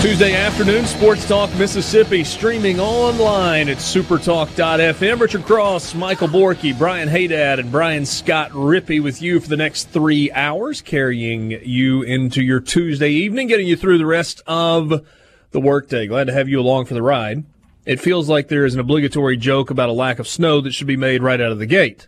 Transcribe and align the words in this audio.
Tuesday 0.00 0.36
afternoon, 0.36 0.86
Sports 0.86 1.26
Talk 1.26 1.52
Mississippi, 1.56 2.22
streaming 2.22 2.78
online 2.78 3.68
at 3.68 3.78
supertalk.fm. 3.78 5.20
Richard 5.20 5.44
Cross, 5.44 5.96
Michael 5.96 6.28
Borky, 6.28 6.76
Brian 6.78 7.08
Haydad, 7.08 7.58
and 7.58 7.72
Brian 7.72 8.06
Scott 8.06 8.52
Rippey 8.52 9.02
with 9.02 9.20
you 9.20 9.40
for 9.40 9.48
the 9.48 9.56
next 9.56 9.88
three 9.88 10.30
hours, 10.30 10.80
carrying 10.82 11.50
you 11.64 12.02
into 12.02 12.44
your 12.44 12.60
Tuesday 12.60 13.10
evening, 13.10 13.48
getting 13.48 13.66
you 13.66 13.74
through 13.74 13.98
the 13.98 14.06
rest 14.06 14.40
of 14.46 15.04
the 15.50 15.60
workday. 15.60 16.06
Glad 16.06 16.28
to 16.28 16.32
have 16.32 16.48
you 16.48 16.60
along 16.60 16.84
for 16.84 16.94
the 16.94 17.02
ride. 17.02 17.42
It 17.84 17.98
feels 18.00 18.28
like 18.28 18.46
there 18.46 18.64
is 18.64 18.74
an 18.74 18.80
obligatory 18.80 19.36
joke 19.36 19.68
about 19.68 19.88
a 19.88 19.92
lack 19.92 20.20
of 20.20 20.28
snow 20.28 20.60
that 20.60 20.74
should 20.74 20.86
be 20.86 20.96
made 20.96 21.24
right 21.24 21.40
out 21.40 21.50
of 21.50 21.58
the 21.58 21.66
gate. 21.66 22.06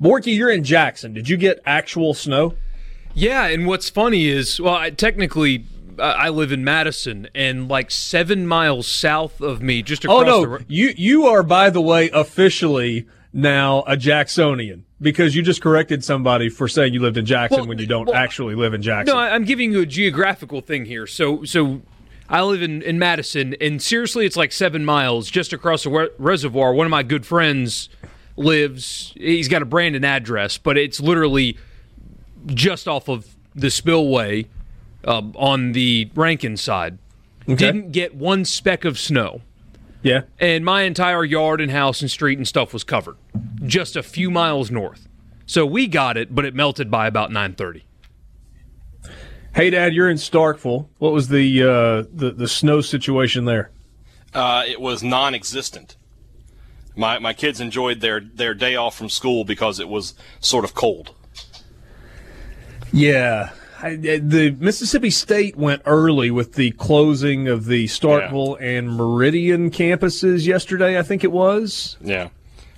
Borky, 0.00 0.36
you're 0.36 0.50
in 0.50 0.62
Jackson. 0.62 1.14
Did 1.14 1.28
you 1.28 1.36
get 1.36 1.58
actual 1.66 2.14
snow? 2.14 2.54
Yeah, 3.12 3.46
and 3.46 3.66
what's 3.66 3.90
funny 3.90 4.28
is, 4.28 4.60
well, 4.60 4.74
I, 4.74 4.90
technically, 4.90 5.64
Uh, 5.98 6.14
I 6.16 6.28
live 6.28 6.52
in 6.52 6.64
Madison, 6.64 7.28
and 7.34 7.68
like 7.68 7.90
seven 7.90 8.46
miles 8.46 8.86
south 8.86 9.40
of 9.40 9.62
me, 9.62 9.82
just 9.82 10.06
oh, 10.06 10.20
across 10.20 10.34
Oh 10.34 10.44
no, 10.44 10.58
the. 10.58 10.64
you 10.68 10.94
you 10.96 11.26
are 11.26 11.42
by 11.42 11.70
the 11.70 11.80
way 11.80 12.10
officially 12.10 13.06
now 13.32 13.84
a 13.86 13.96
Jacksonian 13.96 14.84
because 15.00 15.36
you 15.36 15.42
just 15.42 15.60
corrected 15.60 16.02
somebody 16.02 16.48
for 16.48 16.66
saying 16.68 16.94
you 16.94 17.00
lived 17.00 17.16
in 17.16 17.26
Jackson 17.26 17.60
Well, 17.60 17.68
when 17.68 17.78
you 17.78 17.86
don't 17.86 18.06
well, 18.06 18.16
actually 18.16 18.54
live 18.54 18.74
in 18.74 18.82
Jackson. 18.82 19.14
No, 19.14 19.20
I'm 19.20 19.44
giving 19.44 19.72
you 19.72 19.82
a 19.82 19.86
geographical 19.86 20.60
thing 20.60 20.86
here. 20.86 21.06
So, 21.06 21.44
so 21.44 21.82
I 22.28 22.42
live 22.42 22.62
in, 22.62 22.82
in 22.82 22.98
Madison, 22.98 23.54
and 23.60 23.80
seriously, 23.82 24.26
it's 24.26 24.36
like 24.36 24.52
seven 24.52 24.84
miles 24.84 25.30
just 25.30 25.52
across 25.52 25.84
the 25.84 25.90
re- 25.90 26.10
reservoir. 26.18 26.74
One 26.74 26.86
of 26.86 26.90
my 26.90 27.02
good 27.02 27.24
friends 27.26 27.88
lives. 28.36 29.12
He's 29.16 29.48
got 29.48 29.62
a 29.62 29.66
Brandon 29.66 30.04
address, 30.04 30.58
but 30.58 30.76
it's 30.78 31.00
literally 31.00 31.56
just 32.46 32.88
off 32.88 33.08
of 33.08 33.34
the 33.54 33.70
spillway 33.70 34.46
um, 35.04 35.34
on 35.36 35.72
the 35.72 36.10
Rankin 36.14 36.56
side. 36.56 36.98
Didn't 37.46 37.92
get 37.92 38.14
one 38.14 38.44
speck 38.44 38.84
of 38.84 38.98
snow. 38.98 39.40
yeah. 40.02 40.22
and 40.38 40.64
my 40.64 40.82
entire 40.82 41.24
yard 41.24 41.60
and 41.62 41.70
house 41.72 42.02
and 42.02 42.10
street 42.10 42.36
and 42.38 42.46
stuff 42.46 42.72
was 42.74 42.84
covered 42.84 43.16
just 43.64 43.96
a 43.96 44.02
few 44.02 44.30
miles 44.30 44.70
north 44.70 45.08
so 45.46 45.64
we 45.66 45.86
got 45.88 46.16
it 46.16 46.32
but 46.34 46.44
it 46.44 46.54
melted 46.54 46.90
by 46.90 47.06
about 47.08 47.30
9.30 47.30 47.82
Hey 49.54 49.70
Dad, 49.70 49.92
you're 49.94 50.08
in 50.10 50.18
Starkville. 50.18 50.86
What 50.98 51.12
was 51.12 51.28
the 51.28 51.62
uh, 51.62 52.04
the 52.14 52.30
the 52.30 52.46
snow 52.46 52.80
situation 52.80 53.44
there? 53.46 53.70
Uh, 54.32 54.62
it 54.68 54.80
was 54.80 55.02
non-existent. 55.02 55.96
My 56.94 57.18
my 57.18 57.32
kids 57.32 57.58
enjoyed 57.60 58.00
their 58.00 58.20
their 58.20 58.54
day 58.54 58.76
off 58.76 58.96
from 58.96 59.08
school 59.08 59.44
because 59.44 59.80
it 59.80 59.88
was 59.88 60.14
sort 60.38 60.64
of 60.64 60.74
cold. 60.74 61.12
Yeah. 62.92 63.50
I, 63.80 63.96
the 63.96 64.56
Mississippi 64.58 65.10
State 65.10 65.56
went 65.56 65.82
early 65.86 66.30
with 66.30 66.54
the 66.54 66.72
closing 66.72 67.46
of 67.46 67.66
the 67.66 67.84
Starkville 67.86 68.60
and 68.60 68.96
Meridian 68.96 69.70
campuses 69.70 70.46
yesterday, 70.46 70.98
I 70.98 71.02
think 71.02 71.22
it 71.22 71.30
was. 71.30 71.96
Yeah. 72.00 72.30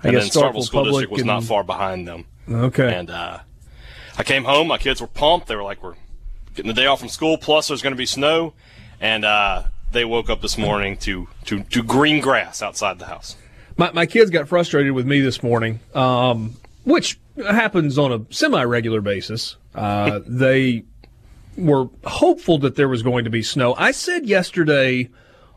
I 0.02 0.08
and 0.08 0.16
guess 0.16 0.32
then 0.32 0.42
Starkville 0.42 0.52
Starkville 0.52 0.62
School 0.64 0.84
Public 0.84 0.92
District 0.92 1.12
was 1.12 1.24
not 1.24 1.44
far 1.44 1.64
behind 1.64 2.06
them. 2.06 2.26
Okay. 2.50 2.94
And 2.94 3.10
uh, 3.10 3.38
I 4.18 4.22
came 4.24 4.44
home. 4.44 4.68
My 4.68 4.78
kids 4.78 5.00
were 5.00 5.06
pumped. 5.06 5.46
They 5.46 5.56
were 5.56 5.62
like, 5.62 5.82
"We're 5.82 5.94
getting 6.54 6.68
the 6.68 6.80
day 6.80 6.86
off 6.86 7.00
from 7.00 7.08
school. 7.08 7.38
Plus, 7.38 7.68
there's 7.68 7.82
going 7.82 7.92
to 7.92 7.98
be 7.98 8.06
snow." 8.06 8.54
And 9.00 9.24
uh, 9.24 9.64
they 9.92 10.04
woke 10.04 10.28
up 10.28 10.42
this 10.42 10.58
morning 10.58 10.96
to, 10.98 11.28
to 11.46 11.62
to 11.64 11.82
green 11.82 12.20
grass 12.20 12.62
outside 12.62 12.98
the 12.98 13.06
house. 13.06 13.36
My, 13.76 13.92
my 13.92 14.06
kids 14.06 14.30
got 14.30 14.48
frustrated 14.48 14.92
with 14.92 15.06
me 15.06 15.20
this 15.20 15.42
morning, 15.42 15.80
um, 15.94 16.56
which 16.84 17.18
happens 17.36 17.96
on 17.98 18.12
a 18.12 18.32
semi 18.32 18.62
regular 18.64 19.00
basis. 19.00 19.56
Uh, 19.74 20.20
they 20.26 20.84
were 21.56 21.88
hopeful 22.04 22.58
that 22.58 22.76
there 22.76 22.88
was 22.88 23.02
going 23.02 23.24
to 23.24 23.30
be 23.30 23.42
snow. 23.42 23.74
I 23.76 23.92
said 23.92 24.26
yesterday 24.26 25.10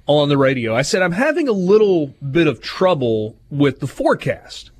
on 0.05 0.29
the 0.29 0.37
radio, 0.37 0.75
I 0.75 0.81
said, 0.81 1.01
I'm 1.01 1.13
having 1.13 1.47
a 1.47 1.53
little 1.53 2.07
bit 2.31 2.47
of 2.47 2.61
trouble 2.61 3.37
with 3.49 3.79
the 3.79 3.87
forecast 3.87 4.71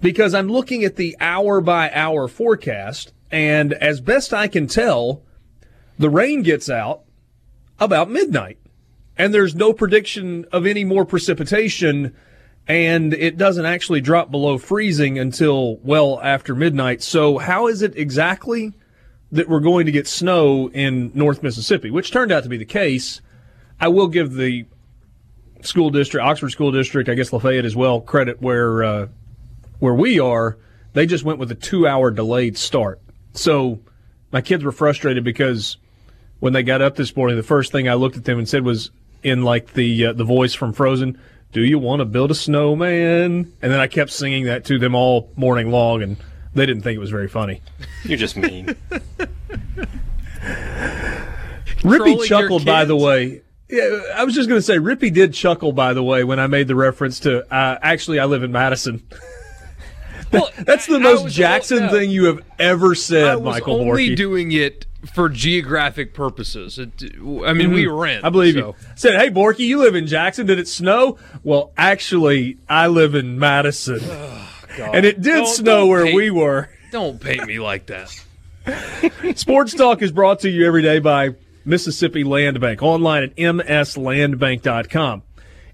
because 0.00 0.34
I'm 0.34 0.48
looking 0.48 0.84
at 0.84 0.96
the 0.96 1.16
hour 1.18 1.60
by 1.60 1.90
hour 1.90 2.28
forecast, 2.28 3.12
and 3.30 3.72
as 3.74 4.00
best 4.00 4.34
I 4.34 4.48
can 4.48 4.66
tell, 4.66 5.22
the 5.98 6.10
rain 6.10 6.42
gets 6.42 6.68
out 6.68 7.02
about 7.80 8.10
midnight 8.10 8.58
and 9.16 9.32
there's 9.32 9.54
no 9.54 9.72
prediction 9.72 10.44
of 10.52 10.66
any 10.66 10.84
more 10.84 11.04
precipitation 11.04 12.14
and 12.66 13.12
it 13.12 13.36
doesn't 13.36 13.66
actually 13.66 14.00
drop 14.00 14.30
below 14.30 14.56
freezing 14.56 15.18
until 15.18 15.76
well 15.78 16.20
after 16.22 16.54
midnight. 16.54 17.02
So 17.02 17.38
how 17.38 17.66
is 17.66 17.82
it 17.82 17.96
exactly 17.96 18.72
that 19.34 19.48
we're 19.48 19.60
going 19.60 19.84
to 19.86 19.92
get 19.92 20.06
snow 20.06 20.70
in 20.70 21.10
North 21.12 21.42
Mississippi, 21.42 21.90
which 21.90 22.12
turned 22.12 22.30
out 22.30 22.44
to 22.44 22.48
be 22.48 22.56
the 22.56 22.64
case? 22.64 23.20
I 23.80 23.88
will 23.88 24.06
give 24.06 24.34
the 24.34 24.64
school 25.62 25.90
district, 25.90 26.24
Oxford 26.24 26.50
School 26.50 26.70
District, 26.70 27.08
I 27.08 27.14
guess 27.14 27.32
Lafayette 27.32 27.64
as 27.64 27.74
well, 27.74 28.00
credit 28.00 28.40
where 28.40 28.84
uh, 28.84 29.08
where 29.80 29.94
we 29.94 30.20
are. 30.20 30.56
They 30.92 31.06
just 31.06 31.24
went 31.24 31.40
with 31.40 31.50
a 31.50 31.56
two-hour 31.56 32.12
delayed 32.12 32.56
start. 32.56 33.00
So 33.32 33.80
my 34.30 34.40
kids 34.40 34.62
were 34.62 34.70
frustrated 34.70 35.24
because 35.24 35.78
when 36.38 36.52
they 36.52 36.62
got 36.62 36.80
up 36.80 36.94
this 36.94 37.16
morning, 37.16 37.36
the 37.36 37.42
first 37.42 37.72
thing 37.72 37.88
I 37.88 37.94
looked 37.94 38.16
at 38.16 38.24
them 38.24 38.38
and 38.38 38.48
said 38.48 38.64
was 38.64 38.92
in 39.24 39.42
like 39.42 39.72
the 39.72 40.06
uh, 40.06 40.12
the 40.12 40.24
voice 40.24 40.54
from 40.54 40.72
Frozen, 40.72 41.18
"Do 41.50 41.64
you 41.64 41.80
want 41.80 41.98
to 42.00 42.04
build 42.04 42.30
a 42.30 42.36
snowman?" 42.36 43.52
And 43.60 43.72
then 43.72 43.80
I 43.80 43.88
kept 43.88 44.12
singing 44.12 44.44
that 44.44 44.64
to 44.66 44.78
them 44.78 44.94
all 44.94 45.32
morning 45.34 45.72
long, 45.72 46.02
and 46.04 46.18
they 46.54 46.66
didn't 46.66 46.82
think 46.82 46.96
it 46.96 47.00
was 47.00 47.10
very 47.10 47.28
funny. 47.28 47.60
You're 48.04 48.18
just 48.18 48.36
mean. 48.36 48.74
Rippey 51.82 51.96
Trolling 51.98 52.26
chuckled, 52.28 52.64
by 52.64 52.84
the 52.84 52.96
way. 52.96 53.42
Yeah, 53.68 54.00
I 54.14 54.24
was 54.24 54.34
just 54.34 54.48
going 54.48 54.58
to 54.58 54.62
say, 54.62 54.76
Rippey 54.78 55.12
did 55.12 55.34
chuckle, 55.34 55.72
by 55.72 55.94
the 55.94 56.02
way, 56.02 56.22
when 56.24 56.38
I 56.38 56.46
made 56.46 56.68
the 56.68 56.74
reference 56.76 57.20
to. 57.20 57.42
Uh, 57.54 57.78
actually, 57.82 58.18
I 58.20 58.26
live 58.26 58.42
in 58.42 58.52
Madison. 58.52 59.02
well, 60.32 60.50
That's 60.60 60.86
the 60.86 60.94
I- 60.94 60.98
I 60.98 61.00
most 61.00 61.24
was- 61.24 61.34
Jackson 61.34 61.86
no, 61.86 61.90
thing 61.90 62.10
you 62.10 62.24
have 62.26 62.40
ever 62.58 62.94
said, 62.94 63.24
I 63.26 63.36
was 63.36 63.54
Michael 63.56 63.80
only 63.80 64.10
Borky. 64.10 64.16
doing 64.16 64.52
it 64.52 64.86
for 65.14 65.28
geographic 65.28 66.14
purposes 66.14 66.78
it, 66.78 66.90
i 67.44 67.52
mean 67.52 67.74
we 67.74 67.86
were 67.86 68.06
in 68.06 68.16
Mm-hmm. 68.20 68.26
I 68.26 68.30
believe 68.30 68.54
so. 68.54 68.68
you. 68.68 68.74
Said, 68.94 69.20
"Hey, 69.20 69.28
Borky, 69.28 69.58
you 69.58 69.78
live 69.80 69.94
in 69.94 70.06
Jackson. 70.06 70.46
Did 70.46 70.58
it 70.58 70.66
snow?" 70.66 71.18
Well, 71.42 71.72
actually, 71.76 72.56
I 72.70 72.86
live 72.86 73.14
in 73.14 73.38
Madison, 73.38 74.00
and 74.78 75.04
it 75.06 75.20
did 75.20 75.32
Don't- 75.32 75.46
snow 75.46 75.80
don't 75.80 75.88
where 75.88 76.04
paint- 76.04 76.16
we 76.16 76.30
were. 76.30 76.68
don't 76.90 77.20
paint 77.20 77.46
me 77.46 77.58
like 77.58 77.86
that 77.86 78.10
Sports 79.36 79.74
Talk 79.74 80.00
is 80.02 80.10
brought 80.12 80.40
to 80.40 80.50
you 80.50 80.66
every 80.66 80.82
day 80.82 80.98
by 80.98 81.30
Mississippi 81.66 82.24
Land 82.24 82.60
Bank, 82.60 82.82
online 82.82 83.22
at 83.24 83.36
mslandbank.com. 83.36 85.22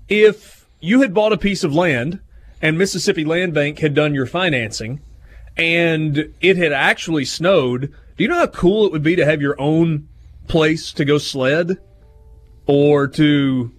If 0.08 0.66
you 0.80 1.02
had 1.02 1.14
bought 1.14 1.32
a 1.32 1.38
piece 1.38 1.62
of 1.62 1.72
land 1.74 2.20
and 2.60 2.76
Mississippi 2.78 3.24
Land 3.24 3.54
Bank 3.54 3.78
had 3.78 3.94
done 3.94 4.12
your 4.14 4.26
financing 4.26 5.00
and 5.56 6.32
it 6.40 6.56
had 6.56 6.72
actually 6.72 7.24
snowed, 7.24 7.92
do 8.16 8.24
you 8.24 8.28
know 8.28 8.38
how 8.40 8.46
cool 8.48 8.86
it 8.86 8.92
would 8.92 9.02
be 9.04 9.14
to 9.16 9.24
have 9.24 9.40
your 9.40 9.60
own 9.60 10.08
place 10.48 10.92
to 10.94 11.04
go 11.04 11.18
sled 11.18 11.78
or 12.66 13.06
to 13.08 13.72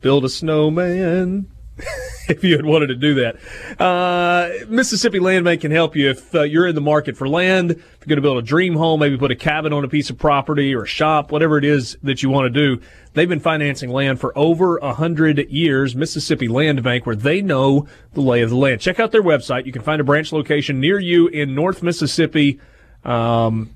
build 0.00 0.24
a 0.24 0.28
snowman? 0.30 1.50
if 2.28 2.42
you 2.42 2.56
had 2.56 2.64
wanted 2.64 2.86
to 2.86 2.94
do 2.94 3.14
that. 3.14 3.36
Uh, 3.80 4.66
Mississippi 4.68 5.18
Land 5.18 5.44
Bank 5.44 5.60
can 5.60 5.70
help 5.70 5.94
you 5.94 6.10
if 6.10 6.34
uh, 6.34 6.42
you're 6.42 6.66
in 6.66 6.74
the 6.74 6.80
market 6.80 7.16
for 7.16 7.28
land, 7.28 7.72
if 7.72 7.78
you're 7.78 8.06
going 8.06 8.16
to 8.16 8.22
build 8.22 8.38
a 8.38 8.42
dream 8.42 8.74
home, 8.76 9.00
maybe 9.00 9.16
put 9.16 9.30
a 9.30 9.36
cabin 9.36 9.72
on 9.72 9.84
a 9.84 9.88
piece 9.88 10.10
of 10.10 10.18
property 10.18 10.74
or 10.74 10.84
a 10.84 10.86
shop, 10.86 11.30
whatever 11.30 11.58
it 11.58 11.64
is 11.64 11.98
that 12.02 12.22
you 12.22 12.30
want 12.30 12.46
to 12.46 12.50
do. 12.50 12.82
They've 13.12 13.28
been 13.28 13.40
financing 13.40 13.90
land 13.90 14.20
for 14.20 14.36
over 14.36 14.78
a 14.78 14.94
hundred 14.94 15.38
years. 15.50 15.94
Mississippi 15.94 16.48
Land 16.48 16.82
Bank, 16.82 17.06
where 17.06 17.16
they 17.16 17.42
know 17.42 17.86
the 18.14 18.20
lay 18.20 18.42
of 18.42 18.50
the 18.50 18.56
land. 18.56 18.80
Check 18.80 18.98
out 18.98 19.12
their 19.12 19.22
website. 19.22 19.66
You 19.66 19.72
can 19.72 19.82
find 19.82 20.00
a 20.00 20.04
branch 20.04 20.32
location 20.32 20.80
near 20.80 20.98
you 20.98 21.28
in 21.28 21.54
North 21.54 21.82
Mississippi. 21.82 22.58
Um, 23.04 23.70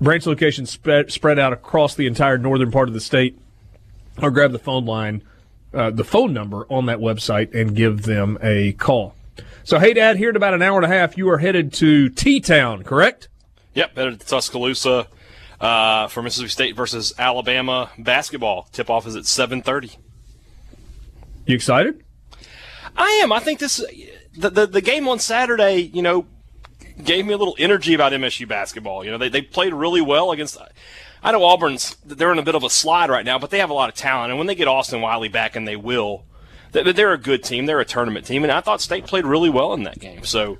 branch 0.00 0.26
locations 0.26 0.70
spread, 0.70 1.12
spread 1.12 1.38
out 1.38 1.52
across 1.52 1.94
the 1.94 2.06
entire 2.06 2.36
northern 2.36 2.70
part 2.70 2.88
of 2.88 2.94
the 2.94 3.00
state. 3.00 3.38
Or 4.20 4.30
grab 4.30 4.52
the 4.52 4.58
phone 4.58 4.84
line, 4.84 5.22
uh, 5.74 5.90
the 5.90 6.04
phone 6.04 6.32
number 6.32 6.66
on 6.68 6.86
that 6.86 6.98
website, 6.98 7.54
and 7.54 7.74
give 7.74 8.02
them 8.02 8.38
a 8.42 8.72
call. 8.72 9.14
So, 9.64 9.78
hey, 9.78 9.94
Dad, 9.94 10.16
here 10.16 10.30
in 10.30 10.36
about 10.36 10.54
an 10.54 10.62
hour 10.62 10.76
and 10.76 10.84
a 10.84 10.94
half, 10.94 11.16
you 11.16 11.28
are 11.30 11.38
headed 11.38 11.72
to 11.74 12.08
T 12.08 12.40
Town, 12.40 12.82
correct? 12.82 13.28
Yep, 13.74 13.96
headed 13.96 14.20
to 14.20 14.26
Tuscaloosa 14.26 15.06
uh, 15.60 16.08
for 16.08 16.22
Mississippi 16.22 16.50
State 16.50 16.76
versus 16.76 17.14
Alabama 17.18 17.90
basketball. 17.96 18.68
Tip 18.72 18.90
off 18.90 19.06
is 19.06 19.16
at 19.16 19.26
seven 19.26 19.62
thirty. 19.62 19.92
You 21.46 21.54
excited? 21.54 22.02
I 22.96 23.20
am. 23.22 23.32
I 23.32 23.40
think 23.40 23.60
this 23.60 23.84
the, 24.36 24.50
the 24.50 24.66
the 24.66 24.80
game 24.80 25.08
on 25.08 25.18
Saturday. 25.18 25.78
You 25.78 26.02
know, 26.02 26.26
gave 27.02 27.24
me 27.24 27.32
a 27.32 27.36
little 27.36 27.56
energy 27.58 27.94
about 27.94 28.12
MSU 28.12 28.46
basketball. 28.46 29.04
You 29.04 29.12
know, 29.12 29.18
they 29.18 29.28
they 29.28 29.42
played 29.42 29.72
really 29.72 30.00
well 30.00 30.32
against. 30.32 30.58
I 31.22 31.32
know 31.32 31.44
Auburn's 31.44 31.96
they're 32.04 32.32
in 32.32 32.38
a 32.38 32.42
bit 32.42 32.54
of 32.54 32.64
a 32.64 32.70
slide 32.70 33.10
right 33.10 33.24
now, 33.24 33.38
but 33.38 33.50
they 33.50 33.58
have 33.58 33.70
a 33.70 33.74
lot 33.74 33.88
of 33.88 33.94
talent, 33.94 34.30
and 34.30 34.38
when 34.38 34.46
they 34.46 34.54
get 34.54 34.68
Austin 34.68 35.00
Wiley 35.00 35.28
back, 35.28 35.54
and 35.54 35.66
they 35.66 35.76
will, 35.76 36.24
they're 36.72 37.12
a 37.12 37.18
good 37.18 37.44
team. 37.44 37.66
They're 37.66 37.80
a 37.80 37.84
tournament 37.84 38.26
team, 38.26 38.42
and 38.42 38.52
I 38.52 38.60
thought 38.60 38.80
State 38.80 39.06
played 39.06 39.26
really 39.26 39.50
well 39.50 39.74
in 39.74 39.84
that 39.84 39.98
game. 39.98 40.24
So, 40.24 40.58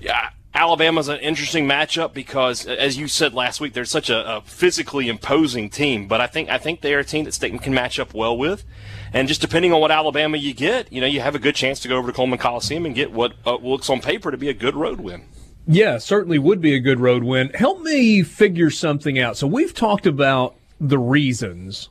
yeah, 0.00 0.30
Alabama's 0.56 1.08
an 1.08 1.18
interesting 1.20 1.66
matchup 1.66 2.14
because, 2.14 2.66
as 2.66 2.96
you 2.96 3.08
said 3.08 3.34
last 3.34 3.60
week, 3.60 3.74
they're 3.74 3.84
such 3.84 4.08
a, 4.10 4.36
a, 4.36 4.40
physically 4.40 5.08
imposing 5.08 5.68
team. 5.68 6.08
But 6.08 6.20
I 6.20 6.26
think 6.26 6.48
I 6.48 6.58
think 6.58 6.80
they're 6.80 7.00
a 7.00 7.04
team 7.04 7.24
that 7.26 7.34
State 7.34 7.60
can 7.62 7.74
match 7.74 7.98
up 7.98 8.14
well 8.14 8.36
with. 8.36 8.64
And 9.12 9.28
just 9.28 9.40
depending 9.40 9.72
on 9.72 9.80
what 9.80 9.90
Alabama 9.90 10.36
you 10.36 10.54
get, 10.54 10.92
you 10.92 11.00
know, 11.00 11.06
you 11.06 11.20
have 11.20 11.34
a 11.34 11.38
good 11.38 11.54
chance 11.54 11.80
to 11.80 11.88
go 11.88 11.96
over 11.96 12.08
to 12.08 12.12
Coleman 12.12 12.38
Coliseum 12.38 12.86
and 12.86 12.94
get 12.94 13.12
what 13.12 13.34
uh, 13.46 13.56
looks 13.56 13.88
on 13.88 14.00
paper 14.00 14.30
to 14.30 14.36
be 14.36 14.48
a 14.48 14.54
good 14.54 14.74
road 14.74 15.00
win. 15.00 15.24
Yeah, 15.66 15.98
certainly 15.98 16.38
would 16.38 16.60
be 16.60 16.74
a 16.74 16.80
good 16.80 17.00
road 17.00 17.24
win. 17.24 17.50
Help 17.50 17.80
me 17.80 18.22
figure 18.22 18.70
something 18.70 19.18
out. 19.18 19.36
So 19.36 19.46
we've 19.46 19.74
talked 19.74 20.06
about 20.06 20.54
the 20.80 20.98
reasons 20.98 21.88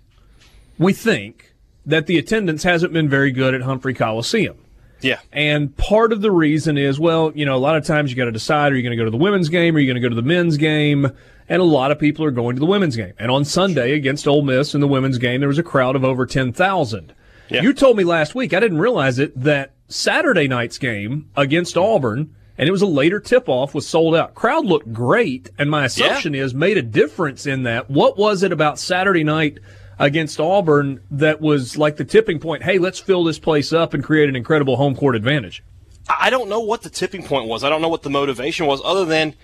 we 0.77 0.93
think 0.93 1.53
that 1.85 2.07
the 2.07 2.17
attendance 2.17 2.63
hasn't 2.63 2.93
been 2.93 3.09
very 3.09 3.31
good 3.31 3.53
at 3.53 3.61
Humphrey 3.61 3.93
Coliseum. 3.93 4.57
Yeah. 5.01 5.19
And 5.31 5.75
part 5.77 6.13
of 6.13 6.21
the 6.21 6.31
reason 6.31 6.77
is, 6.77 6.99
well, 6.99 7.31
you 7.35 7.45
know, 7.45 7.55
a 7.55 7.59
lot 7.59 7.75
of 7.75 7.85
times 7.85 8.09
you 8.09 8.17
got 8.17 8.25
to 8.25 8.31
decide 8.31 8.71
are 8.71 8.75
you 8.75 8.81
going 8.81 8.91
to 8.91 8.97
go 8.97 9.05
to 9.05 9.11
the 9.11 9.17
women's 9.17 9.49
game 9.49 9.75
or 9.75 9.77
are 9.77 9.81
you 9.81 9.87
going 9.87 10.01
to 10.01 10.07
go 10.07 10.09
to 10.09 10.15
the 10.15 10.27
men's 10.27 10.57
game? 10.57 11.11
And 11.47 11.61
a 11.61 11.65
lot 11.65 11.91
of 11.91 11.99
people 11.99 12.25
are 12.25 12.31
going 12.31 12.55
to 12.55 12.59
the 12.59 12.65
women's 12.65 12.95
game. 12.95 13.13
And 13.19 13.29
on 13.29 13.45
Sunday 13.45 13.93
against 13.93 14.27
Ole 14.27 14.41
Miss 14.41 14.73
in 14.73 14.81
the 14.81 14.87
women's 14.87 15.17
game, 15.17 15.41
there 15.41 15.49
was 15.49 15.59
a 15.59 15.63
crowd 15.63 15.95
of 15.95 16.03
over 16.03 16.25
10,000. 16.25 17.13
Yeah. 17.49 17.61
You 17.61 17.73
told 17.73 17.97
me 17.97 18.03
last 18.03 18.33
week, 18.33 18.53
I 18.53 18.59
didn't 18.59 18.79
realize 18.79 19.19
it, 19.19 19.39
that 19.39 19.73
Saturday 19.89 20.47
night's 20.47 20.77
game 20.77 21.29
against 21.35 21.77
Auburn– 21.77 22.33
and 22.57 22.67
it 22.67 22.71
was 22.71 22.81
a 22.81 22.87
later 22.87 23.19
tip 23.19 23.49
off 23.49 23.73
was 23.73 23.87
sold 23.87 24.15
out. 24.15 24.33
Crowd 24.33 24.65
looked 24.65 24.91
great, 24.93 25.49
and 25.57 25.69
my 25.69 25.85
assumption 25.85 26.33
yeah. 26.33 26.43
is 26.43 26.53
made 26.53 26.77
a 26.77 26.81
difference 26.81 27.45
in 27.45 27.63
that. 27.63 27.89
What 27.89 28.17
was 28.17 28.43
it 28.43 28.51
about 28.51 28.79
Saturday 28.79 29.23
night 29.23 29.59
against 29.99 30.39
Auburn 30.39 31.01
that 31.11 31.41
was 31.41 31.77
like 31.77 31.97
the 31.97 32.05
tipping 32.05 32.39
point? 32.39 32.63
Hey, 32.63 32.77
let's 32.77 32.99
fill 32.99 33.23
this 33.23 33.39
place 33.39 33.73
up 33.73 33.93
and 33.93 34.03
create 34.03 34.29
an 34.29 34.35
incredible 34.35 34.77
home 34.77 34.95
court 34.95 35.15
advantage. 35.15 35.63
I 36.07 36.29
don't 36.29 36.49
know 36.49 36.59
what 36.59 36.83
the 36.83 36.89
tipping 36.89 37.23
point 37.23 37.47
was. 37.47 37.63
I 37.63 37.69
don't 37.69 37.81
know 37.81 37.89
what 37.89 38.03
the 38.03 38.09
motivation 38.09 38.67
was, 38.67 38.81
other 38.85 39.05
than 39.05 39.35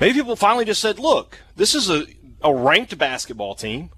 maybe 0.00 0.14
people 0.14 0.36
finally 0.36 0.64
just 0.64 0.80
said, 0.80 0.98
"Look, 0.98 1.38
this 1.56 1.74
is 1.74 1.88
a, 1.88 2.06
a 2.42 2.54
ranked 2.54 2.98
basketball 2.98 3.54
team. 3.54 3.90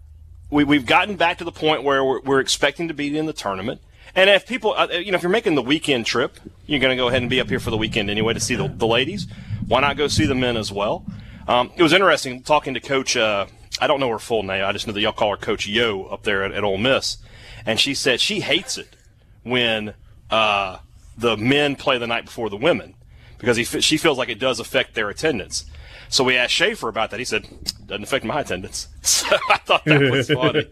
We, 0.50 0.64
we've 0.64 0.86
gotten 0.86 1.16
back 1.16 1.38
to 1.38 1.44
the 1.44 1.52
point 1.52 1.82
where 1.82 2.04
we're, 2.04 2.20
we're 2.20 2.40
expecting 2.40 2.88
to 2.88 2.94
be 2.94 3.16
in 3.16 3.26
the 3.26 3.32
tournament." 3.32 3.80
And 4.14 4.28
if 4.30 4.46
people, 4.46 4.74
uh, 4.76 4.88
you 4.90 5.12
know, 5.12 5.16
if 5.16 5.22
you're 5.22 5.30
making 5.30 5.54
the 5.54 5.62
weekend 5.62 6.06
trip, 6.06 6.38
you're 6.66 6.80
going 6.80 6.96
to 6.96 7.00
go 7.00 7.08
ahead 7.08 7.22
and 7.22 7.30
be 7.30 7.40
up 7.40 7.48
here 7.48 7.60
for 7.60 7.70
the 7.70 7.76
weekend 7.76 8.10
anyway 8.10 8.34
to 8.34 8.40
see 8.40 8.54
the, 8.54 8.68
the 8.68 8.86
ladies. 8.86 9.26
Why 9.66 9.80
not 9.80 9.96
go 9.96 10.08
see 10.08 10.26
the 10.26 10.34
men 10.34 10.56
as 10.56 10.72
well? 10.72 11.04
Um, 11.46 11.72
it 11.76 11.82
was 11.82 11.92
interesting 11.92 12.42
talking 12.42 12.74
to 12.74 12.80
Coach. 12.80 13.16
Uh, 13.16 13.46
I 13.80 13.86
don't 13.86 14.00
know 14.00 14.10
her 14.10 14.18
full 14.18 14.42
name. 14.42 14.64
I 14.64 14.72
just 14.72 14.86
know 14.86 14.92
that 14.92 15.00
y'all 15.00 15.12
call 15.12 15.30
her 15.30 15.36
Coach 15.36 15.66
Yo 15.66 16.04
up 16.04 16.22
there 16.24 16.42
at, 16.42 16.52
at 16.52 16.64
Ole 16.64 16.78
Miss, 16.78 17.18
and 17.64 17.78
she 17.78 17.94
said 17.94 18.20
she 18.20 18.40
hates 18.40 18.78
it 18.78 18.96
when 19.42 19.94
uh, 20.30 20.78
the 21.16 21.36
men 21.36 21.76
play 21.76 21.98
the 21.98 22.06
night 22.06 22.24
before 22.24 22.50
the 22.50 22.56
women 22.56 22.94
because 23.38 23.56
he, 23.56 23.64
she 23.64 23.96
feels 23.96 24.18
like 24.18 24.28
it 24.28 24.38
does 24.38 24.60
affect 24.60 24.94
their 24.94 25.08
attendance. 25.08 25.64
So 26.08 26.24
we 26.24 26.36
asked 26.36 26.52
Schaefer 26.52 26.88
about 26.88 27.10
that. 27.10 27.20
He 27.20 27.24
said, 27.24 27.46
"Doesn't 27.86 28.02
affect 28.02 28.24
my 28.24 28.40
attendance." 28.40 28.88
So 29.02 29.26
I 29.48 29.56
thought 29.58 29.84
that 29.86 30.10
was 30.10 30.28
funny. 30.30 30.68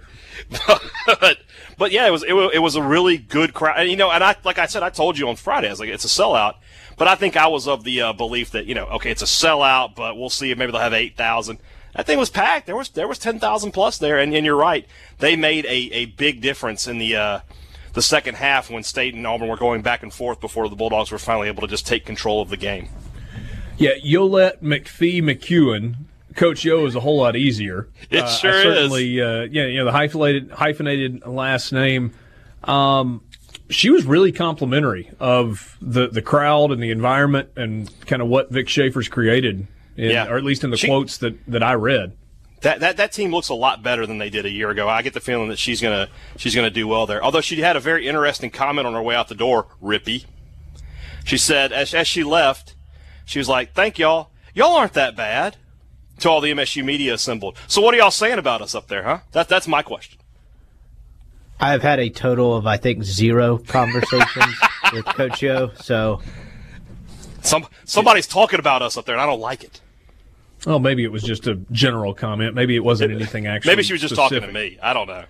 but 1.21 1.39
but 1.79 1.93
yeah, 1.93 2.07
it 2.07 2.11
was, 2.11 2.25
it 2.25 2.35
it 2.35 2.59
was 2.59 2.75
a 2.75 2.83
really 2.83 3.17
good 3.17 3.55
crowd. 3.55 3.79
And, 3.79 3.91
you 3.91 3.97
know, 3.97 4.11
and 4.11 4.23
I 4.23 4.35
like 4.45 4.59
I 4.59 4.67
said, 4.67 4.83
I 4.83 4.91
told 4.91 5.17
you 5.17 5.29
on 5.29 5.37
Friday, 5.37 5.69
I 5.69 5.71
was 5.71 5.81
like, 5.81 5.89
it's 5.89 6.05
a 6.05 6.09
sellout. 6.09 6.57
But 6.97 7.07
I 7.07 7.15
think 7.15 7.37
I 7.37 7.47
was 7.47 7.69
of 7.69 7.85
the 7.85 8.03
uh, 8.03 8.13
belief 8.13 8.51
that 8.51 8.67
you 8.67 8.75
know, 8.75 8.87
okay, 8.87 9.11
it's 9.13 9.23
a 9.23 9.27
sellout, 9.27 9.95
but 9.95 10.17
we'll 10.17 10.31
see. 10.31 10.51
if 10.51 10.59
Maybe 10.59 10.73
they'll 10.73 10.81
have 10.81 10.93
eight 10.93 11.17
thousand. 11.17 11.61
That 11.95 12.07
thing 12.07 12.19
was 12.19 12.31
packed. 12.31 12.67
There 12.67 12.77
was 12.77 12.91
there 12.91 13.09
was 13.09 13.19
ten 13.19 13.39
thousand 13.39 13.73
plus 13.73 13.99
there, 13.99 14.19
and, 14.19 14.35
and 14.35 14.45
you're 14.45 14.57
right. 14.57 14.87
They 15.19 15.37
made 15.37 15.65
a, 15.67 15.93
a 15.95 16.07
big 16.07 16.41
difference 16.41 16.87
in 16.89 16.99
the 16.99 17.17
uh, 17.17 17.41
the 17.93 18.03
second 18.03 18.37
half 18.37 18.71
when 18.71 18.83
State 18.83 19.15
and 19.15 19.27
Auburn 19.27 19.49
were 19.49 19.57
going 19.57 19.83
back 19.83 20.03
and 20.03 20.13
forth 20.13 20.41
before 20.41 20.69
the 20.69 20.77
Bulldogs 20.77 21.11
were 21.11 21.19
finally 21.19 21.49
able 21.49 21.63
to 21.63 21.69
just 21.69 21.87
take 21.87 22.05
control 22.05 22.43
of 22.43 22.51
the 22.51 22.57
game. 22.57 22.89
Yeah, 23.77 23.93
Yolett 24.05 24.61
McPhee 24.61 25.23
McCuin 25.23 25.95
Coach 26.39 26.65
Yo 26.65 26.87
is 26.87 26.95
a 26.95 27.01
whole 27.01 27.19
lot 27.19 27.35
easier. 27.35 27.89
It 28.11 28.23
uh, 28.23 28.29
sure 28.29 28.53
certainly, 28.53 29.19
is. 29.19 29.27
Uh, 29.27 29.47
yeah, 29.51 29.67
you 29.67 29.79
know 29.79 29.85
the 29.85 29.93
hyphenated 29.93 30.53
hyphenated 30.53 31.27
last 31.27 31.73
name. 31.73 32.13
Um, 32.63 33.23
she 33.69 33.91
was 33.91 34.05
really 34.05 34.31
complimentary 34.31 35.11
of 35.19 35.77
the 35.83 36.07
the 36.07 36.23
crowd 36.23 36.71
and 36.71 36.81
the 36.81 36.91
environment 36.91 37.51
and 37.57 37.91
kind 38.07 38.23
of 38.23 38.29
what 38.29 38.53
Vic 38.53 38.69
Schaefer's 38.69 39.09
created, 39.09 39.67
in, 39.97 40.11
yeah. 40.11 40.29
or 40.29 40.37
at 40.37 40.45
least 40.45 40.63
in 40.63 40.71
the 40.71 40.77
she, 40.77 40.87
quotes 40.87 41.19
that 41.19 41.37
that 41.49 41.65
I 41.65 41.75
read. 41.75 42.17
That, 42.61 42.81
that 42.81 42.97
that 42.99 43.11
team 43.11 43.33
looks 43.33 43.49
a 43.49 43.55
lot 43.55 43.83
better 43.83 44.07
than 44.07 44.19
they 44.19 44.31
did 44.31 44.47
a 44.47 44.51
year 44.51 44.71
ago. 44.71 44.89
I 44.89 45.03
get 45.03 45.15
the 45.15 45.21
feeling 45.21 45.49
that 45.49 45.59
she's 45.59 45.81
gonna 45.81 46.09
she's 46.37 46.55
gonna 46.55 46.71
do 46.71 46.87
well 46.87 47.05
there. 47.05 47.23
Although 47.23 47.41
she 47.41 47.61
had 47.63 47.75
a 47.75 47.81
very 47.81 48.07
interesting 48.07 48.51
comment 48.51 48.87
on 48.87 48.95
her 48.95 49.03
way 49.03 49.17
out 49.17 49.27
the 49.27 49.35
door, 49.35 49.67
Rippey. 49.83 50.25
She 51.25 51.37
said 51.37 51.73
as 51.73 51.95
as 51.95 52.07
she 52.07 52.23
left, 52.23 52.77
she 53.25 53.41
was 53.41 53.49
like, 53.49 53.75
"Thank 53.75 53.99
y'all. 53.99 54.31
Y'all 54.55 54.77
aren't 54.77 54.93
that 54.93 55.17
bad." 55.17 55.57
To 56.19 56.29
all 56.29 56.41
the 56.41 56.51
MSU 56.51 56.85
media 56.85 57.15
assembled. 57.15 57.57
So 57.67 57.81
what 57.81 57.95
are 57.95 57.99
y'all 57.99 58.11
saying 58.11 58.39
about 58.39 58.63
us 58.63 58.75
up 58.75 58.89
there, 58.89 59.03
huh? 59.03 59.19
That, 59.33 59.49
that's 59.49 59.69
my 59.69 59.83
question. 59.83 60.19
I've 61.61 61.83
had 61.83 61.99
a 61.99 62.09
total 62.09 62.55
of 62.57 62.67
I 62.67 62.77
think 62.77 63.03
zero 63.03 63.59
conversations 63.59 64.55
with 64.93 65.05
Coach 65.07 65.43
Yo. 65.43 65.71
So 65.81 66.21
some 67.43 67.67
somebody's 67.85 68.27
talking 68.27 68.61
about 68.61 68.83
us 68.83 68.97
up 68.97 69.07
there, 69.07 69.15
and 69.15 69.23
I 69.23 69.27
don't 69.27 69.41
like 69.41 69.65
it. 69.65 69.81
Well, 70.67 70.79
maybe 70.79 71.05
it 71.05 71.13
was 71.13 71.23
just 71.23 71.47
a 71.47 71.55
general 71.73 72.15
comment. 72.15 72.55
Maybe 72.55 72.77
it 72.77 72.85
wasn't 72.85 73.13
anything 73.13 73.47
actually. 73.47 73.73
maybe 73.73 73.83
she 73.83 73.93
was 73.93 74.03
just 74.03 74.15
specific. 74.15 74.41
talking 74.43 74.55
to 74.55 74.61
me. 74.61 74.79
I 74.83 74.93
don't 74.93 75.07
know. 75.07 75.25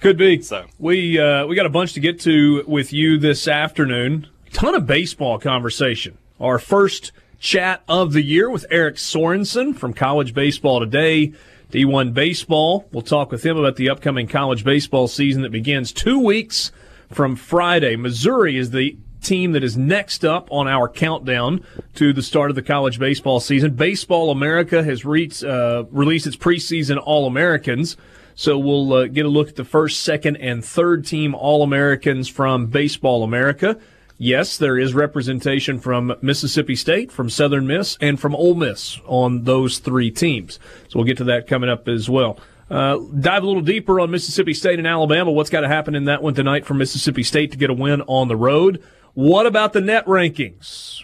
Could 0.00 0.16
be. 0.16 0.40
So 0.42 0.66
we 0.78 1.18
uh, 1.18 1.46
we 1.46 1.56
got 1.56 1.66
a 1.66 1.70
bunch 1.70 1.94
to 1.94 2.00
get 2.00 2.20
to 2.20 2.64
with 2.66 2.92
you 2.92 3.18
this 3.18 3.48
afternoon. 3.48 4.28
Ton 4.52 4.74
of 4.74 4.86
baseball 4.86 5.38
conversation. 5.38 6.16
Our 6.40 6.58
first 6.58 7.12
chat 7.38 7.82
of 7.88 8.12
the 8.12 8.22
year 8.22 8.50
with 8.50 8.66
Eric 8.70 8.96
Sorensen 8.96 9.76
from 9.76 9.92
College 9.92 10.34
Baseball 10.34 10.80
Today. 10.80 11.32
D1 11.70 12.14
Baseball. 12.14 12.88
We'll 12.92 13.02
talk 13.02 13.30
with 13.30 13.44
him 13.44 13.58
about 13.58 13.76
the 13.76 13.90
upcoming 13.90 14.26
college 14.26 14.64
baseball 14.64 15.06
season 15.06 15.42
that 15.42 15.52
begins 15.52 15.92
two 15.92 16.18
weeks 16.18 16.72
from 17.12 17.36
Friday. 17.36 17.94
Missouri 17.94 18.56
is 18.56 18.70
the 18.70 18.96
team 19.20 19.52
that 19.52 19.62
is 19.62 19.76
next 19.76 20.24
up 20.24 20.50
on 20.50 20.66
our 20.66 20.88
countdown 20.88 21.62
to 21.94 22.14
the 22.14 22.22
start 22.22 22.48
of 22.48 22.56
the 22.56 22.62
college 22.62 22.98
baseball 22.98 23.38
season. 23.38 23.74
Baseball 23.74 24.30
America 24.30 24.82
has 24.82 25.04
reached, 25.04 25.44
uh, 25.44 25.84
released 25.90 26.26
its 26.26 26.36
preseason 26.36 26.98
All 27.04 27.26
Americans. 27.26 27.98
So 28.34 28.56
we'll 28.56 28.92
uh, 28.94 29.06
get 29.08 29.26
a 29.26 29.28
look 29.28 29.48
at 29.48 29.56
the 29.56 29.64
first, 29.64 30.00
second, 30.00 30.36
and 30.36 30.64
third 30.64 31.04
team 31.04 31.34
All 31.34 31.62
Americans 31.62 32.28
from 32.28 32.66
Baseball 32.66 33.24
America 33.24 33.78
yes, 34.18 34.58
there 34.58 34.78
is 34.78 34.92
representation 34.92 35.78
from 35.78 36.14
Mississippi 36.20 36.76
State, 36.76 37.10
from 37.10 37.30
Southern 37.30 37.66
Miss, 37.66 37.96
and 38.00 38.20
from 38.20 38.34
Ole 38.34 38.54
Miss 38.54 39.00
on 39.06 39.44
those 39.44 39.78
three 39.78 40.10
teams. 40.10 40.58
So 40.88 40.98
we'll 40.98 41.06
get 41.06 41.16
to 41.18 41.24
that 41.24 41.46
coming 41.46 41.70
up 41.70 41.88
as 41.88 42.10
well. 42.10 42.38
Uh, 42.70 42.98
dive 43.18 43.42
a 43.42 43.46
little 43.46 43.62
deeper 43.62 43.98
on 43.98 44.10
Mississippi 44.10 44.52
State 44.52 44.78
and 44.78 44.86
Alabama. 44.86 45.30
What's 45.32 45.48
got 45.48 45.62
to 45.62 45.68
happen 45.68 45.94
in 45.94 46.04
that 46.04 46.22
one 46.22 46.34
tonight 46.34 46.66
for 46.66 46.74
Mississippi 46.74 47.22
State 47.22 47.52
to 47.52 47.56
get 47.56 47.70
a 47.70 47.74
win 47.74 48.02
on 48.02 48.28
the 48.28 48.36
road? 48.36 48.82
What 49.14 49.46
about 49.46 49.72
the 49.72 49.80
net 49.80 50.04
rankings? 50.04 51.02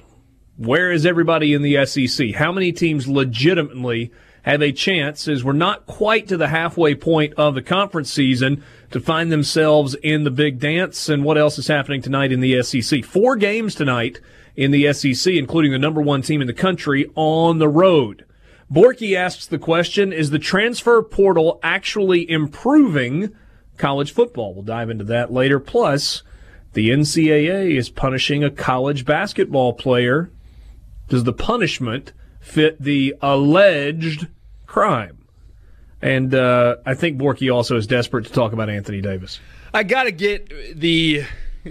Where 0.57 0.93
is 0.93 1.07
everybody 1.07 1.55
in 1.55 1.63
the 1.63 1.85
SEC? 1.87 2.35
How 2.35 2.53
many 2.53 2.71
teams 2.71 3.09
legitimately 3.09 4.13
have 4.45 4.63
a 4.63 4.73
chance 4.73 5.27
as 5.27 5.43
we're 5.43 5.53
not 5.53 5.87
quite 5.87 6.29
to 6.29 6.37
the 6.37 6.49
halfway 6.49 6.95
point 6.95 7.33
of 7.35 7.55
the 7.55 7.63
conference 7.63 8.13
season 8.13 8.63
to 8.91 9.01
find 9.01 9.33
themselves 9.33 9.95
in 10.03 10.25
the 10.25 10.31
big 10.31 10.59
dance 10.59 11.09
and 11.09 11.25
what 11.25 11.39
else 11.39 11.59
is 11.59 11.67
happening 11.67 12.03
tonight 12.03 12.31
in 12.31 12.41
the 12.41 12.63
SEC. 12.63 13.05
Four 13.05 13.37
games 13.37 13.75
tonight 13.75 14.21
in 14.55 14.71
the 14.71 14.93
SEC, 14.93 15.33
including 15.33 15.73
the 15.73 15.79
number 15.79 16.01
one 16.01 16.21
team 16.21 16.43
in 16.43 16.47
the 16.47 16.53
country 16.53 17.11
on 17.15 17.59
the 17.59 17.69
road. 17.69 18.25
Borky 18.71 19.17
asks 19.17 19.47
the 19.47 19.59
question, 19.59 20.13
is 20.13 20.29
the 20.29 20.39
transfer 20.39 21.03
portal 21.03 21.59
actually 21.63 22.31
improving 22.31 23.35
college 23.79 24.13
football? 24.13 24.53
We'll 24.53 24.63
dive 24.63 24.91
into 24.91 25.05
that 25.05 25.33
later. 25.33 25.59
Plus, 25.59 26.23
the 26.75 26.91
NCAA 26.91 27.77
is 27.77 27.89
punishing 27.89 28.45
a 28.45 28.51
college 28.51 29.07
basketball 29.07 29.73
player. 29.73 30.31
Does 31.09 31.25
the 31.25 31.33
punishment 31.33 32.13
fit 32.45 32.81
the 32.81 33.17
alleged 33.23 34.29
crime. 34.67 35.19
And 36.03 36.35
uh, 36.35 36.77
I 36.85 36.95
think 36.95 37.19
Borky 37.19 37.53
also 37.53 37.77
is 37.77 37.87
desperate 37.87 38.27
to 38.27 38.33
talk 38.33 38.53
about 38.53 38.69
Anthony 38.69 39.01
Davis. 39.01 39.41
I 39.73 39.83
gotta 39.83 40.13
get 40.13 40.79
the 40.79 41.25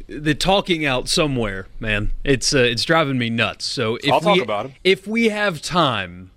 the 0.08 0.34
talking 0.34 0.86
out 0.86 1.08
somewhere, 1.08 1.68
man. 1.80 2.12
It's 2.24 2.54
uh, 2.54 2.60
it's 2.60 2.84
driving 2.84 3.18
me 3.20 3.30
nuts. 3.30 3.66
So 3.66 3.98
if 3.98 4.12
I'll 4.12 4.20
talk 4.20 4.36
we, 4.36 4.42
about 4.42 4.66
him. 4.66 4.74
If 4.84 5.06
we 5.08 5.30
have 5.30 5.62
time, 5.62 6.32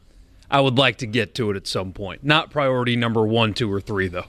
I 0.51 0.61
would 0.61 0.77
like 0.77 0.99
to 0.99 1.07
get 1.07 1.35
to 1.37 1.51
it 1.51 1.57
at 1.57 1.67
some 1.67 1.93
point. 1.93 2.23
Not 2.23 2.51
priority 2.51 2.95
number 2.95 3.27
one, 3.27 3.55
two, 3.55 3.73
or 3.73 3.81
three, 3.81 4.09
though. 4.09 4.27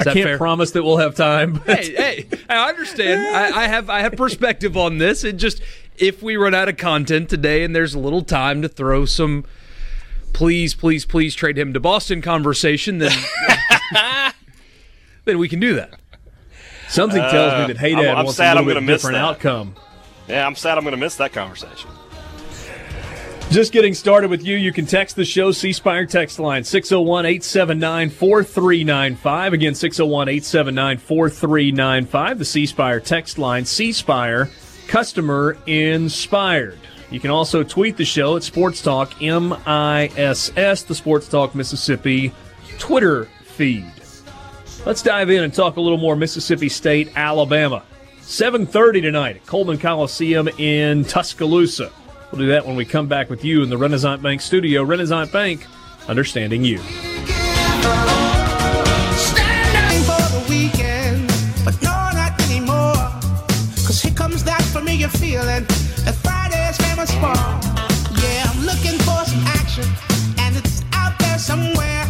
Is 0.00 0.06
I 0.06 0.12
can't 0.12 0.26
fair? 0.26 0.38
promise 0.38 0.72
that 0.72 0.82
we'll 0.82 0.98
have 0.98 1.14
time. 1.14 1.54
but- 1.64 1.78
hey, 1.84 1.94
hey, 1.94 2.38
I 2.48 2.68
understand. 2.68 3.20
I, 3.36 3.62
I 3.64 3.68
have 3.68 3.88
I 3.88 4.00
have 4.00 4.12
perspective 4.16 4.76
on 4.76 4.98
this. 4.98 5.24
It 5.24 5.36
just 5.36 5.62
if 5.96 6.22
we 6.22 6.36
run 6.36 6.54
out 6.54 6.68
of 6.68 6.76
content 6.76 7.28
today 7.28 7.62
and 7.64 7.74
there's 7.74 7.94
a 7.94 7.98
little 7.98 8.22
time 8.22 8.62
to 8.62 8.68
throw 8.68 9.04
some 9.04 9.44
please, 10.32 10.74
please, 10.74 11.04
please 11.04 11.34
trade 11.34 11.56
him 11.58 11.72
to 11.72 11.80
Boston 11.80 12.20
conversation, 12.20 12.98
then 12.98 13.12
then 15.24 15.38
we 15.38 15.48
can 15.48 15.60
do 15.60 15.74
that. 15.74 15.94
Something 16.88 17.20
tells 17.22 17.52
me 17.54 17.62
uh, 17.62 17.66
that 17.68 17.78
Hey 17.78 17.94
I'm- 17.94 18.02
Dad 18.02 18.16
I'm 18.18 18.24
wants 18.24 18.36
sad 18.36 18.56
a 18.56 18.60
I'm 18.60 18.66
little 18.66 18.80
gonna 18.82 18.92
miss 18.92 19.02
different 19.02 19.14
that. 19.16 19.24
outcome. 19.24 19.74
Yeah, 20.28 20.46
I'm 20.46 20.54
sad 20.54 20.78
I'm 20.78 20.84
going 20.84 20.92
to 20.92 20.96
miss 20.98 21.16
that 21.16 21.34
conversation. 21.34 21.90
Just 23.50 23.72
getting 23.72 23.92
started 23.92 24.30
with 24.30 24.42
you. 24.42 24.56
You 24.56 24.72
can 24.72 24.86
text 24.86 25.16
the 25.16 25.24
show 25.26 25.52
C 25.52 25.74
Spire 25.74 26.06
text 26.06 26.38
line 26.38 26.64
601 26.64 27.26
879 27.26 28.08
4395. 28.08 29.52
Again, 29.52 29.74
601 29.74 30.28
879 30.30 30.96
4395. 30.96 32.38
The 32.38 32.44
C 32.46 32.64
Spire 32.64 33.00
text 33.00 33.36
line 33.38 33.66
C 33.66 33.92
Spire 33.92 34.48
customer 34.88 35.56
inspired. 35.66 36.78
You 37.10 37.20
can 37.20 37.30
also 37.30 37.62
tweet 37.62 37.96
the 37.96 38.04
show 38.04 38.36
at 38.36 38.42
Sports 38.42 38.82
Talk 38.82 39.20
MISS, 39.20 40.48
the 40.82 40.94
Sports 40.94 41.28
Talk 41.28 41.54
Mississippi 41.54 42.32
Twitter 42.78 43.26
feed. 43.42 43.90
Let's 44.84 45.02
dive 45.02 45.30
in 45.30 45.44
and 45.44 45.54
talk 45.54 45.76
a 45.76 45.80
little 45.80 45.98
more 45.98 46.16
Mississippi 46.16 46.68
State, 46.68 47.12
Alabama. 47.16 47.82
7:30 48.20 49.02
tonight 49.02 49.36
at 49.36 49.46
Coleman 49.46 49.78
Coliseum 49.78 50.48
in 50.58 51.04
Tuscaloosa. 51.04 51.90
We'll 52.32 52.40
do 52.40 52.48
that 52.48 52.66
when 52.66 52.74
we 52.74 52.84
come 52.84 53.06
back 53.06 53.30
with 53.30 53.44
you 53.44 53.62
in 53.62 53.70
the 53.70 53.78
Renaissance 53.78 54.22
Bank 54.22 54.40
studio. 54.40 54.82
Renaissance 54.82 55.30
Bank, 55.30 55.66
understanding 56.08 56.64
you. 56.64 56.80
Familiar 65.08 65.36
feeling 65.36 65.64
that 66.04 66.14
Friday's 66.22 66.76
famous 66.78 67.10
for. 67.14 67.34
Yeah, 68.22 68.44
I'm 68.48 68.64
looking 68.64 68.98
for 69.00 69.24
some 69.24 69.42
action, 69.46 69.84
and 70.38 70.56
it's 70.56 70.82
out 70.92 71.18
there 71.18 71.38
somewhere. 71.38 72.04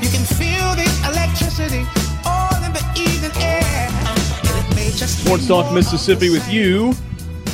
You 0.00 0.08
can 0.08 0.24
feel 0.24 0.74
the 0.74 0.88
electricity 1.10 1.86
all 2.24 2.54
in 2.64 2.72
the 2.72 2.84
evening 2.96 3.30
air. 3.42 3.88
And 3.90 4.66
it 4.66 4.76
may 4.76 4.90
just 4.90 5.24
Sports 5.24 5.46
Talk 5.46 5.72
Mississippi 5.72 6.30
with 6.30 6.48
you 6.50 6.94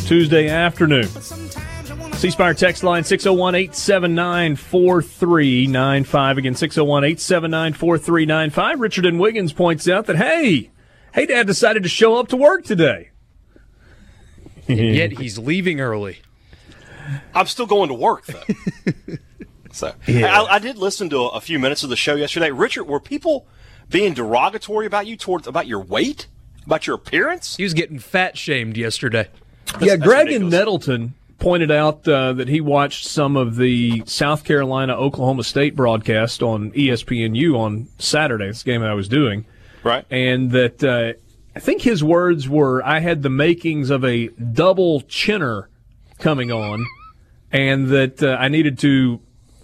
Tuesday 0.06 0.48
afternoon. 0.48 1.08
But 1.12 1.22
sometimes 1.22 2.20
C 2.20 2.30
Spire 2.30 2.54
text 2.54 2.82
line 2.82 3.04
601 3.04 3.54
879 3.54 4.56
4395. 4.56 6.38
Again, 6.38 6.54
601 6.54 7.04
879 7.04 7.72
4395. 7.74 8.80
Richard 8.80 9.06
and 9.06 9.20
Wiggins 9.20 9.52
points 9.52 9.88
out 9.88 10.06
that, 10.06 10.16
hey, 10.16 10.70
hey, 11.12 11.26
Dad 11.26 11.46
decided 11.46 11.82
to 11.82 11.88
show 11.88 12.16
up 12.16 12.28
to 12.28 12.36
work 12.36 12.64
today. 12.64 13.10
Yet 14.94 15.12
he's 15.12 15.38
leaving 15.38 15.80
early. 15.80 16.18
I'm 17.34 17.46
still 17.46 17.66
going 17.66 17.88
to 17.88 17.94
work 17.94 18.26
though. 18.26 19.14
so 19.72 19.94
I, 20.08 20.46
I 20.50 20.58
did 20.58 20.76
listen 20.76 21.08
to 21.10 21.18
a, 21.18 21.28
a 21.28 21.40
few 21.40 21.58
minutes 21.58 21.82
of 21.84 21.90
the 21.90 21.96
show 21.96 22.14
yesterday. 22.14 22.50
Richard, 22.50 22.84
were 22.84 23.00
people 23.00 23.46
being 23.88 24.14
derogatory 24.14 24.86
about 24.86 25.06
you 25.06 25.16
towards 25.16 25.46
about 25.46 25.66
your 25.66 25.80
weight, 25.80 26.26
about 26.64 26.86
your 26.86 26.96
appearance? 26.96 27.56
He 27.56 27.62
was 27.62 27.74
getting 27.74 27.98
fat 27.98 28.36
shamed 28.36 28.76
yesterday. 28.76 29.28
yeah, 29.80 29.96
that's 29.96 30.02
Greg 30.02 30.26
and 30.26 30.28
ridiculous. 30.28 30.52
Nettleton 30.52 31.14
pointed 31.38 31.70
out 31.70 32.08
uh, 32.08 32.32
that 32.32 32.48
he 32.48 32.60
watched 32.60 33.06
some 33.06 33.36
of 33.36 33.56
the 33.56 34.02
South 34.06 34.42
Carolina 34.44 34.94
Oklahoma 34.94 35.44
State 35.44 35.76
broadcast 35.76 36.42
on 36.42 36.72
ESPNU 36.72 37.56
on 37.56 37.88
Saturday. 37.98 38.48
This 38.48 38.62
game 38.62 38.80
that 38.80 38.90
I 38.90 38.94
was 38.94 39.08
doing. 39.08 39.44
Right. 39.84 40.04
and 40.10 40.50
that 40.50 40.82
uh, 40.82 41.12
I 41.56 41.58
think 41.58 41.80
his 41.80 42.04
words 42.04 42.46
were, 42.48 42.84
"I 42.84 43.00
had 43.00 43.22
the 43.22 43.30
makings 43.30 43.88
of 43.88 44.04
a 44.04 44.28
double 44.28 45.00
chinner 45.00 45.70
coming 46.18 46.52
on, 46.52 46.84
and 47.50 47.88
that 47.88 48.22
uh, 48.22 48.36
I 48.38 48.48
needed 48.48 48.78
to 48.80 49.20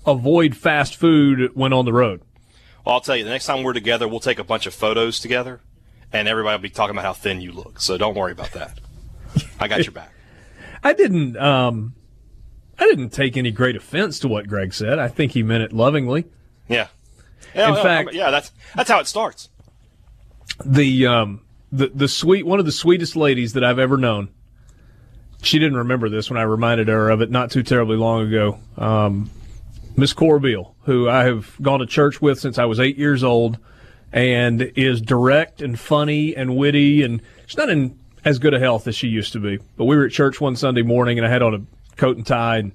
avoid 0.06 0.56
fast 0.56 0.96
food 0.96 1.50
when 1.54 1.74
on 1.74 1.84
the 1.84 1.92
road." 1.92 2.22
Well, 2.86 2.94
I'll 2.94 3.00
tell 3.02 3.14
you, 3.14 3.24
the 3.24 3.30
next 3.30 3.44
time 3.44 3.62
we're 3.62 3.74
together, 3.74 4.08
we'll 4.08 4.20
take 4.20 4.38
a 4.38 4.44
bunch 4.44 4.66
of 4.66 4.72
photos 4.72 5.20
together, 5.20 5.60
and 6.14 6.26
everybody 6.28 6.56
will 6.56 6.62
be 6.62 6.70
talking 6.70 6.92
about 6.94 7.04
how 7.04 7.12
thin 7.12 7.42
you 7.42 7.52
look. 7.52 7.78
So 7.80 7.98
don't 7.98 8.14
worry 8.16 8.32
about 8.32 8.52
that. 8.52 8.80
I 9.60 9.68
got 9.68 9.84
your 9.84 9.92
back. 9.92 10.10
I 10.82 10.94
didn't, 10.94 11.36
um, 11.36 11.94
I 12.78 12.86
didn't 12.86 13.10
take 13.10 13.36
any 13.36 13.50
great 13.50 13.76
offense 13.76 14.18
to 14.20 14.28
what 14.28 14.48
Greg 14.48 14.72
said. 14.74 14.98
I 14.98 15.08
think 15.08 15.32
he 15.32 15.42
meant 15.42 15.62
it 15.62 15.72
lovingly. 15.74 16.24
Yeah. 16.68 16.88
Yeah, 17.54 17.68
In 17.68 17.74
no, 17.74 17.82
fact- 17.82 18.14
yeah, 18.14 18.30
that's 18.30 18.50
that's 18.74 18.88
how 18.90 18.98
it 18.98 19.06
starts. 19.06 19.50
The 20.64 21.06
um, 21.06 21.42
the 21.72 21.88
the 21.88 22.06
sweet 22.06 22.46
one 22.46 22.60
of 22.60 22.66
the 22.66 22.72
sweetest 22.72 23.16
ladies 23.16 23.54
that 23.54 23.64
I've 23.64 23.78
ever 23.78 23.96
known. 23.96 24.28
She 25.42 25.58
didn't 25.58 25.78
remember 25.78 26.08
this 26.08 26.30
when 26.30 26.38
I 26.38 26.42
reminded 26.42 26.86
her 26.86 27.10
of 27.10 27.20
it 27.20 27.30
not 27.30 27.50
too 27.50 27.64
terribly 27.64 27.96
long 27.96 28.28
ago. 28.28 28.60
Um, 28.76 29.28
Miss 29.96 30.12
Corbeil, 30.12 30.76
who 30.84 31.08
I 31.08 31.24
have 31.24 31.56
gone 31.60 31.80
to 31.80 31.86
church 31.86 32.22
with 32.22 32.38
since 32.38 32.58
I 32.58 32.64
was 32.66 32.78
eight 32.78 32.96
years 32.96 33.24
old, 33.24 33.58
and 34.12 34.62
is 34.76 35.00
direct 35.00 35.60
and 35.60 35.78
funny 35.78 36.36
and 36.36 36.56
witty, 36.56 37.02
and 37.02 37.20
she's 37.46 37.56
not 37.56 37.70
in 37.70 37.98
as 38.24 38.38
good 38.38 38.54
a 38.54 38.60
health 38.60 38.86
as 38.86 38.94
she 38.94 39.08
used 39.08 39.32
to 39.32 39.40
be. 39.40 39.58
But 39.76 39.86
we 39.86 39.96
were 39.96 40.06
at 40.06 40.12
church 40.12 40.40
one 40.40 40.54
Sunday 40.54 40.82
morning, 40.82 41.18
and 41.18 41.26
I 41.26 41.30
had 41.30 41.42
on 41.42 41.54
a 41.54 41.96
coat 41.96 42.16
and 42.16 42.26
tie, 42.26 42.58
and 42.58 42.72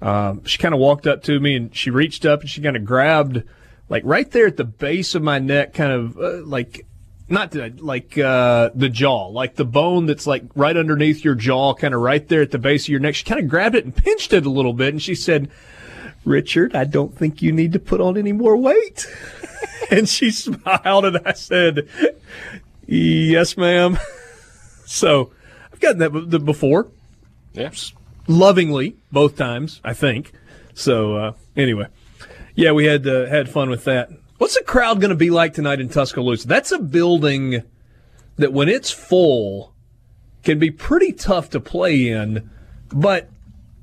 um, 0.00 0.44
she 0.44 0.58
kind 0.58 0.74
of 0.74 0.80
walked 0.80 1.06
up 1.06 1.22
to 1.24 1.40
me, 1.40 1.56
and 1.56 1.74
she 1.74 1.90
reached 1.90 2.24
up 2.24 2.42
and 2.42 2.48
she 2.48 2.62
kind 2.62 2.76
of 2.76 2.84
grabbed, 2.84 3.42
like 3.88 4.04
right 4.06 4.30
there 4.30 4.46
at 4.46 4.56
the 4.56 4.64
base 4.64 5.14
of 5.16 5.22
my 5.22 5.40
neck, 5.40 5.74
kind 5.74 5.90
of 5.90 6.16
uh, 6.16 6.44
like 6.44 6.86
not 7.28 7.50
the, 7.50 7.74
like 7.78 8.16
uh, 8.16 8.70
the 8.74 8.88
jaw, 8.88 9.26
like 9.28 9.56
the 9.56 9.64
bone 9.64 10.06
that's 10.06 10.26
like 10.26 10.44
right 10.54 10.76
underneath 10.76 11.24
your 11.24 11.34
jaw, 11.34 11.74
kind 11.74 11.94
of 11.94 12.00
right 12.00 12.26
there 12.26 12.42
at 12.42 12.50
the 12.50 12.58
base 12.58 12.84
of 12.84 12.88
your 12.88 13.00
neck. 13.00 13.14
She 13.14 13.24
kind 13.24 13.40
of 13.40 13.48
grabbed 13.48 13.74
it 13.74 13.84
and 13.84 13.94
pinched 13.94 14.32
it 14.32 14.46
a 14.46 14.50
little 14.50 14.72
bit, 14.72 14.94
and 14.94 15.02
she 15.02 15.14
said, 15.14 15.50
"Richard, 16.24 16.74
I 16.74 16.84
don't 16.84 17.16
think 17.16 17.42
you 17.42 17.52
need 17.52 17.72
to 17.72 17.78
put 17.78 18.00
on 18.00 18.16
any 18.16 18.32
more 18.32 18.56
weight." 18.56 19.06
and 19.90 20.08
she 20.08 20.30
smiled, 20.30 21.04
and 21.04 21.18
I 21.26 21.32
said, 21.32 21.88
"Yes, 22.86 23.56
ma'am." 23.56 23.98
so 24.86 25.30
I've 25.72 25.80
gotten 25.80 25.98
that 25.98 26.10
b- 26.10 26.38
before, 26.38 26.88
Yes, 27.52 27.92
lovingly 28.26 28.96
both 29.12 29.36
times, 29.36 29.80
I 29.84 29.92
think. 29.92 30.32
So 30.74 31.16
uh, 31.16 31.32
anyway, 31.56 31.88
yeah, 32.54 32.72
we 32.72 32.86
had 32.86 33.06
uh, 33.06 33.26
had 33.26 33.48
fun 33.48 33.68
with 33.68 33.84
that. 33.84 34.10
What's 34.38 34.56
the 34.56 34.64
crowd 34.64 35.00
going 35.00 35.10
to 35.10 35.16
be 35.16 35.30
like 35.30 35.54
tonight 35.54 35.80
in 35.80 35.88
Tuscaloosa? 35.88 36.46
That's 36.46 36.72
a 36.72 36.78
building 36.78 37.62
that, 38.36 38.52
when 38.52 38.68
it's 38.68 38.90
full, 38.90 39.74
can 40.44 40.58
be 40.58 40.70
pretty 40.70 41.12
tough 41.12 41.50
to 41.50 41.60
play 41.60 42.08
in. 42.08 42.50
But 42.90 43.28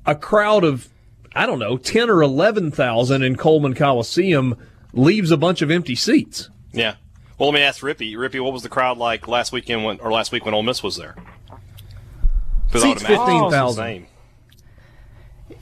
a 0.04 0.14
crowd 0.14 0.64
of 0.64 0.88
I 1.34 1.44
don't 1.44 1.58
know 1.58 1.76
ten 1.76 2.08
or 2.08 2.22
eleven 2.22 2.70
thousand 2.70 3.22
in 3.22 3.36
Coleman 3.36 3.74
Coliseum 3.74 4.56
leaves 4.94 5.30
a 5.30 5.36
bunch 5.36 5.60
of 5.60 5.70
empty 5.70 5.94
seats. 5.94 6.48
Yeah. 6.72 6.96
Well, 7.38 7.50
let 7.50 7.58
me 7.58 7.62
ask 7.62 7.82
Rippey. 7.82 8.14
Rippey, 8.14 8.42
what 8.42 8.54
was 8.54 8.62
the 8.62 8.70
crowd 8.70 8.96
like 8.96 9.28
last 9.28 9.52
weekend 9.52 9.84
when, 9.84 10.00
or 10.00 10.10
last 10.10 10.32
week 10.32 10.46
when 10.46 10.54
Ole 10.54 10.62
Miss 10.62 10.82
was 10.82 10.96
there? 10.96 11.14
Seats 12.72 13.02
imagine 13.02 13.12
it 13.12 13.42
was 13.42 13.76
the 13.76 13.82
15,000. 13.82 14.06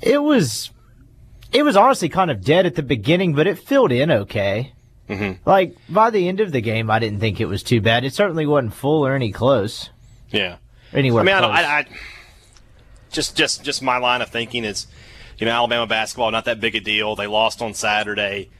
It 0.00 0.22
was, 0.22 0.70
it 1.52 1.64
was 1.64 1.76
honestly 1.76 2.08
kind 2.08 2.30
of 2.30 2.44
dead 2.44 2.64
at 2.64 2.76
the 2.76 2.82
beginning, 2.82 3.34
but 3.34 3.48
it 3.48 3.58
filled 3.58 3.90
in 3.90 4.10
okay. 4.10 4.73
Mm-hmm. 5.08 5.49
Like 5.49 5.76
by 5.88 6.11
the 6.11 6.28
end 6.28 6.40
of 6.40 6.52
the 6.52 6.61
game, 6.61 6.90
I 6.90 6.99
didn't 6.99 7.20
think 7.20 7.40
it 7.40 7.46
was 7.46 7.62
too 7.62 7.80
bad. 7.80 8.04
It 8.04 8.14
certainly 8.14 8.46
wasn't 8.46 8.75
full 8.75 9.06
or 9.06 9.14
any 9.14 9.32
close, 9.32 9.90
Yeah. 10.30 10.56
anywhere 10.92 11.23
I 11.23 11.25
mean, 11.26 11.34
I, 11.34 11.38
close. 11.40 11.50
don't, 11.50 11.56
I, 11.66 11.78
I 11.80 11.87
just 13.11 13.37
just 13.37 13.62
just 13.62 13.82
my 13.82 13.99
line 13.99 14.23
of 14.23 14.30
thinking 14.30 14.64
is, 14.64 14.87
you 15.38 15.46
know, 15.46 15.52
Alabama 15.52 15.87
basketball 15.87 16.30
not 16.30 16.46
that 16.46 16.61
big 16.61 16.75
a 16.75 16.80
deal. 16.80 17.16
They 17.16 17.26
lost 17.26 17.61
on 17.62 17.75
Saturday. 17.75 18.50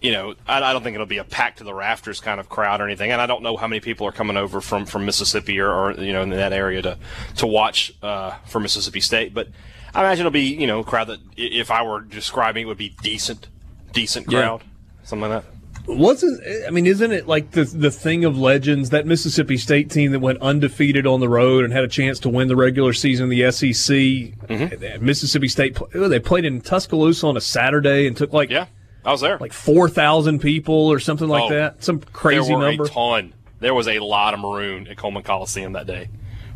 You 0.00 0.10
know, 0.10 0.34
I, 0.48 0.60
I 0.60 0.72
don't 0.72 0.82
think 0.82 0.94
it'll 0.94 1.06
be 1.06 1.18
a 1.18 1.24
packed 1.24 1.58
to 1.58 1.64
the 1.64 1.72
rafters 1.72 2.18
kind 2.20 2.40
of 2.40 2.48
crowd 2.48 2.80
or 2.80 2.84
anything. 2.86 3.12
And 3.12 3.20
I 3.20 3.26
don't 3.26 3.42
know 3.44 3.56
how 3.56 3.68
many 3.68 3.78
people 3.78 4.04
are 4.08 4.12
coming 4.12 4.36
over 4.36 4.60
from, 4.60 4.84
from 4.84 5.04
Mississippi 5.06 5.60
or, 5.60 5.70
or 5.70 5.92
you 5.92 6.12
know 6.12 6.22
in 6.22 6.30
that 6.30 6.52
area 6.52 6.82
to 6.82 6.98
to 7.36 7.46
watch 7.46 7.94
uh, 8.02 8.32
for 8.46 8.58
Mississippi 8.58 9.00
State. 9.00 9.32
But 9.32 9.48
I 9.94 10.00
imagine 10.00 10.22
it'll 10.22 10.32
be 10.32 10.40
you 10.56 10.66
know 10.66 10.80
a 10.80 10.84
crowd 10.84 11.06
that 11.06 11.20
if 11.36 11.70
I 11.70 11.84
were 11.84 12.00
describing 12.00 12.64
it 12.64 12.66
would 12.66 12.76
be 12.78 12.96
decent, 13.02 13.46
decent 13.92 14.28
Yeah. 14.30 14.40
crowd, 14.40 14.62
something 15.04 15.30
like 15.30 15.44
that. 15.44 15.52
Wasn't 15.86 16.40
I 16.66 16.70
mean, 16.70 16.86
isn't 16.86 17.10
it 17.10 17.26
like 17.26 17.50
the 17.50 17.64
the 17.64 17.90
thing 17.90 18.24
of 18.24 18.38
legends 18.38 18.90
that 18.90 19.04
Mississippi 19.04 19.56
State 19.56 19.90
team 19.90 20.12
that 20.12 20.20
went 20.20 20.40
undefeated 20.40 21.08
on 21.08 21.18
the 21.18 21.28
road 21.28 21.64
and 21.64 21.72
had 21.72 21.82
a 21.82 21.88
chance 21.88 22.20
to 22.20 22.28
win 22.28 22.46
the 22.46 22.54
regular 22.54 22.92
season 22.92 23.24
in 23.24 23.36
the 23.36 23.50
SEC? 23.50 23.96
Mm-hmm. 23.96 25.04
Mississippi 25.04 25.48
State 25.48 25.76
they 25.92 26.20
played 26.20 26.44
in 26.44 26.60
Tuscaloosa 26.60 27.26
on 27.26 27.36
a 27.36 27.40
Saturday 27.40 28.06
and 28.06 28.16
took 28.16 28.32
like 28.32 28.48
yeah, 28.48 28.66
I 29.04 29.10
was 29.10 29.22
there, 29.22 29.38
like 29.38 29.52
four 29.52 29.88
thousand 29.88 30.38
people 30.38 30.74
or 30.92 31.00
something 31.00 31.28
like 31.28 31.50
Oh, 31.50 31.54
that. 31.54 31.82
Some 31.82 31.98
crazy 32.00 32.46
there 32.48 32.58
were 32.58 32.64
number. 32.64 32.84
A 32.84 32.88
ton. 32.88 33.32
There 33.58 33.74
was 33.74 33.88
a 33.88 33.98
lot 33.98 34.34
of 34.34 34.40
maroon 34.40 34.86
at 34.86 34.96
Coleman 34.96 35.24
Coliseum 35.24 35.72
that 35.72 35.86
day, 35.88 36.08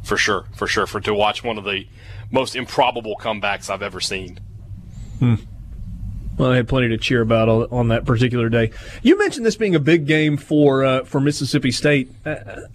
for 0.04 0.16
sure, 0.16 0.44
for 0.54 0.68
sure. 0.68 0.86
For 0.86 1.00
to 1.00 1.12
watch 1.14 1.42
one 1.42 1.58
of 1.58 1.64
the 1.64 1.86
most 2.30 2.54
improbable 2.54 3.16
comebacks 3.16 3.70
I've 3.70 3.82
ever 3.82 4.00
seen. 4.00 4.38
Well, 6.38 6.52
I 6.52 6.56
had 6.56 6.68
plenty 6.68 6.88
to 6.88 6.98
cheer 6.98 7.22
about 7.22 7.48
on, 7.48 7.88
that 7.88 8.04
particular 8.04 8.48
day. 8.50 8.70
You 9.02 9.18
mentioned 9.18 9.46
this 9.46 9.56
being 9.56 9.74
a 9.74 9.80
big 9.80 10.06
game 10.06 10.36
for 10.36 10.84
uh, 10.84 11.04
for 11.04 11.18
Mississippi 11.18 11.70
State. 11.70 12.10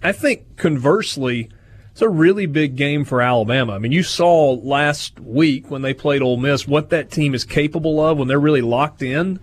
I, 0.02 0.10
think 0.12 0.56
conversely, 0.56 1.48
it's 1.92 2.02
a 2.02 2.08
really 2.08 2.46
big 2.46 2.74
game 2.74 3.04
for 3.04 3.22
Alabama. 3.22 3.74
I 3.74 3.78
mean, 3.78 3.92
you 3.92 4.02
saw 4.02 4.52
last 4.54 5.20
week 5.20 5.70
when 5.70 5.82
they 5.82 5.94
played 5.94 6.22
Ole 6.22 6.38
Miss 6.38 6.66
what 6.66 6.90
that 6.90 7.10
team 7.10 7.34
is 7.34 7.44
capable 7.44 8.04
of 8.04 8.18
when 8.18 8.26
they're 8.26 8.40
really 8.40 8.62
locked 8.62 9.02
in. 9.02 9.38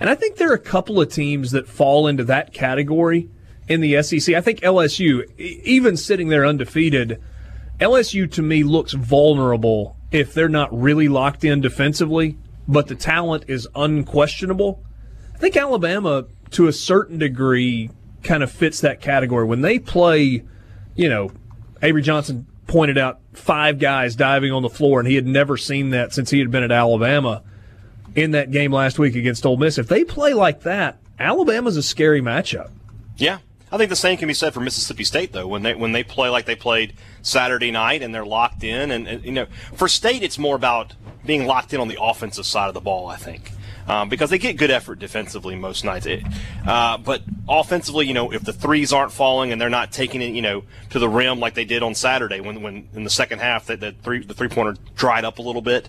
And 0.00 0.10
I 0.10 0.16
think 0.16 0.36
there 0.36 0.50
are 0.50 0.54
a 0.54 0.58
couple 0.58 1.00
of 1.00 1.12
teams 1.12 1.52
that 1.52 1.68
fall 1.68 2.08
into 2.08 2.24
that 2.24 2.52
category 2.52 3.30
in 3.68 3.80
the 3.80 4.02
SEC. 4.02 4.34
I 4.34 4.40
think 4.40 4.60
LSU, 4.60 5.38
even 5.38 5.96
sitting 5.96 6.28
there 6.28 6.44
undefeated, 6.44 7.22
LSU 7.78 8.30
to 8.32 8.42
me 8.42 8.64
looks 8.64 8.92
vulnerable 8.92 9.96
if 10.10 10.34
they're 10.34 10.48
not 10.48 10.76
really 10.76 11.06
locked 11.06 11.44
in 11.44 11.60
defensively, 11.60 12.36
but 12.66 12.88
the 12.88 12.94
talent 12.94 13.44
is 13.48 13.68
unquestionable. 13.74 14.82
I 15.34 15.38
think 15.38 15.56
Alabama, 15.56 16.26
to 16.52 16.68
a 16.68 16.72
certain 16.72 17.18
degree, 17.18 17.90
kind 18.22 18.42
of 18.42 18.50
fits 18.50 18.80
that 18.80 19.00
category. 19.00 19.46
When 19.46 19.62
they 19.62 19.78
play, 19.78 20.44
you 20.94 21.08
know, 21.08 21.30
Avery 21.82 22.02
Johnson 22.02 22.46
pointed 22.66 22.98
out 22.98 23.20
five 23.32 23.78
guys 23.78 24.14
diving 24.14 24.52
on 24.52 24.62
the 24.62 24.70
floor, 24.70 25.00
and 25.00 25.08
he 25.08 25.14
had 25.14 25.26
never 25.26 25.56
seen 25.56 25.90
that 25.90 26.12
since 26.12 26.30
he 26.30 26.38
had 26.38 26.50
been 26.50 26.62
at 26.62 26.72
Alabama 26.72 27.42
in 28.14 28.32
that 28.32 28.50
game 28.50 28.72
last 28.72 28.98
week 28.98 29.16
against 29.16 29.44
Ole 29.44 29.56
Miss. 29.56 29.78
If 29.78 29.88
they 29.88 30.04
play 30.04 30.34
like 30.34 30.62
that, 30.62 30.98
Alabama's 31.18 31.76
a 31.76 31.82
scary 31.82 32.20
matchup. 32.20 32.70
Yeah, 33.16 33.38
I 33.70 33.78
think 33.78 33.90
the 33.90 33.96
same 33.96 34.18
can 34.18 34.28
be 34.28 34.34
said 34.34 34.52
for 34.52 34.60
Mississippi 34.60 35.04
State 35.04 35.32
though. 35.32 35.46
When 35.46 35.62
they 35.62 35.74
when 35.74 35.92
they 35.92 36.04
play 36.04 36.28
like 36.28 36.44
they 36.44 36.56
played 36.56 36.94
Saturday 37.22 37.70
night 37.70 38.02
and 38.02 38.14
they're 38.14 38.26
locked 38.26 38.62
in, 38.62 38.90
and, 38.90 39.08
and 39.08 39.24
you 39.24 39.32
know, 39.32 39.46
for 39.74 39.88
State 39.88 40.22
it's 40.22 40.38
more 40.38 40.56
about 40.56 40.94
being 41.24 41.46
locked 41.46 41.72
in 41.72 41.80
on 41.80 41.88
the 41.88 41.98
offensive 42.00 42.46
side 42.46 42.68
of 42.68 42.74
the 42.74 42.80
ball. 42.80 43.08
I 43.08 43.16
think. 43.16 43.52
Um, 43.86 44.08
because 44.08 44.30
they 44.30 44.38
get 44.38 44.56
good 44.56 44.70
effort 44.70 45.00
defensively 45.00 45.56
most 45.56 45.84
nights, 45.84 46.06
it, 46.06 46.22
uh, 46.66 46.98
but 46.98 47.22
offensively, 47.48 48.06
you 48.06 48.14
know, 48.14 48.32
if 48.32 48.44
the 48.44 48.52
threes 48.52 48.92
aren't 48.92 49.10
falling 49.10 49.50
and 49.50 49.60
they're 49.60 49.68
not 49.68 49.90
taking 49.90 50.22
it, 50.22 50.34
you 50.34 50.42
know, 50.42 50.62
to 50.90 51.00
the 51.00 51.08
rim 51.08 51.40
like 51.40 51.54
they 51.54 51.64
did 51.64 51.82
on 51.82 51.96
Saturday, 51.96 52.40
when, 52.40 52.62
when 52.62 52.88
in 52.94 53.02
the 53.02 53.10
second 53.10 53.40
half 53.40 53.66
that, 53.66 53.80
that 53.80 54.00
three 54.02 54.24
the 54.24 54.34
three 54.34 54.48
pointer 54.48 54.76
dried 54.94 55.24
up 55.24 55.38
a 55.38 55.42
little 55.42 55.62
bit, 55.62 55.88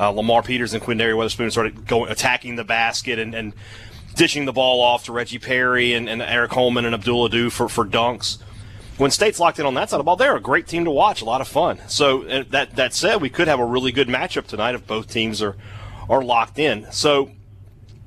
uh, 0.00 0.08
Lamar 0.08 0.42
Peters 0.42 0.72
and 0.72 0.82
Quinndary 0.82 1.12
Weatherspoon 1.12 1.50
started 1.50 1.86
going 1.86 2.10
attacking 2.10 2.56
the 2.56 2.64
basket 2.64 3.18
and, 3.18 3.34
and 3.34 3.52
dishing 4.14 4.46
the 4.46 4.52
ball 4.52 4.80
off 4.80 5.04
to 5.04 5.12
Reggie 5.12 5.38
Perry 5.38 5.92
and, 5.92 6.08
and 6.08 6.22
Aric 6.22 6.50
Holman 6.50 6.86
and 6.86 6.94
Abdullah 6.94 7.50
for, 7.50 7.68
for 7.68 7.84
dunks. 7.84 8.38
When 8.96 9.10
State's 9.10 9.40
locked 9.40 9.58
in 9.58 9.66
on 9.66 9.74
that 9.74 9.90
side 9.90 9.96
of 9.96 10.00
the 10.00 10.04
ball, 10.04 10.16
they're 10.16 10.36
a 10.36 10.40
great 10.40 10.68
team 10.68 10.84
to 10.84 10.90
watch, 10.90 11.20
a 11.20 11.24
lot 11.24 11.40
of 11.40 11.48
fun. 11.48 11.80
So 11.88 12.22
uh, 12.28 12.44
that 12.50 12.76
that 12.76 12.94
said, 12.94 13.20
we 13.20 13.28
could 13.28 13.48
have 13.48 13.58
a 13.58 13.64
really 13.64 13.90
good 13.90 14.08
matchup 14.08 14.46
tonight 14.46 14.74
if 14.74 14.86
both 14.86 15.10
teams 15.10 15.42
are 15.42 15.56
are 16.08 16.22
locked 16.22 16.58
in. 16.58 16.90
So 16.92 17.30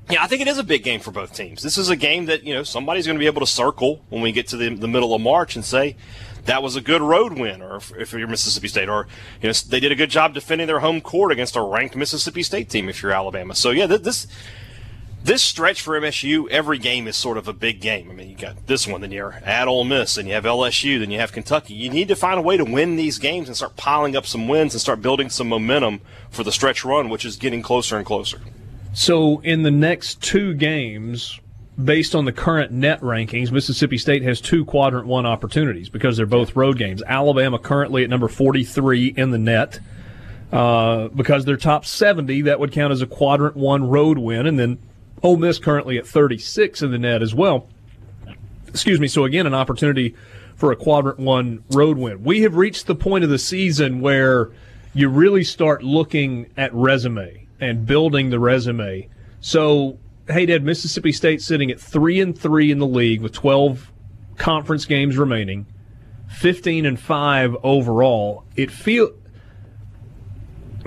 yeah, 0.10 0.24
I 0.24 0.28
think 0.28 0.42
it 0.42 0.48
is 0.48 0.58
a 0.58 0.64
big 0.64 0.84
game 0.84 1.02
for 1.02 1.12
both 1.12 1.34
teams. 1.34 1.62
This 1.62 1.78
is 1.78 1.90
a 1.90 1.98
game 1.98 2.28
that 2.28 2.44
you 2.44 2.54
know 2.54 2.64
somebody's 2.64 3.06
going 3.06 3.18
to 3.18 3.20
be 3.20 3.26
able 3.26 3.42
to 3.42 3.48
circle 3.48 4.02
when 4.10 4.22
we 4.22 4.32
get 4.32 4.48
to 4.50 4.58
the, 4.58 4.74
the 4.74 4.88
middle 4.88 5.14
of 5.14 5.22
March 5.22 5.56
and 5.56 5.66
say 5.66 5.98
that 6.46 6.64
was 6.64 6.78
a 6.78 6.82
good 6.82 7.02
road 7.02 7.34
win, 7.34 7.62
or 7.62 7.76
if, 7.76 7.94
if 7.98 8.14
you're 8.14 8.28
Mississippi 8.28 8.70
State, 8.70 8.88
or 8.88 9.08
you 9.42 9.50
know 9.50 9.54
they 9.68 9.82
did 9.82 9.92
a 9.92 9.96
good 9.96 10.10
job 10.10 10.34
defending 10.34 10.68
their 10.68 10.80
home 10.80 11.02
court 11.02 11.34
against 11.34 11.58
a 11.58 11.62
ranked 11.62 11.98
Mississippi 11.98 12.44
State 12.44 12.70
team. 12.70 12.88
If 12.88 13.04
you're 13.04 13.12
Alabama, 13.12 13.54
so 13.54 13.72
yeah, 13.72 13.88
th- 13.88 14.04
this 14.04 14.28
this 15.24 15.44
stretch 15.44 15.82
for 15.82 16.00
MSU, 16.00 16.50
every 16.50 16.78
game 16.78 17.08
is 17.08 17.18
sort 17.18 17.38
of 17.38 17.48
a 17.48 17.54
big 17.54 17.82
game. 17.82 18.10
I 18.10 18.14
mean, 18.14 18.30
you 18.30 18.36
got 18.36 18.68
this 18.68 18.88
one, 18.88 19.02
then 19.02 19.12
you're 19.12 19.34
at 19.44 19.68
Ole 19.68 19.84
Miss, 19.84 20.18
and 20.18 20.28
you 20.28 20.34
have 20.34 20.46
LSU, 20.46 21.00
then 21.00 21.12
you 21.12 21.20
have 21.20 21.32
Kentucky. 21.32 21.74
You 21.74 21.90
need 21.90 22.08
to 22.08 22.16
find 22.16 22.40
a 22.40 22.42
way 22.42 22.56
to 22.56 22.64
win 22.64 22.96
these 22.96 23.18
games 23.18 23.48
and 23.48 23.58
start 23.58 23.76
piling 23.76 24.16
up 24.16 24.26
some 24.26 24.48
wins 24.48 24.74
and 24.74 24.82
start 24.82 25.02
building 25.02 25.30
some 25.30 25.50
momentum 25.50 26.02
for 26.30 26.44
the 26.44 26.52
stretch 26.52 26.86
run, 26.86 27.10
which 27.10 27.26
is 27.26 27.36
getting 27.36 27.62
closer 27.62 27.98
and 27.98 28.06
closer. 28.06 28.40
So 28.94 29.40
in 29.42 29.64
the 29.64 29.72
next 29.72 30.22
two 30.22 30.54
games, 30.54 31.40
based 31.84 32.16
on 32.16 32.26
the 32.26 32.32
current 32.32 32.72
net 32.72 33.02
rankings, 33.02 33.52
Mississippi 33.52 33.98
State 33.98 34.24
has 34.24 34.42
two 34.42 34.66
quadrant 34.66 35.08
one 35.08 35.26
opportunities 35.26 35.90
because 35.90 36.18
they're 36.18 36.26
both 36.26 36.56
road 36.56 36.78
games. 36.78 37.04
Alabama 37.06 37.60
currently 37.60 38.04
at 38.04 38.10
number 38.10 38.28
43 38.28 39.14
in 39.18 39.32
the 39.32 39.38
net. 39.38 39.80
Uh, 40.52 41.10
because 41.10 41.44
they're 41.44 41.58
top 41.58 41.84
70, 41.84 42.44
that 42.44 42.58
would 42.58 42.72
count 42.72 42.94
as 42.94 43.02
a 43.02 43.06
quadrant 43.06 43.58
one 43.58 43.90
road 43.90 44.18
win. 44.18 44.48
And 44.48 44.58
then 44.58 44.78
Ole 45.24 45.38
Miss 45.38 45.60
currently 45.60 45.98
at 45.98 46.06
36 46.06 46.82
in 46.82 46.92
the 46.92 47.00
net 47.00 47.22
as 47.22 47.34
well. 47.34 47.68
Excuse 48.68 49.00
me. 49.00 49.08
So 49.08 49.24
again, 49.24 49.48
an 49.48 49.54
opportunity 49.54 50.16
for 50.56 50.72
a 50.72 50.76
quadrant 50.76 51.20
one 51.20 51.64
road 51.72 51.98
win. 51.98 52.24
We 52.24 52.42
have 52.42 52.56
reached 52.56 52.88
the 52.88 52.96
point 52.96 53.24
of 53.24 53.30
the 53.30 53.40
season 53.40 54.02
where 54.02 54.52
you 54.94 55.10
really 55.10 55.44
start 55.44 55.84
looking 55.84 56.48
at 56.58 56.74
resume 56.74 57.48
and 57.60 57.86
building 57.86 58.30
the 58.30 58.40
resume. 58.40 59.08
So, 59.40 60.00
hey, 60.28 60.46
Dad, 60.48 60.64
Mississippi 60.64 61.12
State 61.12 61.42
sitting 61.42 61.72
at 61.72 61.80
three 61.80 62.20
and 62.20 62.38
three 62.38 62.72
in 62.72 62.80
the 62.80 62.88
league 62.88 63.22
with 63.22 63.34
12 63.34 63.92
conference 64.38 64.86
games 64.86 65.18
remaining, 65.18 65.66
15 66.30 66.86
and 66.86 67.00
five 67.00 67.56
overall. 67.64 68.46
It 68.56 68.72
feel. 68.72 69.12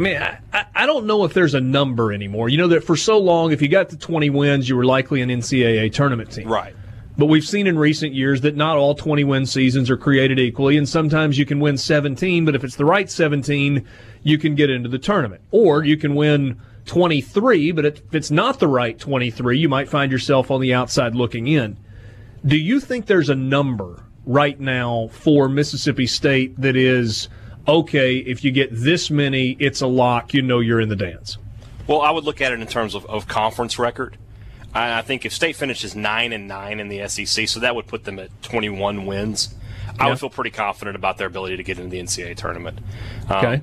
I 0.01 0.03
mean, 0.03 0.17
I, 0.53 0.65
I- 0.75 0.87
don't 0.87 1.07
know 1.07 1.25
if 1.25 1.35
there's 1.35 1.55
a 1.55 1.61
number 1.61 2.11
anymore. 2.11 2.49
You 2.49 2.57
know 2.57 2.69
that 2.69 2.85
for 2.85 2.97
so 2.97 3.19
long, 3.19 3.53
if 3.53 3.61
you 3.61 3.69
got 3.69 3.91
to 3.91 3.99
20 3.99 4.31
wins, 4.31 4.67
you 4.69 4.75
were 4.77 4.87
likely 4.87 5.21
an 5.21 5.29
NCAA 5.29 5.93
tournament 5.93 6.33
team. 6.33 6.49
Right. 6.49 6.75
But 7.19 7.27
we've 7.27 7.45
seen 7.45 7.67
in 7.67 7.79
recent 7.79 8.15
years 8.15 8.41
that 8.41 8.57
not 8.57 8.79
all 8.79 8.95
20 8.95 9.25
win 9.25 9.45
seasons 9.45 9.91
are 9.91 9.99
created 9.99 10.39
equally, 10.39 10.79
and 10.79 10.89
sometimes 10.89 11.39
you 11.39 11.45
can 11.45 11.61
win 11.61 11.77
17, 11.77 12.47
but 12.47 12.55
if 12.55 12.65
it's 12.65 12.77
the 12.77 12.85
right 12.87 13.11
17, 13.11 13.87
you 14.23 14.39
can 14.39 14.55
get 14.55 14.71
into 14.71 14.89
the 14.89 14.99
tournament. 14.99 15.43
Or 15.51 15.85
you 15.85 15.99
can 15.99 16.15
win 16.15 16.59
23, 16.87 17.73
but 17.73 17.85
if 17.85 18.15
it's 18.15 18.31
not 18.31 18.59
the 18.59 18.69
right 18.69 18.99
23, 18.99 19.59
you 19.59 19.69
might 19.69 19.91
find 19.91 20.11
yourself 20.11 20.51
on 20.51 20.63
the 20.63 20.73
outside 20.73 21.15
looking 21.15 21.47
in. 21.47 21.77
Do 22.47 22.57
you 22.57 22.81
think 22.81 23.05
there's 23.05 23.29
a 23.29 23.35
number 23.35 24.03
right 24.25 24.59
now 24.59 25.11
for 25.13 25.47
Mississippi 25.49 26.07
State 26.07 26.59
that 26.59 26.75
is 26.75 27.29
okay, 27.67 28.17
if 28.17 28.45
you 28.45 28.51
get 28.51 28.71
this 28.73 29.11
many, 29.11 29.51
it's 29.59 29.81
a 29.81 29.87
lock, 29.87 30.35
you 30.35 30.43
know 30.43 30.61
you're 30.61 30.81
in 30.81 30.89
the 30.89 30.97
dance? 30.97 31.39
Well, 31.87 32.03
I 32.03 32.11
would 32.11 32.25
look 32.25 32.41
at 32.41 32.53
it 32.53 32.61
in 32.61 32.67
terms 32.67 32.95
of, 32.95 33.05
of 33.07 33.27
conference 33.27 33.79
record. 33.79 34.17
I, 34.75 34.99
I 34.99 35.03
think 35.03 35.25
if 35.25 35.33
State 35.33 35.57
finishes 35.57 35.97
nine 35.97 36.33
and 36.33 36.47
nine 36.47 36.81
in 36.81 36.89
the 36.89 37.09
SEC, 37.09 37.49
so 37.49 37.61
that 37.61 37.75
would 37.75 37.87
put 37.87 38.05
them 38.05 38.19
at 38.19 38.31
21 38.43 39.07
wins. 39.07 39.55
I 39.99 40.09
would 40.09 40.19
feel 40.19 40.31
pretty 40.31 40.51
confident 40.51 40.97
about 40.97 41.19
their 41.19 41.27
ability 41.27 41.59
to 41.59 41.63
get 41.63 41.79
into 41.79 41.91
the 41.91 42.01
NCAA 42.01 42.37
tournament. 42.37 42.79
Um, 43.29 43.37
Okay. 43.37 43.63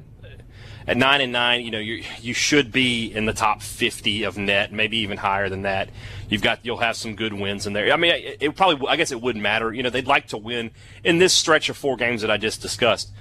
At 0.85 0.95
nine 0.95 1.19
and 1.19 1.33
nine, 1.33 1.65
you 1.65 1.71
know, 1.71 1.79
you 1.79 2.01
you 2.21 2.33
should 2.33 2.71
be 2.71 3.07
in 3.13 3.25
the 3.25 3.33
top 3.33 3.61
50 3.61 4.23
of 4.23 4.37
net, 4.37 4.71
maybe 4.71 4.99
even 4.99 5.17
higher 5.17 5.49
than 5.49 5.63
that. 5.63 5.89
You've 6.29 6.41
got 6.41 6.59
you'll 6.63 6.77
have 6.77 6.95
some 6.95 7.13
good 7.15 7.33
wins 7.33 7.67
in 7.67 7.73
there. 7.73 7.91
I 7.91 7.97
mean, 7.97 8.13
it, 8.13 8.37
it 8.39 8.55
probably 8.55 8.87
I 8.87 8.95
guess 8.95 9.11
it 9.11 9.21
wouldn't 9.21 9.43
matter. 9.43 9.73
You 9.73 9.83
know, 9.83 9.89
they'd 9.89 10.07
like 10.07 10.27
to 10.27 10.37
win 10.37 10.71
in 11.03 11.17
this 11.17 11.33
stretch 11.33 11.67
of 11.67 11.75
four 11.75 11.97
games 11.97 12.21
that 12.21 12.31
I 12.31 12.37
just 12.37 12.61
discussed 12.61 13.11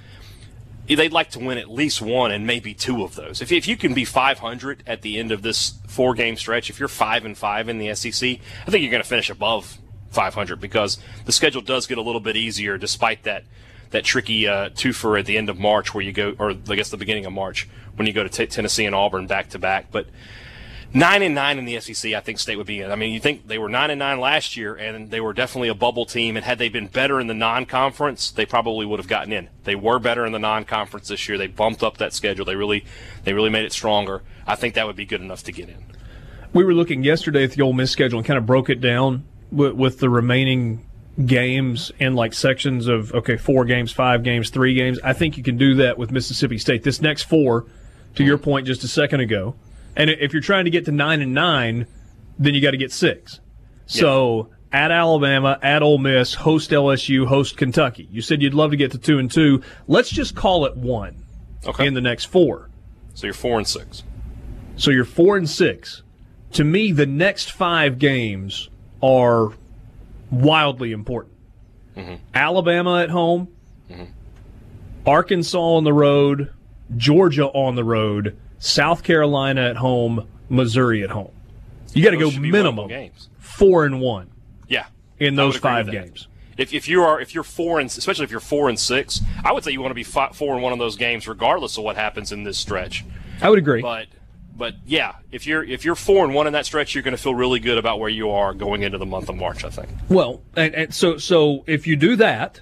they'd 0.95 1.11
like 1.11 1.31
to 1.31 1.39
win 1.39 1.57
at 1.57 1.69
least 1.69 2.01
one 2.01 2.31
and 2.31 2.47
maybe 2.47 2.73
two 2.73 3.03
of 3.03 3.15
those. 3.15 3.41
If, 3.41 3.51
if 3.51 3.67
you 3.67 3.75
can 3.75 3.93
be 3.93 4.05
500 4.05 4.83
at 4.87 5.01
the 5.01 5.19
end 5.19 5.31
of 5.31 5.41
this 5.41 5.73
four 5.87 6.13
game 6.13 6.37
stretch, 6.37 6.69
if 6.69 6.79
you're 6.79 6.87
five 6.87 7.25
and 7.25 7.37
five 7.37 7.67
in 7.69 7.77
the 7.77 7.93
SEC, 7.93 8.23
I 8.65 8.71
think 8.71 8.81
you're 8.81 8.91
going 8.91 9.03
to 9.03 9.09
finish 9.09 9.29
above 9.29 9.77
500 10.11 10.59
because 10.61 10.97
the 11.25 11.31
schedule 11.31 11.61
does 11.61 11.87
get 11.87 11.97
a 11.97 12.01
little 12.01 12.21
bit 12.21 12.35
easier 12.35 12.77
despite 12.77 13.23
that 13.23 13.43
that 13.91 14.03
tricky 14.03 14.47
uh, 14.47 14.69
twofer 14.69 15.17
at 15.17 15.25
the 15.25 15.37
end 15.37 15.49
of 15.49 15.57
March 15.57 15.93
where 15.93 16.03
you 16.03 16.11
go, 16.11 16.35
or 16.39 16.51
I 16.51 16.75
guess 16.75 16.89
the 16.89 16.97
beginning 16.97 17.25
of 17.25 17.31
March 17.31 17.69
when 17.95 18.05
you 18.05 18.11
go 18.11 18.23
to 18.23 18.29
t- 18.29 18.45
Tennessee 18.45 18.85
and 18.85 18.93
Auburn 18.93 19.27
back 19.27 19.49
to 19.51 19.59
back. 19.59 19.91
But 19.91 20.07
nine 20.93 21.21
and 21.21 21.35
nine 21.35 21.57
in 21.57 21.65
the 21.65 21.79
SEC, 21.79 22.13
I 22.13 22.19
think 22.19 22.39
State 22.39 22.57
would 22.57 22.67
be 22.67 22.81
in. 22.81 22.91
I 22.91 22.95
mean, 22.95 23.13
you 23.13 23.19
think 23.19 23.47
they 23.47 23.57
were 23.57 23.69
nine 23.69 23.89
and 23.89 23.99
nine 23.99 24.19
last 24.19 24.57
year, 24.57 24.75
and 24.75 25.09
they 25.09 25.21
were 25.21 25.33
definitely 25.33 25.69
a 25.69 25.75
bubble 25.75 26.05
team. 26.05 26.35
And 26.35 26.45
had 26.45 26.57
they 26.57 26.69
been 26.69 26.87
better 26.87 27.19
in 27.19 27.27
the 27.27 27.33
non-conference, 27.33 28.31
they 28.31 28.45
probably 28.45 28.85
would 28.85 28.99
have 28.99 29.07
gotten 29.07 29.33
in. 29.33 29.49
They 29.63 29.75
were 29.75 29.99
better 29.99 30.25
in 30.25 30.31
the 30.31 30.39
non-conference 30.39 31.07
this 31.07 31.27
year. 31.27 31.37
They 31.37 31.47
bumped 31.47 31.83
up 31.83 31.97
that 31.97 32.13
schedule. 32.13 32.45
They 32.45 32.55
really, 32.55 32.85
they 33.23 33.33
really 33.33 33.49
made 33.49 33.65
it 33.65 33.73
stronger. 33.73 34.23
I 34.45 34.55
think 34.55 34.75
that 34.75 34.87
would 34.87 34.95
be 34.95 35.05
good 35.05 35.21
enough 35.21 35.43
to 35.43 35.51
get 35.51 35.69
in. 35.69 35.83
We 36.53 36.63
were 36.63 36.73
looking 36.73 37.03
yesterday 37.03 37.43
at 37.43 37.51
the 37.51 37.61
Ole 37.61 37.73
Miss 37.73 37.91
schedule 37.91 38.19
and 38.19 38.25
kind 38.25 38.37
of 38.37 38.45
broke 38.45 38.69
it 38.69 38.81
down 38.81 39.25
with, 39.51 39.73
with 39.73 39.99
the 39.99 40.09
remaining 40.09 40.83
games 41.25 41.91
in 41.99 42.13
like 42.13 42.33
sections 42.33 42.87
of 42.87 43.13
okay, 43.13 43.37
four 43.37 43.65
games, 43.65 43.91
five 43.91 44.23
games, 44.23 44.49
three 44.49 44.73
games. 44.73 44.99
I 45.03 45.13
think 45.13 45.37
you 45.37 45.43
can 45.43 45.57
do 45.57 45.75
that 45.75 45.97
with 45.97 46.11
Mississippi 46.11 46.57
State. 46.57 46.83
This 46.83 47.01
next 47.01 47.23
four, 47.23 47.65
to 48.15 48.23
your 48.23 48.37
mm-hmm. 48.37 48.45
point 48.45 48.67
just 48.67 48.83
a 48.83 48.87
second 48.87 49.19
ago, 49.19 49.55
and 49.97 50.09
if 50.09 50.31
you're 50.31 50.41
trying 50.41 50.63
to 50.65 50.71
get 50.71 50.85
to 50.85 50.91
nine 50.93 51.21
and 51.21 51.33
nine, 51.33 51.87
then 52.39 52.53
you 52.53 52.61
got 52.61 52.71
to 52.71 52.77
get 52.77 52.91
six. 52.93 53.41
So 53.87 54.49
at 54.71 54.91
Alabama, 54.91 55.57
at 55.61 55.81
Ole 55.81 55.97
Miss, 55.97 56.33
host 56.33 56.71
LSU, 56.71 57.25
host 57.25 57.57
Kentucky. 57.57 58.07
You 58.11 58.21
said 58.21 58.41
you'd 58.41 58.53
love 58.53 58.71
to 58.71 58.77
get 58.77 58.91
to 58.91 58.97
two 58.97 59.17
and 59.17 59.29
two. 59.31 59.61
Let's 59.87 60.09
just 60.09 60.35
call 60.35 60.65
it 60.65 60.75
one 60.77 61.23
Okay. 61.65 61.87
in 61.87 61.93
the 61.93 62.01
next 62.01 62.25
four. 62.25 62.69
so 63.13 63.27
you're 63.27 63.33
four 63.33 63.57
and 63.57 63.67
six. 63.67 64.03
So 64.75 64.91
you're 64.91 65.05
four 65.05 65.37
and 65.37 65.49
six. 65.49 66.03
To 66.53 66.63
me, 66.63 66.91
the 66.91 67.05
next 67.07 67.51
five 67.51 67.97
games 67.97 68.69
are 69.01 69.49
wildly 70.31 70.91
important. 70.91 71.33
Mm-hmm. 71.95 72.15
Alabama 72.35 73.01
at 73.01 73.09
home, 73.09 73.47
mm-hmm. 73.89 74.03
Arkansas 75.05 75.59
on 75.59 75.83
the 75.83 75.93
road, 75.93 76.53
Georgia 76.95 77.47
on 77.47 77.75
the 77.75 77.83
road, 77.83 78.37
South 78.59 79.03
Carolina 79.03 79.69
at 79.69 79.77
home, 79.77 80.27
Missouri 80.49 81.03
at 81.03 81.09
home. 81.09 81.31
You 81.93 82.03
got 82.03 82.11
to 82.11 82.17
go 82.17 82.31
minimum 82.31 82.87
games. 82.87 83.29
four 83.39 83.85
and 83.85 83.99
one 84.01 84.29
Yeah. 84.67 84.85
in 85.19 85.35
those 85.35 85.57
five 85.57 85.89
games. 85.91 86.27
If, 86.57 86.73
if 86.73 86.87
you 86.87 87.03
are 87.03 87.21
if 87.21 87.35
you're 87.35 87.43
four 87.43 87.79
and 87.79 87.87
especially 87.87 88.23
if 88.23 88.31
you're 88.31 88.39
four 88.39 88.67
and 88.69 88.79
six, 88.79 89.21
I 89.43 89.51
would 89.51 89.63
say 89.63 89.71
you 89.71 89.79
want 89.81 89.91
to 89.91 89.95
be 89.95 90.03
fi- 90.03 90.31
four 90.31 90.53
and 90.55 90.63
one 90.63 90.73
of 90.73 90.79
those 90.79 90.95
games, 90.95 91.27
regardless 91.27 91.77
of 91.77 91.83
what 91.83 91.95
happens 91.95 92.31
in 92.31 92.43
this 92.43 92.57
stretch. 92.57 93.05
I 93.41 93.49
would 93.49 93.59
agree. 93.59 93.81
But 93.83 94.07
but 94.55 94.73
yeah, 94.87 95.13
if 95.31 95.45
you're 95.45 95.63
if 95.63 95.85
you're 95.85 95.93
four 95.95 96.25
and 96.25 96.33
one 96.33 96.47
in 96.47 96.53
that 96.53 96.65
stretch, 96.65 96.95
you're 96.95 97.03
going 97.03 97.15
to 97.15 97.21
feel 97.21 97.35
really 97.35 97.59
good 97.59 97.77
about 97.77 97.99
where 97.99 98.09
you 98.09 98.31
are 98.31 98.55
going 98.55 98.81
into 98.81 98.97
the 98.97 99.05
month 99.05 99.29
of 99.29 99.35
March. 99.35 99.63
I 99.63 99.69
think. 99.69 99.87
Well, 100.09 100.41
and, 100.55 100.73
and 100.73 100.93
so 100.93 101.17
so 101.17 101.63
if 101.67 101.85
you 101.85 101.95
do 101.95 102.15
that, 102.15 102.61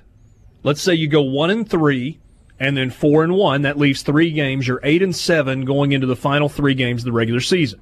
let's 0.64 0.82
say 0.82 0.94
you 0.94 1.08
go 1.08 1.22
one 1.22 1.50
and 1.50 1.68
three, 1.70 2.20
and 2.60 2.76
then 2.78 2.90
four 2.90 3.24
and 3.24 3.34
one, 3.34 3.64
that 3.64 3.78
leaves 3.78 4.02
three 4.02 4.32
games. 4.32 4.68
You're 4.68 4.80
eight 4.84 5.02
and 5.02 5.16
seven 5.16 5.66
going 5.66 5.92
into 5.92 6.08
the 6.08 6.16
final 6.16 6.50
three 6.50 6.74
games 6.74 7.02
of 7.02 7.06
the 7.06 7.12
regular 7.12 7.42
season. 7.42 7.82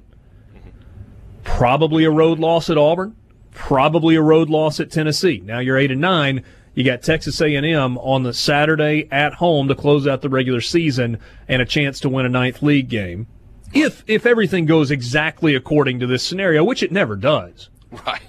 Probably 1.44 2.04
a 2.04 2.10
road 2.10 2.38
loss 2.38 2.70
at 2.70 2.78
Auburn. 2.78 3.16
Probably 3.52 4.16
a 4.16 4.22
road 4.22 4.50
loss 4.50 4.80
at 4.80 4.90
Tennessee. 4.90 5.40
Now 5.44 5.58
you're 5.60 5.78
eight 5.78 5.90
and 5.90 6.00
nine. 6.00 6.42
You 6.74 6.82
got 6.82 7.02
Texas 7.02 7.40
A&M 7.40 7.98
on 7.98 8.24
the 8.24 8.32
Saturday 8.32 9.06
at 9.12 9.34
home 9.34 9.68
to 9.68 9.76
close 9.76 10.08
out 10.08 10.22
the 10.22 10.28
regular 10.28 10.60
season 10.60 11.18
and 11.46 11.62
a 11.62 11.64
chance 11.64 12.00
to 12.00 12.08
win 12.08 12.26
a 12.26 12.28
ninth 12.28 12.62
league 12.62 12.88
game. 12.88 13.28
If 13.72 14.02
if 14.08 14.26
everything 14.26 14.66
goes 14.66 14.90
exactly 14.90 15.54
according 15.54 16.00
to 16.00 16.06
this 16.06 16.22
scenario, 16.22 16.64
which 16.64 16.82
it 16.82 16.90
never 16.90 17.14
does. 17.14 17.70
Right. 18.06 18.22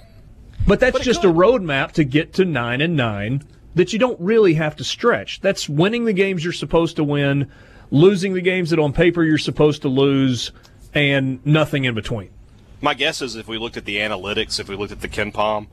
But 0.66 0.78
that's 0.80 0.92
But 0.92 1.02
just 1.02 1.22
could. 1.22 1.30
a 1.30 1.32
roadmap 1.32 1.92
to 1.92 2.04
get 2.04 2.32
to 2.34 2.44
nine 2.44 2.80
and 2.80 2.96
nine 2.96 3.42
that 3.76 3.92
you 3.92 3.98
don't 3.98 4.18
really 4.20 4.54
have 4.54 4.74
to 4.76 4.84
stretch. 4.84 5.40
That's 5.40 5.68
winning 5.68 6.06
the 6.06 6.12
games 6.12 6.42
you're 6.42 6.52
supposed 6.52 6.96
to 6.96 7.04
win, 7.04 7.50
losing 7.90 8.34
the 8.34 8.40
games 8.40 8.70
that 8.70 8.78
on 8.78 8.92
paper 8.92 9.22
you're 9.22 9.38
supposed 9.38 9.82
to 9.82 9.88
lose, 9.88 10.50
and 10.94 11.44
nothing 11.46 11.84
in 11.84 11.94
between. 11.94 12.30
My 12.80 12.94
guess 12.94 13.22
is 13.22 13.36
if 13.36 13.46
we 13.46 13.58
looked 13.58 13.76
at 13.76 13.84
the 13.84 13.98
analytics, 13.98 14.58
if 14.58 14.68
we 14.68 14.76
looked 14.76 14.92
at 14.92 15.00
the 15.00 15.08
KenPom, 15.08 15.68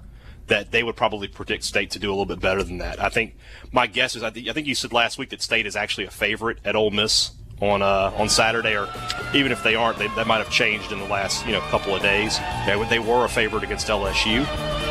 that 0.48 0.72
they 0.72 0.84
would 0.84 0.98
probably 0.98 1.28
predict 1.28 1.63
State 1.63 1.92
to 1.92 2.00
do 2.00 2.10
a 2.10 2.12
little 2.12 2.26
bit 2.26 2.42
better 2.42 2.62
than 2.62 2.78
that. 2.80 3.02
I 3.02 3.08
think 3.10 3.36
my 3.72 3.88
guess 3.88 4.16
is 4.16 4.24
I, 4.24 4.30
think 4.30 4.50
I 4.50 4.54
think 4.54 4.68
you 4.68 4.76
said 4.76 4.92
last 4.92 5.18
week 5.18 5.30
that 5.30 5.42
State 5.42 5.66
is 5.66 5.76
actually 5.76 6.06
a 6.06 6.12
favorite 6.12 6.60
at 6.66 6.76
Ole 6.76 6.92
Miss 6.92 7.32
on 7.62 7.82
uh, 7.82 8.12
on 8.18 8.28
Saturday, 8.28 8.76
or 8.76 8.89
even 9.34 9.54
if 9.54 9.63
they 9.63 9.76
aren't, 9.76 9.98
they, 9.98 10.08
that 10.10 10.28
might 10.28 10.39
have 10.39 10.50
changed 10.50 10.92
in 10.92 11.00
the 11.00 11.06
last 11.06 11.46
you 11.46 11.54
know 11.54 11.62
couple 11.62 11.96
of 11.96 12.02
days. 12.02 12.38
They, 12.66 12.84
they 12.89 13.00
were 13.00 13.24
a 13.24 13.30
favorite 13.30 13.63
against 13.63 13.88
LSU, 13.88 14.46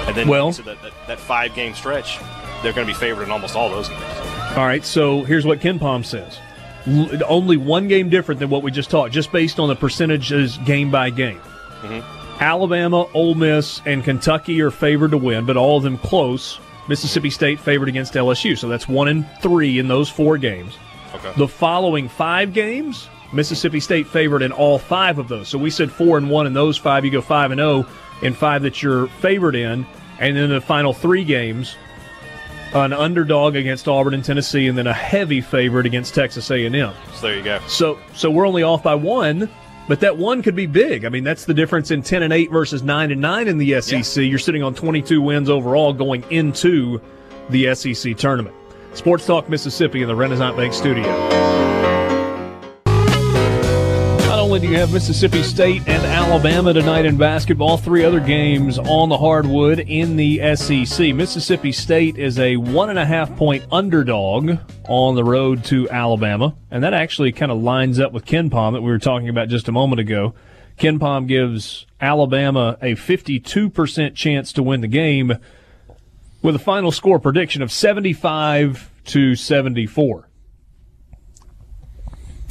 and 0.07 0.16
then 0.16 0.29
Well- 0.29 0.53
that, 0.53 0.81
that, 0.81 0.92
that 1.07 1.20
five 1.20 1.55
game 1.55 1.75
stretch, 1.75 2.18
they're 2.62 2.72
going 2.72 2.87
to 2.87 2.92
be 2.92 2.98
favored 2.98 3.25
in 3.25 3.31
almost 3.31 3.57
all 3.57 3.68
those 3.68 3.88
games. 3.88 4.03
All 4.57 4.66
right, 4.66 4.85
so 4.85 5.25
here's 5.25 5.46
what 5.46 5.61
KenPom 5.61 6.05
says. 6.05 6.38
L- 6.87 7.22
only 7.27 7.57
one 7.57 7.88
game 7.88 8.09
different 8.09 8.38
than 8.38 8.51
what 8.51 8.62
we 8.62 8.70
just 8.70 8.90
talked, 8.90 9.12
just 9.12 9.33
based 9.33 9.59
on 9.59 9.68
the 9.68 9.77
percentages 9.77 10.59
game 10.59 10.90
by 10.90 11.11
game. 11.11 11.40
Mm-hmm. 11.83 12.42
Alabama, 12.42 13.07
Ole 13.14 13.35
Miss, 13.35 13.81
and 13.87 14.03
Kentucky 14.03 14.61
are 14.62 14.70
favored 14.70 15.12
to 15.12 15.18
win, 15.18 15.46
but 15.46 15.57
all 15.57 15.77
of 15.77 15.83
them 15.83 15.98
close. 15.98 16.59
Mississippi 16.88 17.31
State 17.31 17.61
favored 17.61 17.88
against 17.88 18.14
LSU, 18.14 18.59
so 18.59 18.68
that's 18.68 18.88
one 18.88 19.09
and 19.09 19.27
three 19.40 19.79
in 19.79 19.88
those 19.88 20.09
four 20.09 20.38
games. 20.38 20.77
Okay. 21.14 21.33
The 21.37 21.46
following 21.46 22.09
five 22.09 22.53
games, 22.53 23.09
Mississippi 23.33 23.81
State 23.81 24.07
favored 24.07 24.42
in 24.42 24.51
all 24.53 24.79
five 24.79 25.18
of 25.18 25.29
those. 25.29 25.48
So 25.48 25.59
we 25.59 25.70
said 25.70 25.90
four 25.90 26.18
and 26.18 26.29
one 26.29 26.46
in 26.46 26.53
those 26.53 26.77
five. 26.77 27.05
You 27.05 27.11
go 27.11 27.20
five 27.20 27.51
and 27.53 27.59
zero 27.59 27.87
in 28.22 28.35
five 28.35 28.62
that 28.62 28.83
you're 28.83 29.07
favored 29.07 29.55
in, 29.55 29.87
and 30.18 30.37
then 30.37 30.51
the 30.51 30.61
final 30.61 30.92
three 30.92 31.25
games, 31.25 31.77
an 32.74 32.92
underdog 32.92 33.56
against 33.56 33.88
Auburn 33.88 34.14
and 34.14 34.24
Tennessee, 34.24 34.66
and 34.66 34.76
then 34.76 34.87
a 34.87 34.94
heavy 34.94 35.40
favorite 35.40 35.87
against 35.87 36.14
Texas 36.14 36.50
A&M. 36.50 36.72
So 36.72 36.92
there 37.20 37.37
you 37.37 37.42
go. 37.42 37.61
So 37.66 37.98
so 38.14 38.30
we're 38.30 38.46
only 38.46 38.62
off 38.62 38.82
by 38.82 38.94
one, 38.94 39.50
but 39.88 40.00
that 40.00 40.16
one 40.16 40.42
could 40.42 40.56
be 40.56 40.66
big. 40.66 41.04
I 41.04 41.08
mean, 41.08 41.24
that's 41.24 41.44
the 41.44 41.54
difference 41.54 41.90
in 41.90 42.02
ten 42.02 42.22
and 42.22 42.32
eight 42.32 42.50
versus 42.50 42.82
nine 42.82 43.11
and 43.11 43.20
nine 43.20 43.48
in 43.48 43.58
the 43.58 43.80
SEC. 43.80 44.24
You're 44.24 44.38
sitting 44.38 44.62
on 44.62 44.74
22 44.74 45.20
wins 45.20 45.50
overall 45.50 45.92
going 45.92 46.24
into 46.30 47.00
the 47.50 47.74
SEC 47.74 48.16
tournament. 48.16 48.54
Sports 48.94 49.26
Talk 49.26 49.48
Mississippi 49.48 50.02
in 50.02 50.08
the 50.08 50.16
Renaissance 50.16 50.56
Bank 50.56 50.72
Studio. 50.72 51.91
You 54.53 54.77
have 54.77 54.93
Mississippi 54.93 55.43
State 55.43 55.88
and 55.88 56.05
Alabama 56.05 56.75
tonight 56.75 57.07
in 57.07 57.17
basketball, 57.17 57.79
three 57.79 58.05
other 58.05 58.21
games 58.21 58.79
on 58.79 59.09
the 59.09 59.17
hardwood 59.17 59.81
in 59.81 60.17
the 60.17 60.55
SEC. 60.57 61.15
Mississippi 61.15 61.73
State 61.73 62.19
is 62.19 62.38
a 62.38 62.59
one 62.59 62.91
and 62.91 62.99
a 62.99 63.07
half 63.07 63.35
point 63.35 63.65
underdog 63.73 64.59
on 64.85 65.15
the 65.15 65.25
road 65.25 65.65
to 65.65 65.88
Alabama, 65.88 66.55
and 66.71 66.85
that 66.85 66.93
actually 66.93 67.33
kind 67.33 67.51
of 67.51 67.62
lines 67.62 67.99
up 67.99 68.12
with 68.12 68.27
KenPom 68.27 68.75
that 68.75 68.83
we 68.83 68.91
were 68.91 68.99
talking 68.99 69.31
about 69.31 69.49
just 69.49 69.69
a 69.69 69.73
moment 69.73 70.01
ago. 70.01 70.35
KenPom 70.79 71.27
gives 71.27 71.87
Alabama 71.99 72.77
a 72.83 72.95
52% 72.95 74.15
chance 74.15 74.53
to 74.53 74.62
win 74.62 74.83
the 74.83 74.87
game 74.87 75.33
with 76.43 76.57
a 76.57 76.61
final 76.61 76.93
score 76.93 77.19
prediction 77.19 77.62
of 77.62 77.73
75 77.73 78.91
to 79.07 79.35
74. 79.35 80.29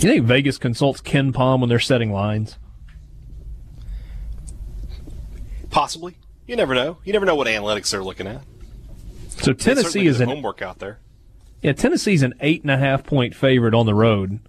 You 0.02 0.10
think 0.10 0.26
Vegas 0.26 0.58
consults 0.58 1.00
KenPom 1.00 1.60
when 1.60 1.70
they're 1.70 1.78
setting 1.78 2.12
lines? 2.12 2.58
Possibly. 5.70 6.18
You 6.48 6.56
never 6.56 6.74
know. 6.74 6.98
You 7.04 7.14
never 7.14 7.28
know 7.28 7.36
what 7.36 7.46
analytics 7.46 7.92
they're 7.92 8.04
looking 8.04 8.26
at. 8.26 8.42
So 9.30 9.54
Tennessee 9.54 10.08
is 10.08 10.20
an 10.20 10.28
homework 10.28 10.64
out 10.64 10.80
there. 10.80 10.98
yeah 11.62 11.74
Tennessee's 11.74 12.24
an 12.24 12.34
eight 12.42 12.64
and 12.64 12.72
a 12.72 12.78
half 12.78 13.04
point 13.04 13.36
favorite 13.36 13.76
on 13.76 13.86
the 13.86 13.94
road 13.94 14.40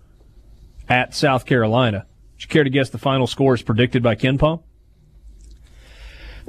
at 0.88 1.14
South 1.14 1.44
Carolina. 1.44 2.06
Would 2.34 2.44
you 2.44 2.48
care 2.48 2.64
to 2.64 2.70
guess 2.70 2.88
the 2.88 2.96
final 2.96 3.26
score 3.26 3.52
is 3.54 3.60
predicted 3.60 4.02
by 4.02 4.14
KenPom? 4.14 4.62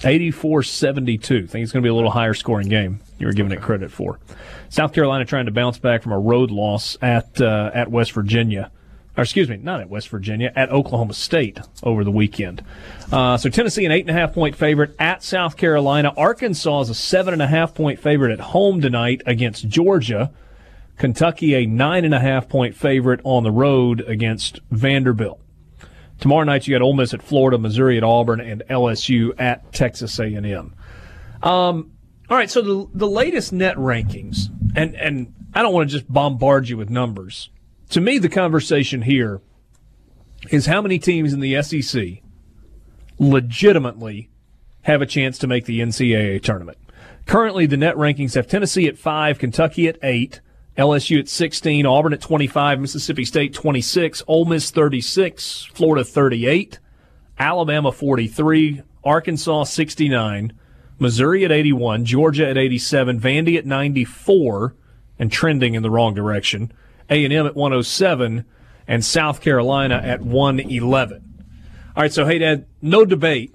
84-72. 0.03 1.49
Think 1.49 1.63
it's 1.63 1.71
going 1.71 1.81
to 1.81 1.85
be 1.85 1.89
a 1.89 1.93
little 1.93 2.11
higher 2.11 2.33
scoring 2.33 2.67
game. 2.67 2.99
You 3.19 3.27
were 3.27 3.33
giving 3.33 3.51
it 3.51 3.61
credit 3.61 3.91
for. 3.91 4.19
South 4.69 4.93
Carolina 4.93 5.25
trying 5.25 5.45
to 5.45 5.51
bounce 5.51 5.77
back 5.77 6.01
from 6.01 6.11
a 6.11 6.19
road 6.19 6.51
loss 6.51 6.97
at 7.01 7.41
uh, 7.41 7.71
at 7.73 7.91
West 7.91 8.13
Virginia. 8.13 8.71
Or 9.17 9.23
excuse 9.23 9.49
me, 9.49 9.57
not 9.57 9.81
at 9.81 9.89
West 9.89 10.07
Virginia, 10.07 10.53
at 10.55 10.71
Oklahoma 10.71 11.13
State 11.13 11.59
over 11.83 12.05
the 12.05 12.11
weekend. 12.11 12.63
Uh, 13.11 13.35
so 13.35 13.49
Tennessee 13.49 13.85
an 13.85 13.91
eight 13.91 14.07
and 14.07 14.09
a 14.09 14.13
half 14.13 14.33
point 14.33 14.55
favorite 14.55 14.95
at 14.99 15.21
South 15.21 15.57
Carolina. 15.57 16.13
Arkansas 16.15 16.81
is 16.81 16.89
a 16.89 16.95
seven 16.95 17.33
and 17.33 17.41
a 17.41 17.47
half 17.47 17.75
point 17.75 17.99
favorite 17.99 18.31
at 18.31 18.39
home 18.39 18.79
tonight 18.79 19.21
against 19.25 19.67
Georgia. 19.67 20.31
Kentucky 20.97 21.55
a 21.55 21.65
nine 21.65 22.05
and 22.05 22.13
a 22.13 22.19
half 22.19 22.47
point 22.47 22.75
favorite 22.75 23.19
on 23.23 23.43
the 23.43 23.51
road 23.51 24.01
against 24.01 24.59
Vanderbilt. 24.69 25.41
Tomorrow 26.21 26.43
night 26.43 26.67
you 26.67 26.75
got 26.75 26.83
Ole 26.83 26.93
Miss 26.93 27.15
at 27.15 27.21
Florida, 27.21 27.57
Missouri 27.57 27.97
at 27.97 28.03
Auburn, 28.03 28.39
and 28.39 28.63
LSU 28.69 29.33
at 29.39 29.73
Texas 29.73 30.17
A&M. 30.19 30.75
Um, 31.41 31.91
all 32.29 32.37
right, 32.37 32.49
so 32.49 32.61
the 32.61 32.87
the 32.93 33.07
latest 33.07 33.51
net 33.51 33.75
rankings, 33.75 34.49
and 34.75 34.95
and 34.95 35.33
I 35.53 35.63
don't 35.63 35.73
want 35.73 35.89
to 35.89 35.97
just 35.97 36.11
bombard 36.11 36.69
you 36.69 36.77
with 36.77 36.89
numbers. 36.89 37.49
To 37.89 37.99
me, 37.99 38.19
the 38.19 38.29
conversation 38.29 39.01
here 39.01 39.41
is 40.49 40.67
how 40.67 40.81
many 40.81 40.99
teams 40.99 41.33
in 41.33 41.39
the 41.39 41.61
SEC 41.61 42.21
legitimately 43.19 44.29
have 44.83 45.01
a 45.01 45.05
chance 45.07 45.39
to 45.39 45.47
make 45.47 45.65
the 45.65 45.79
NCAA 45.79 46.41
tournament. 46.41 46.77
Currently, 47.25 47.65
the 47.65 47.77
net 47.77 47.95
rankings 47.95 48.35
have 48.35 48.47
Tennessee 48.47 48.87
at 48.87 48.97
five, 48.97 49.39
Kentucky 49.39 49.87
at 49.87 49.97
eight, 50.03 50.39
LSU 50.77 51.19
at 51.19 51.27
16, 51.27 51.85
Auburn 51.85 52.13
at 52.13 52.21
25, 52.21 52.79
Mississippi 52.79 53.25
State 53.25 53.53
26, 53.53 54.23
Ole 54.27 54.45
Miss 54.45 54.71
36, 54.71 55.69
Florida 55.73 56.03
38, 56.03 56.79
Alabama 57.37 57.91
43, 57.91 58.81
Arkansas 59.03 59.63
69, 59.63 60.53
Missouri 60.97 61.43
at 61.43 61.51
81, 61.51 62.05
Georgia 62.05 62.47
at 62.47 62.57
87, 62.57 63.19
Vandy 63.19 63.57
at 63.57 63.65
94, 63.65 64.75
and 65.19 65.31
trending 65.31 65.73
in 65.73 65.83
the 65.83 65.89
wrong 65.89 66.13
direction, 66.13 66.71
A&M 67.09 67.45
at 67.45 67.55
107, 67.55 68.45
and 68.87 69.05
South 69.05 69.41
Carolina 69.41 69.95
at 69.95 70.21
111. 70.21 71.45
All 71.95 72.01
right, 72.01 72.13
so 72.13 72.25
hey, 72.25 72.39
Dad, 72.39 72.65
no 72.81 73.03
debate. 73.03 73.53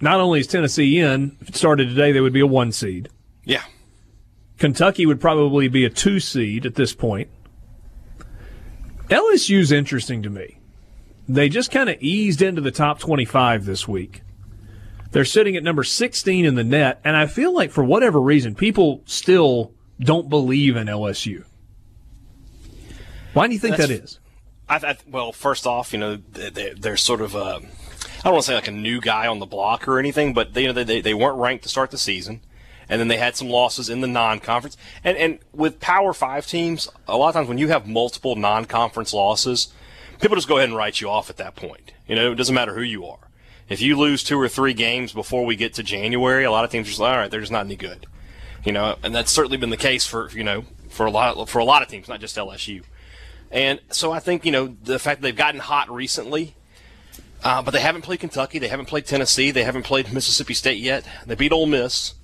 Not 0.00 0.20
only 0.20 0.40
is 0.40 0.46
Tennessee 0.46 0.98
in, 0.98 1.36
if 1.40 1.50
it 1.50 1.56
started 1.56 1.88
today, 1.88 2.12
they 2.12 2.20
would 2.20 2.32
be 2.32 2.40
a 2.40 2.46
one 2.46 2.72
seed. 2.72 3.08
Yeah. 3.44 3.62
Kentucky 4.62 5.06
would 5.06 5.20
probably 5.20 5.66
be 5.66 5.84
a 5.84 5.90
two 5.90 6.20
seed 6.20 6.64
at 6.64 6.76
this 6.76 6.94
point. 6.94 7.28
LSU's 9.08 9.72
interesting 9.72 10.22
to 10.22 10.30
me. 10.30 10.60
They 11.28 11.48
just 11.48 11.72
kind 11.72 11.90
of 11.90 12.00
eased 12.00 12.40
into 12.40 12.60
the 12.60 12.70
top 12.70 13.00
25 13.00 13.64
this 13.64 13.88
week. 13.88 14.22
They're 15.10 15.24
sitting 15.24 15.56
at 15.56 15.64
number 15.64 15.82
16 15.82 16.44
in 16.44 16.54
the 16.54 16.62
net, 16.62 17.00
and 17.02 17.16
I 17.16 17.26
feel 17.26 17.52
like 17.52 17.72
for 17.72 17.82
whatever 17.82 18.20
reason, 18.20 18.54
people 18.54 19.02
still 19.04 19.72
don't 19.98 20.30
believe 20.30 20.76
in 20.76 20.86
LSU. 20.86 21.42
Why 23.32 23.48
do 23.48 23.54
you 23.54 23.58
think 23.58 23.78
That's- 23.78 23.98
that 23.98 24.04
is? 24.04 24.20
I, 24.68 24.76
I, 24.76 24.96
well, 25.10 25.32
first 25.32 25.66
off, 25.66 25.92
you 25.92 25.98
know, 25.98 26.14
they, 26.14 26.72
they're 26.78 26.96
sort 26.96 27.20
of, 27.20 27.34
uh, 27.34 27.58
I 27.58 28.22
don't 28.22 28.34
want 28.34 28.44
to 28.44 28.46
say 28.46 28.54
like 28.54 28.68
a 28.68 28.70
new 28.70 29.00
guy 29.00 29.26
on 29.26 29.40
the 29.40 29.44
block 29.46 29.88
or 29.88 29.98
anything, 29.98 30.34
but 30.34 30.54
they, 30.54 30.62
you 30.62 30.72
know, 30.72 30.84
they, 30.84 31.00
they 31.00 31.14
weren't 31.14 31.38
ranked 31.38 31.64
to 31.64 31.68
start 31.68 31.90
the 31.90 31.98
season. 31.98 32.42
And 32.92 33.00
then 33.00 33.08
they 33.08 33.16
had 33.16 33.36
some 33.36 33.48
losses 33.48 33.88
in 33.88 34.02
the 34.02 34.06
non-conference. 34.06 34.76
And, 35.02 35.16
and 35.16 35.38
with 35.54 35.80
Power 35.80 36.12
Five 36.12 36.46
teams, 36.46 36.90
a 37.08 37.16
lot 37.16 37.28
of 37.28 37.34
times 37.34 37.48
when 37.48 37.56
you 37.56 37.68
have 37.68 37.88
multiple 37.88 38.36
non-conference 38.36 39.14
losses, 39.14 39.72
people 40.20 40.36
just 40.36 40.46
go 40.46 40.58
ahead 40.58 40.68
and 40.68 40.76
write 40.76 41.00
you 41.00 41.08
off 41.08 41.30
at 41.30 41.38
that 41.38 41.56
point. 41.56 41.94
You 42.06 42.16
know, 42.16 42.32
it 42.32 42.34
doesn't 42.34 42.54
matter 42.54 42.74
who 42.74 42.82
you 42.82 43.06
are. 43.06 43.30
If 43.70 43.80
you 43.80 43.96
lose 43.96 44.22
two 44.22 44.38
or 44.38 44.46
three 44.46 44.74
games 44.74 45.14
before 45.14 45.46
we 45.46 45.56
get 45.56 45.72
to 45.74 45.82
January, 45.82 46.44
a 46.44 46.50
lot 46.50 46.66
of 46.66 46.70
teams 46.70 46.86
are 46.86 46.90
just 46.90 47.00
like, 47.00 47.14
all 47.14 47.18
right, 47.18 47.30
they're 47.30 47.40
just 47.40 47.50
not 47.50 47.64
any 47.64 47.76
good. 47.76 48.06
You 48.62 48.72
know, 48.72 48.96
and 49.02 49.14
that's 49.14 49.32
certainly 49.32 49.56
been 49.56 49.70
the 49.70 49.78
case 49.78 50.06
for 50.06 50.28
you 50.32 50.44
know 50.44 50.64
for 50.90 51.06
a 51.06 51.10
lot 51.10 51.48
for 51.48 51.60
a 51.60 51.64
lot 51.64 51.80
of 51.80 51.88
teams, 51.88 52.08
not 52.08 52.20
just 52.20 52.36
LSU. 52.36 52.82
And 53.52 53.80
so 53.90 54.12
I 54.12 54.18
think, 54.18 54.46
you 54.46 54.52
know, 54.52 54.76
the 54.82 54.98
fact 54.98 55.20
that 55.20 55.26
they've 55.26 55.36
gotten 55.36 55.60
hot 55.60 55.90
recently, 55.90 56.54
uh, 57.44 57.62
but 57.62 57.72
they 57.72 57.80
haven't 57.80 58.02
played 58.02 58.20
Kentucky, 58.20 58.58
they 58.58 58.68
haven't 58.68 58.86
played 58.86 59.04
Tennessee, 59.04 59.50
they 59.50 59.64
haven't 59.64 59.82
played 59.82 60.12
Mississippi 60.12 60.54
State 60.54 60.78
yet. 60.78 61.06
They 61.26 61.34
beat 61.34 61.52
Ole 61.52 61.66
Miss. 61.66 62.14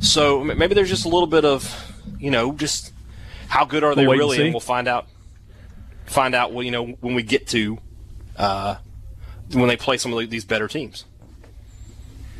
So 0.00 0.44
maybe 0.44 0.74
there's 0.74 0.88
just 0.88 1.04
a 1.04 1.08
little 1.08 1.26
bit 1.26 1.44
of, 1.44 1.92
you 2.18 2.30
know, 2.30 2.52
just 2.52 2.92
how 3.48 3.64
good 3.64 3.84
are 3.84 3.94
they 3.94 4.06
We'll 4.06 4.10
wait 4.10 4.20
and 4.20 4.30
really, 4.30 4.44
and 4.44 4.54
we'll 4.54 4.60
find 4.60 4.88
out. 4.88 5.06
Find 6.06 6.34
out, 6.34 6.52
well, 6.52 6.62
you 6.62 6.70
know, 6.70 6.86
when 7.00 7.14
we 7.14 7.22
get 7.22 7.48
to 7.48 7.78
uh, 8.36 8.76
when 9.52 9.68
they 9.68 9.76
play 9.76 9.96
some 9.96 10.12
of 10.12 10.30
these 10.30 10.44
better 10.44 10.68
teams. 10.68 11.04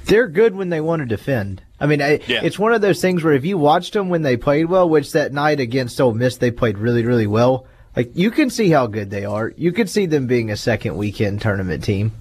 They're 0.05 0.29
good 0.29 0.55
when 0.55 0.69
they 0.69 0.81
want 0.81 1.01
to 1.01 1.07
defend. 1.07 1.63
I 1.81 1.87
mean, 1.87 2.01
I, 2.01 2.21
Yeah. 2.29 2.41
it's 2.43 2.59
one 2.59 2.73
of 2.73 2.81
those 2.81 3.01
things 3.01 3.25
where 3.25 3.33
if 3.33 3.45
you 3.45 3.59
watched 3.59 3.93
them 3.93 4.09
when 4.09 4.23
they 4.23 4.37
played 4.37 4.67
well, 4.67 4.89
which 4.89 5.13
that 5.13 5.33
night 5.33 5.59
against 5.59 6.01
Ole 6.01 6.15
Miss 6.15 6.37
they 6.37 6.51
played 6.51 6.79
really, 6.79 7.05
really 7.05 7.27
well. 7.27 7.67
Like 7.97 8.11
you 8.15 8.31
can 8.31 8.51
see 8.51 8.69
how 8.69 8.87
good 8.87 9.09
they 9.09 9.25
are. 9.25 9.55
You 9.57 9.73
could 9.73 9.89
see 9.89 10.05
them 10.05 10.27
being 10.27 10.51
a 10.51 10.57
second 10.57 10.97
weekend 10.99 11.41
tournament 11.41 11.83
team, 11.83 12.13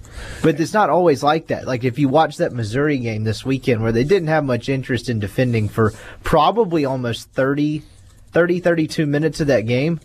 but 0.42 0.58
it's 0.58 0.72
not 0.72 0.88
always 0.88 1.22
like 1.22 1.48
that. 1.48 1.66
Like 1.66 1.84
if 1.84 1.98
you 1.98 2.08
watch 2.08 2.38
that 2.38 2.52
Missouri 2.52 2.96
game 2.98 3.24
this 3.24 3.44
weekend 3.44 3.82
where 3.82 3.92
they 3.92 4.04
didn't 4.04 4.28
have 4.28 4.42
much 4.44 4.70
interest 4.70 5.10
in 5.10 5.20
defending 5.20 5.68
for 5.68 5.92
probably 6.22 6.86
almost 6.86 7.30
30, 7.32 7.82
30 8.32 8.60
32 8.60 9.04
minutes 9.04 9.40
of 9.40 9.48
that 9.48 9.66
game, 9.66 10.00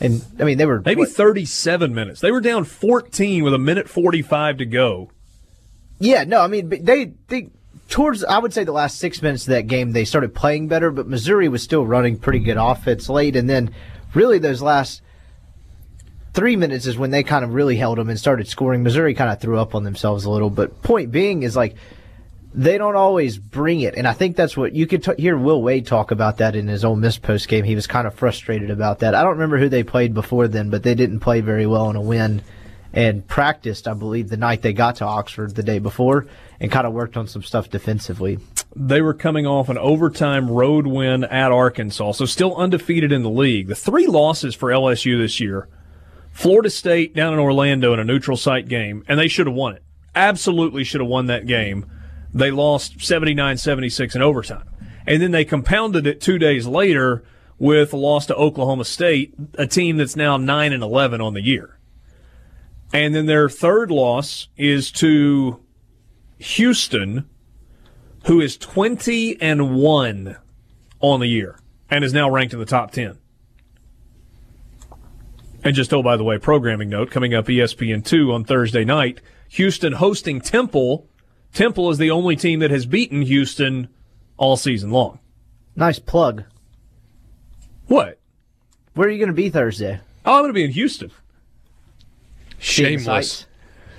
and 0.00 0.22
I 0.38 0.44
mean 0.44 0.58
they 0.58 0.66
were 0.66 0.82
Maybe 0.84 1.00
what- 1.00 1.08
37 1.08 1.94
minutes. 1.94 2.20
They 2.20 2.30
were 2.30 2.42
down 2.42 2.64
14 2.64 3.42
with 3.42 3.54
a 3.54 3.58
minute 3.58 3.88
45 3.88 4.58
to 4.58 4.66
go. 4.66 5.10
Yeah, 5.98 6.24
no, 6.24 6.42
I 6.42 6.46
mean, 6.46 6.68
they 6.84 7.12
they 7.28 7.48
towards 7.88 8.22
I 8.22 8.36
would 8.38 8.52
say 8.52 8.64
the 8.64 8.72
last 8.72 8.98
six 8.98 9.22
minutes 9.22 9.44
of 9.44 9.52
that 9.52 9.66
game 9.66 9.92
they 9.92 10.04
started 10.04 10.34
playing 10.34 10.68
better, 10.68 10.90
but 10.90 11.08
Missouri 11.08 11.48
was 11.48 11.62
still 11.62 11.86
running 11.86 12.18
pretty 12.18 12.40
good 12.40 12.58
offense 12.58 13.08
late, 13.08 13.34
and 13.34 13.48
then 13.48 13.70
really 14.12 14.38
those 14.38 14.60
last 14.60 15.00
three 16.36 16.54
minutes 16.54 16.86
is 16.86 16.98
when 16.98 17.10
they 17.10 17.22
kind 17.22 17.44
of 17.44 17.54
really 17.54 17.76
held 17.76 17.96
them 17.96 18.10
and 18.10 18.18
started 18.18 18.46
scoring. 18.46 18.82
Missouri 18.82 19.14
kind 19.14 19.30
of 19.30 19.40
threw 19.40 19.58
up 19.58 19.74
on 19.74 19.84
themselves 19.84 20.26
a 20.26 20.30
little, 20.30 20.50
but 20.50 20.82
point 20.82 21.10
being 21.10 21.42
is 21.42 21.56
like 21.56 21.74
they 22.52 22.76
don't 22.76 22.94
always 22.94 23.38
bring 23.38 23.80
it, 23.80 23.94
and 23.96 24.06
I 24.06 24.12
think 24.12 24.36
that's 24.36 24.56
what 24.56 24.74
you 24.74 24.86
could 24.86 25.02
t- 25.02 25.14
hear 25.18 25.36
Will 25.36 25.62
Wade 25.62 25.86
talk 25.86 26.10
about 26.10 26.36
that 26.38 26.54
in 26.54 26.68
his 26.68 26.84
Ole 26.84 26.94
Miss 26.94 27.18
post 27.18 27.48
game. 27.48 27.64
He 27.64 27.74
was 27.74 27.86
kind 27.86 28.06
of 28.06 28.14
frustrated 28.14 28.70
about 28.70 28.98
that. 28.98 29.14
I 29.14 29.22
don't 29.22 29.32
remember 29.32 29.58
who 29.58 29.70
they 29.70 29.82
played 29.82 30.12
before 30.12 30.46
then, 30.46 30.68
but 30.68 30.82
they 30.82 30.94
didn't 30.94 31.20
play 31.20 31.40
very 31.40 31.66
well 31.66 31.88
in 31.88 31.96
a 31.96 32.02
win 32.02 32.42
and 32.92 33.26
practiced, 33.26 33.88
I 33.88 33.94
believe, 33.94 34.28
the 34.28 34.36
night 34.36 34.62
they 34.62 34.72
got 34.74 34.96
to 34.96 35.04
Oxford 35.06 35.54
the 35.54 35.62
day 35.62 35.78
before 35.78 36.26
and 36.60 36.70
kind 36.70 36.86
of 36.86 36.92
worked 36.92 37.16
on 37.16 37.28
some 37.28 37.42
stuff 37.42 37.70
defensively. 37.70 38.38
They 38.74 39.00
were 39.00 39.14
coming 39.14 39.46
off 39.46 39.70
an 39.70 39.78
overtime 39.78 40.50
road 40.50 40.86
win 40.86 41.24
at 41.24 41.50
Arkansas, 41.50 42.12
so 42.12 42.26
still 42.26 42.54
undefeated 42.56 43.10
in 43.10 43.22
the 43.22 43.30
league. 43.30 43.68
The 43.68 43.74
three 43.74 44.06
losses 44.06 44.54
for 44.54 44.70
LSU 44.70 45.18
this 45.18 45.40
year 45.40 45.68
Florida 46.36 46.68
State 46.68 47.14
down 47.14 47.32
in 47.32 47.38
Orlando 47.38 47.94
in 47.94 47.98
a 47.98 48.04
neutral 48.04 48.36
site 48.36 48.68
game, 48.68 49.02
and 49.08 49.18
they 49.18 49.26
should 49.26 49.46
have 49.46 49.56
won 49.56 49.74
it. 49.74 49.82
Absolutely 50.14 50.84
should 50.84 51.00
have 51.00 51.08
won 51.08 51.24
that 51.28 51.46
game. 51.46 51.90
They 52.34 52.50
lost 52.50 53.00
79 53.00 53.56
76 53.56 54.14
in 54.14 54.20
overtime. 54.20 54.68
And 55.06 55.22
then 55.22 55.30
they 55.30 55.46
compounded 55.46 56.06
it 56.06 56.20
two 56.20 56.38
days 56.38 56.66
later 56.66 57.24
with 57.58 57.94
a 57.94 57.96
loss 57.96 58.26
to 58.26 58.34
Oklahoma 58.34 58.84
State, 58.84 59.32
a 59.54 59.66
team 59.66 59.96
that's 59.96 60.14
now 60.14 60.36
9 60.36 60.74
and 60.74 60.82
11 60.82 61.22
on 61.22 61.32
the 61.32 61.40
year. 61.40 61.78
And 62.92 63.14
then 63.14 63.24
their 63.24 63.48
third 63.48 63.90
loss 63.90 64.48
is 64.58 64.92
to 64.92 65.64
Houston, 66.36 67.30
who 68.26 68.42
is 68.42 68.58
20 68.58 69.40
and 69.40 69.74
1 69.76 70.36
on 71.00 71.20
the 71.20 71.28
year 71.28 71.58
and 71.88 72.04
is 72.04 72.12
now 72.12 72.28
ranked 72.28 72.52
in 72.52 72.60
the 72.60 72.66
top 72.66 72.90
10. 72.90 73.16
And 75.66 75.74
just, 75.74 75.92
oh, 75.92 76.00
by 76.00 76.16
the 76.16 76.22
way, 76.22 76.38
programming 76.38 76.88
note 76.90 77.10
coming 77.10 77.34
up 77.34 77.50
E 77.50 77.56
ESPN2 77.58 78.32
on 78.32 78.44
Thursday 78.44 78.84
night 78.84 79.20
Houston 79.48 79.94
hosting 79.94 80.40
Temple. 80.40 81.08
Temple 81.52 81.90
is 81.90 81.98
the 81.98 82.10
only 82.10 82.36
team 82.36 82.60
that 82.60 82.70
has 82.70 82.86
beaten 82.86 83.22
Houston 83.22 83.88
all 84.36 84.56
season 84.56 84.90
long. 84.92 85.18
Nice 85.74 85.98
plug. 85.98 86.44
What? 87.88 88.18
Where 88.94 89.08
are 89.08 89.10
you 89.10 89.18
going 89.18 89.28
to 89.28 89.34
be 89.34 89.50
Thursday? 89.50 89.98
Oh, 90.24 90.36
I'm 90.36 90.42
going 90.42 90.50
to 90.50 90.54
be 90.54 90.64
in 90.64 90.70
Houston. 90.70 91.10
Shameless. 92.58 93.04
sights? 93.04 93.46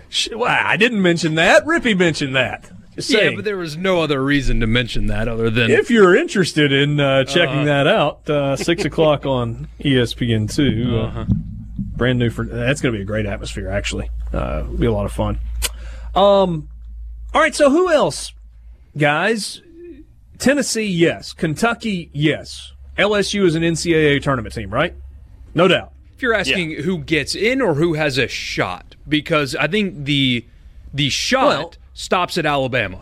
Sh- 0.09 0.29
well, 0.33 0.47
I 0.49 0.77
didn't 0.77 1.01
mention 1.01 1.35
that. 1.35 1.65
Rippey 1.65 1.97
mentioned 1.97 2.35
that. 2.35 2.69
Just 2.95 3.09
Yeah, 3.09 3.19
saying. 3.19 3.35
but 3.35 3.45
there 3.45 3.57
was 3.57 3.75
no 3.77 4.01
other 4.01 4.23
reason 4.23 4.59
to 4.61 4.67
mention 4.67 5.07
that 5.07 5.27
other 5.27 5.49
than 5.49 5.69
if 5.69 5.91
you're 5.91 6.15
interested 6.15 6.71
in 6.71 6.99
uh, 6.99 7.25
checking 7.25 7.65
that 7.65 7.87
out, 7.87 8.27
uh, 8.29 8.55
six 8.55 8.85
o'clock 8.85 9.25
on 9.25 9.67
ESPN 9.81 10.51
two. 10.53 10.97
Uh, 10.97 11.25
brand 11.97 12.19
new 12.19 12.29
for 12.29 12.45
that's 12.45 12.79
going 12.81 12.93
to 12.93 12.97
be 12.97 13.01
a 13.01 13.05
great 13.05 13.25
atmosphere. 13.25 13.69
Actually, 13.69 14.09
uh, 14.33 14.63
be 14.63 14.85
a 14.85 14.91
lot 14.91 15.05
of 15.05 15.11
fun. 15.11 15.39
Um, 16.15 16.69
all 17.33 17.41
right. 17.41 17.53
So 17.55 17.69
who 17.69 17.91
else, 17.91 18.33
guys? 18.97 19.61
Tennessee, 20.37 20.85
yes. 20.85 21.33
Kentucky, 21.33 22.09
yes. 22.13 22.73
LSU 22.97 23.43
is 23.45 23.55
an 23.55 23.63
NCAA 23.63 24.21
tournament 24.21 24.53
team, 24.53 24.69
right? 24.71 24.93
No 25.55 25.67
doubt. 25.67 25.91
if 26.15 26.21
you're 26.21 26.33
asking 26.33 26.83
who 26.83 26.99
gets 26.99 27.33
in 27.35 27.61
or 27.61 27.73
who 27.75 27.95
has 27.95 28.17
a 28.17 28.27
shot, 28.27 28.95
because 29.07 29.55
I 29.55 29.67
think 29.67 30.05
the 30.05 30.45
the 30.93 31.09
shot 31.09 31.47
Well- 31.47 31.73
stops 31.93 32.37
at 32.37 32.45
Alabama. 32.45 33.01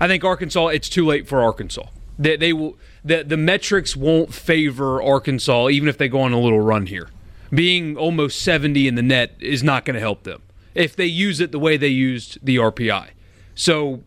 I 0.00 0.06
think 0.06 0.22
Arkansas. 0.22 0.68
It's 0.68 0.88
too 0.88 1.04
late 1.06 1.26
for 1.26 1.40
Arkansas. 1.42 1.86
They, 2.18 2.36
they 2.36 2.52
will. 2.52 2.76
The, 3.04 3.24
the 3.24 3.36
metrics 3.36 3.96
won't 3.96 4.32
favor 4.34 5.02
Arkansas, 5.02 5.68
even 5.70 5.88
if 5.88 5.98
they 5.98 6.08
go 6.08 6.20
on 6.20 6.32
a 6.32 6.38
little 6.40 6.60
run 6.60 6.86
here. 6.86 7.08
Being 7.50 7.96
almost 7.96 8.42
70 8.42 8.86
in 8.86 8.94
the 8.94 9.02
net 9.02 9.34
is 9.40 9.62
not 9.62 9.84
going 9.84 9.94
to 9.94 10.00
help 10.00 10.24
them 10.24 10.42
if 10.74 10.94
they 10.94 11.06
use 11.06 11.40
it 11.40 11.50
the 11.50 11.58
way 11.58 11.76
they 11.76 11.88
used 11.88 12.38
the 12.42 12.56
RPI. 12.56 13.08
So 13.54 14.02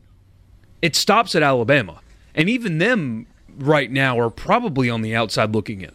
it 0.82 0.96
stops 0.96 1.36
at 1.36 1.44
Alabama, 1.44 2.00
and 2.34 2.50
even 2.50 2.78
them 2.78 3.28
right 3.58 3.92
now 3.92 4.20
are 4.20 4.30
probably 4.30 4.90
on 4.90 5.02
the 5.02 5.16
outside 5.16 5.54
looking 5.54 5.82
in. 5.82 5.92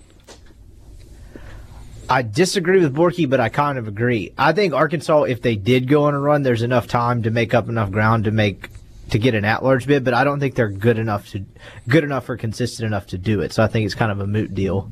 I 2.09 2.23
disagree 2.23 2.81
with 2.81 2.95
Borky, 2.95 3.29
but 3.29 3.41
I 3.41 3.49
kind 3.49 3.79
of 3.79 3.89
agree. 3.89 4.33
I 4.39 4.53
think 4.53 4.75
Arkansas, 4.75 5.23
if 5.23 5.43
they 5.43 5.57
did 5.57 5.89
go 5.89 6.05
on 6.05 6.15
a 6.15 6.21
run, 6.21 6.43
there's 6.43 6.63
enough 6.63 6.87
time 6.87 7.23
to 7.25 7.31
make 7.31 7.53
up 7.53 7.69
enough 7.69 7.91
ground 7.91 8.25
to 8.25 8.31
make 8.31 8.69
to 9.11 9.19
get 9.19 9.35
an 9.35 9.45
at-large 9.45 9.87
bid. 9.87 10.05
But 10.05 10.15
I 10.15 10.23
don't 10.23 10.39
think 10.39 10.55
they're 10.55 10.69
good 10.69 10.99
enough 10.99 11.29
to 11.31 11.45
good 11.89 12.05
enough 12.05 12.29
or 12.29 12.37
consistent 12.37 12.87
enough 12.87 13.09
to 13.09 13.19
do 13.19 13.41
it. 13.41 13.53
So 13.53 13.63
I 13.63 13.67
think 13.67 13.87
it's 13.87 13.95
kind 13.95 14.13
of 14.13 14.21
a 14.21 14.27
moot 14.27 14.55
deal. 14.55 14.89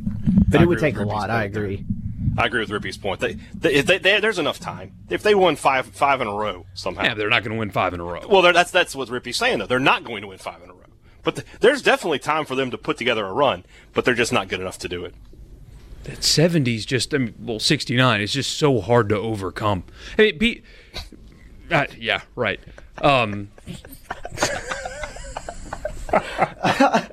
But 0.49 0.63
it 0.63 0.67
would 0.67 0.81
take 0.81 0.97
a 0.97 1.05
lot. 1.05 1.31
I 1.31 1.45
agree. 1.45 1.77
there. 1.77 2.04
Agree. 2.35 2.43
I 2.43 2.47
agree 2.47 2.61
with 2.61 2.71
Rippey's 2.71 2.97
point. 2.97 3.21
They, 3.21 3.35
they, 3.55 3.81
they, 3.81 3.99
they, 3.99 4.21
there's 4.21 4.39
enough 4.39 4.61
time. 4.61 4.93
If 5.09 5.23
they 5.23 5.35
won 5.35 5.57
five 5.57 5.87
five 5.87 6.21
in 6.21 6.27
a 6.27 6.35
row 6.35 6.67
somehow, 6.75 7.05
Yeah, 7.05 7.15
they're 7.15 7.31
not 7.31 7.43
going 7.43 7.55
to 7.55 7.59
win 7.59 7.71
five 7.71 7.95
in 7.95 8.01
a 8.01 8.05
row. 8.05 8.27
Well, 8.29 8.43
that's 8.43 8.71
that's 8.71 8.95
what 8.95 9.09
Rippey's 9.09 9.37
saying 9.37 9.59
though. 9.59 9.67
They're 9.67 9.79
not 9.79 10.05
going 10.05 10.23
to 10.23 10.29
win 10.29 10.39
five 10.39 10.63
in 10.63 10.71
a 10.71 10.75
row. 10.75 10.81
But 11.23 11.37
th- 11.37 11.47
there's 11.61 11.83
definitely 11.83 12.19
time 12.19 12.45
for 12.45 12.55
them 12.55 12.71
to 12.71 12.79
put 12.79 12.99
together 12.99 13.27
a 13.27 13.33
run, 13.33 13.65
but 13.95 14.05
they're 14.05 14.15
just 14.15 14.33
not 14.33 14.49
good 14.49 14.61
enough 14.61 14.79
to 14.81 14.89
do 14.89 15.05
it. 15.05 15.15
That 16.05 16.19
70s 16.19 16.87
just, 16.87 17.15
I 17.15 17.19
mean, 17.19 17.35
well, 17.41 17.59
69 17.59 18.21
is 18.21 18.35
just 18.35 18.59
so 18.59 18.83
hard 18.83 19.09
to 19.09 19.17
overcome. 19.17 19.85
I 20.19 20.23
mean, 20.23 20.39
be, 20.39 20.63
uh, 21.71 21.87
yeah, 21.99 22.21
right. 22.37 22.61
Um, 23.01 23.49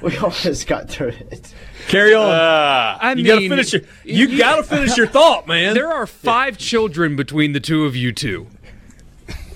We 0.02 0.16
almost 0.16 0.66
got 0.66 0.88
through 0.88 1.08
it. 1.30 1.52
Carry 1.88 2.14
on. 2.14 2.30
I 2.30 3.10
you 3.10 3.16
mean, 3.16 3.26
got 3.26 3.38
to 3.40 3.48
finish 3.50 3.72
your. 3.74 3.82
You, 4.04 4.38
got 4.38 4.56
to 4.56 4.62
finish 4.62 4.96
your 4.96 5.06
thought, 5.06 5.46
man. 5.46 5.74
There 5.74 5.92
are 5.92 6.06
five 6.06 6.56
children 6.56 7.16
between 7.16 7.52
the 7.52 7.60
two 7.60 7.84
of 7.84 7.94
you 7.94 8.10
two. 8.12 8.46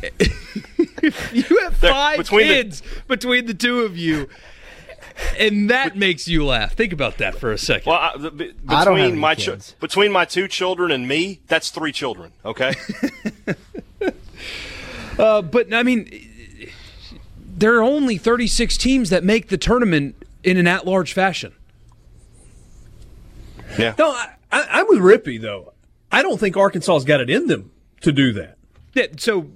you 1.33 1.59
have 1.63 1.77
five 1.79 2.19
between 2.19 2.49
the- 2.49 2.55
kids 2.55 2.83
between 3.09 3.47
the 3.47 3.55
two 3.55 3.81
of 3.83 3.97
you. 3.97 4.29
and 5.39 5.71
that 5.71 5.97
makes 5.97 6.29
you 6.29 6.45
laugh. 6.45 6.75
Think 6.75 6.93
about 6.93 7.19
that 7.19 7.39
for 7.39 7.51
a 7.53 7.57
second. 7.59 7.91
Well, 7.91 7.99
I, 8.01 8.17
b- 8.29 8.53
I 8.69 8.85
don't 8.85 8.97
have 8.99 9.07
between 9.07 9.13
any 9.13 9.17
my 9.17 9.35
ch- 9.35 9.47
kids. 9.47 9.77
between 9.81 10.13
my 10.13 10.25
two 10.25 10.47
children 10.49 10.91
and 10.91 11.07
me, 11.09 11.41
that's 11.47 11.71
three 11.71 11.93
children. 11.93 12.33
Okay. 12.45 12.75
Uh, 15.17 15.41
but 15.41 15.73
I 15.73 15.85
mean, 15.85 16.11
there 17.39 17.77
are 17.77 17.85
only 17.85 18.19
36 18.19 18.77
teams 18.77 19.11
that 19.11 19.23
make 19.23 19.47
the 19.49 19.57
tournament 19.57 20.24
in 20.45 20.57
an 20.57 20.67
at-large 20.67 21.13
fashion. 21.13 21.53
yeah. 23.79 23.95
No, 23.99 24.11
I, 24.11 24.29
I, 24.53 24.67
I'm 24.71 24.87
with 24.89 24.99
Rippey 24.99 25.41
though. 25.41 25.73
I 26.13 26.23
don't 26.23 26.39
think 26.39 26.57
Arkansas's 26.57 27.05
got 27.05 27.21
it 27.21 27.29
in 27.31 27.47
them 27.49 27.73
to 28.03 28.13
do 28.13 28.33
that. 28.35 28.57
Yeah, 28.95 29.07
so 29.19 29.51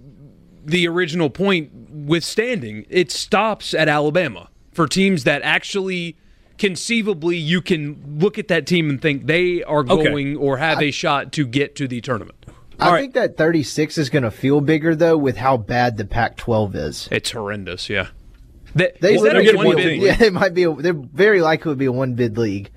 the 0.64 0.88
original 0.88 1.31
point 1.31 1.70
withstanding, 1.90 2.85
it 2.88 3.11
stops 3.12 3.74
at 3.74 3.88
Alabama 3.88 4.48
for 4.72 4.87
teams 4.88 5.24
that 5.24 5.42
actually 5.42 6.16
conceivably 6.59 7.37
you 7.37 7.61
can 7.61 8.16
look 8.18 8.38
at 8.38 8.48
that 8.48 8.66
team 8.66 8.90
and 8.90 9.01
think 9.01 9.27
they 9.27 9.62
are 9.62 9.81
Okay. 9.88 10.03
going 10.05 10.37
or 10.37 10.57
have 10.59 10.83
a 10.83 10.90
shot 10.90 11.31
to 11.33 11.46
get 11.46 11.77
to 11.77 11.87
the 11.87 12.01
tournament. 12.01 12.35
I 12.81 12.87
All 12.87 12.92
right. 12.92 13.01
think 13.03 13.14
that 13.14 13.37
36 13.37 13.98
is 13.98 14.09
going 14.11 14.22
to 14.24 14.31
feel 14.31 14.61
bigger 14.61 14.94
though 14.96 15.16
with 15.16 15.37
how 15.37 15.57
bad 15.57 15.96
the 15.96 16.05
Pac-12 16.05 16.74
is. 16.74 17.09
It's 17.12 17.31
horrendous, 17.31 17.88
yeah. 17.88 18.09
That, 18.75 19.01
They, 19.01 19.15
is 19.15 19.23
that 19.23 19.33
they're 19.33 19.55
a 19.55 19.57
one 19.57 19.67
one 19.67 19.77
bid 19.77 19.89
team. 19.89 20.03
yeah, 20.07 20.17
they 20.17 20.31
might 20.31 20.55
be. 20.55 20.65
A, 20.65 20.75
they're 20.75 20.93
very 20.93 21.41
likely 21.41 21.73
to 21.73 21.77
be 21.77 21.87
a 21.87 21.93
one 21.93 22.15
bid 22.15 22.37
league. 22.39 22.71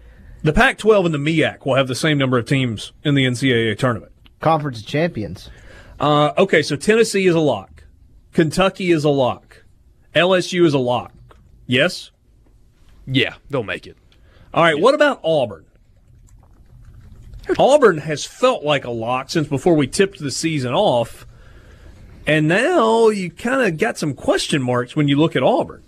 The 0.43 0.53
Pac-12 0.53 1.05
and 1.05 1.13
the 1.13 1.19
MEAC 1.19 1.65
will 1.65 1.75
have 1.75 1.87
the 1.87 1.95
same 1.95 2.17
number 2.17 2.37
of 2.37 2.47
teams 2.47 2.93
in 3.03 3.13
the 3.13 3.25
NCAA 3.25 3.77
tournament. 3.77 4.11
Conference 4.39 4.79
of 4.79 4.87
Champions. 4.87 5.49
Uh, 5.99 6.31
okay, 6.35 6.63
so 6.63 6.75
Tennessee 6.75 7.27
is 7.27 7.35
a 7.35 7.39
lock. 7.39 7.83
Kentucky 8.33 8.91
is 8.91 9.03
a 9.03 9.09
lock. 9.09 9.63
LSU 10.15 10.65
is 10.65 10.73
a 10.73 10.79
lock. 10.79 11.13
Yes? 11.67 12.09
Yeah, 13.05 13.35
they'll 13.49 13.61
make 13.61 13.85
it. 13.85 13.97
All 14.53 14.63
right, 14.63 14.79
what 14.79 14.95
about 14.95 15.21
Auburn? 15.23 15.65
Auburn 17.59 17.99
has 17.99 18.25
felt 18.25 18.63
like 18.63 18.83
a 18.85 18.91
lock 18.91 19.29
since 19.29 19.47
before 19.47 19.75
we 19.75 19.87
tipped 19.87 20.19
the 20.19 20.31
season 20.31 20.73
off. 20.73 21.25
And 22.27 22.47
now 22.47 23.09
you 23.09 23.31
kind 23.31 23.61
of 23.61 23.77
got 23.79 23.97
some 23.97 24.13
question 24.13 24.61
marks 24.61 24.95
when 24.95 25.07
you 25.07 25.17
look 25.17 25.35
at 25.35 25.43
Auburn. 25.43 25.83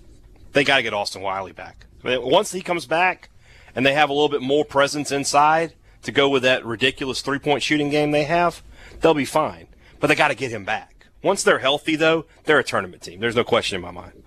they 0.53 0.63
got 0.63 0.77
to 0.77 0.83
get 0.83 0.93
Austin 0.93 1.21
Wiley 1.21 1.51
back. 1.51 1.85
I 2.03 2.07
mean, 2.09 2.21
once 2.29 2.51
he 2.51 2.61
comes 2.61 2.85
back 2.85 3.29
and 3.75 3.85
they 3.85 3.93
have 3.93 4.09
a 4.09 4.13
little 4.13 4.29
bit 4.29 4.41
more 4.41 4.65
presence 4.65 5.11
inside 5.11 5.73
to 6.01 6.11
go 6.11 6.27
with 6.29 6.43
that 6.43 6.65
ridiculous 6.65 7.21
three 7.21 7.39
point 7.39 7.63
shooting 7.63 7.89
game 7.89 8.11
they 8.11 8.23
have, 8.25 8.61
they'll 9.01 9.13
be 9.13 9.25
fine. 9.25 9.67
But 9.99 10.07
they 10.07 10.15
got 10.15 10.29
to 10.29 10.35
get 10.35 10.51
him 10.51 10.65
back. 10.65 11.07
Once 11.21 11.43
they're 11.43 11.59
healthy, 11.59 11.95
though, 11.95 12.25
they're 12.43 12.59
a 12.59 12.63
tournament 12.63 13.01
team. 13.01 13.19
There's 13.21 13.35
no 13.35 13.45
question 13.45 13.77
in 13.77 13.81
my 13.81 13.91
mind. 13.91 14.21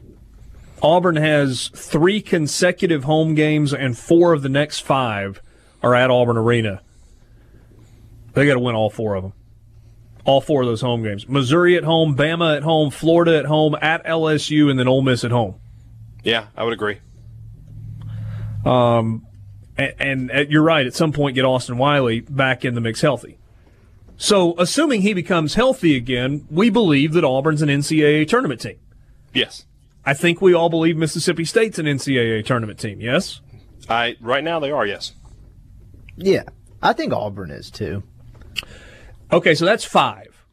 Auburn 0.83 1.17
has 1.17 1.69
three 1.75 2.23
consecutive 2.23 3.05
home 3.05 3.35
games, 3.35 3.75
and 3.75 3.99
four 3.99 4.33
of 4.33 4.43
the 4.43 4.49
next 4.49 4.81
five 4.81 5.43
are 5.83 5.95
at 5.95 6.11
Auburn 6.11 6.39
Arena. 6.39 6.81
They 8.33 8.47
got 8.47 8.55
to 8.55 8.61
win 8.61 8.75
all 8.75 8.91
four 8.91 9.15
of 9.15 9.23
them. 9.23 9.33
All 10.27 10.41
four 10.41 10.63
of 10.63 10.69
those 10.69 10.81
home 10.81 11.03
games. 11.03 11.29
Missouri 11.29 11.77
at 11.77 11.85
home, 11.85 12.17
Bama 12.17 12.57
at 12.57 12.63
home, 12.63 12.91
Florida 12.91 13.39
at 13.39 13.47
home, 13.47 13.77
at 13.81 14.05
LSU, 14.05 14.69
and 14.71 14.79
then 14.79 14.89
Ole 14.89 15.03
Miss 15.03 15.25
at 15.25 15.31
home. 15.31 15.55
Yeah, 16.23 16.47
I 16.57 16.65
would 16.65 16.73
agree. 16.73 16.99
And, 19.79 19.95
and 19.99 20.31
uh, 20.31 20.41
you're 20.49 20.63
right. 20.63 20.87
At 20.87 20.95
some 20.95 21.13
point, 21.13 21.35
get 21.35 21.45
Austin 21.45 21.79
Wiley 21.79 22.21
back 22.21 22.65
in 22.65 22.75
the 22.75 22.81
mix 22.81 23.01
healthy. 23.01 23.39
So, 24.17 24.55
assuming 24.59 25.03
he 25.03 25.13
becomes 25.13 25.55
healthy 25.55 25.95
again, 25.95 26.47
we 26.51 26.71
believe 26.71 27.13
that 27.13 27.25
Auburn's 27.25 27.63
an 27.63 27.69
NCAA 27.69 28.27
tournament 28.27 28.61
team. 28.61 28.79
Yes. 29.35 29.67
I 30.07 30.15
think 30.15 30.41
we 30.41 30.55
all 30.55 30.71
believe 30.71 30.97
Mississippi 30.97 31.45
State's 31.45 31.79
an 31.79 31.87
NCAA 31.87 32.45
tournament 32.47 32.79
team. 32.79 33.01
Yes. 33.01 33.41
I 33.89 34.17
right 34.21 34.43
now 34.43 34.59
they 34.59 34.71
are, 34.71 34.87
yes. 34.87 35.13
Yeah, 36.17 36.45
I 36.83 36.95
think 36.95 37.13
Auburn 37.13 37.51
is 37.51 37.71
too. 37.71 38.03
Okay, 39.33 39.55
so 39.55 39.65
that's 39.65 39.85
five. 39.85 40.45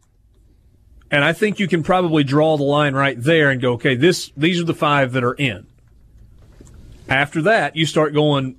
And 1.12 1.24
I 1.24 1.32
think 1.32 1.60
you 1.60 1.68
can 1.68 1.84
probably 1.84 2.24
draw 2.24 2.58
the 2.58 2.64
line 2.64 2.96
right 2.96 3.22
there 3.22 3.52
and 3.52 3.62
go, 3.62 3.74
okay, 3.74 3.96
this 3.96 4.32
these 4.36 4.60
are 4.60 4.66
the 4.66 4.74
five 4.74 5.12
that 5.12 5.24
are 5.24 5.36
in. 5.36 5.68
After 7.08 7.42
that, 7.44 7.76
you 7.76 7.86
start 7.86 8.14
going, 8.14 8.56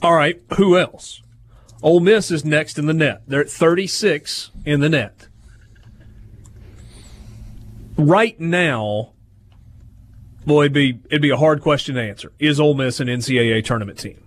all 0.00 0.14
right, 0.14 0.40
who 0.56 0.78
else? 0.78 1.22
Ole 1.82 2.00
Miss 2.00 2.30
is 2.30 2.44
next 2.44 2.78
in 2.78 2.86
the 2.86 2.94
net. 2.94 3.22
They're 3.26 3.42
at 3.42 3.50
36 3.50 4.50
in 4.64 4.80
the 4.80 4.88
net. 4.88 5.28
Right 7.96 8.38
now, 8.40 9.12
boy, 10.46 10.62
it'd 10.62 10.72
be 10.72 11.00
it'd 11.06 11.22
be 11.22 11.30
a 11.30 11.36
hard 11.36 11.60
question 11.60 11.96
to 11.96 12.02
answer. 12.02 12.32
Is 12.38 12.58
Ole 12.58 12.74
Miss 12.74 13.00
an 13.00 13.08
NCAA 13.08 13.64
tournament 13.64 13.98
team? 13.98 14.22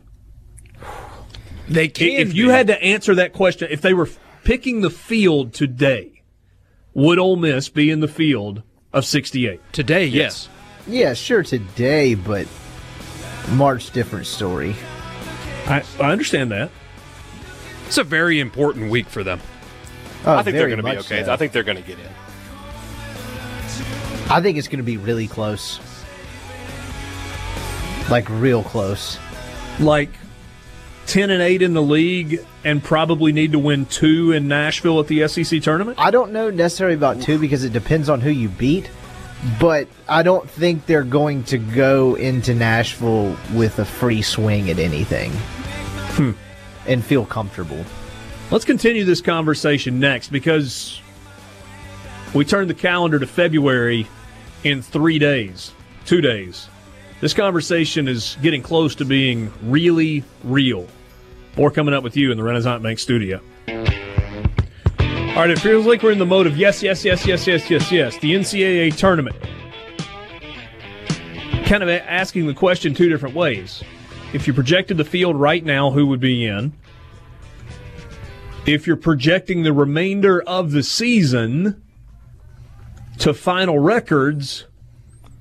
They 1.74 1.88
can. 1.88 2.08
if 2.10 2.34
you 2.34 2.48
be. 2.48 2.52
had 2.52 2.68
to 2.68 2.82
answer 2.82 3.16
that 3.16 3.34
question, 3.34 3.70
if 3.72 3.82
they 3.82 3.94
were 3.94 4.10
picking 4.44 4.82
the 4.82 4.90
field 4.90 5.54
today, 5.54 6.22
would 6.94 7.20
Ole 7.20 7.36
Miss 7.36 7.70
be 7.70 7.90
in 7.90 8.00
the 8.00 8.08
field 8.08 8.64
of 8.94 9.06
68? 9.06 9.62
today, 9.72 10.06
yes. 10.06 10.50
Yeah, 10.88 11.14
sure 11.14 11.44
today, 11.44 12.16
but 12.16 12.48
March 13.52 13.92
different 13.92 14.26
story. 14.28 14.76
I, 15.68 15.84
I 16.00 16.12
understand 16.12 16.52
that. 16.52 16.72
It's 17.88 17.98
a 17.98 18.04
very 18.04 18.40
important 18.40 18.90
week 18.90 19.08
for 19.08 19.24
them. 19.24 19.40
Oh, 20.26 20.36
I 20.36 20.44
think 20.44 20.58
they're 20.58 20.68
going 20.68 20.78
to 20.78 20.84
be 20.84 20.98
okay. 21.00 21.24
so. 21.24 21.34
I 21.34 21.38
think 21.38 21.52
they're 21.52 21.64
going 21.64 21.78
to 21.78 21.84
get 21.84 22.00
in. 22.00 22.06
I 24.30 24.42
think 24.42 24.58
it's 24.58 24.68
going 24.68 24.78
to 24.78 24.84
be 24.84 24.98
really 24.98 25.28
close. 25.28 25.80
Like 28.10 28.30
real 28.30 28.64
close. 28.64 29.18
Like 29.80 30.10
10 31.12 31.30
and 31.30 31.42
8 31.42 31.62
in 31.62 31.74
the 31.74 31.82
league 31.82 32.40
and 32.64 32.82
probably 32.82 33.34
need 33.34 33.52
to 33.52 33.60
win 33.60 33.86
two 33.86 34.32
in 34.32 34.48
Nashville 34.48 35.02
at 35.02 35.08
the 35.08 35.28
SEC 35.28 35.62
tournament? 35.62 36.00
I 36.00 36.10
don't 36.10 36.32
know 36.32 36.50
necessarily 36.50 36.96
about 36.96 37.22
two 37.22 37.38
because 37.38 37.66
it 37.66 37.74
depends 37.74 38.08
on 38.08 38.22
who 38.22 38.30
you 38.30 38.48
beat, 38.48 38.90
but 39.60 39.90
I 40.08 40.24
don't 40.24 40.50
think 40.50 40.86
they're 40.86 41.04
going 41.04 41.44
to 41.46 41.58
go 41.58 42.16
into 42.16 42.56
Nashville 42.56 43.36
with 43.54 43.78
a 43.80 43.84
free 43.84 44.22
swing 44.22 44.70
at 44.70 44.80
anything 44.80 45.34
hmm. 46.14 46.32
and 46.88 47.04
feel 47.04 47.26
comfortable. 47.26 47.84
Let's 48.50 48.64
continue 48.64 49.04
this 49.04 49.20
conversation 49.20 50.00
next 50.00 50.32
because 50.32 51.02
we 52.34 52.46
turn 52.46 52.70
the 52.70 52.74
calendar 52.74 53.20
to 53.20 53.28
February 53.28 54.08
in 54.64 54.82
three 54.82 55.20
days, 55.20 55.74
two 56.06 56.22
days. 56.22 56.70
This 57.20 57.34
conversation 57.34 58.08
is 58.08 58.38
getting 58.42 58.64
close 58.64 58.96
to 58.96 59.04
being 59.04 59.52
really 59.62 60.24
real. 60.46 60.88
More 61.58 61.72
coming 61.72 61.94
up 61.94 62.04
with 62.04 62.16
you 62.16 62.32
in 62.32 62.38
the 62.38 62.44
Renaissance 62.44 62.82
Bank 62.82 63.00
studio. 63.00 63.42
All 63.68 65.38
right, 65.38 65.50
it 65.50 65.60
feels 65.60 65.86
like 65.86 66.04
we're 66.04 66.12
in 66.12 66.20
the 66.20 66.26
mode 66.26 66.48
of 66.48 66.58
yes, 66.58 66.84
yes, 66.84 67.06
yes, 67.06 67.26
yes, 67.26 67.48
yes, 67.48 67.70
yes, 67.70 67.92
yes. 67.92 68.18
The 68.20 68.34
NCAA 68.34 68.96
tournament. 68.96 69.36
Kind 71.66 71.84
of 71.84 71.90
asking 71.90 72.48
the 72.48 72.54
question 72.54 72.94
two 72.94 73.10
different 73.10 73.36
ways. 73.36 73.82
If 74.34 74.48
you 74.48 74.54
projected 74.54 74.98
the 74.98 75.06
field 75.06 75.36
right 75.36 75.64
now, 75.64 75.92
who 75.92 76.08
would 76.08 76.20
be 76.20 76.46
in? 76.46 76.74
if 78.66 78.86
you're 78.86 78.96
projecting 78.96 79.64
the 79.64 79.74
remainder 79.74 80.42
of 80.42 80.72
the 80.72 80.84
season 80.84 81.82
to 83.18 83.34
final 83.34 83.80
records, 83.80 84.66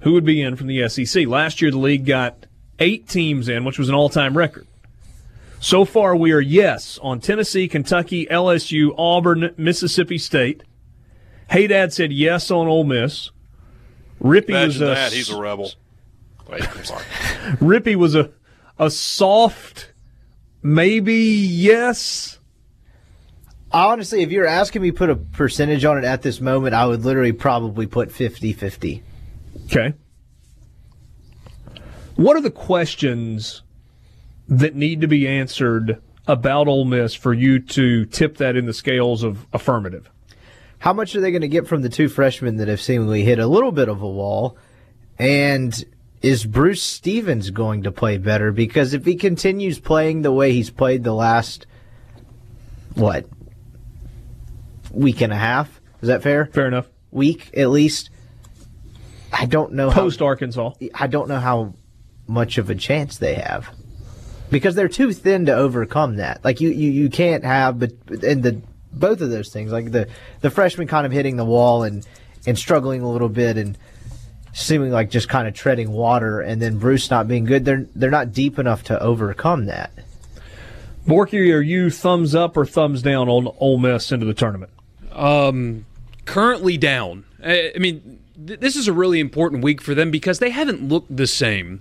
who 0.01 0.13
would 0.13 0.25
be 0.25 0.41
in 0.41 0.57
from 0.57 0.67
the 0.67 0.89
SEC? 0.89 1.27
Last 1.27 1.61
year, 1.61 1.71
the 1.71 1.79
league 1.79 2.07
got 2.07 2.47
eight 2.79 3.09
teams 3.09 3.49
in, 3.49 3.65
which 3.65 3.79
was 3.79 3.89
an 3.89 3.95
all 3.95 4.09
time 4.09 4.37
record. 4.37 4.67
So 5.63 5.85
far, 5.85 6.17
we 6.17 6.33
are 6.33 6.41
yes 6.41 6.99
on 7.03 7.21
Tennessee, 7.21 7.69
Kentucky, 7.69 8.27
LSU, 8.31 8.95
Auburn, 8.97 9.55
Mississippi 9.59 10.17
State. 10.17 10.65
Hey 11.51 11.67
Dad 11.67 11.93
said 11.93 12.13
yes 12.13 12.51
on 12.51 12.67
Ole 12.67 12.85
Miss. 12.85 13.31
Rippey 14.23 14.67
was 14.67 14.81
a 14.81 14.87
that. 14.87 15.13
He's 15.13 15.29
a 15.29 15.39
rebel. 15.39 15.73
Wait, 16.49 16.67
I'm 16.67 16.85
sorry. 16.85 17.05
Rippey 17.61 17.95
was 17.95 18.15
a 18.15 18.31
a 18.79 18.91
soft 18.91 19.93
maybe 20.63 21.15
yes. 21.15 22.39
Honestly, 23.71 24.23
if 24.23 24.31
you're 24.31 24.47
asking 24.47 24.81
me 24.81 24.91
to 24.93 24.97
put 24.97 25.11
a 25.11 25.17
percentage 25.17 25.85
on 25.85 25.99
it 25.99 26.05
at 26.05 26.23
this 26.23 26.41
moment, 26.41 26.75
I 26.75 26.87
would 26.87 27.05
literally 27.05 27.33
probably 27.33 27.87
put 27.87 28.11
50 28.11 28.55
50. 28.55 29.03
Okay. 29.67 29.93
What 32.17 32.37
are 32.37 32.41
the 32.41 32.51
questions 32.51 33.63
that 34.51 34.75
need 34.75 35.01
to 35.01 35.07
be 35.07 35.27
answered 35.27 36.03
about 36.27 36.69
Ole 36.69 36.85
Miss 36.85 37.15
for 37.15 37.33
you 37.33 37.61
to 37.61 38.05
tip 38.07 38.37
that 38.39 38.57
in 38.57 38.67
the 38.67 38.75
scales 38.75 39.23
of 39.23 39.47
affirmative? 39.53 40.11
How 40.81 40.93
much 40.93 41.15
are 41.15 41.21
they 41.21 41.31
going 41.31 41.43
to 41.43 41.49
get 41.49 41.69
from 41.69 41.83
the 41.83 41.89
two 41.89 42.09
freshmen 42.09 42.57
that 42.57 42.69
have 42.69 42.81
seemingly 42.81 43.23
hit 43.23 43.39
a 43.39 43.47
little 43.47 43.73
bit 43.73 43.89
of 43.89 44.03
a 44.03 44.09
wall? 44.09 44.57
And 45.19 45.85
is 46.21 46.45
Bruce 46.45 46.83
Stevens 46.83 47.51
going 47.51 47.85
to 47.85 47.93
play 47.93 48.19
better? 48.19 48.51
Because 48.51 48.93
if 48.93 49.05
he 49.05 49.15
continues 49.15 49.79
playing 49.79 50.23
the 50.23 50.33
way 50.33 50.53
he's 50.53 50.71
played 50.71 51.05
the 51.05 51.15
last, 51.15 51.67
what, 52.95 53.27
week 54.91 55.21
and 55.21 55.33
a 55.33 55.37
half? 55.37 55.81
Is 56.01 56.09
that 56.09 56.23
fair? 56.23 56.47
Fair 56.47 56.67
enough. 56.67 56.89
Week 57.11 57.51
at 57.57 57.69
least. 57.69 58.11
I 59.33 59.47
don't 59.47 59.75
know 59.75 59.91
how. 59.91 60.01
Post 60.01 60.23
Arkansas. 60.23 60.73
I 60.95 61.07
don't 61.07 61.29
know 61.29 61.39
how 61.39 61.75
much 62.27 62.59
of 62.59 62.71
a 62.71 62.75
chance 62.75 63.19
they 63.19 63.35
have 63.35 63.71
because 64.51 64.75
they're 64.75 64.89
too 64.89 65.13
thin 65.13 65.47
to 65.47 65.55
overcome 65.55 66.17
that. 66.17 66.45
Like 66.45 66.61
you, 66.61 66.71
you, 66.71 66.91
you 66.91 67.11
can't 67.11 67.45
have, 67.45 67.79
but 67.79 67.93
and 68.23 68.43
the 68.43 68.61
both 68.93 69.21
of 69.21 69.31
those 69.31 69.51
things, 69.53 69.73
like 69.73 69.93
the 69.93 70.09
the 70.41 70.51
freshman 70.51 70.89
kind 70.89 71.07
of 71.07 71.13
hitting 71.13 71.37
the 71.37 71.45
wall 71.45 71.85
and 71.85 72.07
and 72.47 72.59
struggling 72.59 73.03
a 73.03 73.11
little 73.11 73.29
bit 73.29 73.57
and 73.57 73.79
seeming 74.53 74.91
like 74.91 75.11
just 75.11 75.29
kind 75.29 75.47
of 75.47 75.55
treading 75.55 75.93
water, 75.93 76.41
and 76.41 76.61
then 76.61 76.79
Bruce 76.79 77.11
not 77.11 77.29
being 77.29 77.45
good. 77.45 77.65
They're 77.65 77.87
they're 77.95 78.11
not 78.11 78.33
deep 78.33 78.59
enough 78.59 78.83
to 78.85 79.01
overcome 79.01 79.67
that. 79.67 79.93
Borky, 81.07 81.55
are 81.55 81.63
you 81.63 81.91
thumbs 81.91 82.35
up 82.35 82.57
or 82.57 82.67
thumbs 82.67 83.03
down 83.03 83.29
on 83.29 83.55
Ole 83.59 83.79
Miss 83.79 84.13
into 84.13 84.27
the 84.27 84.35
tournament? 84.35 84.71
Um, 85.13 85.87
currently 86.25 86.77
down. 86.77 87.25
I, 87.43 87.73
I 87.75 87.79
mean, 87.79 88.21
th- 88.47 88.61
this 88.61 88.77
is 88.77 88.87
a 88.87 88.93
really 88.93 89.19
important 89.19 89.65
week 89.65 89.81
for 89.81 89.95
them 89.95 90.11
because 90.11 90.41
they 90.41 90.51
haven't 90.51 90.87
looked 90.87 91.17
the 91.17 91.27
same 91.27 91.81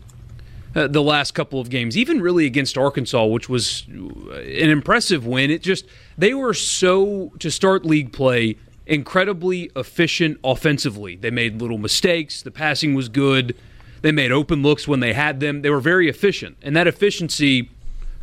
uh, 0.76 0.88
the 0.88 1.02
last 1.02 1.32
couple 1.34 1.60
of 1.60 1.70
games, 1.70 1.98
even 1.98 2.22
really 2.22 2.46
against 2.46 2.78
Arkansas, 2.78 3.26
which 3.26 3.50
was 3.50 3.86
an 3.88 4.70
impressive 4.70 5.26
win. 5.26 5.50
It 5.52 5.62
just 5.62 5.86
they 6.18 6.34
were 6.34 6.54
so 6.54 7.32
to 7.40 7.50
start 7.50 7.86
league 7.86 8.14
play 8.14 8.58
incredibly 8.86 9.72
efficient 9.76 10.40
offensively. 10.44 11.16
They 11.16 11.32
made 11.32 11.62
little 11.62 11.78
mistakes. 11.78 12.42
The 12.42 12.52
passing 12.52 12.96
was 12.96 13.10
good. 13.10 13.56
They 14.02 14.12
made 14.12 14.32
open 14.32 14.64
looks 14.64 14.88
when 14.88 15.00
they 15.00 15.14
had 15.14 15.40
them. 15.40 15.62
They 15.62 15.70
were 15.70 15.82
very 15.82 16.08
efficient, 16.08 16.58
and 16.62 16.76
that 16.76 16.88
efficiency 16.88 17.70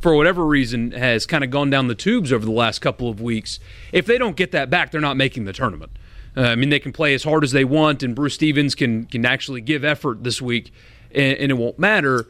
for 0.01 0.15
whatever 0.15 0.45
reason, 0.45 0.93
has 0.93 1.27
kind 1.27 1.43
of 1.43 1.51
gone 1.51 1.71
down 1.71 1.89
the 1.89 1.95
tubes 1.95 2.33
over 2.33 2.45
the 2.45 2.53
last 2.53 2.81
couple 2.81 3.09
of 3.09 3.21
weeks. 3.21 3.59
If 3.93 4.07
they 4.07 4.19
don't 4.19 4.37
get 4.37 4.53
that 4.53 4.71
back, 4.71 4.91
they're 4.91 5.01
not 5.01 5.17
making 5.17 5.47
the 5.47 5.53
tournament. 5.53 5.91
Uh, 6.37 6.43
I 6.43 6.55
mean, 6.55 6.69
they 6.69 6.79
can 6.79 6.93
play 6.93 7.15
as 7.15 7.25
hard 7.25 7.43
as 7.43 7.53
they 7.53 7.65
want, 7.65 8.03
and 8.03 8.15
Bruce 8.15 8.35
Stevens 8.35 8.75
can 8.75 9.07
can 9.07 9.25
actually 9.25 9.63
give 9.63 9.85
effort 9.85 10.23
this 10.23 10.41
week, 10.43 10.73
and, 11.11 11.39
and 11.39 11.51
it 11.51 11.55
won't 11.55 11.79
matter. 11.79 12.27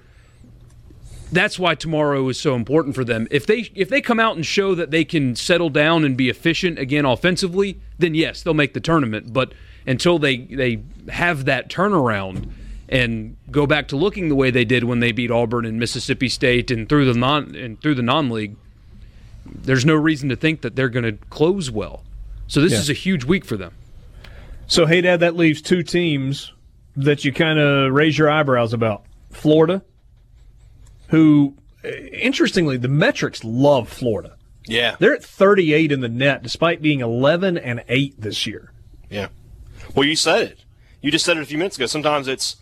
That's 1.32 1.58
why 1.58 1.74
tomorrow 1.74 2.28
is 2.28 2.38
so 2.38 2.54
important 2.54 2.94
for 2.94 3.04
them. 3.04 3.26
If 3.30 3.46
they 3.46 3.70
if 3.74 3.88
they 3.88 4.00
come 4.00 4.20
out 4.20 4.36
and 4.36 4.46
show 4.46 4.74
that 4.76 4.90
they 4.90 5.04
can 5.04 5.34
settle 5.34 5.70
down 5.70 6.04
and 6.04 6.16
be 6.16 6.28
efficient 6.28 6.78
again 6.78 7.04
offensively, 7.04 7.80
then 7.98 8.14
yes, 8.14 8.42
they'll 8.42 8.54
make 8.54 8.74
the 8.74 8.80
tournament. 8.80 9.32
But 9.32 9.52
until 9.86 10.18
they 10.18 10.36
they 10.38 10.82
have 11.08 11.44
that 11.46 11.68
turnaround, 11.68 12.50
and 12.88 13.36
go 13.50 13.66
back 13.66 13.88
to 13.88 13.96
looking 13.96 14.28
the 14.28 14.36
way 14.36 14.50
they 14.50 14.64
did 14.64 14.84
when 14.84 15.00
they 15.00 15.10
beat 15.10 15.30
Auburn 15.32 15.64
and 15.64 15.78
Mississippi 15.80 16.28
State 16.28 16.70
and 16.70 16.88
through 16.88 17.12
the 17.12 17.18
non 17.18 17.54
and 17.56 17.80
through 17.80 17.96
the 17.96 18.02
non-league, 18.02 18.54
there's 19.44 19.84
no 19.84 19.94
reason 19.94 20.28
to 20.28 20.36
think 20.36 20.60
that 20.60 20.76
they're 20.76 20.88
going 20.88 21.04
to 21.04 21.24
close 21.30 21.70
well. 21.70 22.04
So 22.46 22.60
this 22.60 22.72
Yeah. 22.72 22.78
is 22.78 22.90
a 22.90 22.94
huge 22.94 23.24
week 23.24 23.44
for 23.44 23.56
them. 23.56 23.72
So, 24.68 24.86
hey, 24.86 25.00
Dad, 25.00 25.20
that 25.20 25.36
leaves 25.36 25.60
two 25.62 25.82
teams 25.82 26.52
that 26.96 27.24
you 27.24 27.32
kind 27.32 27.58
of 27.58 27.92
raise 27.92 28.16
your 28.16 28.30
eyebrows 28.30 28.72
about. 28.72 29.04
Florida, 29.30 29.82
who, 31.08 31.56
eh, 31.84 31.88
interestingly, 32.12 32.76
the 32.76 32.88
metrics 32.88 33.44
love 33.44 33.88
Florida. 33.88 34.36
Yeah. 34.66 34.96
They're 34.98 35.14
at 35.14 35.24
38 35.24 35.92
in 35.92 36.00
the 36.00 36.08
net, 36.08 36.42
despite 36.42 36.82
being 36.82 37.00
11 37.00 37.56
and 37.56 37.84
8 37.88 38.20
this 38.20 38.46
year. 38.46 38.72
Yeah. 39.08 39.28
Well, 39.94 40.06
you 40.06 40.16
said 40.16 40.42
it. 40.42 40.64
You 41.00 41.10
just 41.10 41.24
said 41.24 41.36
it 41.36 41.42
a 41.42 41.46
few 41.46 41.58
minutes 41.58 41.76
ago. 41.76 41.86
Sometimes 41.86 42.26
it's 42.26 42.56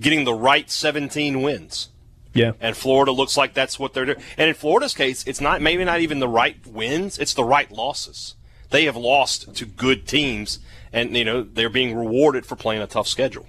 getting 0.00 0.24
the 0.24 0.34
right 0.34 0.70
17 0.70 1.42
wins. 1.42 1.90
Yeah. 2.32 2.52
And 2.60 2.76
Florida 2.76 3.12
looks 3.12 3.36
like 3.36 3.54
that's 3.54 3.78
what 3.78 3.94
they're 3.94 4.04
doing. 4.04 4.20
And 4.36 4.48
in 4.48 4.54
Florida's 4.54 4.94
case, 4.94 5.24
it's 5.24 5.40
not 5.40 5.62
maybe 5.62 5.84
not 5.84 6.00
even 6.00 6.18
the 6.18 6.28
right 6.28 6.56
wins, 6.66 7.18
it's 7.18 7.34
the 7.34 7.44
right 7.44 7.70
losses. 7.70 8.34
They 8.70 8.86
have 8.86 8.96
lost 8.96 9.54
to 9.54 9.64
good 9.64 10.08
teams 10.08 10.58
and 10.92 11.16
you 11.16 11.24
know, 11.24 11.42
they're 11.42 11.68
being 11.68 11.96
rewarded 11.96 12.44
for 12.44 12.56
playing 12.56 12.82
a 12.82 12.86
tough 12.86 13.06
schedule. 13.06 13.46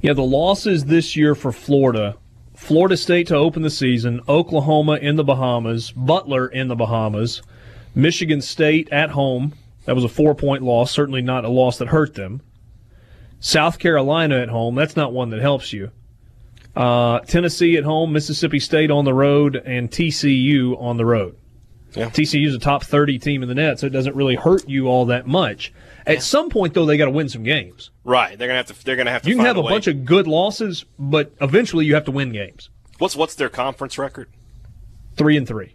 Yeah, 0.00 0.14
the 0.14 0.22
losses 0.22 0.86
this 0.86 1.16
year 1.16 1.34
for 1.34 1.52
Florida 1.52 2.16
Florida 2.60 2.96
State 2.96 3.26
to 3.26 3.34
open 3.34 3.62
the 3.62 3.70
season, 3.70 4.20
Oklahoma 4.28 4.96
in 4.96 5.16
the 5.16 5.24
Bahamas, 5.24 5.90
Butler 5.90 6.46
in 6.46 6.68
the 6.68 6.76
Bahamas, 6.76 7.42
Michigan 7.96 8.40
State 8.40 8.88
at 8.92 9.10
home. 9.10 9.54
That 9.86 9.96
was 9.96 10.04
a 10.04 10.08
four 10.08 10.36
point 10.36 10.62
loss, 10.62 10.92
certainly 10.92 11.22
not 11.22 11.44
a 11.44 11.48
loss 11.48 11.78
that 11.78 11.88
hurt 11.88 12.14
them. 12.14 12.42
South 13.40 13.80
Carolina 13.80 14.38
at 14.38 14.50
home, 14.50 14.76
that's 14.76 14.94
not 14.94 15.12
one 15.12 15.30
that 15.30 15.40
helps 15.40 15.72
you. 15.72 15.90
Uh, 16.76 17.20
Tennessee 17.20 17.76
at 17.76 17.84
home, 17.84 18.12
Mississippi 18.12 18.60
State 18.60 18.90
on 18.90 19.04
the 19.04 19.14
road, 19.14 19.56
and 19.56 19.90
TCU 19.90 20.80
on 20.80 20.96
the 20.98 21.06
road. 21.06 21.36
Yeah. 21.94 22.10
TCU's 22.10 22.54
a 22.54 22.58
top 22.58 22.84
30 22.84 23.18
team 23.18 23.42
in 23.42 23.48
the 23.48 23.54
net, 23.54 23.78
so 23.80 23.86
it 23.86 23.90
doesn't 23.90 24.14
really 24.14 24.36
hurt 24.36 24.68
you 24.68 24.86
all 24.86 25.06
that 25.06 25.26
much. 25.26 25.72
At 26.06 26.22
some 26.22 26.48
point, 26.50 26.74
though, 26.74 26.86
they 26.86 26.96
got 26.96 27.04
to 27.06 27.10
win 27.10 27.28
some 27.28 27.42
games. 27.42 27.90
Right. 28.04 28.38
They're 28.38 28.48
gonna 28.48 28.56
have 28.58 28.66
to 28.66 28.84
they're 28.84 28.96
gonna 28.96 29.10
have 29.10 29.22
to 29.22 29.28
You 29.28 29.36
can 29.36 29.44
have 29.44 29.56
a 29.56 29.60
way. 29.62 29.70
bunch 29.72 29.86
of 29.86 30.04
good 30.04 30.26
losses, 30.26 30.84
but 30.98 31.32
eventually 31.40 31.84
you 31.84 31.94
have 31.94 32.04
to 32.06 32.10
win 32.10 32.32
games. 32.32 32.70
What's 32.98 33.14
what's 33.16 33.34
their 33.34 33.48
conference 33.48 33.98
record? 33.98 34.28
Three 35.16 35.36
and 35.36 35.46
three. 35.46 35.74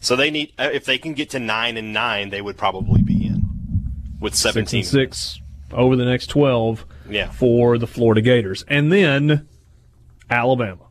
So 0.00 0.16
they 0.16 0.30
need 0.30 0.52
uh, 0.58 0.70
if 0.72 0.84
they 0.84 0.98
can 0.98 1.14
get 1.14 1.30
to 1.30 1.38
9 1.38 1.76
and 1.76 1.92
9, 1.92 2.28
they 2.30 2.42
would 2.42 2.56
probably 2.58 3.00
be 3.02 3.26
in 3.26 3.42
with 4.20 4.34
17 4.34 4.82
Six 4.82 4.94
and 4.94 5.00
six 5.08 5.40
over 5.72 5.96
the 5.96 6.04
next 6.04 6.26
12 6.26 6.84
Yeah. 7.08 7.30
for 7.30 7.78
the 7.78 7.86
Florida 7.86 8.20
Gators. 8.20 8.64
And 8.68 8.92
then 8.92 9.48
Alabama. 10.28 10.83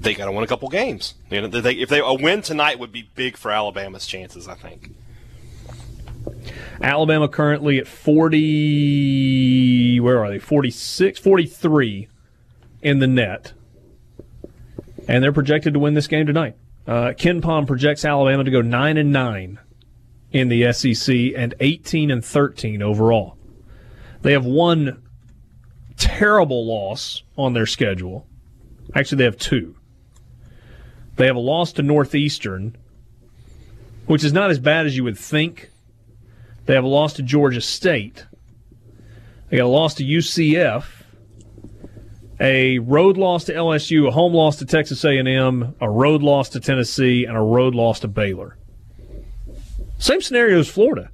They 0.00 0.14
got 0.14 0.26
to 0.26 0.32
win 0.32 0.44
a 0.44 0.46
couple 0.46 0.68
games. 0.68 1.14
You 1.30 1.40
know, 1.40 1.48
they, 1.48 1.74
if 1.74 1.88
they 1.88 1.98
a 1.98 2.14
win 2.14 2.42
tonight 2.42 2.78
would 2.78 2.92
be 2.92 3.10
big 3.14 3.36
for 3.36 3.50
Alabama's 3.50 4.06
chances. 4.06 4.46
I 4.46 4.54
think. 4.54 4.94
Alabama 6.80 7.28
currently 7.28 7.78
at 7.78 7.86
40, 7.86 10.00
where 10.00 10.24
are 10.24 10.30
they? 10.30 10.38
46, 10.38 11.18
43 11.18 12.08
in 12.82 13.00
the 13.00 13.06
net. 13.06 13.52
And 15.08 15.24
they're 15.24 15.32
projected 15.32 15.74
to 15.74 15.80
win 15.80 15.94
this 15.94 16.06
game 16.06 16.26
tonight. 16.26 16.56
Uh, 16.86 17.12
KenPom 17.16 17.66
projects 17.66 18.04
Alabama 18.04 18.44
to 18.44 18.50
go 18.50 18.62
9 18.62 18.96
and 18.96 19.12
9 19.12 19.58
in 20.30 20.48
the 20.48 20.72
SEC 20.72 21.14
and 21.36 21.54
18 21.60 22.10
and 22.10 22.24
13 22.24 22.82
overall. 22.82 23.36
They 24.22 24.32
have 24.32 24.44
one 24.44 25.02
terrible 25.96 26.66
loss 26.66 27.22
on 27.36 27.54
their 27.54 27.66
schedule. 27.66 28.26
Actually, 28.94 29.18
they 29.18 29.24
have 29.24 29.36
two. 29.36 29.76
They 31.18 31.26
have 31.26 31.36
a 31.36 31.40
loss 31.40 31.72
to 31.72 31.82
Northeastern, 31.82 32.76
which 34.06 34.22
is 34.22 34.32
not 34.32 34.50
as 34.50 34.60
bad 34.60 34.86
as 34.86 34.96
you 34.96 35.02
would 35.02 35.18
think. 35.18 35.68
They 36.64 36.74
have 36.74 36.84
a 36.84 36.88
loss 36.88 37.14
to 37.14 37.22
Georgia 37.22 37.60
State. 37.60 38.24
They 39.48 39.56
got 39.56 39.64
a 39.64 39.66
loss 39.66 39.94
to 39.94 40.04
UCF, 40.04 40.84
a 42.38 42.78
road 42.78 43.16
loss 43.16 43.44
to 43.44 43.52
LSU, 43.52 44.06
a 44.06 44.12
home 44.12 44.32
loss 44.32 44.58
to 44.58 44.64
Texas 44.64 45.04
A&M, 45.04 45.74
a 45.80 45.90
road 45.90 46.22
loss 46.22 46.50
to 46.50 46.60
Tennessee, 46.60 47.24
and 47.24 47.36
a 47.36 47.40
road 47.40 47.74
loss 47.74 47.98
to 48.00 48.08
Baylor. 48.08 48.56
Same 49.98 50.22
scenario 50.22 50.60
as 50.60 50.68
Florida. 50.68 51.10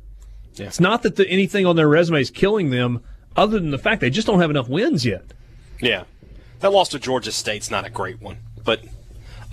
Yeah. 0.52 0.66
It's 0.66 0.80
not 0.80 1.02
that 1.04 1.16
the, 1.16 1.26
anything 1.30 1.64
on 1.64 1.76
their 1.76 1.88
resume 1.88 2.20
is 2.20 2.30
killing 2.30 2.68
them, 2.68 3.02
other 3.36 3.58
than 3.58 3.70
the 3.70 3.78
fact 3.78 4.02
they 4.02 4.10
just 4.10 4.26
don't 4.26 4.40
have 4.40 4.50
enough 4.50 4.68
wins 4.68 5.06
yet. 5.06 5.32
Yeah, 5.80 6.04
that 6.60 6.72
loss 6.72 6.90
to 6.90 6.98
Georgia 6.98 7.32
State's 7.32 7.70
not 7.70 7.86
a 7.86 7.90
great 7.90 8.20
one, 8.20 8.36
but 8.62 8.84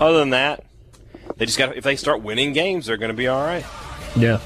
other 0.01 0.19
than 0.19 0.31
that, 0.31 0.65
they 1.37 1.45
just 1.45 1.57
got 1.57 1.77
if 1.77 1.83
they 1.83 1.95
start 1.95 2.21
winning 2.21 2.51
games, 2.53 2.87
they're 2.87 2.97
going 2.97 3.11
to 3.11 3.17
be 3.17 3.27
all 3.27 3.41
right. 3.41 3.65
Yeah. 4.15 4.39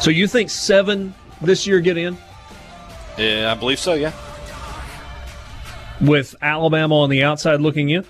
So 0.00 0.10
you 0.10 0.26
think 0.26 0.50
seven 0.50 1.14
this 1.40 1.66
year 1.66 1.80
get 1.80 1.96
in 1.96 2.16
Yeah, 3.16 3.52
I 3.52 3.54
believe 3.58 3.78
so. 3.78 3.94
Yeah. 3.94 4.12
with 6.00 6.34
Alabama 6.42 6.96
on 7.00 7.10
the 7.10 7.22
outside 7.22 7.60
looking 7.60 7.90
in? 7.90 8.04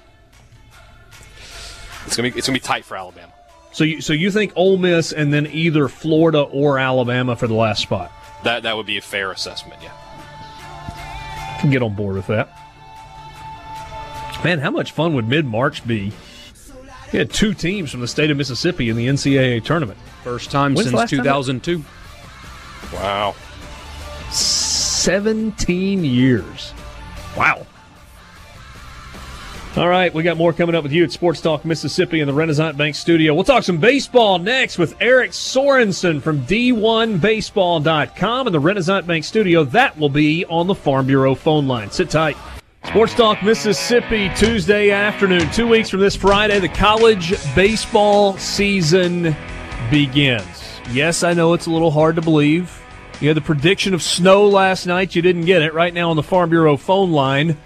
It's 2.07 2.17
gonna 2.17 2.31
be 2.31 2.39
it's 2.39 2.47
gonna 2.47 2.57
be 2.57 2.61
tight 2.61 2.85
for 2.85 2.97
Alabama. 2.97 3.33
So 3.73 3.85
you 3.85 4.01
so 4.01 4.13
you 4.13 4.31
think 4.31 4.53
Ole 4.57 4.79
Miss 4.79 5.13
and 5.13 5.33
then 5.33 5.47
either 5.49 5.89
Florida 5.89 6.41
or 6.43 6.79
Alabama 6.79 7.37
for 7.37 7.47
the 7.47 7.55
last 7.55 7.83
spot? 7.83 8.11
That 8.45 8.63
that 8.63 8.77
would 8.77 8.87
be 8.87 8.97
a 8.97 9.03
fair 9.03 9.33
assessment. 9.33 9.83
Yeah. 9.83 9.93
can 11.61 11.71
get 11.71 11.83
on 11.83 11.95
board 11.95 12.17
with 12.17 12.29
that. 12.29 12.49
Man, 14.45 14.61
how 14.61 14.71
much 14.71 14.93
fun 14.93 15.15
would 15.15 15.29
mid 15.29 15.45
March 15.45 15.87
be? 15.87 16.13
You 17.17 17.21
had 17.21 17.33
two 17.33 17.55
teams 17.55 17.91
from 17.91 18.03
the 18.03 18.09
state 18.09 18.31
of 18.31 18.37
Mississippi 18.37 18.91
in 18.91 18.97
the 18.97 19.07
NCAA 19.07 19.65
tournament. 19.65 19.99
First 20.23 20.51
time 20.51 20.75
When's 20.75 20.89
since 20.89 20.95
last 20.95 21.09
time 21.09 21.21
2002. 21.21 21.83
Wow. 22.93 23.35
17 24.31 26.05
years. 26.05 26.75
Wow. 27.35 27.67
All 29.79 29.89
right, 29.89 30.13
we 30.13 30.25
got 30.25 30.37
more 30.37 30.53
coming 30.53 30.75
up 30.75 30.83
with 30.83 30.93
you 30.93 31.05
at 31.05 31.11
Sports 31.11 31.41
Talk 31.41 31.65
Mississippi 31.65 32.21
in 32.21 32.27
the 32.27 32.35
Renaissance 32.35 32.77
Bank 32.77 32.95
studio. 32.95 33.33
We'll 33.33 33.45
talk 33.45 33.63
some 33.63 33.79
baseball 33.79 34.39
next 34.39 34.77
with 34.77 34.95
Eric 35.01 35.31
Sorensen 35.31 36.21
from 36.21 36.41
D1Baseball.com 36.41 38.47
in 38.47 38.53
the 38.53 38.61
Renaissance 38.61 39.07
Bank 39.07 39.25
studio. 39.25 39.65
That 39.65 39.99
will 39.99 40.11
be 40.11 40.45
on 40.45 40.67
the 40.67 40.75
Farm 40.75 41.07
Bureau 41.07 41.35
phone 41.35 41.67
line. 41.67 41.91
Sit 41.91 42.11
tight. 42.11 42.37
Sports 42.87 43.15
Talk 43.15 43.43
Mississippi 43.43 44.31
Tuesday 44.37 44.91
afternoon. 44.91 45.51
Two 45.51 45.69
weeks 45.69 45.91
from 45.91 46.01
this 46.01 46.17
Friday, 46.17 46.59
the 46.61 46.69
college 46.69 47.35
baseball 47.55 48.37
season 48.39 49.37
begins. 49.91 50.81
Yes, 50.91 51.23
I 51.23 51.35
know 51.35 51.53
it's 51.53 51.67
a 51.67 51.71
little 51.71 51.91
hard 51.91 52.17
to 52.17 52.23
believe. 52.23 52.83
You 53.21 53.29
had 53.29 53.37
the 53.37 53.43
prediction 53.43 53.93
of 53.93 54.03
snow 54.03 54.49
last 54.49 54.87
night. 54.87 55.15
You 55.15 55.23
didn't 55.23 55.45
get 55.45 55.63
it. 55.63 55.75
Right 55.75 55.93
now 55.93 56.11
on 56.11 56.17
the 56.17 56.23
Farm 56.23 56.51
Bureau 56.51 56.77
phone 56.77 57.13
line, 57.13 57.57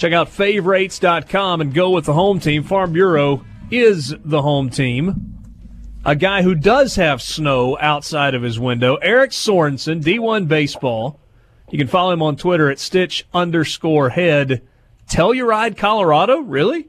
Check 0.00 0.14
out 0.14 0.30
favorites.com 0.30 1.60
and 1.60 1.74
go 1.74 1.90
with 1.90 2.06
the 2.06 2.14
home 2.14 2.40
team. 2.40 2.62
Farm 2.62 2.90
Bureau 2.94 3.44
is 3.70 4.14
the 4.24 4.40
home 4.40 4.70
team. 4.70 5.36
A 6.06 6.16
guy 6.16 6.40
who 6.40 6.54
does 6.54 6.96
have 6.96 7.20
snow 7.20 7.76
outside 7.78 8.34
of 8.34 8.40
his 8.40 8.58
window, 8.58 8.94
Eric 9.02 9.32
Sorensen, 9.32 10.02
D1 10.02 10.48
Baseball. 10.48 11.20
You 11.70 11.76
can 11.76 11.86
follow 11.86 12.12
him 12.12 12.22
on 12.22 12.36
Twitter 12.36 12.70
at 12.70 12.78
Stitch 12.78 13.26
underscore 13.34 14.08
head. 14.08 14.62
Telluride, 15.10 15.76
Colorado? 15.76 16.40
Really? 16.40 16.88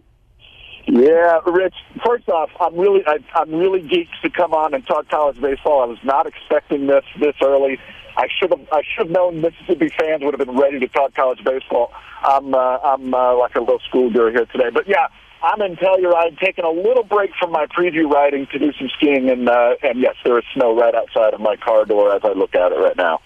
Yeah, 0.88 1.40
Rich. 1.46 1.76
First 2.06 2.30
off, 2.30 2.50
I'm 2.60 2.76
really 2.78 3.02
I, 3.06 3.18
I'm 3.36 3.54
really 3.54 3.82
geeked 3.82 4.22
to 4.24 4.30
come 4.30 4.54
on 4.54 4.74
and 4.74 4.86
talk 4.86 5.10
college 5.10 5.40
baseball. 5.40 5.84
I 5.84 5.86
was 5.86 6.00
not 6.04 6.26
expecting 6.28 6.88
this 6.88 7.04
this 7.20 7.36
early. 7.44 7.80
I 8.18 8.28
should 8.40 8.52
have 8.52 8.68
I 8.72 8.82
should 8.84 9.08
have 9.08 9.10
known 9.10 9.42
Mississippi 9.42 9.90
fans 9.98 10.24
would 10.24 10.38
have 10.38 10.46
been 10.46 10.58
ready 10.58 10.80
to 10.80 10.88
talk 10.88 11.14
college 11.16 11.44
baseball. 11.44 11.94
I'm 12.24 12.54
uh, 12.54 12.78
I'm 12.84 13.14
uh, 13.14 13.38
like 13.38 13.56
a 13.56 13.60
little 13.60 13.80
schoolgirl 13.88 14.32
here 14.32 14.46
today, 14.46 14.70
but 14.74 14.88
yeah, 14.88 15.08
I'm 15.44 15.62
in 15.62 15.76
Telluride, 15.76 16.40
taking 16.40 16.66
a 16.66 16.70
little 16.70 17.04
break 17.04 17.32
from 17.40 17.52
my 17.52 17.66
preview 17.68 18.10
riding 18.12 18.48
to 18.48 18.60
do 18.60 18.72
some 18.74 18.90
skiing, 18.98 19.30
and 19.30 19.50
uh, 19.50 19.76
and 19.82 20.00
yes, 20.00 20.16
there 20.24 20.38
is 20.38 20.46
snow 20.54 20.78
right 20.78 20.94
outside 20.94 21.34
of 21.34 21.42
my 21.42 21.56
car 21.56 21.86
door 21.86 22.14
as 22.14 22.22
I 22.24 22.34
look 22.34 22.54
at 22.54 22.72
it 22.72 22.76
right 22.76 22.98
now. 22.98 23.22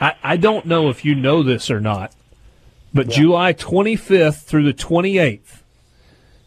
I, 0.00 0.14
I 0.22 0.36
don't 0.36 0.64
know 0.64 0.88
if 0.88 1.04
you 1.04 1.14
know 1.14 1.42
this 1.42 1.70
or 1.70 1.80
not, 1.80 2.14
but 2.92 3.08
July 3.08 3.52
25th 3.52 4.42
through 4.42 4.64
the 4.64 4.74
28th, 4.74 5.62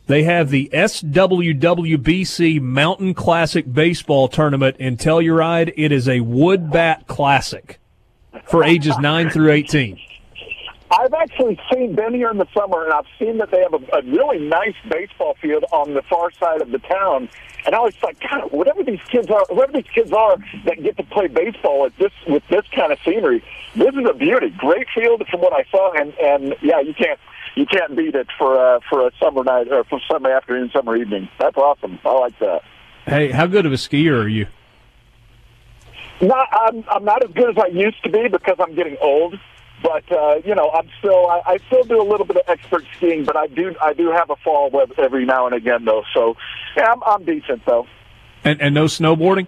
they 0.08 0.24
have 0.24 0.50
the 0.50 0.70
SWWBC 0.74 2.60
Mountain 2.60 3.14
Classic 3.14 3.72
Baseball 3.72 4.28
Tournament 4.28 4.76
in 4.78 4.98
Telluride. 4.98 5.74
It 5.78 5.94
is 5.94 6.10
a 6.10 6.20
wood 6.20 6.72
bat 6.72 7.08
classic 7.08 7.80
for 8.46 8.64
ages 8.64 8.98
9 8.98 9.30
through 9.30 9.52
18. 9.52 9.98
I've 10.91 11.14
actually 11.14 11.60
seen 11.74 11.96
been 11.96 12.14
here 12.14 12.30
in 12.30 12.38
the 12.38 12.48
summer, 12.56 12.84
and 12.84 12.94
I've 12.94 13.06
seen 13.18 13.38
that 13.38 13.50
they 13.50 13.62
have 13.62 13.74
a, 13.74 13.98
a 13.98 14.02
really 14.04 14.39
nice 14.39 14.76
baseball 14.89 15.36
field 15.41 15.64
on 15.72 15.94
the 15.94 16.04
far 16.04 16.32
side 16.34 16.62
of 16.62 16.70
the 16.72 16.80
town. 16.80 17.30
And 17.66 17.76
I 17.76 17.80
was 17.80 17.93
like, 18.03 18.20
God, 18.20 18.51
whatever 18.51 18.84
these 18.84 18.99
kids 19.09 19.30
are, 19.30 19.45
whoever 19.49 19.72
these 19.72 19.89
kids 19.93 20.11
are 20.11 20.38
that 20.66 20.84
get 20.84 20.97
to 20.97 21.03
play 21.03 21.28
baseball 21.28 21.86
at 21.86 21.97
this 21.97 22.11
with 22.28 22.43
this 22.49 22.66
kind 22.76 22.91
of 22.91 22.99
scenery, 23.05 23.43
this 23.76 23.93
is 23.93 24.05
a 24.09 24.14
beauty. 24.14 24.49
Great 24.49 24.88
field 24.93 25.26
from 25.30 25.41
what 25.41 25.53
I 25.53 25.64
saw, 25.72 25.93
and 25.93 26.14
and 26.20 26.55
yeah, 26.61 26.80
you 26.82 26.93
can't 26.93 27.20
you 27.55 27.66
can't 27.66 27.95
beat 27.95 28.16
it 28.16 28.28
for 28.38 28.57
uh, 28.57 28.80
for 28.89 29.07
a 29.07 29.11
summer 29.20 29.43
night 29.43 29.72
or 29.72 29.84
for 29.86 29.99
summer 30.11 30.32
afternoon, 30.32 30.72
summer 30.72 30.95
evening. 30.95 31.30
That's 31.39 31.57
awesome. 31.57 31.99
I 32.03 32.11
like 32.11 32.39
that. 32.39 32.64
Hey, 33.05 33.32
how 33.32 33.47
good 33.47 33.66
of 33.66 33.72
a 33.74 33.76
skier 33.76 34.24
are 34.24 34.28
you? 34.28 34.47
Not, 36.22 36.47
I'm 36.51 36.84
I'm 36.89 37.03
not 37.03 37.24
as 37.24 37.32
good 37.32 37.49
as 37.49 37.57
I 37.57 37.68
used 37.68 38.01
to 38.03 38.09
be 38.09 38.28
because 38.28 38.55
I'm 38.59 38.76
getting 38.76 38.97
old. 39.01 39.39
But 39.84 40.09
uh, 40.11 40.36
you 40.45 40.55
know, 40.55 40.71
I'm 40.71 40.89
still 40.99 41.27
I, 41.27 41.41
I 41.45 41.57
still 41.67 41.84
do 41.84 42.01
a 42.01 42.07
little 42.07 42.25
bit 42.25 42.38
of 42.38 42.43
expert 42.47 42.86
skiing, 42.95 43.25
but 43.25 43.36
I 43.36 43.47
do 43.47 43.75
I 43.81 43.93
do 43.93 44.09
have 44.11 44.29
a 44.29 44.36
fall 44.38 44.69
with 44.71 44.97
every 44.97 45.25
now 45.25 45.45
and 45.45 45.53
again 45.53 45.84
though. 45.86 46.03
So 46.13 46.36
yeah, 46.77 46.91
I'm, 46.91 47.03
I'm 47.05 47.25
decent 47.25 47.65
though. 47.65 47.86
And, 48.45 48.61
and 48.61 48.73
no 48.73 48.86
snowboarding? 48.86 49.47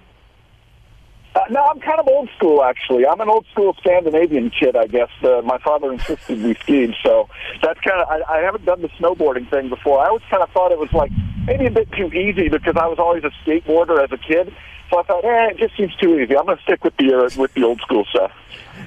Uh, 1.35 1.41
no, 1.49 1.65
I'm 1.65 1.81
kind 1.81 1.99
of 1.99 2.07
old 2.07 2.29
school 2.37 2.63
actually. 2.63 3.05
I'm 3.05 3.19
an 3.19 3.29
old 3.29 3.45
school 3.51 3.75
Scandinavian 3.79 4.51
kid, 4.51 4.75
I 4.75 4.87
guess. 4.87 5.09
Uh, 5.23 5.41
my 5.43 5.57
father 5.59 5.91
insisted 5.91 6.41
we 6.41 6.53
skied, 6.55 6.93
so 7.03 7.29
that's 7.61 7.79
kind 7.79 8.01
of. 8.01 8.07
I, 8.09 8.37
I 8.37 8.41
haven't 8.41 8.65
done 8.65 8.81
the 8.81 8.89
snowboarding 8.89 9.49
thing 9.49 9.69
before. 9.69 9.99
I 9.99 10.07
always 10.07 10.23
kind 10.29 10.43
of 10.43 10.49
thought 10.51 10.71
it 10.71 10.79
was 10.79 10.91
like 10.91 11.11
maybe 11.45 11.65
a 11.65 11.71
bit 11.71 11.91
too 11.93 12.11
easy 12.13 12.49
because 12.49 12.75
I 12.77 12.87
was 12.87 12.99
always 12.99 13.23
a 13.23 13.31
skateboarder 13.43 14.03
as 14.03 14.11
a 14.11 14.17
kid. 14.17 14.53
So 14.89 14.99
I 14.99 15.03
thought, 15.03 15.25
eh, 15.25 15.49
it 15.51 15.57
just 15.57 15.75
seems 15.75 15.95
too 15.95 16.19
easy. 16.19 16.37
I'm 16.37 16.45
going 16.45 16.57
to 16.57 16.63
stick 16.63 16.83
with 16.83 16.95
the 16.97 17.13
uh, 17.13 17.29
with 17.39 17.53
the 17.53 17.63
old 17.63 17.81
school 17.81 18.05
stuff. 18.05 18.31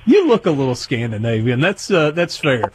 You 0.06 0.26
look 0.26 0.46
a 0.46 0.50
little 0.50 0.74
Scandinavian. 0.74 1.60
That's 1.60 1.90
uh, 1.90 2.12
that's 2.12 2.36
fair. 2.36 2.72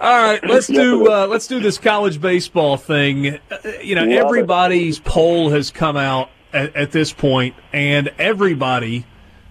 All 0.00 0.22
right, 0.22 0.42
let's 0.44 0.66
do 0.66 1.10
uh, 1.10 1.26
let's 1.26 1.46
do 1.46 1.60
this 1.60 1.78
college 1.78 2.20
baseball 2.20 2.76
thing. 2.76 3.38
Uh, 3.50 3.56
you 3.82 3.94
know, 3.94 4.04
everybody's 4.04 4.98
poll 4.98 5.50
has 5.50 5.70
come 5.70 5.96
out 5.96 6.30
at, 6.52 6.74
at 6.74 6.92
this 6.92 7.12
point, 7.12 7.54
and 7.72 8.08
everybody 8.18 9.04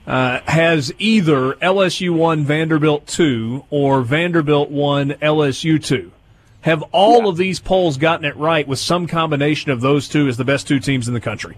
uh, 0.07 0.41
has 0.45 0.91
either 0.97 1.53
LSU 1.53 2.15
one, 2.15 2.43
Vanderbilt 2.43 3.05
two, 3.05 3.65
or 3.69 4.01
Vanderbilt 4.01 4.71
one, 4.71 5.11
LSU 5.21 5.83
two. 5.83 6.11
Have 6.61 6.81
all 6.91 7.29
of 7.29 7.37
these 7.37 7.59
polls 7.59 7.97
gotten 7.97 8.25
it 8.25 8.35
right 8.35 8.67
with 8.67 8.79
some 8.79 9.07
combination 9.07 9.71
of 9.71 9.81
those 9.81 10.09
two 10.09 10.27
as 10.27 10.37
the 10.37 10.43
best 10.43 10.67
two 10.67 10.79
teams 10.79 11.07
in 11.07 11.13
the 11.13 11.21
country? 11.21 11.55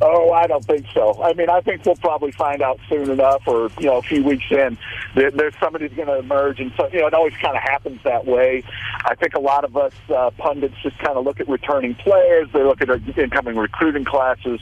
Oh, 0.00 0.32
I 0.32 0.46
don't 0.46 0.64
think 0.64 0.86
so. 0.92 1.22
I 1.22 1.34
mean, 1.34 1.48
I 1.48 1.60
think 1.60 1.84
we'll 1.84 1.96
probably 1.96 2.32
find 2.32 2.62
out 2.62 2.78
soon 2.88 3.10
enough, 3.10 3.42
or 3.46 3.70
you 3.78 3.86
know, 3.86 3.98
a 3.98 4.02
few 4.02 4.24
weeks 4.24 4.44
in, 4.50 4.76
that 5.14 5.34
there's 5.36 5.54
somebody's 5.60 5.92
going 5.92 6.08
to 6.08 6.18
emerge, 6.18 6.60
and 6.60 6.72
so 6.76 6.88
you 6.92 7.00
know, 7.00 7.06
it 7.06 7.14
always 7.14 7.34
kind 7.34 7.56
of 7.56 7.62
happens 7.62 8.00
that 8.02 8.26
way. 8.26 8.62
I 9.04 9.14
think 9.14 9.34
a 9.34 9.40
lot 9.40 9.64
of 9.64 9.76
us 9.76 9.92
uh, 10.14 10.30
pundits 10.36 10.74
just 10.82 10.98
kind 10.98 11.16
of 11.16 11.24
look 11.24 11.40
at 11.40 11.48
returning 11.48 11.94
players, 11.94 12.48
they 12.52 12.62
look 12.62 12.80
at 12.82 12.90
incoming 13.18 13.56
recruiting 13.56 14.04
classes, 14.04 14.60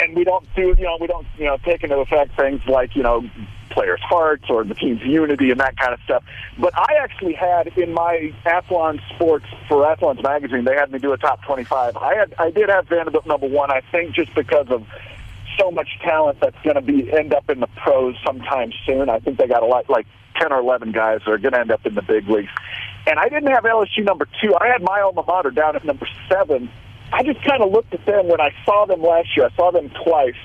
and 0.00 0.16
we 0.16 0.24
don't 0.24 0.46
do, 0.54 0.74
you 0.76 0.84
know, 0.84 0.96
we 1.00 1.06
don't, 1.06 1.26
you 1.38 1.44
know, 1.44 1.56
take 1.64 1.82
into 1.82 1.96
effect 1.96 2.36
things 2.36 2.60
like 2.66 2.96
you 2.96 3.02
know, 3.02 3.22
players' 3.70 4.00
hearts 4.02 4.44
or 4.48 4.64
the 4.64 4.74
team's 4.74 5.02
unity 5.02 5.50
and 5.50 5.60
that 5.60 5.76
kind 5.76 5.92
of 5.92 6.00
stuff. 6.04 6.24
But 6.58 6.76
I 6.76 6.94
actually 7.00 7.34
had 7.34 7.68
in 7.76 7.92
my 7.92 8.32
Athlon 8.44 9.00
Sports 9.14 9.46
for 9.68 9.84
Athlon's 9.84 10.22
magazine, 10.22 10.64
they 10.64 10.74
had 10.74 10.90
me 10.90 10.98
do 10.98 11.12
a 11.12 11.18
top 11.18 11.42
25. 11.42 11.96
I 11.96 12.14
had, 12.14 12.34
I 12.38 12.50
did 12.50 12.68
have 12.68 12.88
Vanderbilt 12.88 13.26
number 13.26 13.48
one. 13.48 13.70
I 13.70 13.82
think 13.92 14.14
just 14.14 14.34
because 14.34 14.68
of 14.70 14.86
so 15.58 15.70
much 15.70 15.88
talent 16.02 16.38
that's 16.40 16.60
going 16.62 16.76
to 16.76 16.82
be 16.82 17.12
end 17.12 17.34
up 17.34 17.48
in 17.50 17.60
the 17.60 17.66
pros 17.66 18.16
sometime 18.24 18.72
soon. 18.86 19.08
I 19.08 19.18
think 19.20 19.38
they 19.38 19.46
got 19.46 19.62
a 19.62 19.66
lot, 19.66 19.88
like 19.88 20.06
10 20.40 20.52
or 20.52 20.60
11 20.60 20.92
guys 20.92 21.20
that 21.24 21.30
are 21.30 21.38
going 21.38 21.52
to 21.52 21.60
end 21.60 21.70
up 21.70 21.84
in 21.86 21.94
the 21.94 22.02
big 22.02 22.28
leagues. 22.28 22.50
And 23.06 23.18
I 23.18 23.28
didn't 23.28 23.50
have 23.50 23.64
LSU 23.64 24.02
number 24.02 24.26
two. 24.40 24.54
I 24.58 24.68
had 24.68 24.82
my 24.82 25.00
alma 25.00 25.24
mater 25.26 25.50
down 25.50 25.76
at 25.76 25.84
number 25.84 26.08
seven. 26.28 26.70
I 27.12 27.22
just 27.22 27.42
kind 27.42 27.62
of 27.62 27.70
looked 27.70 27.94
at 27.94 28.04
them 28.06 28.28
when 28.28 28.40
I 28.40 28.52
saw 28.64 28.86
them 28.86 29.02
last 29.02 29.36
year. 29.36 29.46
I 29.46 29.56
saw 29.56 29.70
them 29.70 29.90
twice. 30.04 30.36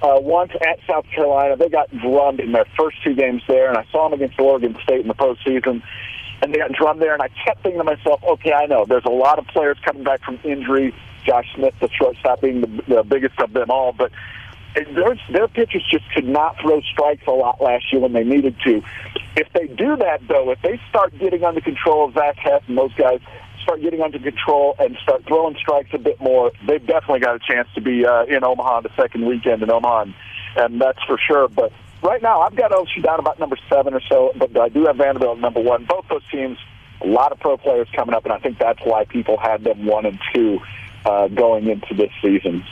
Uh, 0.00 0.18
once 0.20 0.52
at 0.60 0.78
South 0.86 1.06
Carolina, 1.10 1.56
they 1.56 1.68
got 1.68 1.90
drummed 1.90 2.38
in 2.40 2.52
their 2.52 2.66
first 2.76 3.02
two 3.02 3.14
games 3.14 3.42
there, 3.48 3.68
and 3.68 3.76
I 3.76 3.84
saw 3.90 4.08
them 4.08 4.20
against 4.20 4.38
Oregon 4.38 4.76
State 4.84 5.00
in 5.00 5.08
the 5.08 5.14
postseason, 5.14 5.82
and 6.40 6.54
they 6.54 6.58
got 6.58 6.72
drummed 6.72 7.02
there. 7.02 7.14
And 7.14 7.22
I 7.22 7.28
kept 7.44 7.62
thinking 7.62 7.78
to 7.80 7.84
myself, 7.84 8.22
okay, 8.22 8.52
I 8.52 8.66
know 8.66 8.84
there's 8.84 9.04
a 9.04 9.10
lot 9.10 9.38
of 9.38 9.46
players 9.48 9.76
coming 9.84 10.04
back 10.04 10.22
from 10.22 10.38
injury. 10.44 10.94
Josh 11.24 11.52
Smith, 11.54 11.74
the 11.80 11.88
shortstop, 11.90 12.40
being 12.40 12.60
the, 12.60 12.82
the 12.86 13.02
biggest 13.02 13.38
of 13.40 13.52
them 13.52 13.70
all, 13.70 13.92
but 13.92 14.12
their, 14.74 15.18
their 15.30 15.48
pitchers 15.48 15.84
just 15.90 16.08
could 16.10 16.26
not 16.26 16.56
throw 16.60 16.80
strikes 16.82 17.26
a 17.26 17.32
lot 17.32 17.60
last 17.60 17.92
year 17.92 18.00
when 18.00 18.12
they 18.12 18.24
needed 18.24 18.56
to. 18.64 18.82
If 19.36 19.52
they 19.52 19.66
do 19.66 19.96
that, 19.96 20.20
though, 20.28 20.50
if 20.50 20.60
they 20.62 20.80
start 20.88 21.18
getting 21.18 21.44
under 21.44 21.60
control 21.60 22.06
of 22.06 22.14
Zach 22.14 22.36
Hess 22.36 22.62
and 22.66 22.78
those 22.78 22.94
guys, 22.94 23.20
start 23.68 23.82
getting 23.82 24.00
under 24.00 24.18
control 24.18 24.74
and 24.78 24.96
start 25.02 25.22
throwing 25.26 25.54
strikes 25.56 25.90
a 25.92 25.98
bit 25.98 26.18
more, 26.22 26.50
they've 26.66 26.86
definitely 26.86 27.20
got 27.20 27.36
a 27.36 27.38
chance 27.38 27.68
to 27.74 27.82
be 27.82 28.06
uh, 28.06 28.24
in 28.24 28.42
Omaha 28.42 28.80
the 28.80 28.90
second 28.96 29.26
weekend 29.26 29.62
in 29.62 29.70
Omaha, 29.70 30.02
and, 30.02 30.14
and 30.56 30.80
that's 30.80 31.02
for 31.06 31.18
sure. 31.18 31.48
But 31.48 31.70
right 32.02 32.22
now, 32.22 32.40
I've 32.40 32.56
got 32.56 32.70
LSU 32.70 33.02
down 33.02 33.20
about 33.20 33.38
number 33.38 33.58
seven 33.68 33.92
or 33.92 34.00
so, 34.08 34.32
but 34.36 34.56
I 34.58 34.70
do 34.70 34.86
have 34.86 34.96
Vanderbilt 34.96 35.38
number 35.38 35.60
one. 35.60 35.84
Both 35.84 36.06
those 36.08 36.26
teams, 36.30 36.56
a 37.02 37.06
lot 37.06 37.30
of 37.30 37.40
pro 37.40 37.58
players 37.58 37.88
coming 37.94 38.14
up, 38.14 38.24
and 38.24 38.32
I 38.32 38.38
think 38.38 38.58
that's 38.58 38.80
why 38.84 39.04
people 39.04 39.36
had 39.36 39.64
them 39.64 39.84
one 39.84 40.06
and 40.06 40.18
two 40.34 40.60
uh, 41.04 41.28
going 41.28 41.68
into 41.68 41.94
this 41.94 42.10
season. 42.22 42.64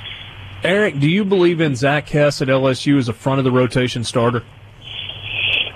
Eric, 0.64 0.98
do 0.98 1.10
you 1.10 1.26
believe 1.26 1.60
in 1.60 1.76
Zach 1.76 2.08
Hess 2.08 2.40
at 2.40 2.48
LSU 2.48 2.98
as 2.98 3.10
a 3.10 3.12
front 3.12 3.38
of 3.38 3.44
the 3.44 3.52
rotation 3.52 4.02
starter? 4.02 4.42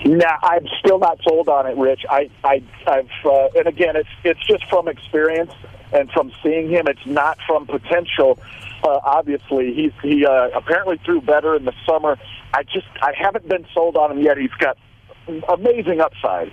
Nah, 0.03 0.37
I'm 0.41 0.67
still 0.79 0.97
not 0.97 1.19
sold 1.23 1.47
on 1.47 1.67
it, 1.67 1.77
Rich. 1.77 2.05
I, 2.09 2.29
I, 2.43 2.63
I've, 2.87 3.09
uh, 3.23 3.49
and 3.55 3.67
again, 3.67 3.95
it's 3.95 4.09
it's 4.23 4.39
just 4.47 4.65
from 4.67 4.87
experience 4.87 5.51
and 5.93 6.09
from 6.11 6.31
seeing 6.41 6.69
him. 6.69 6.87
It's 6.87 7.05
not 7.05 7.37
from 7.45 7.67
potential. 7.67 8.39
Uh, 8.83 8.99
obviously, 9.03 9.73
he's 9.73 9.91
he 10.01 10.25
uh, 10.25 10.49
apparently 10.55 10.99
threw 11.05 11.21
better 11.21 11.55
in 11.55 11.65
the 11.65 11.73
summer. 11.85 12.17
I 12.53 12.63
just 12.63 12.87
I 13.01 13.13
haven't 13.15 13.47
been 13.47 13.65
sold 13.73 13.95
on 13.95 14.11
him 14.11 14.19
yet. 14.19 14.37
He's 14.37 14.49
got 14.51 14.77
amazing 15.49 16.01
upside, 16.01 16.51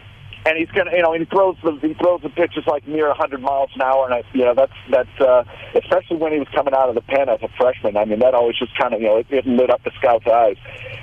and 0.49 0.57
he's 0.57 0.71
gonna 0.71 0.91
you 0.93 1.03
know 1.03 1.13
he 1.13 1.25
throws 1.27 1.57
the 1.63 1.79
he 1.83 1.95
throws 1.95 2.23
the 2.23 2.31
pitches 2.31 2.67
like 2.67 2.87
near 2.89 3.09
100 3.09 3.41
miles 3.41 3.71
an 3.75 3.83
hour, 3.83 4.07
and 4.07 4.15
I 4.15 4.23
you 4.33 4.45
know 4.45 4.55
that's 4.55 4.73
that's 4.91 5.21
uh, 5.21 5.45
especially 5.75 6.17
when 6.17 6.33
he 6.33 6.39
was 6.39 6.49
coming 6.55 6.73
out 6.73 6.89
of 6.89 6.95
the 6.95 7.03
pen 7.03 7.29
as 7.29 7.41
a 7.43 7.49
freshman. 7.59 7.97
I 7.97 8.05
mean 8.07 8.21
that 8.21 8.35
always 8.35 8.57
just 8.57 8.77
kind 8.79 8.95
of 8.95 9.01
you 9.01 9.09
know 9.09 9.17
it, 9.19 9.27
it 9.31 9.47
lit 9.47 9.71
up 9.71 9.85
the 9.85 9.93
scout's 9.99 10.27
eyes. 10.27 10.57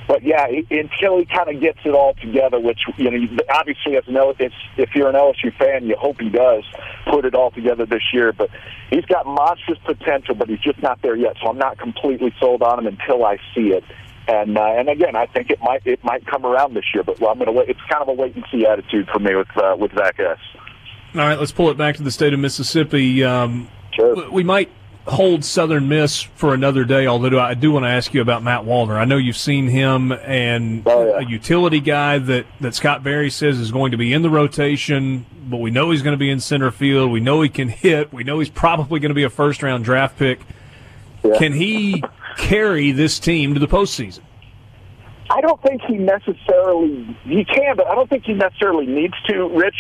But 0.08 0.24
yeah, 0.24 0.48
he, 0.48 0.66
until 0.72 1.20
he 1.20 1.26
kind 1.26 1.50
of 1.50 1.62
gets 1.62 1.80
it 1.86 1.94
all 1.94 2.16
together, 2.16 2.60
which 2.60 2.80
you 2.98 3.12
know 3.12 3.38
obviously 3.50 3.98
as 3.98 4.08
an 4.08 4.18
L, 4.18 4.34
if 4.40 4.90
you're 4.96 5.10
an 5.10 5.16
LSU 5.16 5.56
fan, 5.58 5.86
you 5.86 5.96
hope 5.96 6.20
he 6.20 6.30
does 6.30 6.64
put 7.08 7.26
it 7.26 7.36
all 7.36 7.52
together 7.52 7.86
this 7.86 8.04
year. 8.14 8.34
But 8.34 8.50
he's 8.90 9.06
got 9.06 9.28
monstrous 9.28 9.80
potential, 9.86 10.34
but 10.34 10.50
he's 10.50 10.60
just 10.60 10.82
not 10.82 11.02
there 11.02 11.16
yet. 11.16 11.38
So 11.42 11.50
I'm 11.50 11.58
not 11.58 11.78
completely 11.78 12.34
sold 12.40 12.64
on 12.64 12.80
him 12.80 12.88
until 12.88 13.26
I 13.26 13.38
see 13.54 13.70
it. 13.74 13.84
And 14.28 14.58
uh, 14.58 14.62
and 14.64 14.90
again, 14.90 15.16
I 15.16 15.28
think 15.28 15.50
it 15.52 15.60
might 15.62 15.86
it 15.86 16.04
might 16.04 16.26
come 16.26 16.46
around 16.46 16.74
this 16.74 16.86
year, 16.94 17.04
but 17.04 17.20
well, 17.20 17.30
I'm 17.32 17.38
going 17.38 17.46
to 17.48 17.52
wait. 17.52 17.70
It's 17.70 17.80
kind 17.90 18.02
of 18.02 18.08
a 18.10 18.14
wait 18.14 18.36
and 18.36 18.44
see 18.52 18.66
attitude 18.66 19.08
for 19.14 19.20
me 19.20 19.36
with 19.36 19.48
uh, 19.56 19.76
with 19.78 19.92
Zach 19.96 20.20
S. 20.20 20.38
All 21.14 21.22
right, 21.22 21.40
let's 21.40 21.52
pull 21.52 21.70
it 21.70 21.78
back 21.78 21.96
to 21.98 22.04
the 22.04 22.12
state 22.12 22.34
of 22.34 22.40
Mississippi. 22.40 23.24
Um, 23.24 23.70
Sure. 23.94 24.30
we 24.30 24.44
might 24.44 24.70
hold 25.08 25.46
Southern 25.46 25.88
Miss 25.88 26.22
for 26.24 26.54
another 26.56 26.84
day. 26.84 27.06
Although 27.08 27.40
I 27.40 27.54
do 27.54 27.72
want 27.72 27.86
to 27.86 27.90
ask 27.90 28.14
you 28.14 28.20
about 28.22 28.42
Matt 28.44 28.64
Wallner. 28.64 28.98
I 28.98 29.06
know 29.06 29.16
you've 29.18 29.38
seen 29.38 29.68
him 29.68 30.12
and 30.12 30.82
Oh, 30.88 31.08
yeah. 31.08 31.20
a 31.20 31.22
utility 31.30 31.80
guy 31.80 32.18
that 32.18 32.46
that 32.62 32.74
Scott 32.74 33.04
Berry 33.04 33.30
says 33.30 33.60
is 33.60 33.72
going 33.72 33.92
to 33.92 33.98
be 33.98 34.12
in 34.12 34.24
the 34.24 34.30
rotation, 34.32 35.26
but 35.48 35.58
we 35.58 35.70
know 35.70 35.92
he's 35.92 36.02
going 36.02 36.14
to 36.16 36.18
be 36.18 36.32
in 36.32 36.40
center 36.40 36.72
field. 36.72 37.12
We 37.12 37.20
know 37.20 37.42
he 37.44 37.50
can 37.50 37.70
hit. 37.70 38.12
We 38.12 38.24
know 38.24 38.40
he's 38.40 38.50
probably 38.50 39.00
going 39.00 39.12
to 39.12 39.16
be 39.16 39.24
a 39.24 39.30
first 39.30 39.62
round 39.62 39.86
draft 39.86 40.18
pick. 40.18 40.40
Can 41.38 41.54
he 41.54 42.04
carry 42.38 42.92
this 42.92 43.20
team 43.20 43.54
to 43.54 43.60
the 43.60 43.68
postseason? 43.68 44.22
I 45.30 45.42
don't 45.42 45.62
think 45.64 45.82
he 45.82 45.98
necessarily 45.98 47.18
he 47.24 47.46
can, 47.46 47.76
but 47.76 47.88
I 47.88 47.96
don't 47.96 48.10
think 48.10 48.26
he 48.26 48.34
necessarily 48.34 48.86
needs 48.86 49.16
to. 49.28 49.48
Rich, 49.48 49.76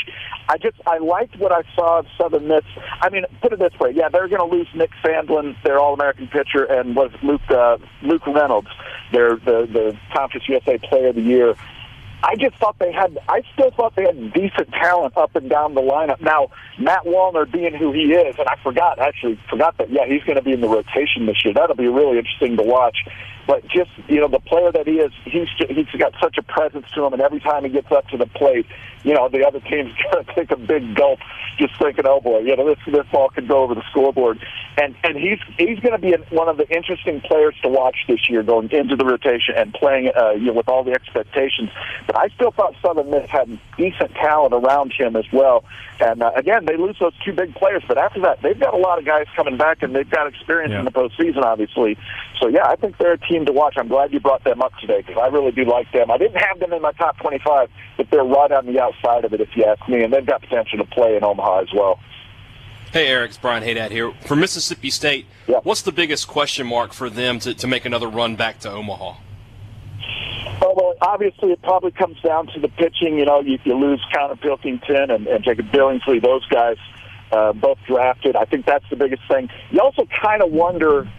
I 0.49 0.57
just 0.57 0.77
I 0.87 0.97
liked 0.97 1.37
what 1.37 1.51
I 1.51 1.61
saw 1.75 1.99
of 1.99 2.07
Southern 2.17 2.47
Miss. 2.47 2.63
I 3.01 3.09
mean, 3.09 3.25
put 3.41 3.53
it 3.53 3.59
this 3.59 3.73
way: 3.79 3.91
yeah, 3.91 4.09
they're 4.09 4.27
going 4.27 4.49
to 4.49 4.55
lose 4.55 4.67
Nick 4.73 4.89
Sandlin, 5.03 5.55
their 5.63 5.79
All-American 5.79 6.27
pitcher, 6.27 6.63
and 6.63 6.95
was 6.95 7.11
Luke 7.21 7.49
uh, 7.49 7.77
Luke 8.01 8.25
Reynolds, 8.25 8.69
their 9.11 9.35
the 9.35 9.67
the 9.71 9.97
Conference 10.13 10.49
USA 10.49 10.79
Player 10.79 11.09
of 11.09 11.15
the 11.15 11.21
Year. 11.21 11.55
I 12.25 12.35
just 12.35 12.55
thought 12.55 12.79
they 12.79 12.91
had. 12.91 13.19
I 13.29 13.43
still 13.53 13.69
thought 13.69 13.95
they 13.95 14.03
had 14.03 14.33
decent 14.33 14.71
talent 14.71 15.15
up 15.15 15.35
and 15.35 15.47
down 15.47 15.75
the 15.75 15.81
lineup. 15.81 16.19
Now, 16.21 16.49
Matt 16.79 17.03
Wallner 17.03 17.49
being 17.49 17.75
who 17.75 17.91
he 17.91 18.13
is, 18.13 18.35
and 18.39 18.47
I 18.47 18.55
forgot 18.63 18.97
actually 18.97 19.39
forgot 19.47 19.77
that. 19.77 19.91
Yeah, 19.91 20.07
he's 20.07 20.23
going 20.23 20.35
to 20.35 20.41
be 20.41 20.51
in 20.51 20.61
the 20.61 20.67
rotation 20.67 21.27
this 21.27 21.45
year. 21.45 21.53
That'll 21.53 21.75
be 21.75 21.87
really 21.87 22.17
interesting 22.17 22.57
to 22.57 22.63
watch. 22.63 22.97
But 23.45 23.67
just 23.67 23.91
you 24.07 24.19
know, 24.19 24.27
the 24.27 24.39
player 24.39 24.71
that 24.71 24.87
he 24.87 24.93
is, 24.93 25.11
he's 25.23 25.47
he's 25.69 25.85
got 25.99 26.13
such 26.19 26.37
a 26.39 26.43
presence 26.43 26.87
to 26.95 27.05
him, 27.05 27.13
and 27.13 27.21
every 27.21 27.39
time 27.39 27.63
he 27.63 27.69
gets 27.69 27.91
up 27.91 28.07
to 28.07 28.17
the 28.17 28.25
plate, 28.25 28.65
you 29.05 29.13
know, 29.13 29.29
the 29.29 29.45
other 29.47 29.59
team's 29.61 29.93
going 30.11 30.25
to 30.25 30.33
take 30.33 30.51
a 30.51 30.57
big 30.57 30.95
gulp, 30.95 31.19
just 31.57 31.77
thinking, 31.79 32.05
oh 32.05 32.19
boy, 32.19 32.39
you 32.39 32.55
know, 32.55 32.65
this 32.67 32.79
this 32.87 33.05
ball 33.11 33.29
could 33.29 33.47
go 33.47 33.63
over 33.63 33.75
the 33.75 33.83
scoreboard. 33.91 34.39
And 34.77 34.95
and 35.03 35.15
he's 35.15 35.39
he's 35.57 35.79
going 35.79 35.93
to 35.93 35.97
be 35.99 36.13
one 36.35 36.49
of 36.49 36.57
the 36.57 36.67
interesting 36.75 37.21
players 37.21 37.55
to 37.61 37.69
watch 37.69 37.95
this 38.07 38.27
year, 38.29 38.43
going 38.43 38.69
into 38.71 38.95
the 38.95 39.05
rotation 39.05 39.55
and 39.55 39.73
playing, 39.73 40.11
uh, 40.19 40.31
you 40.31 40.47
know, 40.47 40.53
with 40.53 40.67
all 40.67 40.83
the 40.83 40.91
expectations. 40.91 41.69
But 42.07 42.17
I 42.17 42.27
still 42.29 42.51
thought 42.51 42.75
Southern 42.81 43.09
Miss 43.11 43.29
had 43.29 43.47
decent 43.77 44.11
talent 44.15 44.53
around 44.53 44.91
him 44.91 45.15
as 45.15 45.25
well. 45.31 45.63
And 46.01 46.21
uh, 46.21 46.31
again, 46.35 46.65
they 46.65 46.75
lose 46.75 46.97
those 46.99 47.13
two 47.23 47.31
big 47.31 47.55
players, 47.55 47.83
but 47.87 47.97
after 47.97 48.19
that, 48.21 48.41
they've 48.41 48.59
got 48.59 48.73
a 48.73 48.77
lot 48.77 48.99
of 48.99 49.05
guys 49.05 49.27
coming 49.35 49.55
back, 49.55 49.81
and 49.81 49.95
they've 49.95 50.09
got 50.09 50.27
experience 50.27 50.71
Yeah. 50.71 50.79
in 50.79 50.85
the 50.85 50.91
postseason, 50.91 51.43
obviously. 51.43 51.97
So 52.41 52.49
yeah, 52.49 52.65
I 52.67 52.75
think 52.75 52.97
they're 52.97 53.13
a 53.13 53.17
team 53.17 53.45
to 53.45 53.53
watch. 53.53 53.75
I'm 53.77 53.87
glad 53.87 54.11
you 54.11 54.19
brought 54.19 54.43
them 54.43 54.61
up 54.61 54.73
today 54.79 55.03
because 55.05 55.17
I 55.21 55.27
really 55.27 55.51
do 55.51 55.63
like 55.63 55.89
them. 55.93 56.11
I 56.11 56.17
didn't 56.17 56.41
have 56.41 56.59
them 56.59 56.73
in 56.73 56.81
my 56.81 56.91
top 56.93 57.17
25, 57.19 57.69
but 57.95 58.09
they're 58.09 58.25
right 58.25 58.51
on 58.51 58.65
the 58.65 58.81
outside 58.81 58.94
of 59.03 59.33
it, 59.33 59.41
if 59.41 59.49
you 59.55 59.65
ask 59.65 59.87
me, 59.89 60.03
and 60.03 60.11
they've 60.13 60.25
got 60.25 60.41
potential 60.41 60.77
to 60.79 60.85
play 60.85 61.15
in 61.15 61.23
Omaha 61.23 61.61
as 61.61 61.73
well. 61.73 61.99
Hey, 62.91 63.07
Eric, 63.07 63.29
it's 63.29 63.37
Brian 63.37 63.63
Haydad 63.63 63.91
here. 63.91 64.13
For 64.25 64.35
Mississippi 64.35 64.89
State, 64.89 65.25
Yeah. 65.47 65.59
what's 65.63 65.81
the 65.81 65.91
biggest 65.91 66.27
question 66.27 66.65
mark 66.67 66.93
for 66.93 67.09
them 67.09 67.39
to, 67.39 67.53
to 67.53 67.67
make 67.67 67.85
another 67.85 68.07
run 68.07 68.35
back 68.35 68.59
to 68.59 68.71
Omaha? 68.71 69.15
Oh, 70.61 70.73
well, 70.75 70.93
obviously, 71.01 71.51
it 71.51 71.61
probably 71.61 71.91
comes 71.91 72.17
down 72.21 72.47
to 72.47 72.59
the 72.59 72.69
pitching. 72.69 73.17
You 73.19 73.25
know, 73.25 73.41
you, 73.41 73.59
you 73.65 73.75
lose 73.75 74.01
Connor 74.13 74.37
Pilkington 74.37 75.11
and, 75.11 75.27
and 75.27 75.43
Jacob 75.43 75.67
Billingsley, 75.71 76.21
those 76.21 76.45
guys 76.47 76.77
uh, 77.31 77.51
both 77.53 77.77
drafted. 77.85 78.35
I 78.37 78.45
think 78.45 78.65
that's 78.65 78.85
the 78.89 78.95
biggest 78.95 79.23
thing. 79.27 79.49
You 79.71 79.81
also 79.81 80.05
kind 80.21 80.41
of 80.41 80.51
wonder 80.51 81.09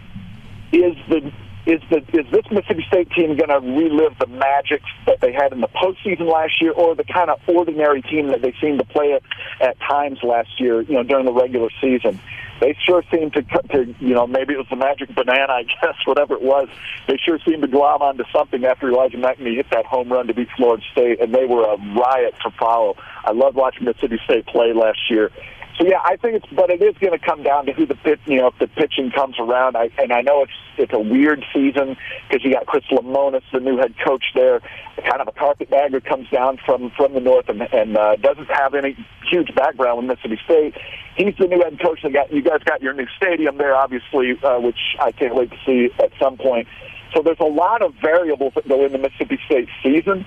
is 0.71 0.95
the 1.09 1.31
is 1.67 1.81
the 1.89 1.97
is 2.17 2.25
this 2.31 2.45
Mississippi 2.49 2.85
State 2.87 3.11
team 3.11 3.35
going 3.35 3.49
to 3.49 3.59
relive 3.59 4.17
the 4.19 4.27
magic 4.27 4.81
that 5.05 5.19
they 5.19 5.33
had 5.33 5.51
in 5.51 5.59
the 5.59 5.67
postseason 5.67 6.31
last 6.31 6.61
year, 6.61 6.71
or 6.71 6.95
the 6.95 7.03
kind 7.03 7.29
of 7.29 7.39
ordinary 7.45 8.01
team 8.01 8.29
that 8.29 8.41
they 8.41 8.53
seemed 8.61 8.79
to 8.79 8.85
play 8.85 9.13
at 9.13 9.21
at 9.61 9.77
times 9.81 10.19
last 10.23 10.59
year? 10.59 10.81
You 10.81 10.93
know, 10.93 11.03
during 11.03 11.25
the 11.25 11.33
regular 11.33 11.69
season, 11.81 12.21
they 12.61 12.75
sure 12.85 13.03
seemed 13.11 13.33
to 13.33 13.41
to 13.41 13.93
you 13.99 14.15
know 14.15 14.25
maybe 14.25 14.53
it 14.53 14.57
was 14.57 14.67
the 14.69 14.77
magic 14.77 15.13
banana, 15.13 15.51
I 15.51 15.63
guess, 15.81 15.95
whatever 16.05 16.35
it 16.35 16.41
was. 16.41 16.69
They 17.05 17.17
sure 17.17 17.37
seemed 17.45 17.63
to 17.63 17.67
glom 17.67 18.01
onto 18.01 18.23
something 18.31 18.63
after 18.63 18.87
Elijah 18.87 19.17
MacNamee 19.17 19.57
hit 19.57 19.69
that 19.71 19.85
home 19.85 20.09
run 20.09 20.27
to 20.27 20.33
beat 20.33 20.47
Florida 20.55 20.83
State, 20.93 21.19
and 21.19 21.35
they 21.35 21.45
were 21.45 21.63
a 21.63 21.77
riot 21.99 22.35
to 22.43 22.51
follow. 22.51 22.95
I 23.25 23.31
loved 23.31 23.57
watching 23.57 23.83
Mississippi 23.83 24.19
State 24.23 24.45
play 24.45 24.71
last 24.71 24.99
year. 25.09 25.31
So 25.77 25.85
yeah, 25.85 26.01
I 26.03 26.15
think 26.17 26.41
it's, 26.41 26.45
but 26.53 26.71
it 26.71 26.81
is 26.81 26.97
going 26.97 27.17
to 27.17 27.23
come 27.23 27.43
down 27.43 27.67
to 27.67 27.73
who 27.73 27.85
the 27.85 27.93
pit, 27.95 28.19
you 28.25 28.37
know, 28.37 28.47
if 28.47 28.57
the 28.57 28.67
pitching 28.67 29.11
comes 29.11 29.35
around. 29.39 29.77
I, 29.77 29.91
and 29.99 30.11
I 30.11 30.21
know 30.21 30.41
it's 30.41 30.51
it's 30.77 30.93
a 30.93 30.99
weird 30.99 31.45
season 31.53 31.95
because 32.27 32.43
you 32.43 32.51
got 32.51 32.65
Chris 32.65 32.83
Lemonis, 32.91 33.43
the 33.53 33.59
new 33.59 33.77
head 33.77 33.93
coach 34.03 34.23
there, 34.33 34.59
kind 34.97 35.21
of 35.21 35.27
a 35.27 35.31
carpetbagger 35.31 36.01
comes 36.01 36.27
down 36.29 36.57
from 36.65 36.91
from 36.97 37.13
the 37.13 37.19
north 37.19 37.47
and, 37.49 37.61
and 37.61 37.95
uh, 37.95 38.15
doesn't 38.15 38.49
have 38.49 38.73
any 38.73 38.97
huge 39.29 39.53
background 39.53 39.99
with 39.99 40.07
Mississippi 40.07 40.41
State. 40.45 40.73
He's 41.15 41.35
the 41.37 41.45
new 41.45 41.61
head 41.61 41.79
coach. 41.79 41.99
That 42.01 42.13
got 42.13 42.33
you 42.33 42.41
guys 42.41 42.63
got 42.65 42.81
your 42.81 42.93
new 42.93 43.07
stadium 43.15 43.59
there, 43.59 43.75
obviously, 43.75 44.33
uh, 44.43 44.59
which 44.59 44.97
I 44.99 45.11
can't 45.11 45.35
wait 45.35 45.51
to 45.51 45.57
see 45.63 45.89
at 45.99 46.11
some 46.19 46.37
point. 46.37 46.67
So 47.13 47.21
there's 47.21 47.39
a 47.39 47.45
lot 47.45 47.83
of 47.83 47.93
variables 48.01 48.53
that 48.55 48.67
go 48.67 48.83
into 48.83 48.97
Mississippi 48.97 49.39
State 49.45 49.69
season 49.83 50.25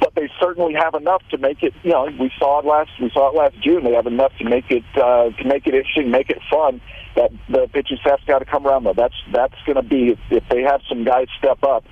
but 0.00 0.14
they 0.14 0.28
certainly 0.40 0.74
have 0.74 0.94
enough 0.94 1.22
to 1.30 1.38
make 1.38 1.62
it. 1.62 1.74
You 1.82 1.92
know, 1.92 2.08
we 2.18 2.30
saw 2.38 2.60
it 2.60 2.64
last 2.64 2.90
we 3.00 3.10
saw 3.10 3.30
it 3.30 3.36
last 3.36 3.60
June. 3.62 3.84
They 3.84 3.92
have 3.92 4.06
enough 4.06 4.32
to 4.38 4.44
make 4.44 4.70
it 4.70 4.84
uh, 4.96 5.30
to 5.30 5.44
make 5.44 5.66
it 5.66 5.74
interesting, 5.74 6.10
make 6.10 6.30
it 6.30 6.40
fun. 6.50 6.80
That 7.14 7.30
the 7.48 7.68
pitching 7.72 7.98
staff's 8.00 8.24
got 8.24 8.40
to 8.40 8.44
come 8.44 8.66
around 8.66 8.84
though. 8.84 8.94
That's 8.94 9.14
that's 9.32 9.54
going 9.64 9.76
to 9.76 9.82
be 9.82 10.16
if 10.30 10.44
they 10.48 10.62
have 10.62 10.80
some 10.88 11.04
guys 11.04 11.28
step 11.38 11.62
up. 11.62 11.84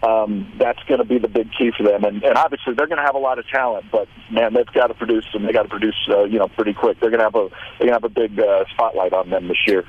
Um, 0.00 0.52
that's 0.60 0.78
going 0.84 0.98
to 1.00 1.04
be 1.04 1.18
the 1.18 1.26
big 1.26 1.50
key 1.58 1.72
for 1.76 1.82
them, 1.82 2.04
and, 2.04 2.22
and 2.22 2.36
obviously 2.36 2.72
they're 2.74 2.86
going 2.86 2.98
to 2.98 3.04
have 3.04 3.16
a 3.16 3.18
lot 3.18 3.40
of 3.40 3.48
talent. 3.48 3.86
But 3.90 4.06
man, 4.30 4.54
they've 4.54 4.64
got 4.66 4.86
to 4.86 4.94
produce, 4.94 5.26
and 5.34 5.44
they 5.44 5.52
got 5.52 5.64
to 5.64 5.68
produce, 5.68 5.96
uh, 6.08 6.22
you 6.22 6.38
know, 6.38 6.46
pretty 6.46 6.72
quick. 6.72 7.00
They're 7.00 7.10
going 7.10 7.18
to 7.18 7.24
have 7.24 7.34
a 7.34 7.48
they're 7.78 7.88
going 7.88 8.00
to 8.00 8.00
have 8.00 8.04
a 8.04 8.08
big 8.08 8.38
uh, 8.38 8.64
spotlight 8.72 9.12
on 9.12 9.30
them 9.30 9.48
this 9.48 9.58
year. 9.66 9.84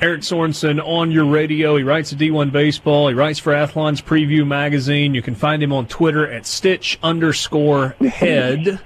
Eric 0.00 0.22
Sorensen 0.22 0.82
on 0.82 1.10
your 1.10 1.26
radio. 1.26 1.76
He 1.76 1.82
writes 1.82 2.10
at 2.10 2.18
D1 2.18 2.52
Baseball. 2.52 3.08
He 3.08 3.14
writes 3.14 3.38
for 3.38 3.52
Athlon's 3.52 4.00
Preview 4.00 4.46
magazine. 4.46 5.12
You 5.12 5.20
can 5.20 5.34
find 5.34 5.62
him 5.62 5.74
on 5.74 5.86
Twitter 5.88 6.26
at 6.26 6.46
Stitch 6.46 6.98
underscore 7.02 7.90
head. 8.00 8.80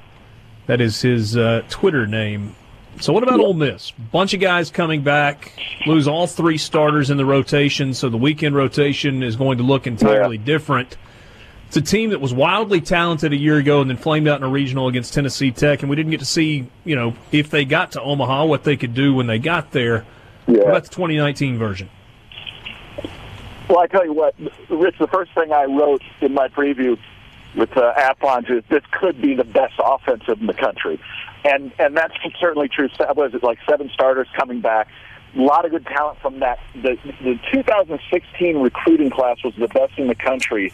That 0.66 0.80
is 0.80 1.00
his 1.00 1.36
uh, 1.36 1.62
Twitter 1.70 2.08
name. 2.08 2.56
So 3.00 3.12
what 3.12 3.22
about 3.22 3.38
Ole 3.38 3.54
Miss? 3.54 3.92
Bunch 3.92 4.34
of 4.34 4.40
guys 4.40 4.70
coming 4.70 5.02
back, 5.02 5.52
lose 5.86 6.08
all 6.08 6.26
three 6.26 6.58
starters 6.58 7.10
in 7.10 7.16
the 7.16 7.24
rotation, 7.24 7.94
so 7.94 8.08
the 8.08 8.16
weekend 8.16 8.56
rotation 8.56 9.22
is 9.22 9.36
going 9.36 9.58
to 9.58 9.64
look 9.64 9.86
entirely 9.86 10.38
different. 10.38 10.96
It's 11.68 11.76
a 11.76 11.82
team 11.82 12.10
that 12.10 12.20
was 12.20 12.34
wildly 12.34 12.80
talented 12.80 13.32
a 13.32 13.36
year 13.36 13.58
ago 13.58 13.80
and 13.80 13.88
then 13.88 13.98
flamed 13.98 14.26
out 14.26 14.38
in 14.40 14.44
a 14.44 14.48
regional 14.48 14.88
against 14.88 15.14
Tennessee 15.14 15.52
Tech, 15.52 15.82
and 15.82 15.90
we 15.90 15.94
didn't 15.94 16.10
get 16.10 16.20
to 16.20 16.26
see, 16.26 16.68
you 16.84 16.96
know, 16.96 17.14
if 17.30 17.50
they 17.50 17.64
got 17.64 17.92
to 17.92 18.02
Omaha, 18.02 18.46
what 18.46 18.64
they 18.64 18.76
could 18.76 18.94
do 18.94 19.14
when 19.14 19.28
they 19.28 19.38
got 19.38 19.70
there. 19.70 20.04
What 20.46 20.68
about 20.68 20.84
the 20.84 20.90
2019 20.90 21.58
version? 21.58 21.88
Well, 23.68 23.78
I 23.78 23.86
tell 23.86 24.04
you 24.04 24.12
what, 24.12 24.34
Rich. 24.68 24.96
The 24.98 25.06
first 25.06 25.32
thing 25.32 25.52
I 25.52 25.64
wrote 25.64 26.02
in 26.20 26.34
my 26.34 26.48
preview 26.48 26.98
with 27.56 27.74
uh, 27.76 27.94
Athlon 27.94 28.50
is 28.50 28.62
this 28.68 28.82
could 28.90 29.20
be 29.22 29.34
the 29.34 29.44
best 29.44 29.74
offensive 29.82 30.40
in 30.40 30.46
the 30.46 30.54
country, 30.54 31.00
and 31.44 31.72
and 31.78 31.96
that's 31.96 32.14
certainly 32.40 32.68
true. 32.68 32.88
Was 33.16 33.32
it 33.34 33.42
like 33.42 33.58
seven 33.68 33.90
starters 33.92 34.28
coming 34.36 34.60
back? 34.60 34.88
A 35.36 35.40
lot 35.40 35.64
of 35.64 35.70
good 35.70 35.86
talent 35.86 36.18
from 36.20 36.40
that. 36.40 36.58
The 36.74 36.98
the 37.22 37.38
2016 37.52 38.58
recruiting 38.58 39.10
class 39.10 39.38
was 39.42 39.54
the 39.56 39.68
best 39.68 39.98
in 39.98 40.08
the 40.08 40.14
country, 40.14 40.72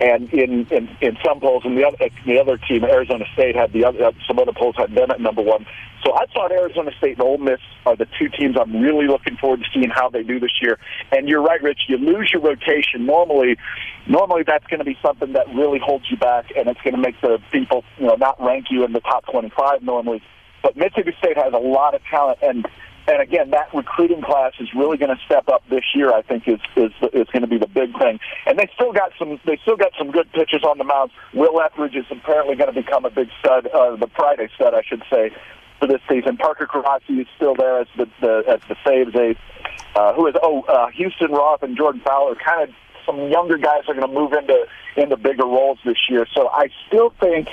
and 0.00 0.32
in 0.32 0.66
in, 0.70 0.88
in 1.00 1.16
some 1.24 1.40
polls, 1.40 1.62
and 1.64 1.76
the 1.76 1.84
other 1.84 1.96
the 2.26 2.38
other 2.38 2.58
team, 2.58 2.84
Arizona 2.84 3.24
State, 3.34 3.54
had 3.54 3.72
the 3.72 3.84
other 3.84 4.06
uh, 4.06 4.12
some 4.26 4.38
other 4.38 4.52
polls 4.52 4.74
had 4.76 4.94
them 4.94 5.10
at 5.10 5.20
number 5.20 5.42
one. 5.42 5.66
So 6.04 6.14
I 6.14 6.26
thought 6.26 6.52
Arizona 6.52 6.90
State 6.98 7.12
and 7.12 7.22
Ole 7.22 7.38
Miss 7.38 7.60
are 7.86 7.96
the 7.96 8.06
two 8.18 8.28
teams 8.28 8.56
I'm 8.60 8.76
really 8.80 9.06
looking 9.06 9.36
forward 9.36 9.60
to 9.60 9.66
seeing 9.72 9.88
how 9.88 10.10
they 10.10 10.22
do 10.22 10.38
this 10.38 10.60
year. 10.60 10.78
And 11.12 11.28
you're 11.28 11.42
right, 11.42 11.62
Rich. 11.62 11.82
You 11.88 11.96
lose 11.96 12.30
your 12.32 12.42
rotation 12.42 13.06
normally. 13.06 13.56
Normally, 14.06 14.42
that's 14.46 14.66
going 14.66 14.80
to 14.80 14.84
be 14.84 14.98
something 15.00 15.32
that 15.32 15.46
really 15.54 15.78
holds 15.78 16.10
you 16.10 16.18
back, 16.18 16.52
and 16.56 16.68
it's 16.68 16.80
going 16.82 16.94
to 16.94 17.00
make 17.00 17.18
the 17.22 17.38
people, 17.50 17.84
you 17.98 18.06
know, 18.06 18.16
not 18.16 18.38
rank 18.38 18.66
you 18.70 18.84
in 18.84 18.92
the 18.92 19.00
top 19.00 19.24
25 19.30 19.82
normally. 19.82 20.22
But 20.62 20.76
Mississippi 20.76 21.14
State 21.18 21.36
has 21.36 21.52
a 21.54 21.58
lot 21.58 21.94
of 21.94 22.02
talent, 22.04 22.38
and 22.42 22.66
and 23.06 23.20
again, 23.20 23.50
that 23.50 23.72
recruiting 23.74 24.22
class 24.22 24.52
is 24.58 24.68
really 24.74 24.96
going 24.96 25.14
to 25.14 25.22
step 25.26 25.48
up 25.48 25.62
this 25.68 25.84
year. 25.94 26.12
I 26.12 26.22
think 26.22 26.48
is 26.48 26.60
is 26.76 26.92
is 27.12 27.26
going 27.28 27.42
to 27.42 27.46
be 27.46 27.58
the 27.58 27.66
big 27.66 27.96
thing. 27.98 28.18
And 28.46 28.58
they 28.58 28.68
still 28.74 28.92
got 28.92 29.12
some 29.18 29.38
they 29.44 29.58
still 29.62 29.76
got 29.76 29.92
some 29.98 30.10
good 30.10 30.30
pitchers 30.32 30.64
on 30.64 30.78
the 30.78 30.84
mound. 30.84 31.10
Will 31.34 31.60
Ethridge 31.60 31.94
is 31.94 32.06
apparently 32.10 32.56
going 32.56 32.72
to 32.72 32.80
become 32.80 33.04
a 33.04 33.10
big 33.10 33.28
stud, 33.40 33.66
uh, 33.66 33.96
the 33.96 34.08
Friday 34.16 34.48
stud, 34.54 34.74
I 34.74 34.82
should 34.82 35.02
say, 35.10 35.30
for 35.78 35.86
this 35.86 36.00
season. 36.08 36.38
Parker 36.38 36.66
Caracci 36.66 37.20
is 37.20 37.26
still 37.36 37.54
there 37.54 37.80
as 37.80 37.88
the, 37.96 38.08
the 38.20 38.44
as 38.48 38.60
the 38.68 38.76
saves 38.86 39.14
ace. 39.14 39.36
Uh, 39.96 40.14
who 40.14 40.26
is 40.26 40.34
oh 40.42 40.62
uh, 40.62 40.88
Houston 40.88 41.30
Roth 41.30 41.62
and 41.62 41.76
Jordan 41.76 42.00
Fowlkes 42.00 42.38
kind 42.44 42.68
of 42.68 42.74
some 43.04 43.28
younger 43.28 43.58
guys 43.58 43.82
are 43.86 43.94
going 43.94 44.08
to 44.08 44.12
move 44.12 44.32
into 44.32 44.66
into 44.96 45.16
bigger 45.16 45.44
roles 45.44 45.78
this 45.84 45.98
year. 46.08 46.26
So 46.34 46.48
I 46.48 46.68
still 46.86 47.10
think 47.20 47.48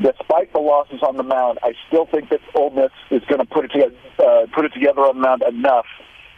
despite 0.00 0.52
the 0.52 0.58
losses 0.58 1.02
on 1.02 1.16
the 1.16 1.22
mound, 1.22 1.58
I 1.62 1.74
still 1.88 2.06
think 2.06 2.30
that 2.30 2.40
Ole 2.54 2.70
Miss 2.70 2.90
is 3.10 3.22
going 3.28 3.40
to 3.40 3.46
put 3.46 3.66
it 3.66 3.72
together, 3.72 3.94
uh, 4.18 4.46
put 4.54 4.64
it 4.64 4.72
together 4.72 5.02
on 5.02 5.16
the 5.16 5.22
mound 5.22 5.42
enough. 5.42 5.86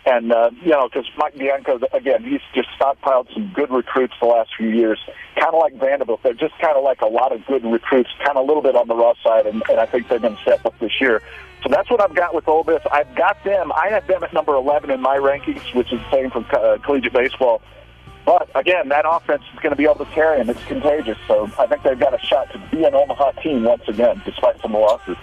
And 0.07 0.33
uh, 0.33 0.51
you 0.63 0.71
know, 0.71 0.89
because 0.89 1.11
Mike 1.19 1.37
Bianco, 1.37 1.81
again, 1.93 2.23
he's 2.23 2.41
just 2.55 2.69
stockpiled 2.79 3.33
some 3.35 3.53
good 3.53 3.71
recruits 3.73 4.15
the 4.21 4.27
last 4.27 4.51
few 4.57 4.69
years. 4.69 5.01
Kind 5.35 5.53
of 5.53 5.61
like 5.61 5.75
Vanderbilt, 5.75 6.23
they're 6.23 6.33
just 6.33 6.57
kind 6.61 6.77
of 6.77 6.85
like 6.85 7.01
a 7.01 7.07
lot 7.07 7.33
of 7.33 7.45
good 7.47 7.65
recruits, 7.65 8.11
kind 8.19 8.39
of 8.39 8.45
a 8.45 8.47
little 8.47 8.63
bit 8.63 8.77
on 8.77 8.87
the 8.87 8.95
raw 8.95 9.15
side, 9.25 9.47
and, 9.47 9.65
and 9.69 9.81
I 9.81 9.87
think 9.87 10.09
they're 10.09 10.21
going 10.21 10.37
to 10.37 10.43
step 10.43 10.65
up 10.65 10.79
this 10.79 11.01
year. 11.01 11.23
So 11.65 11.71
that's 11.71 11.91
what 11.91 12.01
I've 12.01 12.15
got 12.15 12.35
with 12.35 12.47
Ole 12.47 12.63
Miss. 12.63 12.83
I've 12.93 13.13
got 13.17 13.43
them. 13.43 13.73
I 13.73 13.89
have 13.89 14.07
them 14.07 14.23
at 14.23 14.33
number 14.33 14.55
11 14.55 14.91
in 14.91 15.01
my 15.01 15.17
rankings, 15.17 15.75
which 15.75 15.93
is 15.93 15.99
the 15.99 16.11
same 16.13 16.31
for 16.31 16.45
uh, 16.55 16.79
collegiate 16.85 17.13
baseball. 17.13 17.61
But 18.27 18.51
again, 18.57 18.89
that 18.89 19.05
offense 19.09 19.43
is 19.55 19.61
going 19.61 19.71
to 19.71 19.77
be 19.77 19.85
able 19.85 20.05
to 20.05 20.13
carry 20.13 20.39
them. 20.39 20.51
It's 20.51 20.63
contagious. 20.65 21.17
So 21.29 21.49
I 21.59 21.67
think 21.69 21.85
they've 21.85 21.99
got 21.99 22.13
a 22.13 22.27
shot 22.27 22.53
to 22.53 22.59
be 22.71 22.85
an 22.85 22.93
Omaha 22.95 23.31
team 23.41 23.63
once 23.63 23.85
again, 23.87 24.21
despite 24.25 24.61
some 24.61 24.73
losses. 24.73 25.17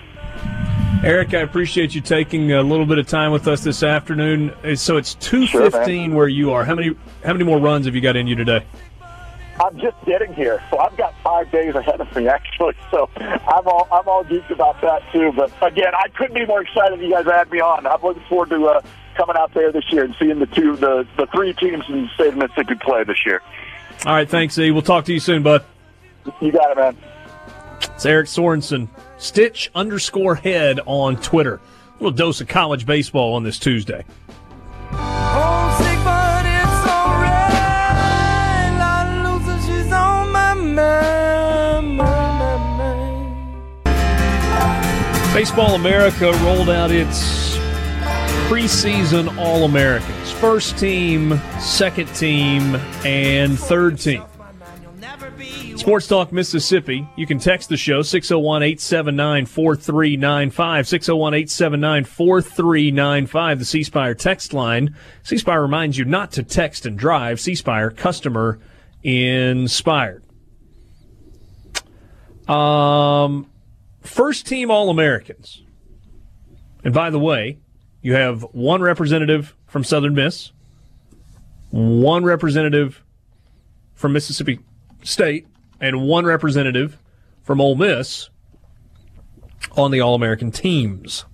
Eric, 1.04 1.34
I 1.34 1.40
appreciate 1.40 1.94
you 1.94 2.00
taking 2.00 2.54
a 2.54 2.64
little 2.64 2.86
bit 2.86 2.98
of 2.98 3.06
time 3.06 3.34
with 3.34 3.46
us 3.46 3.62
this 3.62 3.84
afternoon. 3.84 4.54
So 4.78 4.96
it's 4.96 5.16
two 5.16 5.46
fifteen 5.46 6.12
Sure, 6.12 6.18
where 6.18 6.28
you 6.30 6.52
are. 6.52 6.64
How 6.64 6.76
many 6.76 6.96
how 7.26 7.34
many 7.34 7.44
more 7.44 7.60
runs 7.60 7.86
have 7.88 7.94
you 7.94 8.00
got 8.00 8.16
in 8.16 8.26
you 8.26 8.36
today? 8.36 8.66
I'm 9.62 9.78
just 9.80 9.98
getting 10.06 10.34
here, 10.34 10.64
so 10.72 10.80
I've 10.80 10.96
got 10.96 11.14
five 11.22 11.52
days 11.52 11.76
ahead 11.76 12.00
of 12.00 12.16
me 12.16 12.28
actually. 12.30 12.76
So 12.90 13.10
I'm 13.18 13.68
all 13.68 13.90
I'm 13.92 14.08
all 14.08 14.24
geeked 14.24 14.50
about 14.50 14.80
that 14.80 15.04
too. 15.12 15.34
But 15.36 15.52
again, 15.62 15.94
I 15.94 16.08
couldn't 16.08 16.36
be 16.36 16.46
more 16.46 16.62
excited 16.62 17.02
you 17.02 17.12
guys 17.12 17.26
had 17.26 17.52
me 17.52 17.60
on. 17.60 17.86
I'm 17.86 18.02
looking 18.02 18.24
forward 18.30 18.52
to 18.52 18.66
uh, 18.66 18.82
coming 19.16 19.36
out 19.38 19.54
there 19.54 19.72
this 19.72 19.84
year 19.92 20.04
and 20.04 20.16
seeing 20.20 20.40
the 20.40 20.46
two 20.48 20.76
the 20.76 21.08
the 21.18 21.28
three 21.28 21.54
teams 21.54 21.84
in 21.90 22.04
the 22.04 22.10
state 22.16 22.30
of 22.30 22.38
Mississippi 22.38 22.76
play 22.76 23.04
this 23.04 23.26
year. 23.26 23.42
All 24.06 24.14
right, 24.14 24.30
thanks, 24.30 24.58
E. 24.58 24.72
We'll 24.72 24.82
talk 24.82 25.06
to 25.06 25.14
you 25.14 25.20
soon, 25.20 25.44
bud. 25.44 25.64
You 26.42 26.52
got 26.52 26.72
it, 26.72 26.78
man. 26.78 26.98
It's 27.96 28.06
Eric 28.06 28.28
Sorensen, 28.28 28.88
Stitch 29.18 29.72
underscore 29.76 30.36
head 30.36 30.80
on 30.86 31.18
Twitter. 31.18 31.56
A 31.56 32.04
little 32.04 32.12
dose 32.12 32.42
of 32.42 32.48
college 32.48 32.86
baseball 32.86 33.36
on 33.36 33.44
this 33.44 33.60
Tuesday. 33.60 34.04
Mind. 41.96 42.44
Baseball 45.34 45.76
America 45.76 46.32
rolled 46.44 46.70
out 46.70 46.92
its 46.92 47.53
preseason 48.48 49.38
All 49.38 49.64
Americans. 49.64 50.32
First 50.32 50.78
team, 50.78 51.40
second 51.60 52.08
team, 52.16 52.76
and 53.06 53.58
third 53.58 53.98
team. 53.98 54.24
Sports 55.78 56.08
Talk 56.08 56.32
Mississippi. 56.32 57.08
You 57.16 57.26
can 57.26 57.40
text 57.40 57.70
the 57.70 57.78
show 57.78 58.02
601 58.02 58.64
879 58.64 59.46
4395. 59.46 60.88
601 60.88 61.34
879 61.34 62.04
4395. 62.04 63.60
The 63.60 63.66
C 63.66 63.84
Spire 63.84 64.14
text 64.14 64.54
line. 64.54 64.96
C 65.24 65.38
Spire 65.38 65.62
reminds 65.62 65.98
you 65.98 66.06
not 66.06 66.32
to 66.34 66.44
text 66.44 66.86
and 66.86 66.98
drive. 66.98 67.40
C 67.40 67.56
Spire, 67.56 67.92
customer 67.92 68.60
inspired. 69.04 70.24
Um, 72.48 73.50
first 74.02 74.46
team 74.48 74.70
All 74.70 74.90
Americans. 74.90 75.64
And 76.84 76.94
by 76.94 77.10
the 77.10 77.20
way, 77.20 77.60
you 78.04 78.14
have 78.14 78.44
one 78.52 78.82
representative 78.82 79.56
from 79.66 79.84
Southern 79.84 80.14
Miss, 80.14 80.52
one 81.72 82.24
representative 82.24 83.02
from 83.96 84.14
Mississippi 84.14 84.60
State, 85.02 85.48
and 85.80 86.04
one 86.04 86.26
representative 86.26 87.00
from 87.42 87.60
Ole 87.60 87.76
Miss 87.76 88.30
on 89.76 89.90
the 89.90 90.02
All 90.02 90.14
American 90.14 90.52
teams. 90.52 91.26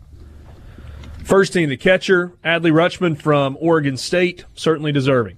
First 1.25 1.53
team, 1.53 1.69
the 1.69 1.77
catcher, 1.77 2.33
Adley 2.45 2.71
Rutschman 2.71 3.19
from 3.19 3.57
Oregon 3.59 3.97
State, 3.97 4.45
certainly 4.53 4.91
deserving. 4.91 5.37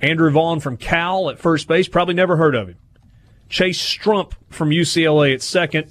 Andrew 0.00 0.30
Vaughn 0.30 0.60
from 0.60 0.78
Cal 0.78 1.28
at 1.30 1.38
first 1.38 1.68
base, 1.68 1.86
probably 1.86 2.14
never 2.14 2.36
heard 2.36 2.54
of 2.54 2.68
him. 2.68 2.76
Chase 3.50 3.80
Strumpf 3.80 4.34
from 4.48 4.70
UCLA 4.70 5.34
at 5.34 5.42
second. 5.42 5.90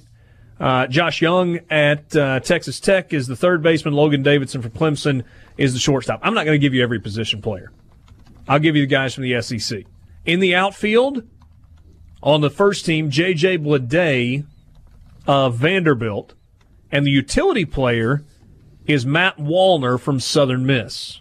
Uh, 0.60 0.86
Josh 0.86 1.22
Jung 1.22 1.60
at 1.70 2.14
uh, 2.14 2.38
Texas 2.40 2.78
Tech 2.80 3.14
is 3.14 3.26
the 3.26 3.34
third 3.34 3.62
baseman. 3.62 3.94
Logan 3.94 4.22
Davidson 4.22 4.60
from 4.60 4.72
Clemson 4.72 5.24
is 5.56 5.72
the 5.72 5.78
shortstop. 5.78 6.20
I'm 6.22 6.34
not 6.34 6.44
going 6.44 6.54
to 6.54 6.64
give 6.64 6.74
you 6.74 6.82
every 6.82 7.00
position 7.00 7.40
player. 7.40 7.72
I'll 8.46 8.58
give 8.58 8.76
you 8.76 8.82
the 8.82 8.86
guys 8.86 9.14
from 9.14 9.24
the 9.24 9.40
SEC. 9.40 9.84
In 10.26 10.40
the 10.40 10.54
outfield, 10.54 11.26
on 12.22 12.42
the 12.42 12.50
first 12.50 12.84
team, 12.84 13.10
J.J. 13.10 13.58
Bleday 13.58 14.44
of 15.26 15.56
Vanderbilt. 15.56 16.34
And 16.92 17.06
the 17.06 17.10
utility 17.10 17.64
player 17.64 18.24
is 18.84 19.06
Matt 19.06 19.38
Wallner 19.38 19.98
from 19.98 20.20
Southern 20.20 20.66
Miss. 20.66 21.20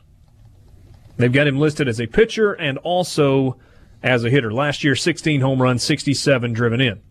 They've 1.17 1.31
got 1.31 1.47
him 1.47 1.59
listed 1.59 1.87
as 1.87 2.01
a 2.01 2.07
pitcher 2.07 2.53
and 2.53 2.77
also 2.79 3.57
as 4.01 4.23
a 4.23 4.29
hitter. 4.29 4.51
Last 4.51 4.83
year, 4.83 4.95
16 4.95 5.41
home 5.41 5.61
runs, 5.61 5.83
67 5.83 6.53
driven 6.53 6.81
in. 6.81 7.01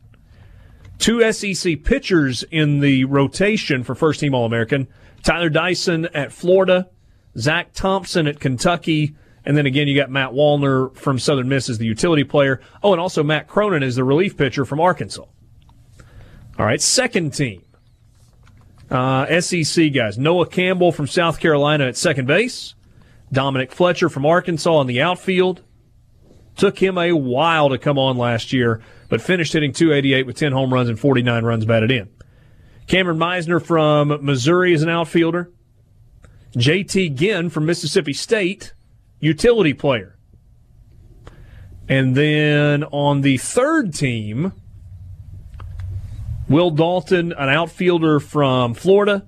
Two 0.98 1.32
SEC 1.32 1.84
pitchers 1.84 2.42
in 2.50 2.80
the 2.80 3.04
rotation 3.04 3.84
for 3.84 3.94
first 3.94 4.20
team 4.20 4.34
All 4.34 4.44
American 4.44 4.88
Tyler 5.22 5.50
Dyson 5.50 6.06
at 6.14 6.32
Florida, 6.32 6.88
Zach 7.36 7.72
Thompson 7.72 8.26
at 8.26 8.40
Kentucky, 8.40 9.14
and 9.44 9.56
then 9.56 9.66
again, 9.66 9.88
you 9.88 9.96
got 9.96 10.10
Matt 10.10 10.32
Wallner 10.32 10.94
from 10.94 11.18
Southern 11.18 11.48
Miss 11.48 11.68
as 11.68 11.78
the 11.78 11.86
utility 11.86 12.24
player. 12.24 12.60
Oh, 12.82 12.92
and 12.92 13.00
also 13.00 13.22
Matt 13.22 13.48
Cronin 13.48 13.82
is 13.82 13.96
the 13.96 14.04
relief 14.04 14.36
pitcher 14.36 14.64
from 14.64 14.80
Arkansas. 14.80 15.24
All 16.58 16.66
right, 16.66 16.82
second 16.82 17.32
team. 17.32 17.62
Uh, 18.90 19.40
SEC 19.40 19.92
guys. 19.92 20.18
Noah 20.18 20.46
Campbell 20.46 20.92
from 20.92 21.06
South 21.06 21.40
Carolina 21.40 21.86
at 21.86 21.96
second 21.96 22.26
base. 22.26 22.74
Dominic 23.32 23.72
Fletcher 23.72 24.08
from 24.08 24.26
Arkansas 24.26 24.80
in 24.80 24.86
the 24.86 25.00
outfield. 25.00 25.62
Took 26.56 26.78
him 26.78 26.98
a 26.98 27.12
while 27.12 27.68
to 27.68 27.78
come 27.78 27.98
on 27.98 28.18
last 28.18 28.52
year, 28.52 28.82
but 29.08 29.20
finished 29.20 29.52
hitting 29.52 29.72
288 29.72 30.26
with 30.26 30.36
10 30.36 30.52
home 30.52 30.72
runs 30.72 30.88
and 30.88 30.98
49 30.98 31.44
runs 31.44 31.64
batted 31.64 31.90
in. 31.90 32.08
Cameron 32.86 33.18
Misner 33.18 33.62
from 33.62 34.24
Missouri 34.24 34.72
is 34.72 34.82
an 34.82 34.88
outfielder. 34.88 35.50
JT 36.54 37.14
Ginn 37.14 37.50
from 37.50 37.66
Mississippi 37.66 38.12
State, 38.12 38.72
utility 39.20 39.74
player. 39.74 40.16
And 41.88 42.14
then 42.14 42.84
on 42.84 43.20
the 43.22 43.36
third 43.38 43.94
team, 43.94 44.52
Will 46.48 46.70
Dalton, 46.70 47.32
an 47.32 47.48
outfielder 47.50 48.20
from 48.20 48.74
Florida. 48.74 49.26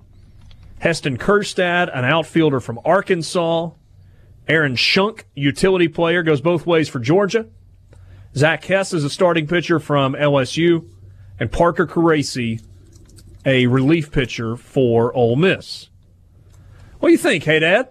Heston 0.79 1.19
Kjerstad, 1.19 1.91
an 1.95 2.05
outfielder 2.05 2.61
from 2.61 2.81
Arkansas. 2.85 3.71
Aaron 4.49 4.75
Schunk, 4.75 5.25
utility 5.35 5.89
player, 5.89 6.23
goes 6.23 6.41
both 6.41 6.67
ways 6.67 6.89
for 6.89 6.99
Georgia. 6.99 7.47
Zach 8.37 8.65
Hess 8.65 8.93
is 8.93 9.05
a 9.05 9.11
starting 9.11 9.47
pitcher 9.47 9.79
from 9.81 10.15
LSU. 10.15 10.89
And 11.39 11.51
Parker 11.51 11.87
Caracci, 11.87 12.63
a 13.47 13.67
relief 13.67 14.13
pitcher 14.13 14.57
for 14.57 15.15
Ole 15.15 15.37
Miss. 15.37 15.89
What 16.99 17.09
do 17.09 17.13
you 17.13 17.19
think, 17.19 17.45
hey 17.45 17.61
Dad? 17.61 17.89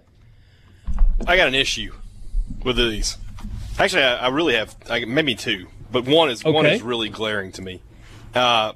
I 1.25 1.35
got 1.35 1.47
an 1.47 1.55
issue 1.55 1.91
with 2.63 2.77
these. 2.77 3.17
Actually, 3.79 4.03
I, 4.03 4.17
I 4.17 4.27
really 4.27 4.53
have 4.53 4.75
I, 4.87 5.03
maybe 5.05 5.33
two, 5.33 5.67
but 5.91 6.05
one 6.05 6.29
is 6.29 6.43
one 6.43 6.67
is 6.67 6.83
really 6.83 7.09
glaring 7.09 7.51
to 7.53 7.63
me. 7.63 7.81
Uh, 8.35 8.73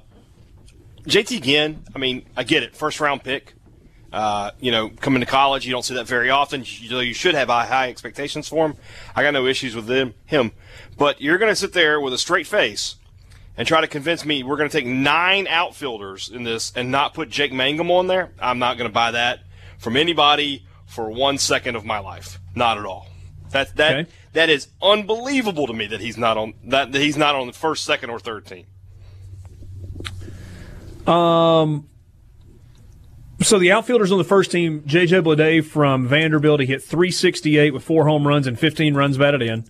JT 1.04 1.42
Ginn, 1.42 1.84
I 1.94 1.98
mean, 1.98 2.26
I 2.36 2.42
get 2.42 2.64
it, 2.64 2.74
first 2.74 2.98
round 3.00 3.22
pick. 3.22 3.53
Uh, 4.14 4.52
you 4.60 4.70
know, 4.70 4.90
coming 4.90 5.18
to 5.18 5.26
college, 5.26 5.66
you 5.66 5.72
don't 5.72 5.82
see 5.84 5.94
that 5.94 6.06
very 6.06 6.30
often. 6.30 6.62
You, 6.64 7.00
you 7.00 7.12
should 7.14 7.34
have 7.34 7.48
high, 7.48 7.66
high 7.66 7.88
expectations 7.88 8.48
for 8.48 8.66
him. 8.66 8.76
I 9.16 9.24
got 9.24 9.32
no 9.32 9.44
issues 9.46 9.74
with 9.74 9.86
them, 9.86 10.14
him, 10.24 10.52
but 10.96 11.20
you're 11.20 11.36
going 11.36 11.50
to 11.50 11.56
sit 11.56 11.72
there 11.72 12.00
with 12.00 12.14
a 12.14 12.18
straight 12.18 12.46
face 12.46 12.94
and 13.56 13.66
try 13.66 13.80
to 13.80 13.88
convince 13.88 14.24
me 14.24 14.44
we're 14.44 14.56
going 14.56 14.70
to 14.70 14.76
take 14.78 14.86
nine 14.86 15.48
outfielders 15.48 16.28
in 16.28 16.44
this 16.44 16.72
and 16.76 16.92
not 16.92 17.12
put 17.12 17.28
Jake 17.28 17.52
Mangum 17.52 17.90
on 17.90 18.06
there. 18.06 18.30
I'm 18.40 18.60
not 18.60 18.78
going 18.78 18.88
to 18.88 18.94
buy 18.94 19.10
that 19.10 19.40
from 19.78 19.96
anybody 19.96 20.64
for 20.86 21.10
one 21.10 21.36
second 21.36 21.74
of 21.74 21.84
my 21.84 21.98
life. 21.98 22.38
Not 22.54 22.78
at 22.78 22.84
all. 22.86 23.08
That 23.50 23.74
that 23.76 23.96
Okay. 23.96 24.10
that 24.34 24.48
is 24.48 24.68
unbelievable 24.80 25.66
to 25.66 25.72
me 25.72 25.86
that 25.88 26.00
he's 26.00 26.16
not 26.16 26.36
on 26.36 26.54
that, 26.66 26.92
that 26.92 27.02
he's 27.02 27.16
not 27.16 27.34
on 27.34 27.48
the 27.48 27.52
first, 27.52 27.84
second, 27.84 28.10
or 28.10 28.20
third 28.20 28.46
team. 28.46 28.66
Um, 31.12 31.88
so 33.40 33.58
the 33.58 33.72
outfielders 33.72 34.12
on 34.12 34.18
the 34.18 34.24
first 34.24 34.50
team, 34.50 34.82
J.J. 34.86 35.20
Bleday 35.20 35.64
from 35.64 36.06
Vanderbilt, 36.06 36.60
he 36.60 36.66
hit 36.66 36.82
368 36.82 37.72
with 37.72 37.82
four 37.82 38.06
home 38.06 38.26
runs 38.26 38.46
and 38.46 38.58
15 38.58 38.94
runs 38.94 39.18
batted 39.18 39.42
in. 39.42 39.64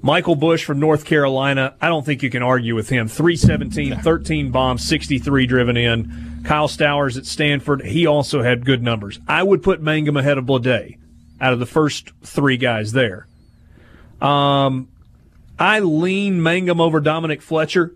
Michael 0.00 0.34
Busch 0.34 0.64
from 0.64 0.80
North 0.80 1.04
Carolina, 1.04 1.76
I 1.80 1.88
don't 1.88 2.04
think 2.04 2.22
you 2.22 2.30
can 2.30 2.42
argue 2.42 2.74
with 2.74 2.88
him. 2.88 3.06
317, 3.06 3.98
13 4.00 4.50
bombs, 4.50 4.86
63 4.86 5.46
driven 5.46 5.76
in. 5.76 6.42
Kyle 6.44 6.66
Stowers 6.66 7.16
at 7.16 7.24
Stanford, 7.24 7.82
he 7.82 8.06
also 8.06 8.42
had 8.42 8.64
good 8.64 8.82
numbers. 8.82 9.20
I 9.28 9.44
would 9.44 9.62
put 9.62 9.80
Mangum 9.80 10.16
ahead 10.16 10.38
of 10.38 10.44
Bleday 10.44 10.98
out 11.40 11.52
of 11.52 11.60
the 11.60 11.66
first 11.66 12.10
three 12.22 12.56
guys 12.56 12.92
there. 12.92 13.28
Um, 14.20 14.88
I 15.56 15.80
lean 15.80 16.42
Mangum 16.42 16.80
over 16.80 16.98
Dominic 16.98 17.42
Fletcher 17.42 17.94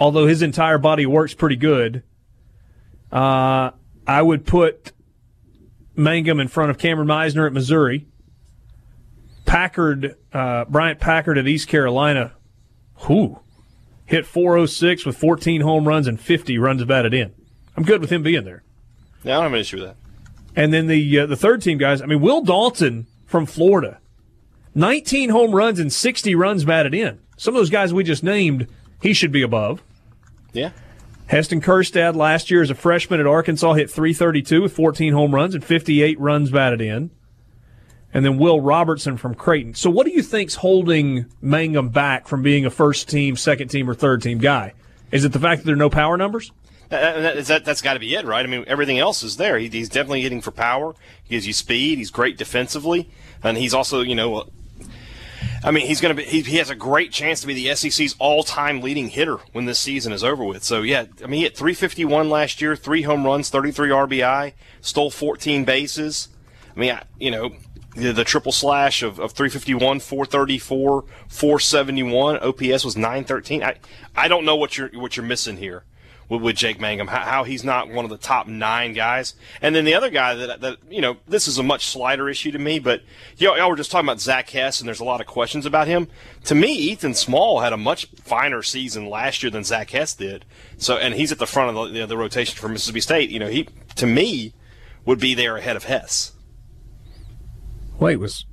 although 0.00 0.26
his 0.26 0.42
entire 0.42 0.78
body 0.78 1.04
work's 1.06 1.34
pretty 1.34 1.56
good, 1.56 2.02
uh, 3.12 3.70
I 4.10 4.22
would 4.22 4.44
put 4.44 4.90
Mangum 5.94 6.40
in 6.40 6.48
front 6.48 6.72
of 6.72 6.78
Cameron 6.78 7.06
Misner 7.06 7.46
at 7.46 7.52
Missouri. 7.52 8.08
Packard, 9.46 10.16
uh, 10.32 10.64
Bryant 10.64 10.98
Packard 10.98 11.38
at 11.38 11.46
East 11.46 11.68
Carolina, 11.68 12.32
who 13.02 13.38
hit 14.06 14.26
406 14.26 15.06
with 15.06 15.16
14 15.16 15.60
home 15.60 15.86
runs 15.86 16.08
and 16.08 16.20
50 16.20 16.58
runs 16.58 16.82
batted 16.82 17.14
in. 17.14 17.32
I'm 17.76 17.84
good 17.84 18.00
with 18.00 18.10
him 18.10 18.24
being 18.24 18.42
there. 18.42 18.64
Yeah, 19.22 19.34
I 19.34 19.36
don't 19.36 19.44
have 19.44 19.52
an 19.52 19.60
issue 19.60 19.76
with 19.76 19.86
that. 19.86 19.96
And 20.56 20.72
then 20.74 20.88
the 20.88 21.20
uh, 21.20 21.26
the 21.26 21.36
third 21.36 21.62
team 21.62 21.78
guys, 21.78 22.02
I 22.02 22.06
mean, 22.06 22.20
Will 22.20 22.42
Dalton 22.42 23.06
from 23.26 23.46
Florida, 23.46 24.00
19 24.74 25.30
home 25.30 25.52
runs 25.52 25.78
and 25.78 25.92
60 25.92 26.34
runs 26.34 26.64
batted 26.64 26.94
in. 26.94 27.20
Some 27.36 27.54
of 27.54 27.60
those 27.60 27.70
guys 27.70 27.94
we 27.94 28.02
just 28.02 28.24
named, 28.24 28.66
he 29.00 29.12
should 29.12 29.30
be 29.30 29.42
above. 29.42 29.84
Yeah. 30.52 30.72
Heston 31.30 31.60
Kjerstad 31.60 32.16
last 32.16 32.50
year 32.50 32.60
as 32.60 32.70
a 32.70 32.74
freshman 32.74 33.20
at 33.20 33.26
Arkansas 33.26 33.74
hit 33.74 33.88
332 33.88 34.62
with 34.62 34.72
14 34.72 35.12
home 35.12 35.32
runs 35.32 35.54
and 35.54 35.64
58 35.64 36.18
runs 36.18 36.50
batted 36.50 36.80
in. 36.80 37.12
And 38.12 38.24
then 38.24 38.36
Will 38.36 38.60
Robertson 38.60 39.16
from 39.16 39.36
Creighton. 39.36 39.74
So 39.74 39.90
what 39.90 40.06
do 40.06 40.12
you 40.12 40.22
think's 40.22 40.56
holding 40.56 41.26
Mangum 41.40 41.90
back 41.90 42.26
from 42.26 42.42
being 42.42 42.66
a 42.66 42.70
first 42.70 43.08
team, 43.08 43.36
second 43.36 43.68
team, 43.68 43.88
or 43.88 43.94
third 43.94 44.22
team 44.22 44.38
guy? 44.38 44.74
Is 45.12 45.24
it 45.24 45.32
the 45.32 45.38
fact 45.38 45.60
that 45.60 45.66
there 45.66 45.74
are 45.74 45.78
no 45.78 45.88
power 45.88 46.16
numbers? 46.16 46.50
That, 46.88 47.22
that, 47.22 47.44
that, 47.44 47.64
that's 47.64 47.80
got 47.80 47.94
to 47.94 48.00
be 48.00 48.12
it, 48.16 48.24
right? 48.24 48.44
I 48.44 48.48
mean, 48.48 48.64
everything 48.66 48.98
else 48.98 49.22
is 49.22 49.36
there. 49.36 49.56
He, 49.56 49.68
he's 49.68 49.88
definitely 49.88 50.22
hitting 50.22 50.40
for 50.40 50.50
power. 50.50 50.96
He 51.22 51.36
gives 51.36 51.46
you 51.46 51.52
speed. 51.52 51.98
He's 51.98 52.10
great 52.10 52.38
defensively, 52.38 53.08
and 53.44 53.56
he's 53.56 53.72
also, 53.72 54.00
you 54.00 54.16
know, 54.16 54.50
I 55.62 55.70
mean, 55.72 55.86
he's 55.86 56.00
going 56.00 56.16
to 56.16 56.22
be. 56.22 56.28
He, 56.28 56.40
he, 56.40 56.56
has 56.56 56.70
a 56.70 56.74
great 56.74 57.12
chance 57.12 57.42
to 57.42 57.46
be 57.46 57.54
the 57.54 57.74
SEC's 57.74 58.16
all-time 58.18 58.80
leading 58.80 59.08
hitter 59.08 59.36
when 59.52 59.66
this 59.66 59.78
season 59.78 60.12
is 60.12 60.24
over 60.24 60.42
with. 60.42 60.64
So 60.64 60.80
yeah, 60.80 61.04
I 61.22 61.26
mean, 61.26 61.38
he 61.38 61.42
hit 61.42 61.56
351 61.56 62.30
last 62.30 62.62
year, 62.62 62.74
three 62.76 63.02
home 63.02 63.24
runs, 63.24 63.50
33 63.50 63.90
RBI, 63.90 64.52
stole 64.80 65.10
14 65.10 65.64
bases. 65.64 66.28
I 66.74 66.80
mean, 66.80 66.92
I, 66.92 67.02
you 67.18 67.30
know, 67.30 67.50
the, 67.94 68.12
the, 68.12 68.24
triple 68.24 68.52
slash 68.52 69.02
of, 69.02 69.18
of 69.18 69.32
351, 69.32 70.00
434, 70.00 71.04
471. 71.28 72.38
OPS 72.38 72.84
was 72.84 72.96
913. 72.96 73.62
I 73.62 73.76
I 74.16 74.28
don't 74.28 74.46
know 74.46 74.56
what 74.56 74.78
you're 74.78 74.88
what 74.94 75.16
you're 75.16 75.26
missing 75.26 75.58
here 75.58 75.84
with, 76.30 76.40
with 76.40 76.56
Jake 76.56 76.80
Mangum, 76.80 77.08
how, 77.08 77.20
how, 77.20 77.44
he's 77.44 77.62
not 77.62 77.90
one 77.90 78.06
of 78.06 78.10
the 78.10 78.16
top 78.16 78.46
nine 78.46 78.94
guys. 78.94 79.34
And 79.60 79.74
then 79.74 79.84
the 79.84 79.94
other 79.94 80.08
guy 80.08 80.34
that, 80.34 80.60
that 80.62 80.78
you 80.88 81.02
know, 81.02 81.18
this 81.28 81.46
is 81.46 81.58
a 81.58 81.62
much 81.62 81.84
slighter 81.84 82.30
issue 82.30 82.52
to 82.52 82.58
me, 82.58 82.78
but 82.78 83.02
y'all, 83.36 83.58
y'all 83.58 83.68
were 83.68 83.76
just 83.76 83.90
talking 83.90 84.08
about 84.08 84.20
Zach 84.20 84.48
Hess, 84.48 84.80
and 84.80 84.88
there's 84.88 85.00
a 85.00 85.04
lot 85.04 85.20
of 85.20 85.26
questions 85.26 85.66
about 85.66 85.86
him. 85.86 86.08
To 86.44 86.54
me, 86.54 86.72
Ethan 86.72 87.12
Small 87.12 87.60
had 87.60 87.74
a 87.74 87.76
much 87.76 88.06
finer 88.22 88.62
season 88.62 89.10
last 89.10 89.42
year 89.42 89.50
than 89.50 89.64
Zach 89.64 89.90
Hess 89.90 90.14
did. 90.14 90.46
So, 90.78 90.96
and 90.96 91.14
he's 91.14 91.32
at 91.32 91.38
the 91.38 91.46
front 91.46 91.76
of 91.76 91.92
the, 91.92 92.00
the, 92.00 92.06
the 92.06 92.16
rotation 92.16 92.56
for 92.56 92.68
Mississippi 92.68 93.00
State. 93.00 93.28
You 93.28 93.40
know, 93.40 93.48
he, 93.48 93.68
to 93.96 94.06
me, 94.06 94.54
would 95.04 95.18
be 95.18 95.34
there 95.34 95.56
ahead 95.56 95.76
of 95.76 95.84
Hess. 95.84 96.32
Wait, 97.98 98.16
was 98.16 98.46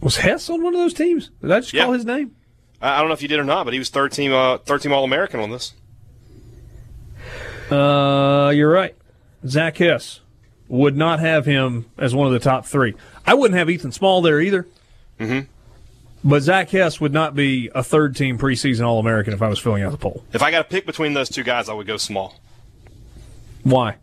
was 0.00 0.16
Hess 0.16 0.50
on 0.50 0.62
one 0.62 0.74
of 0.74 0.80
those 0.80 0.94
teams? 0.94 1.30
Did 1.40 1.52
I 1.52 1.60
just 1.60 1.72
yeah. 1.72 1.84
call 1.84 1.92
his 1.92 2.04
name? 2.04 2.34
I 2.80 2.98
don't 2.98 3.08
know 3.08 3.14
if 3.14 3.22
you 3.22 3.28
did 3.28 3.38
or 3.38 3.44
not, 3.44 3.64
but 3.64 3.72
he 3.72 3.78
was 3.78 3.88
third 3.88 4.12
team, 4.12 4.32
uh, 4.32 4.58
third 4.58 4.82
team 4.82 4.92
All 4.92 5.04
American 5.04 5.40
on 5.40 5.50
this. 5.50 5.72
Uh, 7.70 8.50
you're 8.50 8.70
right. 8.70 8.94
Zach 9.46 9.76
Hess 9.78 10.20
would 10.68 10.96
not 10.96 11.20
have 11.20 11.46
him 11.46 11.86
as 11.96 12.14
one 12.14 12.26
of 12.26 12.32
the 12.32 12.38
top 12.38 12.66
three. 12.66 12.94
I 13.24 13.34
wouldn't 13.34 13.58
have 13.58 13.70
Ethan 13.70 13.92
Small 13.92 14.22
there 14.22 14.40
either. 14.40 14.66
Mm-hmm. 15.20 15.50
But 16.28 16.42
Zach 16.42 16.70
Hess 16.70 17.00
would 17.00 17.12
not 17.12 17.34
be 17.34 17.70
a 17.74 17.84
third 17.84 18.16
team 18.16 18.38
preseason 18.38 18.84
All 18.84 18.98
American 18.98 19.32
if 19.32 19.42
I 19.42 19.48
was 19.48 19.58
filling 19.58 19.84
out 19.84 19.92
the 19.92 19.98
poll. 19.98 20.24
If 20.32 20.42
I 20.42 20.50
got 20.50 20.62
to 20.62 20.68
pick 20.68 20.84
between 20.84 21.14
those 21.14 21.28
two 21.28 21.44
guys, 21.44 21.68
I 21.68 21.74
would 21.74 21.86
go 21.86 21.96
Small. 21.96 22.40
Why? 23.62 23.96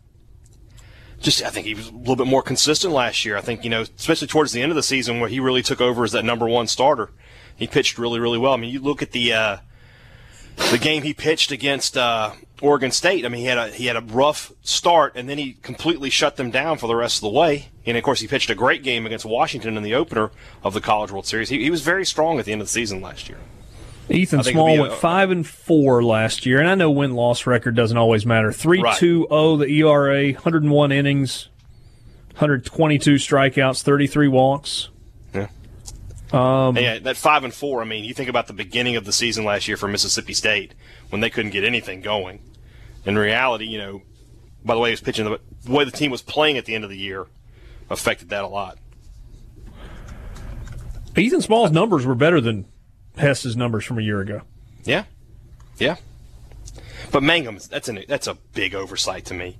Just, 1.20 1.42
I 1.42 1.50
think 1.50 1.66
he 1.66 1.74
was 1.74 1.88
a 1.88 1.92
little 1.92 2.16
bit 2.16 2.26
more 2.26 2.42
consistent 2.42 2.92
last 2.92 3.24
year. 3.24 3.36
I 3.36 3.40
think, 3.40 3.64
you 3.64 3.70
know, 3.70 3.82
especially 3.82 4.28
towards 4.28 4.52
the 4.52 4.62
end 4.62 4.72
of 4.72 4.76
the 4.76 4.82
season 4.82 5.20
where 5.20 5.28
he 5.28 5.40
really 5.40 5.62
took 5.62 5.80
over 5.80 6.04
as 6.04 6.12
that 6.12 6.24
number 6.24 6.46
one 6.46 6.66
starter. 6.66 7.10
He 7.56 7.66
pitched 7.66 7.98
really, 7.98 8.20
really 8.20 8.38
well. 8.38 8.52
I 8.52 8.56
mean, 8.56 8.70
you 8.72 8.80
look 8.80 9.02
at 9.02 9.12
the, 9.12 9.32
uh, 9.32 9.56
the 10.56 10.78
game 10.78 11.02
he 11.02 11.14
pitched 11.14 11.52
against 11.52 11.96
uh, 11.96 12.32
Oregon 12.62 12.90
State. 12.90 13.24
I 13.24 13.28
mean, 13.28 13.40
he 13.40 13.46
had 13.46 13.58
a 13.58 13.68
he 13.68 13.86
had 13.86 13.96
a 13.96 14.00
rough 14.00 14.52
start, 14.62 15.12
and 15.16 15.28
then 15.28 15.38
he 15.38 15.54
completely 15.62 16.10
shut 16.10 16.36
them 16.36 16.50
down 16.50 16.78
for 16.78 16.86
the 16.86 16.96
rest 16.96 17.18
of 17.18 17.22
the 17.22 17.38
way. 17.38 17.68
And 17.86 17.96
of 17.96 18.02
course, 18.02 18.20
he 18.20 18.28
pitched 18.28 18.50
a 18.50 18.54
great 18.54 18.82
game 18.82 19.06
against 19.06 19.24
Washington 19.24 19.76
in 19.76 19.82
the 19.82 19.94
opener 19.94 20.30
of 20.62 20.74
the 20.74 20.80
College 20.80 21.10
World 21.12 21.26
Series. 21.26 21.48
He, 21.48 21.62
he 21.62 21.70
was 21.70 21.82
very 21.82 22.04
strong 22.04 22.38
at 22.38 22.44
the 22.44 22.52
end 22.52 22.60
of 22.60 22.68
the 22.68 22.72
season 22.72 23.00
last 23.00 23.28
year. 23.28 23.38
Ethan 24.08 24.42
Small 24.42 24.78
went 24.78 24.92
five 24.94 25.30
and 25.30 25.46
four 25.46 26.04
last 26.04 26.44
year, 26.44 26.60
and 26.60 26.68
I 26.68 26.74
know 26.74 26.90
win 26.90 27.14
loss 27.14 27.46
record 27.46 27.74
doesn't 27.74 27.96
always 27.96 28.26
matter. 28.26 28.52
Three 28.52 28.82
two 28.96 29.26
zero 29.30 29.56
the 29.56 29.66
ERA, 29.66 30.32
101 30.32 30.92
innings, 30.92 31.48
122 32.32 33.14
strikeouts, 33.14 33.82
33 33.82 34.28
walks. 34.28 34.88
Um, 36.34 36.76
yeah, 36.76 36.98
that 36.98 37.16
five 37.16 37.44
and 37.44 37.54
four. 37.54 37.80
I 37.80 37.84
mean, 37.84 38.04
you 38.04 38.12
think 38.12 38.28
about 38.28 38.48
the 38.48 38.52
beginning 38.52 38.96
of 38.96 39.04
the 39.04 39.12
season 39.12 39.44
last 39.44 39.68
year 39.68 39.76
for 39.76 39.86
Mississippi 39.86 40.34
State 40.34 40.74
when 41.10 41.20
they 41.20 41.30
couldn't 41.30 41.52
get 41.52 41.62
anything 41.62 42.00
going. 42.00 42.40
In 43.06 43.16
reality, 43.16 43.66
you 43.66 43.78
know, 43.78 44.02
by 44.64 44.74
the 44.74 44.80
way 44.80 44.88
he 44.88 44.94
was 44.94 45.00
pitching, 45.00 45.26
the, 45.26 45.38
the 45.62 45.70
way 45.70 45.84
the 45.84 45.92
team 45.92 46.10
was 46.10 46.22
playing 46.22 46.58
at 46.58 46.64
the 46.64 46.74
end 46.74 46.82
of 46.82 46.90
the 46.90 46.96
year 46.96 47.26
affected 47.88 48.30
that 48.30 48.42
a 48.42 48.48
lot. 48.48 48.78
Ethan 51.16 51.40
Small's 51.40 51.70
numbers 51.70 52.04
were 52.04 52.16
better 52.16 52.40
than 52.40 52.66
Hess's 53.16 53.56
numbers 53.56 53.84
from 53.84 53.98
a 53.98 54.02
year 54.02 54.20
ago. 54.20 54.42
Yeah, 54.82 55.04
yeah. 55.78 55.96
But 57.12 57.22
Mangum, 57.22 57.60
that's 57.70 57.88
an 57.88 58.00
that's 58.08 58.26
a 58.26 58.34
big 58.54 58.74
oversight 58.74 59.26
to 59.26 59.34
me. 59.34 59.56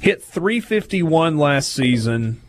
Hit 0.00 0.22
351 0.22 1.36
last 1.36 1.72
season 1.72 2.40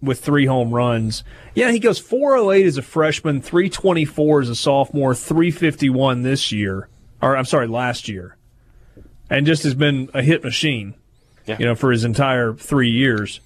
with 0.00 0.20
three 0.20 0.46
home 0.46 0.70
runs. 0.72 1.24
Yeah, 1.54 1.70
he 1.70 1.78
goes 1.78 1.98
408 1.98 2.66
as 2.66 2.76
a 2.76 2.82
freshman, 2.82 3.40
324 3.40 4.42
as 4.42 4.48
a 4.48 4.54
sophomore, 4.54 5.14
351 5.14 6.22
this 6.22 6.52
year. 6.52 6.88
Or 7.22 7.36
I'm 7.36 7.44
sorry, 7.44 7.66
last 7.66 8.08
year. 8.08 8.36
And 9.30 9.46
just 9.46 9.64
has 9.64 9.74
been 9.74 10.10
a 10.14 10.22
hit 10.22 10.44
machine. 10.44 10.94
Yeah. 11.46 11.56
You 11.58 11.66
know, 11.66 11.74
for 11.74 11.92
his 11.92 12.04
entire 12.04 12.52
3 12.54 12.90
years. 12.90 13.40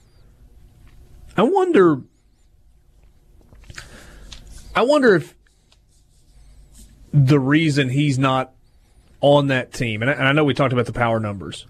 I 1.36 1.42
wonder 1.42 2.02
I 4.74 4.82
wonder 4.82 5.14
if 5.14 5.34
the 7.12 7.40
reason 7.40 7.88
he's 7.88 8.18
not 8.18 8.52
on 9.20 9.48
that 9.48 9.72
team, 9.72 10.02
and 10.02 10.10
I 10.10 10.32
know 10.32 10.44
we 10.44 10.54
talked 10.54 10.72
about 10.72 10.86
the 10.86 10.92
power 10.92 11.20
numbers, 11.20 11.66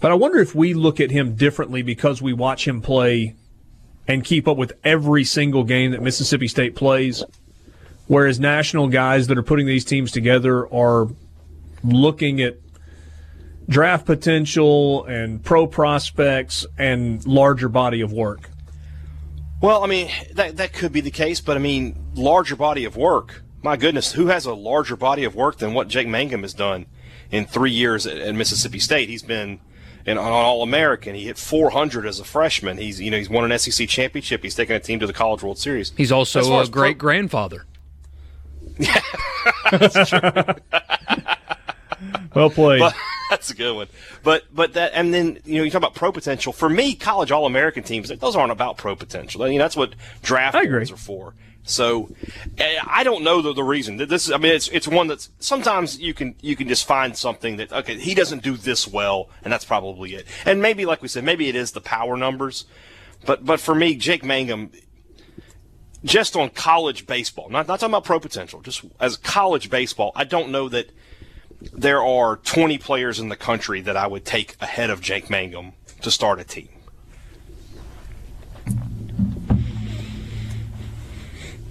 but 0.00 0.10
I 0.10 0.14
wonder 0.14 0.38
if 0.38 0.54
we 0.54 0.74
look 0.74 1.00
at 1.00 1.10
him 1.10 1.34
differently 1.34 1.82
because 1.82 2.20
we 2.20 2.32
watch 2.32 2.68
him 2.68 2.80
play 2.80 3.34
and 4.08 4.24
keep 4.24 4.48
up 4.48 4.56
with 4.56 4.72
every 4.82 5.22
single 5.22 5.62
game 5.62 5.92
that 5.92 6.02
Mississippi 6.02 6.48
State 6.48 6.74
plays. 6.74 7.22
Whereas 8.06 8.40
national 8.40 8.88
guys 8.88 9.26
that 9.26 9.36
are 9.36 9.42
putting 9.42 9.66
these 9.66 9.84
teams 9.84 10.10
together 10.10 10.66
are 10.72 11.08
looking 11.84 12.40
at 12.40 12.56
draft 13.68 14.06
potential 14.06 15.04
and 15.04 15.44
pro 15.44 15.66
prospects 15.66 16.64
and 16.78 17.24
larger 17.26 17.68
body 17.68 18.00
of 18.00 18.10
work. 18.10 18.48
Well, 19.60 19.84
I 19.84 19.86
mean, 19.88 20.10
that, 20.34 20.56
that 20.56 20.72
could 20.72 20.92
be 20.92 21.02
the 21.02 21.10
case, 21.10 21.40
but 21.42 21.56
I 21.56 21.60
mean, 21.60 22.02
larger 22.14 22.56
body 22.56 22.84
of 22.86 22.96
work. 22.96 23.42
My 23.62 23.76
goodness, 23.76 24.12
who 24.12 24.28
has 24.28 24.46
a 24.46 24.54
larger 24.54 24.96
body 24.96 25.24
of 25.24 25.34
work 25.34 25.58
than 25.58 25.74
what 25.74 25.88
Jake 25.88 26.08
Mangum 26.08 26.42
has 26.42 26.54
done 26.54 26.86
in 27.30 27.44
three 27.44 27.72
years 27.72 28.06
at, 28.06 28.16
at 28.16 28.34
Mississippi 28.34 28.78
State? 28.78 29.10
He's 29.10 29.22
been 29.22 29.60
and 30.06 30.18
on 30.18 30.32
All 30.32 30.62
American. 30.62 31.14
He 31.14 31.24
hit 31.24 31.38
400 31.38 32.06
as 32.06 32.20
a 32.20 32.24
freshman. 32.24 32.78
He's 32.78 33.00
you 33.00 33.10
know 33.10 33.18
he's 33.18 33.30
won 33.30 33.50
an 33.50 33.58
SEC 33.58 33.88
championship. 33.88 34.42
He's 34.42 34.54
taken 34.54 34.76
a 34.76 34.80
team 34.80 35.00
to 35.00 35.06
the 35.06 35.12
College 35.12 35.42
World 35.42 35.58
Series. 35.58 35.92
He's 35.96 36.12
also 36.12 36.60
a 36.60 36.68
great 36.68 36.98
pro- 36.98 37.08
grandfather. 37.08 37.64
Yeah, 38.78 39.00
that's 39.70 40.10
true. 40.10 40.20
well 42.34 42.50
played. 42.50 42.80
But, 42.80 42.94
that's 43.30 43.50
a 43.50 43.54
good 43.54 43.74
one. 43.74 43.88
But 44.22 44.44
but 44.54 44.74
that 44.74 44.92
and 44.94 45.12
then 45.12 45.38
you 45.44 45.58
know 45.58 45.64
you 45.64 45.70
talk 45.70 45.80
about 45.80 45.94
pro 45.94 46.12
potential. 46.12 46.52
For 46.52 46.68
me, 46.68 46.94
college 46.94 47.30
All 47.30 47.46
American 47.46 47.82
teams 47.82 48.08
those 48.08 48.36
aren't 48.36 48.52
about 48.52 48.76
pro 48.76 48.96
potential. 48.96 49.42
I 49.42 49.48
mean 49.48 49.58
that's 49.58 49.76
what 49.76 49.94
draft 50.22 50.54
boards 50.54 50.90
are 50.90 50.96
for. 50.96 51.34
So 51.68 52.10
eh, 52.56 52.78
I 52.86 53.04
don't 53.04 53.22
know 53.22 53.42
the, 53.42 53.52
the 53.52 53.62
reason. 53.62 53.96
This 53.98 54.30
I 54.30 54.38
mean 54.38 54.52
it's 54.52 54.68
it's 54.68 54.88
one 54.88 55.06
that's 55.06 55.30
sometimes 55.38 55.98
you 55.98 56.14
can 56.14 56.34
you 56.40 56.56
can 56.56 56.66
just 56.66 56.86
find 56.86 57.16
something 57.16 57.58
that 57.58 57.72
okay 57.72 57.98
he 57.98 58.14
doesn't 58.14 58.42
do 58.42 58.56
this 58.56 58.88
well 58.88 59.28
and 59.42 59.52
that's 59.52 59.64
probably 59.64 60.14
it. 60.14 60.26
And 60.46 60.62
maybe 60.62 60.86
like 60.86 61.02
we 61.02 61.08
said 61.08 61.24
maybe 61.24 61.48
it 61.48 61.54
is 61.54 61.72
the 61.72 61.80
power 61.80 62.16
numbers. 62.16 62.64
But 63.26 63.44
but 63.44 63.60
for 63.60 63.74
me 63.74 63.96
Jake 63.96 64.24
Mangum 64.24 64.70
just 66.04 66.36
on 66.36 66.50
college 66.50 67.06
baseball, 67.06 67.50
not 67.50 67.68
not 67.68 67.80
talking 67.80 67.92
about 67.92 68.04
pro 68.04 68.18
potential, 68.18 68.62
just 68.62 68.84
as 68.98 69.16
college 69.16 69.68
baseball, 69.68 70.12
I 70.14 70.24
don't 70.24 70.50
know 70.50 70.68
that 70.70 70.90
there 71.72 72.02
are 72.02 72.36
20 72.36 72.78
players 72.78 73.18
in 73.18 73.28
the 73.28 73.36
country 73.36 73.80
that 73.82 73.96
I 73.96 74.06
would 74.06 74.24
take 74.24 74.56
ahead 74.60 74.90
of 74.90 75.00
Jake 75.00 75.28
Mangum 75.28 75.72
to 76.02 76.10
start 76.10 76.38
a 76.38 76.44
team. 76.44 76.68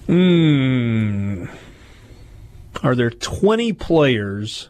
Hmm. 0.08 1.46
Are 2.82 2.96
there 2.96 3.10
20 3.10 3.74
players 3.74 4.70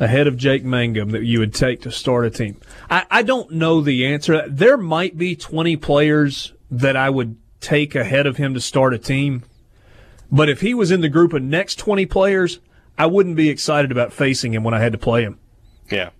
ahead 0.00 0.26
of 0.26 0.36
Jake 0.36 0.64
Mangum 0.64 1.10
that 1.10 1.24
you 1.24 1.40
would 1.40 1.54
take 1.54 1.82
to 1.82 1.90
start 1.90 2.24
a 2.24 2.30
team? 2.30 2.56
I, 2.88 3.04
I 3.10 3.22
don't 3.22 3.52
know 3.52 3.80
the 3.80 4.06
answer. 4.06 4.48
There 4.48 4.78
might 4.78 5.18
be 5.18 5.36
20 5.36 5.76
players 5.76 6.54
that 6.70 6.96
I 6.96 7.10
would 7.10 7.36
take 7.60 7.94
ahead 7.94 8.26
of 8.26 8.36
him 8.36 8.54
to 8.54 8.60
start 8.60 8.94
a 8.94 8.98
team. 8.98 9.42
But 10.30 10.48
if 10.48 10.60
he 10.60 10.74
was 10.74 10.90
in 10.90 11.00
the 11.00 11.08
group 11.08 11.32
of 11.32 11.42
next 11.42 11.76
20 11.76 12.06
players, 12.06 12.60
I 12.96 13.06
wouldn't 13.06 13.36
be 13.36 13.48
excited 13.48 13.90
about 13.92 14.12
facing 14.12 14.54
him 14.54 14.64
when 14.64 14.74
I 14.74 14.80
had 14.80 14.92
to 14.92 14.98
play 14.98 15.22
him. 15.22 15.38
Yeah. 15.90 16.10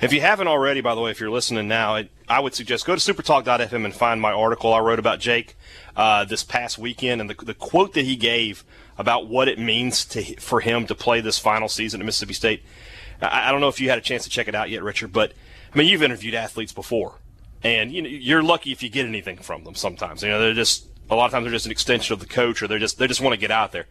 If 0.00 0.12
you 0.12 0.20
haven't 0.20 0.48
already, 0.48 0.80
by 0.80 0.94
the 0.94 1.00
way, 1.00 1.12
if 1.12 1.20
you're 1.20 1.30
listening 1.30 1.68
now, 1.68 1.94
I, 1.94 2.08
I 2.32 2.40
would 2.40 2.54
suggest 2.54 2.86
go 2.86 2.96
to 2.96 3.12
supertalk.fm 3.12 3.84
and 3.84 3.94
find 3.94 4.18
my 4.18 4.32
article 4.32 4.72
I 4.72 4.78
wrote 4.78 4.98
about 4.98 5.20
Jake 5.20 5.54
uh, 5.94 6.24
this 6.24 6.42
past 6.42 6.78
weekend 6.78 7.20
and 7.20 7.28
the, 7.28 7.34
the 7.44 7.52
quote 7.52 7.92
that 7.92 8.06
he 8.06 8.16
gave 8.16 8.64
about 8.96 9.26
what 9.26 9.48
it 9.48 9.58
means 9.58 10.06
to 10.06 10.22
for 10.40 10.60
him 10.60 10.86
to 10.86 10.94
play 10.94 11.20
this 11.20 11.38
final 11.38 11.68
season 11.68 12.00
at 12.00 12.06
Mississippi 12.06 12.32
State. 12.32 12.62
I, 13.20 13.48
I 13.48 13.52
don't 13.52 13.60
know 13.60 13.68
if 13.68 13.82
you 13.82 13.90
had 13.90 13.98
a 13.98 14.02
chance 14.02 14.24
to 14.24 14.30
check 14.30 14.48
it 14.48 14.54
out 14.54 14.70
yet, 14.70 14.82
Richard, 14.82 15.12
but 15.12 15.34
I 15.74 15.76
mean, 15.76 15.88
you've 15.88 16.02
interviewed 16.02 16.32
athletes 16.32 16.72
before, 16.72 17.18
and 17.62 17.92
you 17.92 18.00
know, 18.00 18.08
you're 18.08 18.42
lucky 18.42 18.72
if 18.72 18.82
you 18.82 18.88
get 18.88 19.04
anything 19.04 19.36
from 19.36 19.64
them. 19.64 19.74
Sometimes, 19.74 20.22
you 20.22 20.30
know, 20.30 20.40
they're 20.40 20.54
just 20.54 20.86
a 21.10 21.14
lot 21.14 21.26
of 21.26 21.32
times 21.32 21.44
they're 21.44 21.52
just 21.52 21.66
an 21.66 21.72
extension 21.72 22.14
of 22.14 22.20
the 22.20 22.26
coach, 22.26 22.62
or 22.62 22.66
they're 22.66 22.78
just 22.78 22.96
they 22.96 23.06
just 23.06 23.20
want 23.20 23.34
to 23.34 23.40
get 23.40 23.50
out 23.50 23.72
there. 23.72 23.88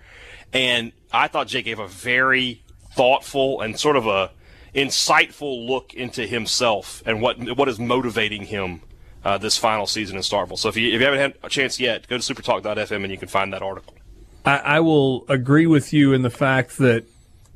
And 0.51 0.93
I 1.13 1.27
thought 1.27 1.45
Jake 1.45 1.65
gave 1.65 1.77
a 1.77 1.87
very 1.87 2.63
thoughtful 2.95 3.61
and 3.61 3.79
sort 3.79 3.97
of 3.97 4.07
a 4.07 4.31
insightful 4.73 5.67
look 5.67 5.93
into 5.93 6.25
himself 6.25 7.03
and 7.05 7.21
what 7.21 7.37
what 7.57 7.67
is 7.67 7.79
motivating 7.79 8.43
him 8.43 8.81
uh, 9.23 9.37
this 9.37 9.57
final 9.57 9.85
season 9.85 10.15
in 10.15 10.21
Starkville. 10.21 10.57
So 10.57 10.69
if 10.69 10.77
you, 10.77 10.87
if 10.93 10.99
you 10.99 11.05
haven't 11.05 11.19
had 11.19 11.33
a 11.43 11.49
chance 11.49 11.79
yet, 11.79 12.07
go 12.07 12.17
to 12.17 12.33
supertalk.fm 12.33 13.03
and 13.03 13.11
you 13.11 13.17
can 13.17 13.27
find 13.27 13.53
that 13.53 13.61
article. 13.61 13.93
I, 14.45 14.57
I 14.57 14.79
will 14.79 15.25
agree 15.29 15.67
with 15.67 15.93
you 15.93 16.13
in 16.13 16.23
the 16.23 16.29
fact 16.29 16.77
that 16.77 17.05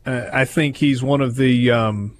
uh, 0.05 0.29
I 0.31 0.45
think 0.45 0.77
he's 0.77 1.01
one 1.01 1.21
of 1.21 1.35
the 1.35 1.71
um, 1.71 2.15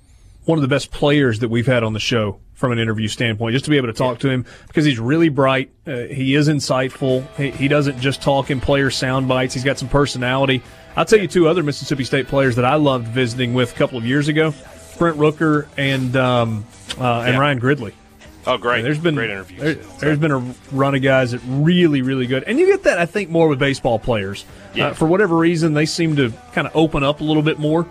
one 0.46 0.58
of 0.58 0.62
the 0.62 0.68
best 0.68 0.92
players 0.92 1.40
that 1.40 1.50
we've 1.50 1.68
had 1.68 1.84
on 1.84 1.94
the 1.94 2.00
show 2.00 2.40
from 2.56 2.72
an 2.72 2.80
interview 2.80 3.08
standpoint. 3.08 3.54
Just 3.54 3.66
to 3.66 3.72
be 3.72 3.78
able 3.78 3.88
to 3.88 3.94
talk 3.94 4.20
to 4.20 4.30
him 4.30 4.46
because 4.68 4.86
he's 4.86 5.00
really 5.00 5.30
bright. 5.30 5.72
Uh, 5.86 6.04
he 6.04 6.34
is 6.36 6.50
insightful. 6.50 7.28
He, 7.36 7.52
he 7.52 7.68
doesn't 7.68 8.00
just 8.00 8.22
talk 8.22 8.50
in 8.50 8.60
player 8.60 8.90
sound 8.90 9.28
bites. 9.28 9.54
He's 9.54 9.64
got 9.64 9.78
some 9.78 9.90
personality. 9.90 10.64
I'll 10.96 11.06
tell 11.06 11.20
you 11.20 11.28
two 11.28 11.48
other 11.48 11.62
Mississippi 11.62 12.06
State 12.06 12.28
players 12.28 12.56
that 12.56 12.66
I 12.66 12.76
loved 12.76 13.08
visiting 13.08 13.54
with 13.54 13.74
a 13.74 13.76
couple 13.76 13.98
of 13.98 14.06
years 14.06 14.30
ago: 14.30 14.52
Brent 14.96 15.18
Rooker 15.18 15.68
and 15.78 16.16
um, 16.16 16.66
uh, 17.00 17.22
and 17.22 17.34
Yeah. 17.34 17.40
Ryan 17.40 17.60
Gridley. 17.60 17.94
Oh, 18.48 18.58
great! 18.58 18.84
There's 18.84 19.00
been 19.00 19.16
great 19.16 19.32
interviews. 19.32 19.78
there, 20.00 20.10
has 20.12 20.20
been 20.20 20.32
a 20.32 20.54
run 20.72 20.94
of 20.94 21.02
guys 21.02 21.32
that 21.32 21.42
really, 21.48 22.04
really 22.04 22.28
good, 22.28 22.44
and 22.44 22.60
you 22.60 22.68
get 22.68 22.84
that 22.84 23.00
I 23.00 23.08
think 23.08 23.30
more 23.32 23.48
with 23.48 23.58
baseball 23.58 23.98
players. 23.98 24.46
Yeah. 24.76 24.88
Uh, 24.90 24.94
for 24.94 25.08
whatever 25.08 25.36
reason, 25.36 25.74
they 25.74 25.88
seem 25.88 26.16
to 26.18 26.32
kind 26.54 26.68
of 26.68 26.76
open 26.76 27.04
up 27.04 27.22
a 27.22 27.24
little 27.24 27.42
bit 27.42 27.58
more. 27.58 27.88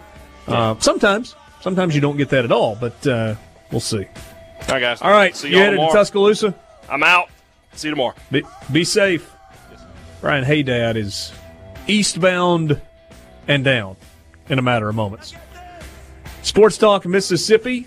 Uh, 0.47 0.77
sometimes, 0.79 1.35
sometimes 1.61 1.95
you 1.95 2.01
don't 2.01 2.17
get 2.17 2.29
that 2.29 2.45
at 2.45 2.53
all, 2.53 2.77
but 2.77 3.05
uh, 3.07 3.35
we'll 3.73 3.81
see. 3.81 4.05
All 4.05 4.69
right, 4.69 4.81
guys. 4.81 5.03
All 5.03 5.11
right, 5.11 5.35
See 5.35 5.49
you 5.51 5.59
headed 5.59 5.81
to. 5.81 5.89
Tuscaloosa. 5.91 6.55
I'm 6.89 7.03
out. 7.03 7.31
See 7.73 7.89
you 7.89 7.93
tomorrow. 7.95 8.15
Be, 8.31 8.43
be 8.71 8.85
safe. 8.85 9.29
Ryan 10.23 10.45
Haydad 10.45 10.95
is 10.97 11.33
eastbound 11.89 12.81
and 13.49 13.65
down 13.65 13.97
in 14.49 14.59
a 14.59 14.63
matter 14.63 14.89
of 14.89 14.95
moments. 14.95 15.35
Sports 16.45 16.77
Talk 16.77 17.07
Mississippi. 17.07 17.87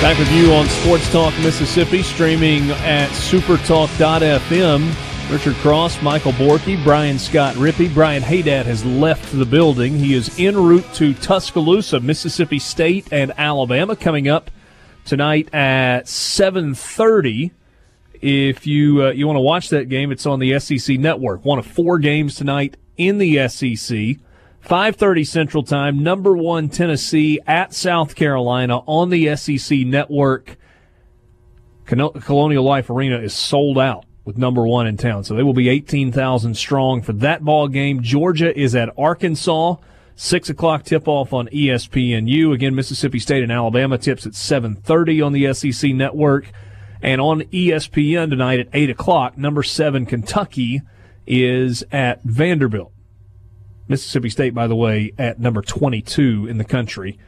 Back 0.00 0.18
with 0.18 0.30
you 0.32 0.52
on 0.52 0.68
Sports 0.68 1.10
Talk 1.10 1.32
Mississippi, 1.38 2.02
streaming 2.02 2.70
at 2.70 3.08
supertalk.fm. 3.08 5.32
Richard 5.32 5.54
Cross, 5.56 6.02
Michael 6.02 6.32
Borky, 6.32 6.82
Brian 6.84 7.18
Scott 7.18 7.54
Rippey. 7.54 7.92
Brian 7.92 8.22
Haydad 8.22 8.66
has 8.66 8.84
left 8.84 9.32
the 9.32 9.46
building. 9.46 9.96
He 9.96 10.12
is 10.12 10.38
en 10.38 10.56
route 10.56 10.84
to 10.94 11.14
Tuscaloosa, 11.14 12.00
Mississippi 12.00 12.58
State 12.58 13.10
and 13.12 13.32
Alabama 13.38 13.96
coming 13.96 14.28
up 14.28 14.50
tonight 15.06 15.48
at 15.54 16.04
7:30. 16.04 17.52
If 18.20 18.66
you 18.66 19.04
uh, 19.04 19.10
you 19.12 19.26
want 19.26 19.38
to 19.38 19.40
watch 19.40 19.70
that 19.70 19.88
game, 19.88 20.12
it's 20.12 20.26
on 20.26 20.38
the 20.38 20.60
SEC 20.60 20.98
network. 20.98 21.46
One 21.46 21.58
of 21.58 21.66
four 21.66 21.98
games 21.98 22.34
tonight 22.34 22.76
in 22.98 23.16
the 23.16 23.48
SEC. 23.48 24.18
5:30 24.62 25.26
Central 25.26 25.62
Time. 25.62 26.02
Number 26.02 26.36
1 26.36 26.68
Tennessee 26.68 27.40
at 27.46 27.74
South 27.74 28.14
Carolina 28.14 28.78
on 28.86 29.10
the 29.10 29.34
SEC 29.36 29.84
network. 29.86 30.56
Colonial 31.86 32.62
Life 32.62 32.88
Arena 32.88 33.18
is 33.18 33.34
sold 33.34 33.78
out 33.78 34.04
with 34.24 34.38
number 34.38 34.66
1 34.66 34.86
in 34.86 34.96
town. 34.96 35.24
So 35.24 35.34
they 35.34 35.42
will 35.42 35.54
be 35.54 35.68
18,000 35.68 36.54
strong 36.54 37.02
for 37.02 37.12
that 37.14 37.44
ball 37.44 37.66
game. 37.68 38.02
Georgia 38.02 38.56
is 38.56 38.74
at 38.76 38.90
Arkansas. 38.96 39.76
6 40.14 40.50
o'clock 40.50 40.84
tip-off 40.84 41.32
on 41.32 41.48
E 41.50 41.68
ESPNU. 41.68 42.52
Again, 42.52 42.74
Mississippi 42.74 43.18
State 43.18 43.42
and 43.42 43.50
Alabama 43.50 43.96
tips 43.96 44.26
at 44.26 44.34
7.30 44.34 45.24
on 45.24 45.32
the 45.32 45.52
SEC 45.54 45.94
network. 45.94 46.52
And 47.02 47.22
on 47.22 47.40
ESPN 47.44 48.28
tonight 48.28 48.60
at 48.60 48.68
8 48.74 48.90
o'clock, 48.90 49.38
number 49.38 49.62
7 49.62 50.04
Kentucky 50.04 50.82
is 51.26 51.82
at 51.90 52.22
Vanderbilt. 52.22 52.92
Mississippi 53.90 54.30
State, 54.30 54.54
by 54.54 54.68
the 54.68 54.76
way, 54.76 55.12
at 55.18 55.40
number 55.40 55.62
22 55.62 56.46
in 56.46 56.58
the 56.58 56.64
country 56.64 57.18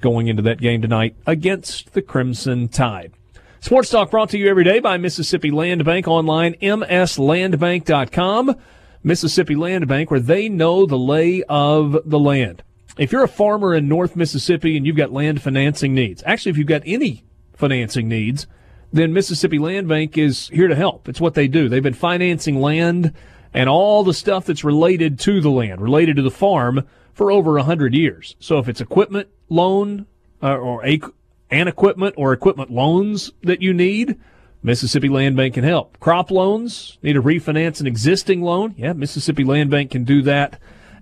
going 0.00 0.26
into 0.26 0.42
that 0.42 0.60
game 0.60 0.82
tonight 0.82 1.14
against 1.26 1.92
the 1.92 2.02
Crimson 2.02 2.66
Tide. 2.66 3.12
Sports 3.60 3.90
Talk 3.90 4.10
brought 4.10 4.30
to 4.30 4.38
you 4.38 4.48
every 4.48 4.64
day 4.64 4.80
by 4.80 4.96
Mississippi 4.96 5.52
Land 5.52 5.84
Bank 5.84 6.08
online, 6.08 6.54
mslandbank.com. 6.54 8.56
Mississippi 9.04 9.54
Land 9.54 9.86
Bank, 9.86 10.10
where 10.10 10.18
they 10.18 10.48
know 10.48 10.86
the 10.86 10.98
lay 10.98 11.44
of 11.44 11.96
the 12.04 12.18
land. 12.18 12.64
If 12.96 13.12
you're 13.12 13.22
a 13.22 13.28
farmer 13.28 13.72
in 13.72 13.86
North 13.86 14.16
Mississippi 14.16 14.76
and 14.76 14.84
you've 14.84 14.96
got 14.96 15.12
land 15.12 15.40
financing 15.40 15.94
needs, 15.94 16.24
actually, 16.26 16.50
if 16.50 16.58
you've 16.58 16.66
got 16.66 16.82
any 16.84 17.22
financing 17.54 18.08
needs, 18.08 18.48
then 18.92 19.12
Mississippi 19.12 19.60
Land 19.60 19.86
Bank 19.86 20.18
is 20.18 20.48
here 20.48 20.66
to 20.66 20.74
help. 20.74 21.08
It's 21.08 21.20
what 21.20 21.34
they 21.34 21.46
do. 21.46 21.68
They've 21.68 21.80
been 21.80 21.94
financing 21.94 22.60
land 22.60 23.14
and 23.54 23.68
all 23.68 24.04
the 24.04 24.14
stuff 24.14 24.46
that's 24.46 24.64
related 24.64 25.18
to 25.20 25.40
the 25.40 25.50
land, 25.50 25.80
related 25.80 26.16
to 26.16 26.22
the 26.22 26.30
farm 26.30 26.86
for 27.12 27.30
over 27.30 27.56
a 27.56 27.62
hundred 27.62 27.94
years. 27.94 28.36
So 28.38 28.58
if 28.58 28.68
it's 28.68 28.80
equipment 28.80 29.28
loan 29.48 30.06
uh, 30.42 30.56
or 30.56 30.84
an 30.84 31.68
equipment 31.68 32.14
or 32.16 32.32
equipment 32.32 32.70
loans 32.70 33.32
that 33.42 33.62
you 33.62 33.72
need, 33.72 34.18
Mississippi 34.62 35.08
Land 35.08 35.36
Bank 35.36 35.54
can 35.54 35.64
help. 35.64 35.98
Crop 36.00 36.30
loans, 36.30 36.98
need 37.02 37.14
to 37.14 37.22
refinance 37.22 37.80
an 37.80 37.86
existing 37.86 38.42
loan? 38.42 38.74
Yeah, 38.76 38.92
Mississippi 38.92 39.44
Land 39.44 39.70
Bank 39.70 39.90
can 39.90 40.04
do 40.04 40.22
that 40.22 40.60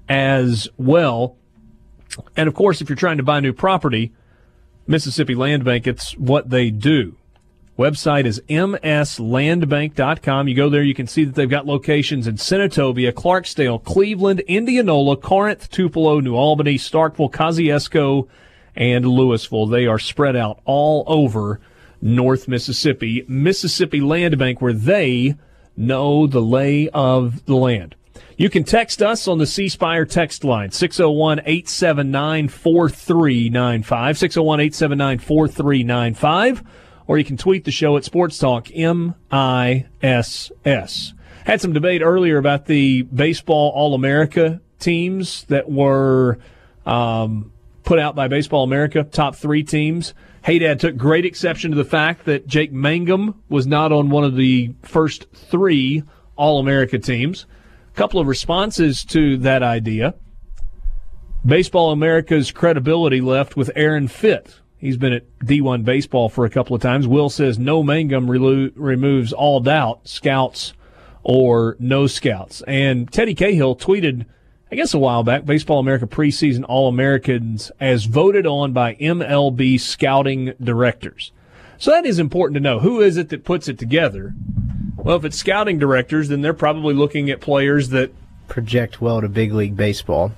as 0.08 0.68
well. 0.76 1.36
And 2.36 2.48
of 2.48 2.54
course, 2.54 2.80
if 2.80 2.88
you're 2.88 2.96
trying 2.96 3.16
to 3.16 3.22
buy 3.22 3.40
new 3.40 3.52
property, 3.52 4.12
Mississippi 4.86 5.34
Land 5.34 5.64
Bank, 5.64 5.86
it's 5.86 6.16
what 6.16 6.50
they 6.50 6.70
do. 6.70 7.16
Website 7.78 8.24
is 8.24 8.40
mslandbank.com. 8.48 10.48
You 10.48 10.54
go 10.54 10.70
there, 10.70 10.82
you 10.82 10.94
can 10.94 11.06
see 11.06 11.24
that 11.24 11.34
they've 11.34 11.48
got 11.48 11.66
locations 11.66 12.26
in 12.26 12.36
Senatobia, 12.36 13.12
Clarksdale, 13.12 13.84
Cleveland, 13.84 14.40
Indianola, 14.40 15.18
Corinth, 15.18 15.70
Tupelo, 15.70 16.20
New 16.20 16.34
Albany, 16.34 16.76
Starkville, 16.76 17.30
Kosciusko, 17.30 18.28
and 18.74 19.04
Louisville. 19.04 19.66
They 19.66 19.86
are 19.86 19.98
spread 19.98 20.36
out 20.36 20.60
all 20.64 21.04
over 21.06 21.60
North 22.00 22.48
Mississippi. 22.48 23.26
Mississippi 23.28 24.00
Land 24.00 24.38
Bank, 24.38 24.62
where 24.62 24.72
they 24.72 25.34
know 25.76 26.26
the 26.26 26.40
lay 26.40 26.88
of 26.88 27.44
the 27.44 27.56
land. 27.56 27.94
You 28.38 28.48
can 28.48 28.64
text 28.64 29.02
us 29.02 29.28
on 29.28 29.36
the 29.36 29.46
C 29.46 29.68
Spire 29.68 30.06
text 30.06 30.44
line, 30.44 30.70
601 30.70 31.40
879 31.40 32.48
4395. 32.48 34.18
601 34.18 34.60
879 34.60 35.18
4395. 35.18 36.62
Or 37.08 37.18
you 37.18 37.24
can 37.24 37.36
tweet 37.36 37.64
the 37.64 37.70
show 37.70 37.96
at 37.96 38.04
Sports 38.04 38.38
Talk 38.38 38.68
M 38.72 39.14
I 39.30 39.86
S 40.02 40.50
S. 40.64 41.14
Had 41.44 41.60
some 41.60 41.72
debate 41.72 42.02
earlier 42.02 42.38
about 42.38 42.66
the 42.66 43.02
baseball 43.02 43.70
All 43.74 43.94
America 43.94 44.60
teams 44.80 45.44
that 45.44 45.70
were 45.70 46.38
um, 46.84 47.52
put 47.84 48.00
out 48.00 48.16
by 48.16 48.26
Baseball 48.26 48.64
America, 48.64 49.04
top 49.04 49.36
three 49.36 49.62
teams. 49.62 50.12
Haydad 50.44 50.80
took 50.80 50.96
great 50.96 51.24
exception 51.24 51.70
to 51.70 51.76
the 51.76 51.84
fact 51.84 52.24
that 52.24 52.46
Jake 52.46 52.72
Mangum 52.72 53.42
was 53.48 53.66
not 53.66 53.92
on 53.92 54.10
one 54.10 54.24
of 54.24 54.34
the 54.34 54.74
first 54.82 55.26
three 55.32 56.02
All 56.34 56.58
America 56.58 56.98
teams. 56.98 57.46
A 57.92 57.96
couple 57.96 58.20
of 58.20 58.26
responses 58.26 59.04
to 59.06 59.36
that 59.38 59.62
idea. 59.62 60.14
Baseball 61.44 61.92
America's 61.92 62.50
credibility 62.50 63.20
left 63.20 63.56
with 63.56 63.70
Aaron 63.76 64.08
Fitt. 64.08 64.60
He's 64.78 64.96
been 64.96 65.12
at 65.12 65.38
D1 65.40 65.84
baseball 65.84 66.28
for 66.28 66.44
a 66.44 66.50
couple 66.50 66.76
of 66.76 66.82
times. 66.82 67.06
Will 67.08 67.30
says 67.30 67.58
no 67.58 67.82
Mangum 67.82 68.26
relo- 68.26 68.72
removes 68.74 69.32
all 69.32 69.60
doubt, 69.60 70.06
scouts 70.06 70.74
or 71.22 71.76
no 71.78 72.06
scouts. 72.06 72.62
And 72.66 73.10
Teddy 73.10 73.34
Cahill 73.34 73.74
tweeted, 73.74 74.26
I 74.70 74.76
guess 74.76 74.94
a 74.94 74.98
while 74.98 75.22
back, 75.22 75.44
Baseball 75.44 75.78
America 75.78 76.06
preseason 76.06 76.64
All 76.68 76.88
Americans 76.88 77.72
as 77.80 78.04
voted 78.04 78.46
on 78.46 78.72
by 78.72 78.94
MLB 78.96 79.80
scouting 79.80 80.52
directors. 80.62 81.32
So 81.78 81.90
that 81.90 82.06
is 82.06 82.18
important 82.18 82.54
to 82.54 82.60
know. 82.60 82.80
Who 82.80 83.00
is 83.00 83.16
it 83.16 83.30
that 83.30 83.44
puts 83.44 83.68
it 83.68 83.78
together? 83.78 84.34
Well, 84.96 85.16
if 85.16 85.24
it's 85.24 85.36
scouting 85.36 85.78
directors, 85.78 86.28
then 86.28 86.42
they're 86.42 86.54
probably 86.54 86.94
looking 86.94 87.30
at 87.30 87.40
players 87.40 87.90
that 87.90 88.12
Project 88.48 89.00
well 89.00 89.20
to 89.20 89.28
big 89.28 89.52
league 89.52 89.76
baseball. 89.76 90.32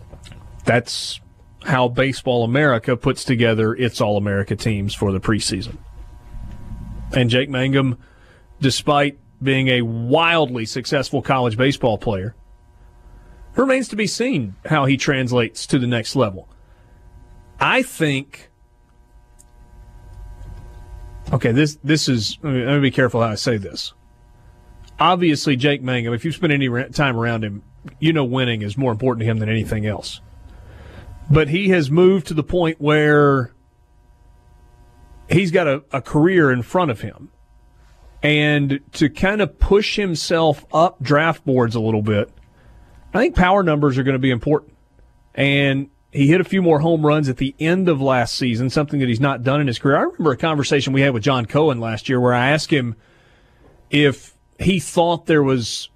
that's 0.64 1.20
how 1.65 1.89
Baseball 1.89 2.45
America 2.45 2.97
puts 2.97 3.25
together 3.25 3.75
its 3.75 4.01
All 4.01 4.17
America 4.17 4.57
teams 4.57 4.95
for 4.95 5.13
the 5.13 5.21
preseason. 5.21 5.77
And 7.15 7.31
Jake 7.31 7.49
Mangum, 7.49 7.99
despite 8.61 9.19
being 9.43 9.69
a 9.69 9.83
wildly 9.83 10.67
successful 10.67 11.23
college 11.23 11.57
baseball 11.57 11.99
player, 11.99 12.35
remains 13.57 13.89
to 13.89 13.97
be 13.97 14.07
seen 14.07 14.55
how 14.67 14.85
he 14.85 14.97
translates 14.97 15.67
to 15.67 15.79
the 15.79 15.87
next 15.87 16.15
level. 16.15 16.49
I 17.61 17.83
think 17.83 18.49
Okay, 21.33 21.53
this 21.53 21.79
this 21.85 22.09
is. 22.09 22.39
Let 22.43 22.53
me, 22.53 22.81
be 22.81 22.91
careful 22.91 23.21
how 23.21 23.29
I 23.29 23.35
say 23.35 23.59
this. 23.59 23.93
Obviously, 24.99 25.57
Jake 25.57 25.83
Mangum. 25.83 26.15
If 26.15 26.25
you've 26.25 26.35
spent 26.35 26.53
any 26.53 26.69
time 26.91 27.17
around 27.17 27.45
him, 27.45 27.63
you 28.01 28.13
know 28.13 28.25
winning 28.25 28.63
is 28.63 28.79
more 28.79 28.93
important 28.93 29.21
to 29.21 29.27
him 29.27 29.39
than 29.39 29.49
anything 29.49 29.87
else. 29.87 30.21
But 31.31 31.49
he 31.49 31.68
has 31.70 31.91
moved 31.91 32.29
to 32.29 32.35
the 32.35 32.43
point 32.43 32.81
where 32.81 33.53
he's 35.29 35.51
got 35.51 35.66
a, 35.66 35.83
a 35.93 36.01
career 36.01 36.51
in 36.51 36.62
front 36.62 36.91
of 36.91 37.03
him, 37.03 37.31
and 38.22 38.81
to 38.93 39.11
kind 39.11 39.41
of 39.41 39.59
push 39.59 39.97
himself 39.97 40.64
up 40.72 41.03
draft 41.03 41.45
boards 41.45 41.74
a 41.74 41.81
little 41.81 42.03
bit, 42.03 42.31
I 43.12 43.18
think 43.18 43.37
power 43.37 43.62
numbers 43.62 43.99
are 43.99 44.03
going 44.03 44.14
to 44.14 44.18
be 44.18 44.31
important. 44.31 44.74
And 45.35 45.91
he 46.11 46.26
hit 46.29 46.41
a 46.41 46.45
few 46.45 46.62
more 46.62 46.81
home 46.81 47.05
runs 47.05 47.29
at 47.29 47.37
the 47.37 47.55
end 47.61 47.89
of 47.89 48.01
last 48.01 48.35
season, 48.35 48.70
something 48.70 48.99
that 49.01 49.09
he's 49.09 49.20
not 49.20 49.43
done 49.43 49.61
in 49.61 49.66
his 49.66 49.79
career. 49.79 49.97
I 49.97 50.03
remember 50.03 50.33
a 50.33 50.37
conversation 50.37 50.93
we 50.93 51.03
had 51.03 51.12
with 51.12 51.22
John 51.22 51.47
Cohen 51.47 51.81
last 51.81 52.09
year 52.09 52.20
where 52.20 52.35
I 52.35 52.51
asked 52.51 52.72
him 52.72 52.97
if 53.91 54.35
he 54.59 54.81
thought 54.81 55.26
there 55.26 55.43
was 55.43 55.91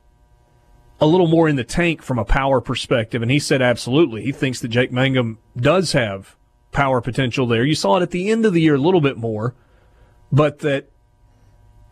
a 1.02 1.06
little 1.06 1.26
more 1.26 1.48
in 1.48 1.56
the 1.56 1.64
tank 1.64 2.00
from 2.00 2.20
a 2.20 2.24
power 2.24 2.60
perspective, 2.60 3.22
and 3.22 3.30
he 3.30 3.40
said 3.40 3.60
absolutely. 3.60 4.22
He 4.22 4.30
thinks 4.30 4.60
that 4.60 4.68
Jake 4.68 4.92
Mangum 4.92 5.38
does 5.56 5.92
have 5.92 6.36
power 6.70 7.00
potential 7.00 7.44
there. 7.44 7.64
You 7.64 7.74
saw 7.74 7.96
it 7.96 8.02
at 8.04 8.12
the 8.12 8.30
end 8.30 8.46
of 8.46 8.52
the 8.52 8.60
year 8.60 8.76
a 8.76 8.78
little 8.78 9.00
bit 9.00 9.16
more, 9.16 9.56
but 10.30 10.60
that 10.60 10.90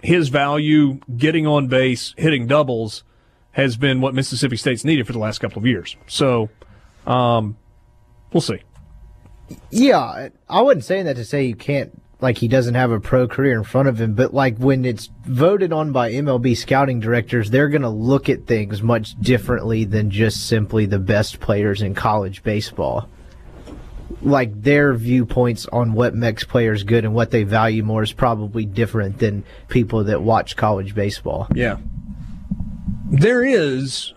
his 0.00 0.28
value 0.28 1.00
getting 1.16 1.44
on 1.44 1.66
base, 1.66 2.14
hitting 2.18 2.46
doubles, 2.46 3.02
has 3.50 3.76
been 3.76 4.00
what 4.00 4.14
Mississippi 4.14 4.56
State's 4.56 4.84
needed 4.84 5.08
for 5.08 5.12
the 5.12 5.18
last 5.18 5.40
couple 5.40 5.58
of 5.58 5.66
years. 5.66 5.96
So, 6.06 6.48
um, 7.04 7.56
we'll 8.32 8.40
see. 8.40 8.60
Yeah, 9.70 10.28
I 10.48 10.62
wasn't 10.62 10.84
saying 10.84 11.06
that 11.06 11.16
to 11.16 11.24
say 11.24 11.42
you 11.42 11.56
can't 11.56 11.99
like 12.20 12.38
he 12.38 12.48
doesn't 12.48 12.74
have 12.74 12.90
a 12.90 13.00
pro 13.00 13.26
career 13.26 13.56
in 13.56 13.64
front 13.64 13.88
of 13.88 14.00
him, 14.00 14.14
but 14.14 14.34
like 14.34 14.58
when 14.58 14.84
it's 14.84 15.10
voted 15.24 15.72
on 15.72 15.92
by 15.92 16.12
MLB 16.12 16.56
scouting 16.56 17.00
directors, 17.00 17.50
they're 17.50 17.68
going 17.68 17.82
to 17.82 17.88
look 17.88 18.28
at 18.28 18.46
things 18.46 18.82
much 18.82 19.18
differently 19.20 19.84
than 19.84 20.10
just 20.10 20.46
simply 20.46 20.86
the 20.86 20.98
best 20.98 21.40
players 21.40 21.82
in 21.82 21.94
college 21.94 22.42
baseball. 22.42 23.08
Like 24.22 24.62
their 24.62 24.92
viewpoints 24.92 25.66
on 25.66 25.94
what 25.94 26.14
makes 26.14 26.44
players 26.44 26.82
good 26.82 27.04
and 27.04 27.14
what 27.14 27.30
they 27.30 27.44
value 27.44 27.82
more 27.82 28.02
is 28.02 28.12
probably 28.12 28.66
different 28.66 29.18
than 29.18 29.44
people 29.68 30.04
that 30.04 30.22
watch 30.22 30.56
college 30.56 30.94
baseball. 30.94 31.46
Yeah. 31.54 31.78
There 33.10 33.42
is, 33.42 34.12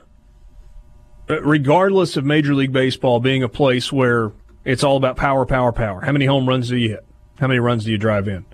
uh, 1.30 1.42
regardless 1.42 2.18
of 2.18 2.26
Major 2.26 2.54
League 2.54 2.74
Baseball 2.74 3.22
being 3.22 3.44
a 3.44 3.50
place 3.50 3.94
where 3.94 4.34
it's 4.66 4.84
all 4.84 4.98
about 4.98 5.16
power, 5.16 5.46
power, 5.46 5.72
power. 5.72 6.02
How 6.02 6.12
many 6.12 6.26
home 6.26 6.48
runs 6.48 6.68
do 6.68 6.76
you 6.76 6.90
hit? 6.90 7.06
How 7.44 7.48
many 7.50 7.60
runs 7.60 7.84
do 7.84 7.92
you 7.92 7.98
drive 7.98 8.30
in? 8.30 8.46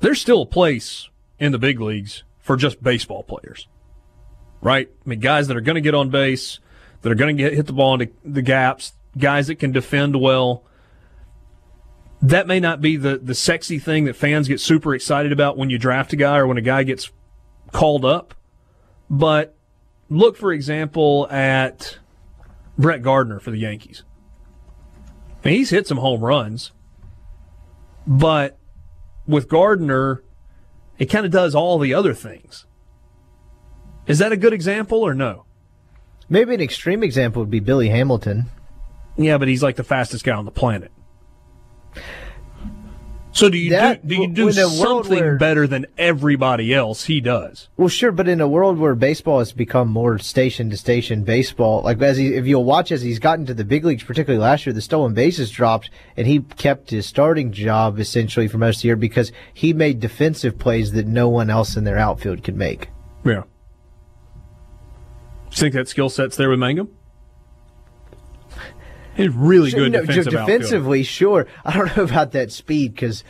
There's 0.00 0.18
still 0.18 0.40
a 0.40 0.46
place 0.46 1.10
in 1.38 1.52
the 1.52 1.58
big 1.58 1.78
leagues 1.78 2.24
for 2.38 2.56
just 2.56 2.82
baseball 2.82 3.22
players, 3.22 3.68
right? 4.62 4.88
I 4.88 5.06
mean, 5.06 5.20
guys 5.20 5.46
that 5.48 5.58
are 5.58 5.60
going 5.60 5.74
to 5.74 5.82
get 5.82 5.94
on 5.94 6.08
base, 6.08 6.58
that 7.02 7.12
are 7.12 7.14
going 7.14 7.36
to 7.36 7.42
get 7.42 7.52
hit 7.52 7.66
the 7.66 7.74
ball 7.74 8.00
into 8.00 8.10
the 8.24 8.40
gaps, 8.40 8.94
guys 9.18 9.48
that 9.48 9.56
can 9.56 9.72
defend 9.72 10.18
well. 10.18 10.64
That 12.22 12.46
may 12.46 12.60
not 12.60 12.80
be 12.80 12.96
the 12.96 13.18
the 13.18 13.34
sexy 13.34 13.78
thing 13.78 14.06
that 14.06 14.16
fans 14.16 14.48
get 14.48 14.58
super 14.58 14.94
excited 14.94 15.30
about 15.30 15.58
when 15.58 15.68
you 15.68 15.76
draft 15.76 16.14
a 16.14 16.16
guy 16.16 16.38
or 16.38 16.46
when 16.46 16.56
a 16.56 16.62
guy 16.62 16.84
gets 16.84 17.10
called 17.72 18.06
up. 18.06 18.32
But 19.10 19.54
look, 20.08 20.38
for 20.38 20.50
example, 20.50 21.28
at 21.30 21.98
Brett 22.78 23.02
Gardner 23.02 23.38
for 23.38 23.50
the 23.50 23.58
Yankees. 23.58 24.02
And 25.44 25.52
he's 25.52 25.68
hit 25.68 25.86
some 25.86 25.98
home 25.98 26.22
runs, 26.22 26.72
but 28.08 28.58
with 29.26 29.48
Gardner, 29.48 30.24
it 30.98 31.06
kind 31.06 31.26
of 31.26 31.30
does 31.30 31.54
all 31.54 31.78
the 31.78 31.92
other 31.92 32.14
things. 32.14 32.64
Is 34.06 34.18
that 34.18 34.32
a 34.32 34.36
good 34.36 34.54
example 34.54 35.02
or 35.02 35.12
no? 35.12 35.44
Maybe 36.30 36.54
an 36.54 36.62
extreme 36.62 37.02
example 37.02 37.42
would 37.42 37.50
be 37.50 37.60
Billy 37.60 37.90
Hamilton. 37.90 38.46
Yeah, 39.16 39.36
but 39.36 39.48
he's 39.48 39.62
like 39.62 39.76
the 39.76 39.84
fastest 39.84 40.24
guy 40.24 40.34
on 40.34 40.46
the 40.46 40.50
planet. 40.50 40.90
So 43.38 43.48
do 43.48 43.56
you 43.56 43.70
That- 43.70 44.04
do, 44.04 44.16
do 44.16 44.22
you 44.22 44.28
do 44.32 44.48
in 44.48 44.58
a 44.58 44.66
world 44.66 45.06
something 45.06 45.20
where- 45.20 45.36
better 45.36 45.68
than 45.68 45.86
everybody 45.96 46.74
else? 46.74 47.04
He 47.04 47.20
does. 47.20 47.68
Well, 47.76 47.86
sure, 47.86 48.10
but 48.10 48.26
in 48.26 48.40
a 48.40 48.48
world 48.48 48.78
where 48.80 48.96
baseball 48.96 49.38
has 49.38 49.52
become 49.52 49.86
more 49.86 50.18
station 50.18 50.70
to 50.70 50.76
station 50.76 51.22
baseball, 51.22 51.82
like 51.82 52.02
as 52.02 52.16
he, 52.16 52.34
if 52.34 52.48
you'll 52.48 52.64
watch 52.64 52.90
as 52.90 53.02
he's 53.02 53.20
gotten 53.20 53.46
to 53.46 53.54
the 53.54 53.64
big 53.64 53.84
leagues, 53.84 54.02
particularly 54.02 54.42
last 54.42 54.66
year, 54.66 54.72
the 54.72 54.80
stolen 54.80 55.14
bases 55.14 55.52
dropped, 55.52 55.88
and 56.16 56.26
he 56.26 56.40
kept 56.56 56.90
his 56.90 57.06
starting 57.06 57.52
job 57.52 58.00
essentially 58.00 58.48
for 58.48 58.58
most 58.58 58.78
of 58.78 58.82
the 58.82 58.88
year 58.88 58.96
because 58.96 59.30
he 59.54 59.72
made 59.72 60.00
defensive 60.00 60.58
plays 60.58 60.90
that 60.94 61.06
no 61.06 61.28
one 61.28 61.48
else 61.48 61.76
in 61.76 61.84
their 61.84 61.96
outfield 61.96 62.42
could 62.42 62.56
make. 62.56 62.88
Yeah. 63.24 63.44
You 65.52 65.56
think 65.56 65.74
that 65.74 65.86
skill 65.86 66.10
set's 66.10 66.36
there 66.36 66.50
with 66.50 66.58
Mangum? 66.58 66.88
He's 69.18 69.28
really 69.34 69.70
good 69.70 69.92
No, 69.92 70.00
defensive 70.00 70.32
de- 70.32 70.38
outfielder. 70.38 70.52
defensively, 70.62 71.02
sure. 71.02 71.46
I 71.64 71.76
don't 71.76 71.94
know 71.96 72.04
about 72.04 72.32
that 72.32 72.50
speed 72.52 72.94
because 72.94 73.22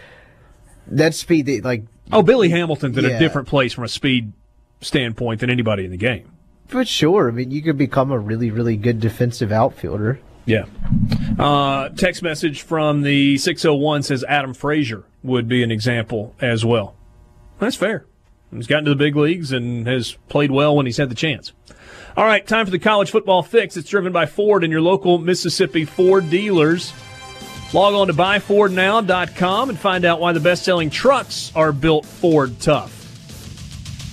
that 0.86 1.14
speed, 1.14 1.46
that, 1.46 1.64
like, 1.64 1.84
Oh, 2.12 2.22
Billy 2.22 2.48
Hamilton's 2.50 2.96
in 2.96 3.04
a 3.04 3.18
different 3.18 3.48
place 3.48 3.72
from 3.72 3.84
a 3.84 3.88
speed 3.88 4.32
standpoint 4.80 5.40
than 5.40 5.50
anybody 5.50 5.84
in 5.84 5.90
the 5.90 5.96
game. 5.96 6.30
but 6.70 6.86
sure. 6.86 7.28
I 7.28 7.32
mean, 7.32 7.50
you 7.50 7.62
could 7.62 7.76
become 7.78 8.10
a 8.12 8.18
really, 8.18 8.50
really 8.50 8.76
good 8.76 9.00
defensive 9.00 9.50
outfielder. 9.50 10.20
Yeah. 10.46 10.64
Uh, 11.38 11.88
text 11.90 12.22
message 12.22 12.62
from 12.62 13.02
the 13.02 13.36
601 13.38 14.02
says 14.04 14.24
Adam 14.28 14.54
Frazier 14.54 15.04
would 15.22 15.48
be 15.48 15.62
an 15.62 15.70
example 15.70 16.34
as 16.40 16.64
well. 16.64 16.94
That's 17.58 17.76
fair. 17.76 18.06
He's 18.54 18.66
gotten 18.66 18.84
to 18.84 18.90
the 18.90 18.96
big 18.96 19.14
leagues 19.16 19.52
and 19.52 19.86
has 19.86 20.16
played 20.30 20.50
well 20.50 20.74
when 20.76 20.86
he's 20.86 20.96
had 20.96 21.10
the 21.10 21.14
chance. 21.14 21.52
All 22.18 22.24
right, 22.24 22.44
time 22.44 22.64
for 22.64 22.72
the 22.72 22.80
college 22.80 23.12
football 23.12 23.44
fix. 23.44 23.76
It's 23.76 23.88
driven 23.88 24.12
by 24.12 24.26
Ford 24.26 24.64
and 24.64 24.72
your 24.72 24.82
local 24.82 25.18
Mississippi 25.18 25.84
Ford 25.84 26.28
dealers. 26.28 26.92
Log 27.72 27.94
on 27.94 28.08
to 28.08 28.12
buyfordnow.com 28.12 29.70
and 29.70 29.78
find 29.78 30.04
out 30.04 30.18
why 30.18 30.32
the 30.32 30.40
best 30.40 30.64
selling 30.64 30.90
trucks 30.90 31.52
are 31.54 31.70
built 31.70 32.04
Ford 32.04 32.58
tough. 32.58 32.90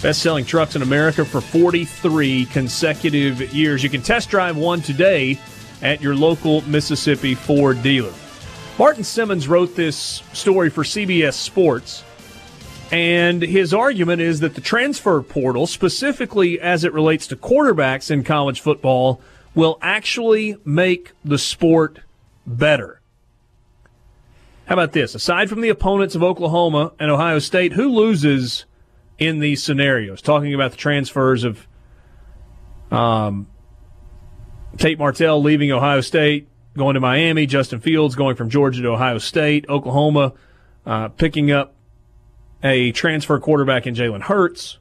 Best 0.04 0.22
selling 0.22 0.46
trucks 0.46 0.76
in 0.76 0.84
America 0.84 1.26
for 1.26 1.42
43 1.42 2.46
consecutive 2.46 3.52
years. 3.52 3.82
You 3.82 3.90
can 3.90 4.04
test 4.04 4.30
drive 4.30 4.56
one 4.56 4.84
today 4.84 5.40
at 5.82 6.00
your 6.00 6.14
local 6.14 6.62
Mississippi 6.70 7.34
Ford 7.34 7.82
dealer. 7.82 8.14
Barton 8.78 9.04
Simmons 9.04 9.48
wrote 9.48 9.76
this 9.76 10.22
story 10.32 10.70
for 10.70 10.84
CBS 10.84 11.34
Sports, 11.34 12.04
and 12.96 13.42
his 13.42 13.74
argument 13.74 14.22
is 14.22 14.40
that 14.40 14.56
the 14.56 14.62
transfer 14.62 15.22
portal, 15.22 15.68
specifically 15.68 16.62
as 16.62 16.86
it 16.86 16.94
relates 16.94 17.28
to 17.28 17.36
quarterbacks 17.36 18.10
in 18.10 18.24
college 18.24 18.62
football, 18.62 19.20
will 19.54 19.78
actually 19.82 20.56
make 20.64 21.12
the 21.26 21.38
sport 21.38 22.00
better. 22.48 23.02
How 24.68 24.76
about 24.76 24.94
this? 24.94 25.14
Aside 25.14 25.50
from 25.50 25.60
the 25.60 25.68
opponents 25.68 26.16
of 26.16 26.24
Oklahoma 26.24 26.94
and 26.98 27.12
Ohio 27.12 27.40
State, 27.40 27.74
who 27.74 27.90
loses 27.90 28.64
in 29.20 29.40
these 29.40 29.62
scenarios? 29.62 30.22
Talking 30.22 30.54
about 30.54 30.72
the 30.72 30.78
transfers 30.78 31.44
of 31.44 31.68
um, 32.92 33.48
Tate 34.78 34.98
Martell 34.98 35.44
leaving 35.44 35.70
Ohio 35.70 36.00
State, 36.00 36.48
going 36.78 36.94
to 36.94 37.02
Miami, 37.02 37.46
Justin 37.46 37.82
Fields 37.82 38.16
going 38.16 38.38
from 38.38 38.50
Georgia 38.50 38.82
to 38.84 38.88
Ohio 38.88 39.18
State, 39.18 39.66
Oklahoma 39.68 40.32
uh, 40.86 41.10
picking 41.10 41.52
up 41.52 41.76
a 42.66 42.92
transfer 42.92 43.40
quarterback 43.40 43.86
in 43.86 43.94
Jalen 43.94 44.24
Hurts. 44.24 44.80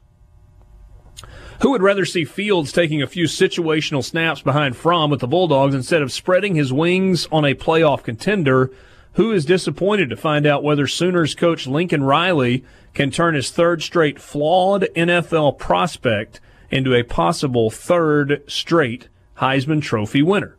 Who 1.61 1.69
would 1.69 1.83
rather 1.83 2.03
see 2.03 2.25
Fields 2.25 2.71
taking 2.71 3.01
a 3.01 3.07
few 3.07 3.25
situational 3.25 4.03
snaps 4.03 4.41
behind 4.41 4.75
Fromm 4.75 5.11
with 5.11 5.21
the 5.21 5.27
Bulldogs 5.27 5.75
instead 5.75 6.01
of 6.01 6.11
spreading 6.11 6.55
his 6.55 6.73
wings 6.73 7.27
on 7.31 7.45
a 7.45 7.53
playoff 7.53 8.03
contender? 8.03 8.71
Who 9.13 9.31
is 9.31 9.45
disappointed 9.45 10.09
to 10.09 10.17
find 10.17 10.47
out 10.47 10.63
whether 10.63 10.87
Sooners 10.87 11.35
coach 11.35 11.67
Lincoln 11.67 12.03
Riley 12.03 12.65
can 12.95 13.11
turn 13.11 13.35
his 13.35 13.51
third 13.51 13.83
straight 13.83 14.19
flawed 14.19 14.87
NFL 14.95 15.59
prospect 15.59 16.41
into 16.71 16.93
a 16.93 17.03
possible 17.03 17.69
third 17.69 18.43
straight 18.47 19.09
Heisman 19.37 19.81
Trophy 19.81 20.23
winner? 20.23 20.57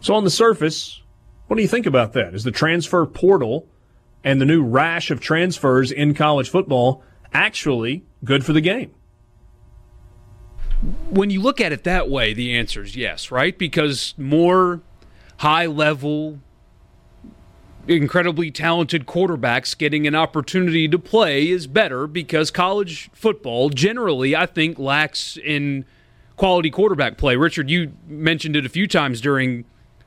So, 0.00 0.14
on 0.14 0.24
the 0.24 0.30
surface, 0.30 1.02
what 1.48 1.56
do 1.56 1.62
you 1.62 1.68
think 1.68 1.86
about 1.86 2.12
that? 2.12 2.34
Is 2.34 2.44
the 2.44 2.52
transfer 2.52 3.04
portal 3.04 3.68
and 4.26 4.42
the 4.42 4.44
new 4.44 4.62
rash 4.62 5.10
of 5.10 5.20
transfers 5.20 5.90
in 5.90 6.12
college 6.12 6.50
football 6.50 7.02
actually 7.32 8.04
good 8.22 8.44
for 8.44 8.52
the 8.52 8.60
game? 8.60 8.92
when 11.10 11.30
you 11.30 11.40
look 11.40 11.60
at 11.60 11.72
it 11.72 11.84
that 11.84 12.08
way, 12.08 12.34
the 12.34 12.56
answer 12.56 12.82
is 12.82 12.96
yes, 12.96 13.30
right? 13.30 13.56
Because 13.56 14.14
more 14.18 14.82
high 15.38 15.66
level, 15.66 16.38
incredibly 17.88 18.50
talented 18.50 19.06
quarterbacks 19.06 19.76
getting 19.76 20.06
an 20.06 20.14
opportunity 20.14 20.88
to 20.88 20.98
play 20.98 21.48
is 21.48 21.66
better 21.66 22.06
because 22.06 22.50
college 22.50 23.10
football 23.12 23.70
generally, 23.70 24.36
I 24.36 24.46
think, 24.46 24.78
lacks 24.78 25.36
in 25.36 25.84
quality 26.36 26.70
quarterback 26.70 27.16
play. 27.16 27.36
Richard, 27.36 27.70
you 27.70 27.92
mentioned 28.06 28.56
it 28.56 28.66
a 28.66 28.68
few 28.68 28.86
times 28.86 29.20
during 29.20 29.64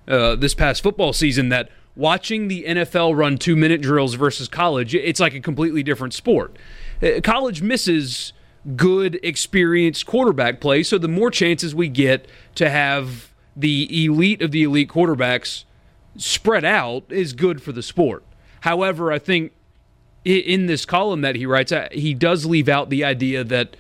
uh, 0.08 0.36
this 0.36 0.54
past 0.54 0.84
football 0.84 1.14
season 1.14 1.50
that 1.50 1.70
watching 2.00 2.48
the 2.48 2.64
NFL 2.64 3.16
run 3.16 3.38
two 3.38 3.56
minute 3.56 3.82
drills 3.82 4.16
versus 4.16 4.48
college, 4.48 4.96
it's 4.96 5.20
like 5.20 5.34
a 5.34 5.42
completely 5.42 5.84
different 5.84 6.14
sport. 6.14 6.56
Uh, 7.04 7.20
College 7.22 7.62
misses 7.62 8.34
good, 8.76 9.20
experienced 9.22 10.06
quarterback 10.06 10.62
play, 10.62 10.82
so 10.82 10.98
the 10.98 11.10
more 11.10 11.30
chances 11.30 11.76
we 11.76 11.90
get 11.90 12.28
to 12.56 12.70
have 12.70 13.34
the 13.56 14.06
elite 14.06 14.42
of 14.42 14.52
the 14.52 14.64
elite 14.64 14.90
quarterbacks 14.90 15.66
spread 16.18 16.64
out 16.64 17.04
is 17.10 17.34
good 17.34 17.62
for 17.62 17.74
the 17.74 17.84
sport. 17.84 18.24
However, 18.62 19.12
I 19.12 19.20
think 19.20 19.52
in 20.24 20.68
this 20.68 20.86
column 20.86 21.22
that 21.22 21.36
he 21.36 21.46
writes, 21.46 21.74
he 21.92 22.14
does 22.14 22.46
leave 22.46 22.70
out 22.70 22.90
the 22.90 23.04
idea 23.04 23.44
that 23.44 23.76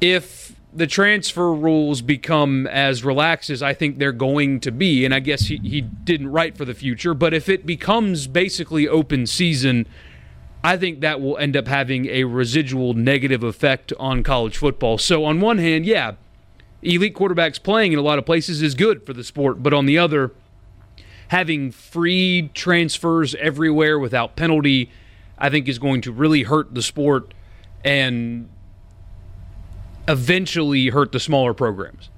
if 0.00 0.47
the 0.78 0.86
transfer 0.86 1.52
rules 1.52 2.02
become 2.02 2.66
as 2.68 3.04
relaxed 3.04 3.50
as 3.50 3.62
I 3.62 3.74
think 3.74 3.98
they're 3.98 4.12
going 4.12 4.60
to 4.60 4.70
be, 4.70 5.04
and 5.04 5.12
I 5.12 5.18
guess 5.18 5.46
he, 5.46 5.58
he 5.58 5.80
didn't 5.80 6.28
write 6.28 6.56
for 6.56 6.64
the 6.64 6.74
future, 6.74 7.14
but 7.14 7.34
if 7.34 7.48
it 7.48 7.66
becomes 7.66 8.28
basically 8.28 8.86
open 8.86 9.26
season, 9.26 9.86
I 10.62 10.76
think 10.76 11.00
that 11.00 11.20
will 11.20 11.36
end 11.38 11.56
up 11.56 11.66
having 11.66 12.06
a 12.06 12.24
residual 12.24 12.94
negative 12.94 13.42
effect 13.42 13.92
on 13.98 14.22
college 14.22 14.56
football. 14.56 14.98
So, 14.98 15.24
on 15.24 15.40
one 15.40 15.58
hand, 15.58 15.84
yeah, 15.84 16.12
elite 16.80 17.14
quarterbacks 17.14 17.60
playing 17.60 17.92
in 17.92 17.98
a 17.98 18.02
lot 18.02 18.20
of 18.20 18.24
places 18.24 18.62
is 18.62 18.76
good 18.76 19.04
for 19.04 19.12
the 19.12 19.24
sport, 19.24 19.62
but 19.62 19.74
on 19.74 19.86
the 19.86 19.98
other, 19.98 20.30
having 21.28 21.72
free 21.72 22.50
transfers 22.54 23.34
everywhere 23.34 23.98
without 23.98 24.36
penalty, 24.36 24.90
I 25.36 25.50
think 25.50 25.68
is 25.68 25.80
going 25.80 26.02
to 26.02 26.12
really 26.12 26.44
hurt 26.44 26.72
the 26.72 26.82
sport 26.82 27.34
and 27.84 28.48
eventually 30.08 30.88
hurt 30.88 31.12
the 31.12 31.20
smaller 31.20 31.54
programs. 31.54 32.10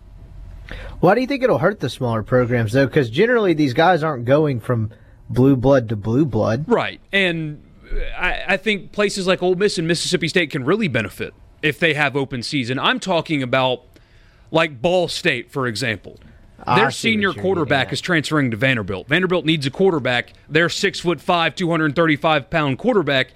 Why 1.01 1.15
do 1.15 1.21
you 1.21 1.27
think 1.27 1.43
it'll 1.43 1.59
hurt 1.59 1.81
the 1.81 1.89
smaller 1.89 2.23
programs 2.23 2.73
though? 2.73 2.87
Because 2.87 3.11
generally 3.11 3.55
these 3.55 3.73
guys 3.75 4.03
aren't 4.03 4.25
going 4.25 4.61
from 4.61 4.91
blue 5.29 5.57
blood 5.57 5.89
to 5.89 5.97
blue 5.97 6.25
blood. 6.25 6.65
Right. 6.69 7.01
And 7.13 7.63
uh, 7.93 7.99
I, 8.17 8.45
I 8.49 8.57
think 8.57 8.93
places 8.93 9.27
like 9.27 9.43
Ole 9.43 9.55
Miss 9.55 9.79
and 9.79 9.89
Mississippi 9.89 10.29
State 10.29 10.51
can 10.51 10.65
really 10.65 10.89
benefit 10.89 11.35
if 11.63 11.79
they 11.79 11.95
have 11.95 12.17
open 12.17 12.43
season. 12.43 12.79
I'm 12.79 13.01
talking 13.01 13.43
about 13.43 13.85
like 14.51 14.81
Ball 14.83 15.09
State, 15.09 15.51
for 15.51 15.67
example. 15.67 16.19
I 16.67 16.79
Their 16.79 16.91
senior 16.91 17.33
quarterback 17.33 17.91
is 17.91 18.03
transferring 18.03 18.51
to 18.51 18.57
Vanderbilt. 18.57 19.09
Vanderbilt 19.09 19.47
needs 19.47 19.65
a 19.65 19.71
quarterback. 19.71 20.35
Their 20.49 20.69
six 20.69 21.01
foot 21.01 21.19
five, 21.21 21.55
235 21.55 22.51
pound 22.51 22.79
quarterback 22.79 23.29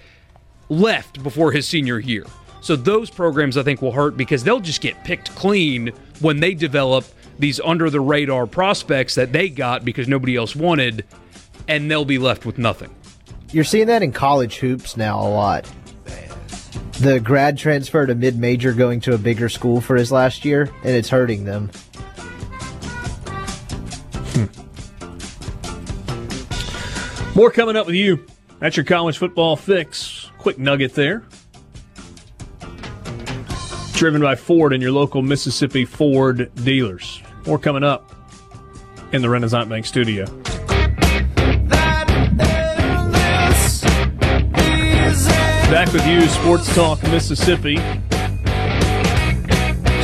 left 0.69 1.23
before 1.23 1.53
his 1.53 1.67
senior 1.67 1.99
year. 1.99 2.27
So 2.65 2.75
those 2.77 3.11
programs 3.11 3.59
I 3.59 3.63
think 3.63 3.83
will 3.83 3.93
hurt 3.93 4.17
because 4.17 4.43
they'll 4.43 4.59
just 4.59 4.81
get 4.81 5.05
picked 5.05 5.35
clean 5.35 5.93
when 6.21 6.41
they 6.41 6.55
develop 6.55 7.05
these 7.39 7.61
under 7.61 7.91
the 7.91 8.01
radar 8.01 8.47
prospects 8.47 9.17
that 9.17 9.33
they 9.33 9.51
got 9.51 9.85
because 9.85 10.09
nobody 10.09 10.35
else 10.35 10.57
wanted, 10.57 11.05
and 11.69 11.91
they'll 11.91 12.07
be 12.07 12.17
left 12.17 12.47
with 12.47 12.57
nothing. 12.57 12.89
You're 13.53 13.65
seeing 13.65 13.89
that 13.89 14.03
in 14.03 14.13
college 14.13 14.57
hoops 14.57 14.97
now 14.97 15.21
a 15.21 15.29
lot. 15.29 15.71
The 17.01 17.21
grad 17.21 17.59
transfer 17.59 18.07
to 18.07 18.15
mid 18.15 18.39
major 18.39 18.73
going 18.73 19.01
to 19.01 19.13
a 19.13 19.19
bigger 19.19 19.51
school 19.51 19.83
for 19.83 19.95
his 19.97 20.11
last 20.11 20.47
year, 20.47 20.71
and 20.85 20.97
it's 20.97 21.11
hurting 21.11 21.45
them. 21.45 21.71
Hmm. 24.33 24.47
More 27.39 27.51
coming 27.51 27.77
up 27.77 27.85
with 27.85 27.97
you. 27.97 28.25
That's 28.59 28.79
your 28.79 28.85
college 28.85 29.19
football 29.19 29.55
fix. 29.55 30.31
Quick 30.39 30.59
nugget 30.59 30.95
there. 30.95 31.25
Driven 34.05 34.21
by 34.21 34.35
Ford 34.35 34.75
and 34.75 34.83
your 34.83 34.93
local 34.93 35.23
Mississippi 35.23 35.87
Ford 35.87 36.55
dealers. 36.57 37.23
More 37.47 37.59
coming 37.59 37.83
up 37.83 38.13
in 39.13 39.23
the 39.23 39.31
Renaissance 39.31 39.67
Bank 39.67 39.87
studio. 39.87 40.27
Back 45.71 45.91
with 45.95 46.07
you, 46.07 46.21
Sports 46.29 46.75
Talk 46.75 47.03
Mississippi. 47.05 47.77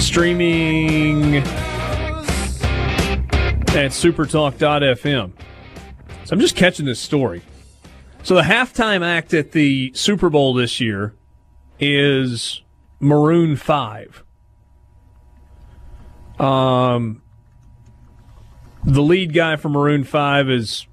Streaming 0.00 1.36
at 3.76 3.90
supertalk.fm. 3.92 5.32
So 6.24 6.32
I'm 6.32 6.40
just 6.40 6.56
catching 6.56 6.86
this 6.86 7.00
story. 7.00 7.42
So 8.22 8.34
the 8.34 8.40
halftime 8.40 9.04
act 9.04 9.34
at 9.34 9.52
the 9.52 9.92
Super 9.94 10.30
Bowl 10.30 10.54
this 10.54 10.80
year 10.80 11.14
is 11.78 12.62
Maroon 13.00 13.56
5. 13.56 14.24
Um 16.38 17.22
the 18.84 19.02
lead 19.02 19.34
guy 19.34 19.56
for 19.56 19.68
Maroon 19.68 20.04
5 20.04 20.48
is 20.50 20.86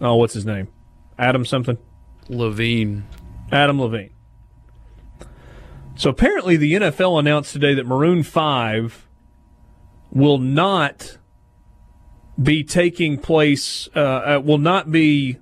oh 0.00 0.14
what's 0.16 0.34
his 0.34 0.46
name? 0.46 0.68
Adam 1.18 1.44
something? 1.44 1.78
Levine. 2.28 3.06
Adam 3.52 3.80
Levine. 3.80 4.10
So 5.96 6.10
apparently, 6.10 6.56
the 6.56 6.72
NFL 6.72 7.20
announced 7.20 7.52
today 7.52 7.74
that 7.74 7.86
Maroon 7.86 8.24
5 8.24 9.06
will 10.10 10.38
not 10.38 11.18
be 12.40 12.64
taking 12.64 13.16
place, 13.16 13.88
uh, 13.94 14.00
uh, 14.00 14.42
will 14.44 14.58
not 14.58 14.90
be 14.90 15.38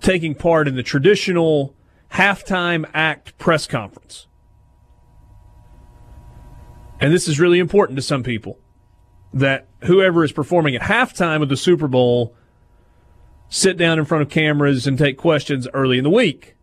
taking 0.00 0.34
part 0.34 0.68
in 0.68 0.76
the 0.76 0.82
traditional 0.82 1.74
halftime 2.12 2.88
act 2.92 3.38
press 3.38 3.66
conference. 3.66 4.26
And 7.00 7.12
this 7.12 7.26
is 7.26 7.40
really 7.40 7.58
important 7.58 7.96
to 7.96 8.02
some 8.02 8.22
people 8.22 8.58
that 9.32 9.66
whoever 9.84 10.22
is 10.22 10.32
performing 10.32 10.74
at 10.76 10.82
halftime 10.82 11.42
of 11.42 11.48
the 11.48 11.56
Super 11.56 11.88
Bowl 11.88 12.34
sit 13.48 13.76
down 13.76 13.98
in 13.98 14.04
front 14.04 14.22
of 14.22 14.28
cameras 14.28 14.86
and 14.86 14.98
take 14.98 15.16
questions 15.16 15.66
early 15.72 15.98
in 15.98 16.04
the 16.04 16.10
week 16.10 16.56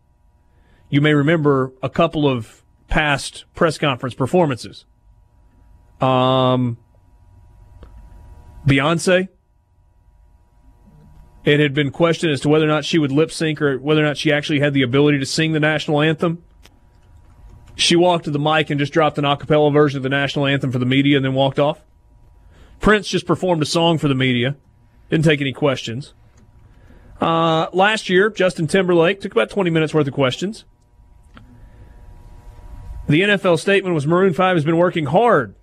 you 0.89 1.01
may 1.01 1.13
remember 1.13 1.73
a 1.83 1.89
couple 1.89 2.27
of 2.27 2.63
past 2.87 3.45
press 3.53 3.77
conference 3.77 4.15
performances. 4.15 4.85
Um, 5.99 6.77
Beyonce. 8.65 9.29
It 11.43 11.61
had 11.61 11.73
been 11.73 11.91
questioned 11.91 12.33
as 12.33 12.41
to 12.41 12.49
whether 12.49 12.65
or 12.65 12.69
not 12.69 12.83
she 12.83 12.99
would 12.99 13.11
lip 13.11 13.31
sync 13.31 13.61
or 13.61 13.77
whether 13.79 14.01
or 14.01 14.05
not 14.05 14.17
she 14.17 14.33
actually 14.33 14.59
had 14.59 14.73
the 14.73 14.81
ability 14.81 15.19
to 15.19 15.25
sing 15.25 15.53
the 15.53 15.61
national 15.61 16.01
anthem. 16.01 16.43
She 17.77 17.95
walked 17.95 18.25
to 18.25 18.31
the 18.31 18.39
mic 18.39 18.71
and 18.71 18.79
just 18.79 18.91
dropped 18.91 19.19
an 19.19 19.23
a 19.23 19.37
cappella 19.37 19.69
version 19.71 19.97
of 19.97 20.03
the 20.03 20.09
national 20.09 20.47
anthem 20.47 20.71
for 20.71 20.79
the 20.79 20.85
media 20.85 21.15
and 21.15 21.23
then 21.23 21.35
walked 21.35 21.59
off. 21.59 21.79
Prince 22.79 23.07
just 23.07 23.27
performed 23.27 23.61
a 23.61 23.67
song 23.67 23.99
for 23.99 24.07
the 24.07 24.15
media, 24.15 24.55
didn't 25.11 25.25
take 25.25 25.41
any 25.41 25.53
questions. 25.53 26.15
Uh, 27.21 27.67
last 27.73 28.09
year, 28.09 28.31
Justin 28.31 28.65
Timberlake 28.65 29.21
took 29.21 29.31
about 29.31 29.51
20 29.51 29.69
minutes 29.69 29.93
worth 29.93 30.07
of 30.07 30.13
questions. 30.13 30.65
The 33.07 33.21
NFL 33.21 33.59
statement 33.59 33.93
was 33.93 34.07
Maroon 34.07 34.33
5 34.33 34.55
has 34.55 34.65
been 34.65 34.77
working 34.77 35.05
hard 35.05 35.53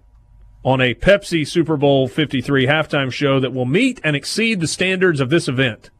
on 0.65 0.81
a 0.81 0.95
Pepsi 0.95 1.47
Super 1.47 1.77
Bowl 1.77 2.07
53 2.07 2.67
halftime 2.67 3.13
show 3.13 3.41
that 3.41 3.53
will 3.53 3.67
meet 3.67 4.01
and 4.05 4.15
exceed 4.15 4.61
the 4.61 4.69
standards 4.69 5.19
of 5.19 5.31
this 5.31 5.49
event. 5.49 5.91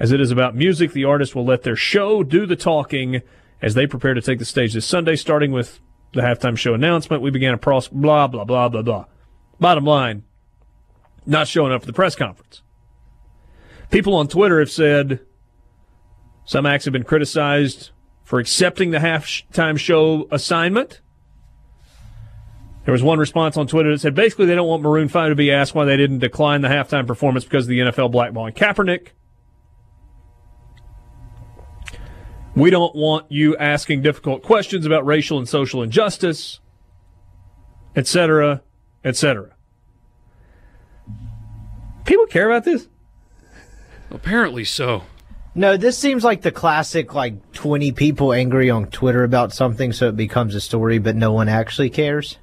As 0.00 0.12
it 0.12 0.20
is 0.20 0.30
about 0.30 0.56
music, 0.56 0.92
the 0.92 1.04
artists 1.04 1.34
will 1.34 1.44
let 1.44 1.62
their 1.62 1.76
show 1.76 2.22
do 2.22 2.46
the 2.46 2.56
talking 2.56 3.20
as 3.62 3.74
they 3.74 3.86
prepare 3.86 4.14
to 4.14 4.20
take 4.20 4.38
the 4.38 4.44
stage 4.44 4.74
this 4.74 4.86
Sunday, 4.86 5.16
starting 5.16 5.52
with 5.52 5.80
the 6.12 6.22
halftime 6.22 6.56
show 6.56 6.74
announcement. 6.74 7.22
We 7.22 7.30
began 7.30 7.54
a 7.54 7.58
process, 7.58 7.92
blah, 7.92 8.26
blah, 8.26 8.44
blah, 8.44 8.68
blah, 8.68 8.82
blah. 8.82 9.04
Bottom 9.58 9.84
line, 9.84 10.24
not 11.24 11.48
showing 11.48 11.72
up 11.72 11.82
for 11.82 11.86
the 11.86 11.92
press 11.92 12.14
conference. 12.14 12.62
People 13.90 14.14
on 14.14 14.28
Twitter 14.28 14.58
have 14.58 14.70
said 14.70 15.20
some 16.44 16.66
acts 16.66 16.84
have 16.84 16.92
been 16.92 17.04
criticized 17.04 17.90
for 18.24 18.38
accepting 18.38 18.90
the 18.90 18.98
halftime 18.98 19.78
show 19.78 20.28
assignment. 20.30 21.00
There 22.84 22.92
was 22.92 23.02
one 23.02 23.18
response 23.18 23.56
on 23.56 23.66
Twitter 23.66 23.90
that 23.90 24.00
said 24.00 24.14
basically 24.14 24.46
they 24.46 24.54
don't 24.54 24.68
want 24.68 24.82
Maroon 24.82 25.08
5 25.08 25.30
to 25.30 25.34
be 25.34 25.50
asked 25.50 25.74
why 25.74 25.84
they 25.84 25.96
didn't 25.96 26.20
decline 26.20 26.60
the 26.60 26.68
halftime 26.68 27.06
performance 27.06 27.44
because 27.44 27.64
of 27.64 27.68
the 27.68 27.80
NFL 27.80 28.12
blackballing 28.12 28.54
Kaepernick. 28.54 29.08
We 32.56 32.70
don't 32.70 32.94
want 32.96 33.30
you 33.30 33.54
asking 33.58 34.00
difficult 34.00 34.42
questions 34.42 34.86
about 34.86 35.04
racial 35.04 35.36
and 35.36 35.46
social 35.46 35.82
injustice, 35.82 36.58
etc., 37.94 38.62
etc. 39.04 39.54
People 42.06 42.26
care 42.26 42.48
about 42.48 42.64
this? 42.64 42.88
Apparently 44.10 44.64
so. 44.64 45.02
No, 45.54 45.76
this 45.76 45.98
seems 45.98 46.24
like 46.24 46.40
the 46.42 46.52
classic 46.52 47.14
like 47.14 47.52
20 47.52 47.92
people 47.92 48.32
angry 48.32 48.70
on 48.70 48.86
Twitter 48.86 49.22
about 49.22 49.52
something 49.52 49.92
so 49.92 50.08
it 50.08 50.16
becomes 50.16 50.54
a 50.54 50.60
story 50.60 50.98
but 50.98 51.14
no 51.14 51.32
one 51.32 51.48
actually 51.48 51.90
cares. 51.90 52.38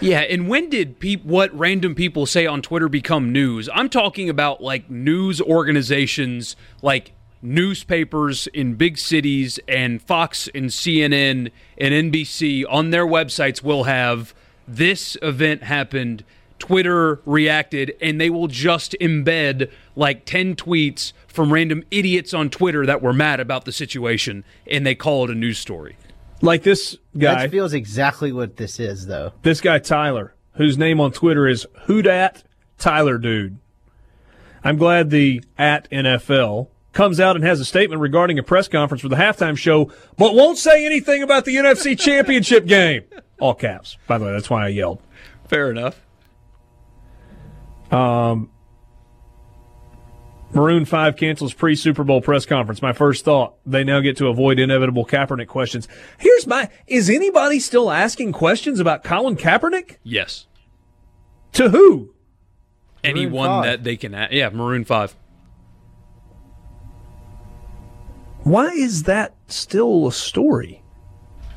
Yeah, 0.00 0.20
and 0.20 0.48
when 0.48 0.68
did 0.68 0.98
pe- 0.98 1.16
what 1.16 1.56
random 1.56 1.94
people 1.94 2.26
say 2.26 2.46
on 2.46 2.62
Twitter 2.62 2.88
become 2.88 3.32
news? 3.32 3.68
I'm 3.72 3.88
talking 3.88 4.28
about 4.28 4.62
like 4.62 4.90
news 4.90 5.40
organizations 5.40 6.56
like 6.82 7.12
newspapers 7.46 8.46
in 8.48 8.74
big 8.74 8.98
cities 8.98 9.58
and 9.68 10.02
Fox 10.02 10.48
and 10.54 10.66
CNN 10.66 11.50
and 11.78 12.12
NBC 12.12 12.64
on 12.68 12.90
their 12.90 13.06
websites 13.06 13.62
will 13.62 13.84
have 13.84 14.34
this 14.66 15.16
event 15.22 15.62
happened 15.62 16.24
Twitter 16.58 17.20
reacted, 17.26 17.94
and 18.00 18.20
they 18.20 18.30
will 18.30 18.48
just 18.48 18.96
embed 19.00 19.70
like 19.94 20.24
10 20.24 20.56
tweets 20.56 21.12
from 21.28 21.52
random 21.52 21.84
idiots 21.90 22.32
on 22.32 22.48
Twitter 22.48 22.86
that 22.86 23.02
were 23.02 23.12
mad 23.12 23.40
about 23.40 23.64
the 23.66 23.72
situation, 23.72 24.42
and 24.66 24.86
they 24.86 24.94
call 24.94 25.24
it 25.24 25.30
a 25.30 25.34
news 25.34 25.58
story. 25.58 25.96
Like 26.42 26.62
this 26.62 26.96
guy, 27.16 27.42
That 27.42 27.50
feels 27.50 27.72
exactly 27.72 28.32
what 28.32 28.56
this 28.56 28.80
is, 28.80 29.06
though. 29.06 29.32
this 29.42 29.60
guy 29.60 29.78
Tyler, 29.78 30.34
whose 30.54 30.78
name 30.78 31.00
on 31.00 31.12
Twitter 31.12 31.46
is 31.46 31.66
Whodat 31.86 32.42
Tyler 32.78 33.18
Dude. 33.18 33.58
I'm 34.64 34.76
glad 34.76 35.10
the 35.10 35.42
at 35.58 35.88
NFL 35.90 36.68
comes 36.96 37.20
out 37.20 37.36
and 37.36 37.44
has 37.44 37.60
a 37.60 37.64
statement 37.64 38.00
regarding 38.00 38.38
a 38.38 38.42
press 38.42 38.68
conference 38.68 39.02
for 39.02 39.08
the 39.08 39.16
halftime 39.16 39.56
show, 39.56 39.92
but 40.16 40.34
won't 40.34 40.56
say 40.56 40.86
anything 40.86 41.22
about 41.22 41.44
the 41.44 41.56
NFC 41.56 41.96
Championship 41.96 42.64
game. 42.66 43.04
All 43.38 43.54
caps. 43.54 43.98
By 44.06 44.16
the 44.16 44.24
way, 44.24 44.32
that's 44.32 44.48
why 44.48 44.64
I 44.64 44.68
yelled. 44.68 45.02
Fair 45.46 45.70
enough. 45.70 46.00
Um, 47.90 48.50
Maroon 50.54 50.86
5 50.86 51.16
cancels 51.16 51.52
pre 51.52 51.76
Super 51.76 52.02
Bowl 52.02 52.22
press 52.22 52.46
conference. 52.46 52.80
My 52.80 52.94
first 52.94 53.26
thought, 53.26 53.56
they 53.66 53.84
now 53.84 54.00
get 54.00 54.16
to 54.16 54.28
avoid 54.28 54.58
inevitable 54.58 55.04
Kaepernick 55.04 55.48
questions. 55.48 55.86
Here's 56.18 56.46
my 56.46 56.70
Is 56.86 57.10
anybody 57.10 57.60
still 57.60 57.90
asking 57.90 58.32
questions 58.32 58.80
about 58.80 59.04
Colin 59.04 59.36
Kaepernick? 59.36 59.96
Yes. 60.02 60.46
To 61.52 61.68
who? 61.68 62.14
Anyone 63.04 63.48
five. 63.48 63.64
that 63.64 63.84
they 63.84 63.96
can, 63.98 64.14
a- 64.14 64.28
yeah, 64.30 64.48
Maroon 64.48 64.84
5. 64.86 65.14
Why 68.46 68.68
is 68.68 69.02
that 69.02 69.34
still 69.48 70.06
a 70.06 70.12
story? 70.12 70.80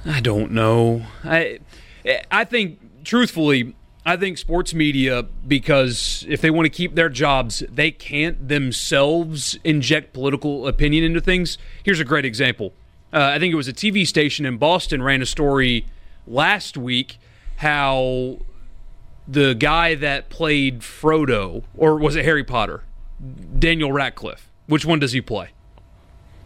I 0.06 0.22
don't 0.22 0.52
know. 0.52 1.04
I 1.24 1.60
I 2.32 2.46
think 2.46 3.04
truthfully, 3.04 3.76
I 4.08 4.18
think 4.18 4.40
sports 4.40 4.74
media 4.74 5.28
because 5.48 6.26
if 6.28 6.42
they 6.42 6.50
want 6.50 6.66
to 6.66 6.72
keep 6.72 6.96
their 6.96 7.10
jobs, 7.10 7.62
they 7.72 7.92
can't 7.92 8.48
themselves 8.48 9.56
inject 9.64 10.14
political 10.14 10.68
opinion 10.68 11.04
into 11.04 11.22
things. 11.22 11.60
Here's 11.84 12.00
a 12.00 12.04
great 12.04 12.26
example. 12.26 12.74
Uh, 13.14 13.34
I 13.36 13.38
think 13.38 13.52
it 13.52 13.58
was 13.58 13.68
a 13.68 13.74
TV 13.74 14.08
station 14.08 14.48
in 14.48 14.58
Boston 14.58 15.04
ran 15.04 15.22
a 15.22 15.28
story 15.28 15.86
last 16.26 16.76
week 16.76 17.20
how 17.58 18.40
the 19.28 19.54
guy 19.54 19.94
that 19.94 20.30
played 20.30 20.80
Frodo 20.80 21.66
or 21.78 22.00
was 22.00 22.16
it 22.16 22.26
Harry 22.26 22.44
Potter? 22.44 22.84
Daniel 23.60 23.92
Radcliffe. 23.92 24.50
Which 24.66 24.88
one 24.88 24.98
does 24.98 25.12
he 25.12 25.22
play? 25.22 25.52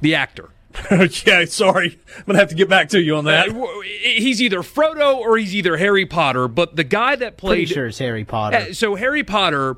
The 0.03 0.15
actor. 0.15 0.49
yeah, 1.25 1.45
sorry. 1.45 1.99
I'm 2.17 2.23
going 2.25 2.34
to 2.34 2.39
have 2.39 2.49
to 2.49 2.55
get 2.55 2.67
back 2.67 2.89
to 2.89 3.01
you 3.01 3.15
on 3.15 3.25
that. 3.25 3.49
Uh, 3.49 3.65
he's 4.01 4.41
either 4.41 4.59
Frodo 4.59 5.17
or 5.17 5.38
he's 5.38 5.55
either 5.55 5.77
Harry 5.77 6.05
Potter. 6.05 6.47
But 6.47 6.75
the 6.75 6.84
guy 6.84 7.15
that 7.15 7.38
Pretty 7.38 7.65
sure 7.65 7.88
it's 7.88 7.99
Harry 7.99 8.25
Potter. 8.25 8.57
Uh, 8.57 8.73
so 8.73 8.95
Harry 8.95 9.23
Potter 9.23 9.77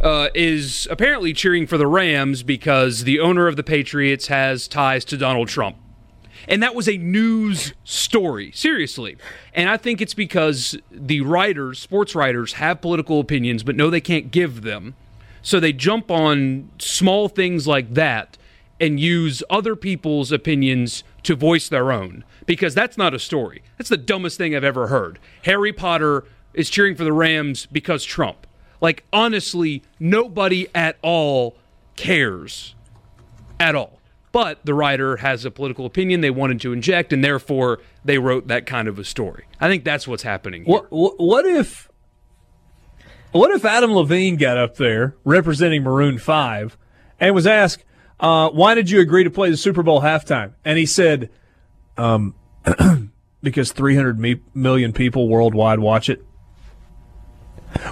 uh, 0.00 0.28
is 0.34 0.88
apparently 0.90 1.32
cheering 1.32 1.66
for 1.66 1.76
the 1.76 1.86
Rams 1.86 2.42
because 2.42 3.04
the 3.04 3.20
owner 3.20 3.48
of 3.48 3.56
the 3.56 3.62
Patriots 3.62 4.28
has 4.28 4.68
ties 4.68 5.04
to 5.06 5.16
Donald 5.16 5.48
Trump. 5.48 5.76
And 6.48 6.62
that 6.62 6.74
was 6.74 6.88
a 6.88 6.96
news 6.96 7.74
story, 7.84 8.52
seriously. 8.52 9.16
And 9.52 9.68
I 9.68 9.76
think 9.76 10.00
it's 10.00 10.14
because 10.14 10.78
the 10.90 11.22
writers, 11.22 11.80
sports 11.80 12.14
writers, 12.14 12.54
have 12.54 12.80
political 12.80 13.20
opinions, 13.20 13.62
but 13.62 13.74
know 13.74 13.90
they 13.90 14.00
can't 14.00 14.30
give 14.30 14.62
them. 14.62 14.94
So 15.42 15.60
they 15.60 15.72
jump 15.72 16.10
on 16.10 16.70
small 16.78 17.28
things 17.28 17.66
like 17.66 17.94
that 17.94 18.36
and 18.80 19.00
use 19.00 19.42
other 19.48 19.74
people's 19.74 20.32
opinions 20.32 21.02
to 21.22 21.34
voice 21.34 21.68
their 21.68 21.90
own 21.90 22.24
because 22.44 22.74
that's 22.74 22.98
not 22.98 23.14
a 23.14 23.18
story. 23.18 23.62
That's 23.78 23.90
the 23.90 23.96
dumbest 23.96 24.38
thing 24.38 24.54
I've 24.54 24.64
ever 24.64 24.88
heard. 24.88 25.18
Harry 25.44 25.72
Potter 25.72 26.24
is 26.54 26.70
cheering 26.70 26.94
for 26.94 27.04
the 27.04 27.12
Rams 27.12 27.66
because 27.66 28.04
Trump. 28.04 28.46
Like, 28.80 29.04
honestly, 29.12 29.82
nobody 29.98 30.68
at 30.74 30.98
all 31.02 31.56
cares 31.96 32.74
at 33.58 33.74
all. 33.74 34.00
But 34.32 34.66
the 34.66 34.74
writer 34.74 35.16
has 35.16 35.46
a 35.46 35.50
political 35.50 35.86
opinion 35.86 36.20
they 36.20 36.30
wanted 36.30 36.60
to 36.60 36.74
inject, 36.74 37.12
and 37.12 37.24
therefore 37.24 37.80
they 38.04 38.18
wrote 38.18 38.48
that 38.48 38.66
kind 38.66 38.86
of 38.86 38.98
a 38.98 39.04
story. 39.04 39.46
I 39.60 39.68
think 39.68 39.82
that's 39.82 40.06
what's 40.06 40.24
happening. 40.24 40.64
What, 40.64 40.88
what, 40.90 41.46
if 41.46 41.88
what 43.32 43.50
if 43.50 43.64
Adam 43.64 43.92
Levine 43.92 44.36
got 44.36 44.58
up 44.58 44.76
there 44.76 45.14
representing 45.24 45.82
Maroon 45.82 46.18
5 46.18 46.76
and 47.18 47.34
was 47.34 47.46
asked, 47.46 47.84
uh, 48.20 48.50
why 48.50 48.74
did 48.74 48.90
you 48.90 49.00
agree 49.00 49.24
to 49.24 49.30
play 49.30 49.50
the 49.50 49.56
Super 49.56 49.82
Bowl 49.82 50.00
halftime? 50.00 50.52
And 50.64 50.78
he 50.78 50.86
said, 50.86 51.30
um, 51.96 52.34
because 53.42 53.72
300 53.72 54.18
me- 54.18 54.40
million 54.54 54.92
people 54.92 55.28
worldwide 55.28 55.78
watch 55.78 56.08
it. 56.08 56.24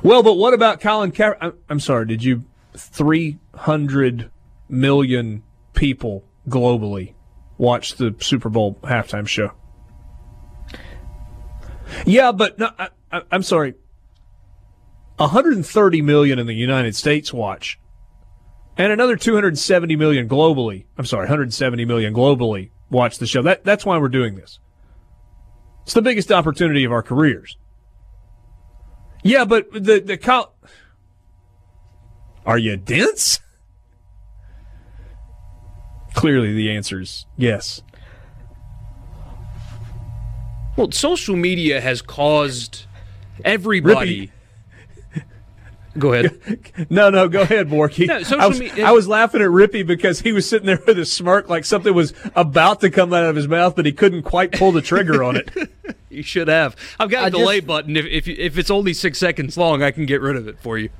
Well, 0.02 0.22
but 0.22 0.34
what 0.34 0.54
about 0.54 0.80
Colin 0.80 1.12
Kaepernick? 1.12 1.54
I'm, 1.68 1.80
sorry, 1.80 2.06
did 2.06 2.24
you 2.24 2.44
300 2.74 4.30
million 4.68 5.42
people 5.74 6.24
globally 6.48 7.14
watch 7.58 7.96
the 7.96 8.14
Super 8.18 8.48
Bowl 8.48 8.78
halftime 8.82 9.28
show? 9.28 9.52
Yeah, 12.06 12.32
but 12.32 12.58
no, 12.58 12.70
I, 12.78 12.88
I, 13.12 13.22
I'm 13.30 13.42
sorry. 13.42 13.74
130 15.16 16.02
million 16.02 16.38
in 16.38 16.46
the 16.46 16.54
United 16.54 16.96
States 16.96 17.32
watch, 17.32 17.78
and 18.76 18.92
another 18.92 19.16
270 19.16 19.96
million 19.96 20.28
globally. 20.28 20.84
I'm 20.98 21.06
sorry, 21.06 21.24
170 21.24 21.84
million 21.84 22.14
globally 22.14 22.70
watch 22.90 23.18
the 23.18 23.26
show. 23.26 23.42
That 23.42 23.64
that's 23.64 23.84
why 23.84 23.98
we're 23.98 24.08
doing 24.08 24.34
this. 24.36 24.58
It's 25.84 25.94
the 25.94 26.02
biggest 26.02 26.32
opportunity 26.32 26.84
of 26.84 26.92
our 26.92 27.02
careers. 27.02 27.56
Yeah, 29.22 29.44
but 29.44 29.70
the 29.72 30.00
the 30.00 30.16
col- 30.16 30.54
Are 32.46 32.58
you 32.58 32.76
dense? 32.76 33.40
Clearly, 36.14 36.52
the 36.52 36.70
answer 36.70 37.00
is 37.00 37.26
yes. 37.36 37.82
Well, 40.76 40.90
social 40.90 41.36
media 41.36 41.80
has 41.80 42.02
caused 42.02 42.86
everybody. 43.44 44.30
Go 45.98 46.12
ahead. 46.12 46.60
No, 46.90 47.08
no, 47.08 47.28
go 47.28 47.42
ahead, 47.42 47.68
Borky. 47.68 48.06
No, 48.06 48.22
social 48.22 48.40
I, 48.40 48.46
was, 48.46 48.58
media- 48.60 48.84
I 48.86 48.90
was 48.92 49.06
laughing 49.08 49.40
at 49.42 49.48
Rippey 49.48 49.86
because 49.86 50.20
he 50.20 50.32
was 50.32 50.48
sitting 50.48 50.66
there 50.66 50.80
with 50.86 50.98
a 50.98 51.06
smirk 51.06 51.48
like 51.48 51.64
something 51.64 51.94
was 51.94 52.12
about 52.34 52.80
to 52.80 52.90
come 52.90 53.12
out 53.12 53.24
of 53.24 53.36
his 53.36 53.46
mouth, 53.48 53.76
but 53.76 53.86
he 53.86 53.92
couldn't 53.92 54.22
quite 54.22 54.52
pull 54.52 54.72
the 54.72 54.82
trigger 54.82 55.22
on 55.24 55.36
it. 55.36 55.50
You 56.10 56.22
should 56.22 56.46
have. 56.46 56.76
I've 57.00 57.10
got 57.10 57.24
a 57.24 57.26
I 57.26 57.30
delay 57.30 57.56
just- 57.56 57.66
button. 57.66 57.96
If, 57.96 58.06
if 58.06 58.28
if 58.28 58.56
it's 58.56 58.70
only 58.70 58.94
six 58.94 59.18
seconds 59.18 59.56
long, 59.56 59.82
I 59.82 59.90
can 59.90 60.06
get 60.06 60.20
rid 60.20 60.36
of 60.36 60.46
it 60.46 60.60
for 60.60 60.78
you. 60.78 60.90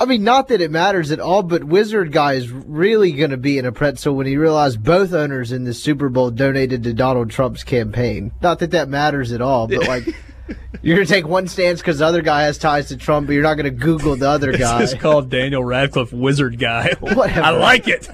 I 0.00 0.04
mean, 0.04 0.24
not 0.24 0.48
that 0.48 0.60
it 0.60 0.72
matters 0.72 1.12
at 1.12 1.20
all, 1.20 1.44
but 1.44 1.62
Wizard 1.62 2.10
Guy 2.10 2.32
is 2.32 2.50
really 2.50 3.12
going 3.12 3.30
to 3.30 3.36
be 3.36 3.56
in 3.56 3.66
a 3.66 3.70
pretzel 3.70 4.16
when 4.16 4.26
he 4.26 4.36
realized 4.36 4.82
both 4.82 5.12
owners 5.12 5.52
in 5.52 5.62
the 5.62 5.72
Super 5.72 6.08
Bowl 6.08 6.32
donated 6.32 6.82
to 6.82 6.92
Donald 6.92 7.30
Trump's 7.30 7.62
campaign. 7.62 8.32
Not 8.42 8.58
that 8.58 8.72
that 8.72 8.88
matters 8.88 9.30
at 9.30 9.40
all, 9.40 9.68
but 9.68 9.86
like, 9.86 10.08
you're 10.82 10.96
going 10.96 11.06
to 11.06 11.12
take 11.12 11.26
one 11.26 11.48
stance 11.48 11.80
because 11.80 11.98
the 11.98 12.06
other 12.06 12.22
guy 12.22 12.42
has 12.42 12.58
ties 12.58 12.88
to 12.88 12.96
Trump, 12.96 13.26
but 13.26 13.32
you're 13.32 13.42
not 13.42 13.54
going 13.54 13.64
to 13.64 13.70
Google 13.70 14.16
the 14.16 14.28
other 14.28 14.52
guy. 14.52 14.80
This 14.80 14.92
is 14.92 15.00
called 15.00 15.30
Daniel 15.30 15.64
Radcliffe 15.64 16.12
Wizard 16.12 16.58
Guy. 16.58 16.94
Whatever. 17.00 17.42
I 17.42 17.50
like 17.50 17.88
it. 17.88 18.08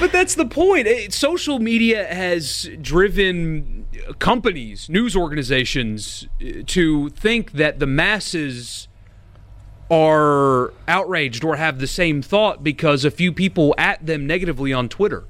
But 0.00 0.12
that's 0.12 0.34
the 0.34 0.46
point. 0.46 0.86
It, 0.86 1.12
social 1.12 1.58
media 1.58 2.06
has 2.06 2.70
driven 2.80 3.86
companies, 4.18 4.88
news 4.88 5.16
organizations, 5.16 6.28
uh, 6.40 6.62
to 6.66 7.10
think 7.10 7.52
that 7.52 7.78
the 7.80 7.86
masses 7.86 8.88
are 9.90 10.72
outraged 10.86 11.44
or 11.44 11.56
have 11.56 11.78
the 11.78 11.86
same 11.86 12.22
thought 12.22 12.62
because 12.62 13.04
a 13.04 13.10
few 13.10 13.32
people 13.32 13.74
at 13.78 14.04
them 14.04 14.26
negatively 14.26 14.72
on 14.72 14.88
Twitter. 14.88 15.24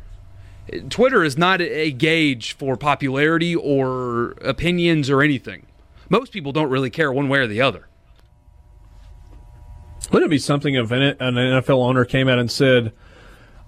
Twitter 0.89 1.24
is 1.24 1.39
not 1.39 1.61
a 1.61 1.90
gauge 1.93 2.53
for 2.55 2.77
popularity 2.77 3.55
or 3.55 4.32
opinions 4.43 5.11
or 5.11 5.23
anything. 5.23 5.66
Most 6.09 6.32
people 6.32 6.53
don't 6.53 6.70
really 6.70 6.90
care 6.90 7.12
one 7.12 7.28
way 7.28 7.40
or 7.40 7.47
the 7.47 7.61
other. 7.61 7.89
Wouldn't 10.11 10.28
it 10.28 10.31
be 10.31 10.39
something 10.39 10.74
if 10.74 10.90
an 10.90 11.03
an 11.03 11.35
NFL 11.35 11.86
owner 11.86 12.05
came 12.05 12.28
out 12.28 12.39
and 12.39 12.51
said, 12.51 12.93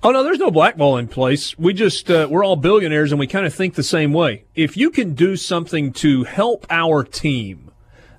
"Oh 0.02 0.10
no, 0.10 0.22
there's 0.22 0.38
no 0.38 0.50
blackball 0.50 0.96
in 0.96 1.06
place. 1.08 1.58
We 1.58 1.74
just 1.74 2.10
uh, 2.10 2.28
we're 2.30 2.44
all 2.44 2.56
billionaires 2.56 3.12
and 3.12 3.18
we 3.18 3.26
kind 3.26 3.44
of 3.44 3.54
think 3.54 3.74
the 3.74 3.82
same 3.82 4.12
way. 4.12 4.44
If 4.54 4.76
you 4.76 4.90
can 4.90 5.14
do 5.14 5.36
something 5.36 5.92
to 5.94 6.24
help 6.24 6.66
our 6.70 7.04
team, 7.04 7.70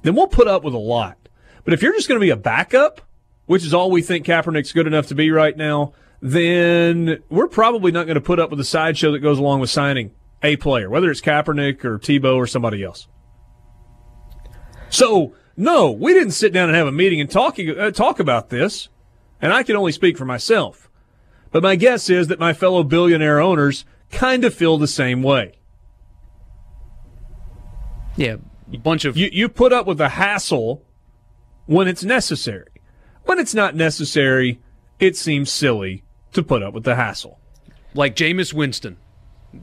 then 0.03 0.15
we'll 0.15 0.27
put 0.27 0.47
up 0.47 0.63
with 0.63 0.73
a 0.73 0.79
lot. 0.79 1.17
But 1.63 1.73
if 1.73 1.81
you're 1.81 1.93
just 1.93 2.07
going 2.07 2.19
to 2.19 2.25
be 2.25 2.31
a 2.31 2.35
backup, 2.35 3.01
which 3.45 3.65
is 3.65 3.73
all 3.73 3.89
we 3.89 4.01
think 4.01 4.25
Kaepernick's 4.25 4.71
good 4.71 4.87
enough 4.87 5.07
to 5.07 5.15
be 5.15 5.31
right 5.31 5.55
now, 5.55 5.93
then 6.21 7.23
we're 7.29 7.47
probably 7.47 7.91
not 7.91 8.05
going 8.05 8.15
to 8.15 8.21
put 8.21 8.39
up 8.39 8.49
with 8.49 8.59
the 8.59 8.65
sideshow 8.65 9.11
that 9.11 9.19
goes 9.19 9.39
along 9.39 9.59
with 9.59 9.69
signing 9.69 10.11
a 10.43 10.55
player, 10.55 10.89
whether 10.89 11.09
it's 11.09 11.21
Kaepernick 11.21 11.83
or 11.83 11.97
Tebow 11.97 12.35
or 12.35 12.47
somebody 12.47 12.83
else." 12.83 13.07
So, 14.89 15.33
no, 15.55 15.91
we 15.91 16.13
didn't 16.13 16.33
sit 16.33 16.53
down 16.53 16.69
and 16.69 16.77
have 16.77 16.87
a 16.87 16.91
meeting 16.91 17.21
and 17.21 17.29
talk, 17.29 17.57
uh, 17.59 17.91
talk 17.91 18.19
about 18.19 18.49
this, 18.49 18.89
and 19.41 19.53
I 19.53 19.63
can 19.63 19.75
only 19.75 19.91
speak 19.91 20.17
for 20.17 20.25
myself. 20.25 20.89
But 21.51 21.63
my 21.63 21.75
guess 21.75 22.09
is 22.09 22.27
that 22.27 22.39
my 22.39 22.53
fellow 22.53 22.83
billionaire 22.83 23.39
owners 23.39 23.85
kind 24.11 24.43
of 24.43 24.53
feel 24.53 24.77
the 24.77 24.87
same 24.87 25.23
way. 25.23 25.53
Yeah, 28.15 28.37
a 28.71 28.77
bunch 28.77 29.05
of 29.05 29.17
You, 29.17 29.29
you 29.31 29.49
put 29.49 29.73
up 29.73 29.85
with 29.85 29.97
the 29.97 30.09
hassle 30.09 30.83
when 31.65 31.87
it's 31.87 32.03
necessary. 32.03 32.67
When 33.23 33.39
it's 33.39 33.53
not 33.53 33.75
necessary, 33.75 34.59
it 34.99 35.15
seems 35.15 35.51
silly 35.51 36.03
to 36.33 36.43
put 36.43 36.63
up 36.63 36.73
with 36.73 36.83
the 36.83 36.95
hassle. 36.95 37.39
like 37.93 38.15
Jameis 38.15 38.53
Winston. 38.53 38.97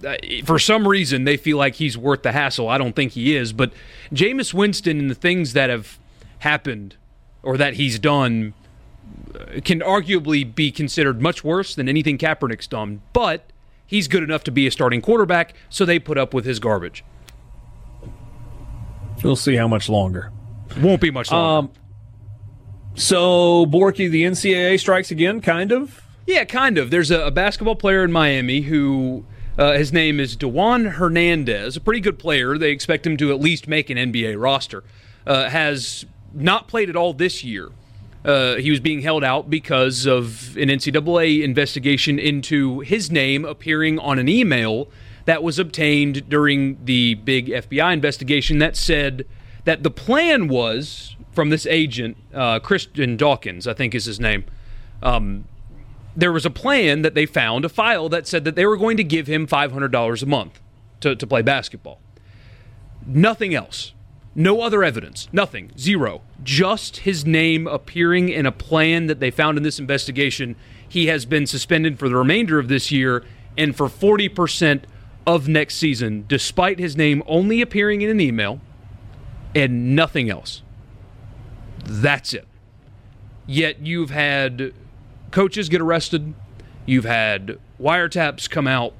Uh, 0.06 0.16
For 0.44 0.58
some 0.58 0.86
reason, 0.86 1.24
they 1.24 1.36
feel 1.38 1.56
like 1.56 1.76
he's 1.76 1.96
worth 1.96 2.22
the 2.22 2.32
hassle. 2.32 2.68
I 2.68 2.76
don't 2.76 2.94
think 2.94 3.12
he 3.12 3.34
is, 3.34 3.52
but 3.54 3.72
Jameis 4.12 4.52
Winston 4.52 4.98
and 4.98 5.10
the 5.10 5.14
things 5.14 5.54
that 5.54 5.70
have 5.70 5.98
happened 6.40 6.96
or 7.42 7.56
that 7.56 7.74
he's 7.74 7.98
done 7.98 8.52
uh, 9.34 9.60
can 9.64 9.80
arguably 9.80 10.44
be 10.54 10.70
considered 10.70 11.22
much 11.22 11.42
worse 11.42 11.74
than 11.74 11.88
anything 11.88 12.18
Kaepernick's 12.18 12.66
done. 12.66 13.00
But 13.14 13.50
he's 13.86 14.08
good 14.08 14.22
enough 14.22 14.44
to 14.44 14.50
be 14.50 14.66
a 14.66 14.70
starting 14.70 15.00
quarterback, 15.00 15.54
so 15.70 15.86
they 15.86 15.98
put 15.98 16.18
up 16.18 16.34
with 16.34 16.44
his 16.44 16.58
garbage. 16.60 17.02
We'll 19.24 19.36
see 19.36 19.56
how 19.56 19.68
much 19.68 19.88
longer. 19.88 20.30
Won't 20.80 21.00
be 21.00 21.10
much 21.10 21.30
longer. 21.32 21.68
Um, 21.68 21.72
so 22.94 23.64
Borky, 23.66 24.10
the 24.10 24.24
NCAA 24.24 24.78
strikes 24.78 25.10
again, 25.10 25.40
kind 25.40 25.72
of. 25.72 26.02
Yeah, 26.28 26.44
kind 26.44 26.76
of. 26.76 26.90
There's 26.90 27.10
a, 27.10 27.22
a 27.22 27.30
basketball 27.30 27.74
player 27.74 28.04
in 28.04 28.12
Miami 28.12 28.60
who 28.60 29.24
uh, 29.56 29.72
his 29.72 29.94
name 29.94 30.20
is 30.20 30.36
Dewan 30.36 30.84
Hernandez, 30.84 31.74
a 31.74 31.80
pretty 31.80 32.00
good 32.00 32.18
player. 32.18 32.58
They 32.58 32.70
expect 32.70 33.06
him 33.06 33.16
to 33.16 33.32
at 33.32 33.40
least 33.40 33.66
make 33.66 33.88
an 33.88 33.96
NBA 33.96 34.38
roster. 34.38 34.84
Uh, 35.26 35.48
has 35.48 36.04
not 36.34 36.68
played 36.68 36.90
at 36.90 36.96
all 36.96 37.14
this 37.14 37.42
year. 37.44 37.70
Uh, 38.26 38.56
he 38.56 38.70
was 38.70 38.78
being 38.78 39.00
held 39.00 39.24
out 39.24 39.48
because 39.48 40.04
of 40.04 40.54
an 40.58 40.68
NCAA 40.68 41.42
investigation 41.42 42.18
into 42.18 42.80
his 42.80 43.10
name 43.10 43.46
appearing 43.46 43.98
on 43.98 44.18
an 44.18 44.28
email 44.28 44.88
that 45.24 45.42
was 45.42 45.58
obtained 45.58 46.28
during 46.28 46.84
the 46.84 47.14
big 47.14 47.46
FBI 47.46 47.90
investigation 47.90 48.58
that 48.58 48.76
said 48.76 49.26
that 49.64 49.82
the 49.82 49.90
plan 49.90 50.46
was 50.48 51.16
from 51.32 51.48
this 51.48 51.64
agent, 51.64 52.18
uh, 52.34 52.58
Christian 52.58 53.16
Dawkins, 53.16 53.66
I 53.66 53.72
think 53.72 53.94
is 53.94 54.04
his 54.04 54.20
name. 54.20 54.44
Um, 55.02 55.46
there 56.18 56.32
was 56.32 56.44
a 56.44 56.50
plan 56.50 57.02
that 57.02 57.14
they 57.14 57.26
found, 57.26 57.64
a 57.64 57.68
file 57.68 58.08
that 58.08 58.26
said 58.26 58.44
that 58.44 58.56
they 58.56 58.66
were 58.66 58.76
going 58.76 58.96
to 58.96 59.04
give 59.04 59.28
him 59.28 59.46
$500 59.46 60.22
a 60.22 60.26
month 60.26 60.60
to, 60.98 61.14
to 61.14 61.26
play 61.28 61.42
basketball. 61.42 62.00
Nothing 63.06 63.54
else. 63.54 63.92
No 64.34 64.60
other 64.60 64.82
evidence. 64.82 65.28
Nothing. 65.32 65.70
Zero. 65.78 66.22
Just 66.42 66.98
his 66.98 67.24
name 67.24 67.68
appearing 67.68 68.30
in 68.30 68.46
a 68.46 68.52
plan 68.52 69.06
that 69.06 69.20
they 69.20 69.30
found 69.30 69.58
in 69.58 69.62
this 69.62 69.78
investigation. 69.78 70.56
He 70.88 71.06
has 71.06 71.24
been 71.24 71.46
suspended 71.46 72.00
for 72.00 72.08
the 72.08 72.16
remainder 72.16 72.58
of 72.58 72.66
this 72.66 72.90
year 72.90 73.24
and 73.56 73.76
for 73.76 73.86
40% 73.86 74.82
of 75.24 75.46
next 75.46 75.76
season, 75.76 76.24
despite 76.26 76.80
his 76.80 76.96
name 76.96 77.22
only 77.26 77.60
appearing 77.60 78.00
in 78.00 78.10
an 78.10 78.20
email 78.20 78.60
and 79.54 79.94
nothing 79.94 80.28
else. 80.28 80.62
That's 81.84 82.34
it. 82.34 82.48
Yet 83.46 83.86
you've 83.86 84.10
had 84.10 84.72
coaches 85.30 85.68
get 85.68 85.80
arrested, 85.80 86.34
you've 86.86 87.04
had 87.04 87.58
wiretaps 87.80 88.48
come 88.48 88.66
out, 88.66 88.94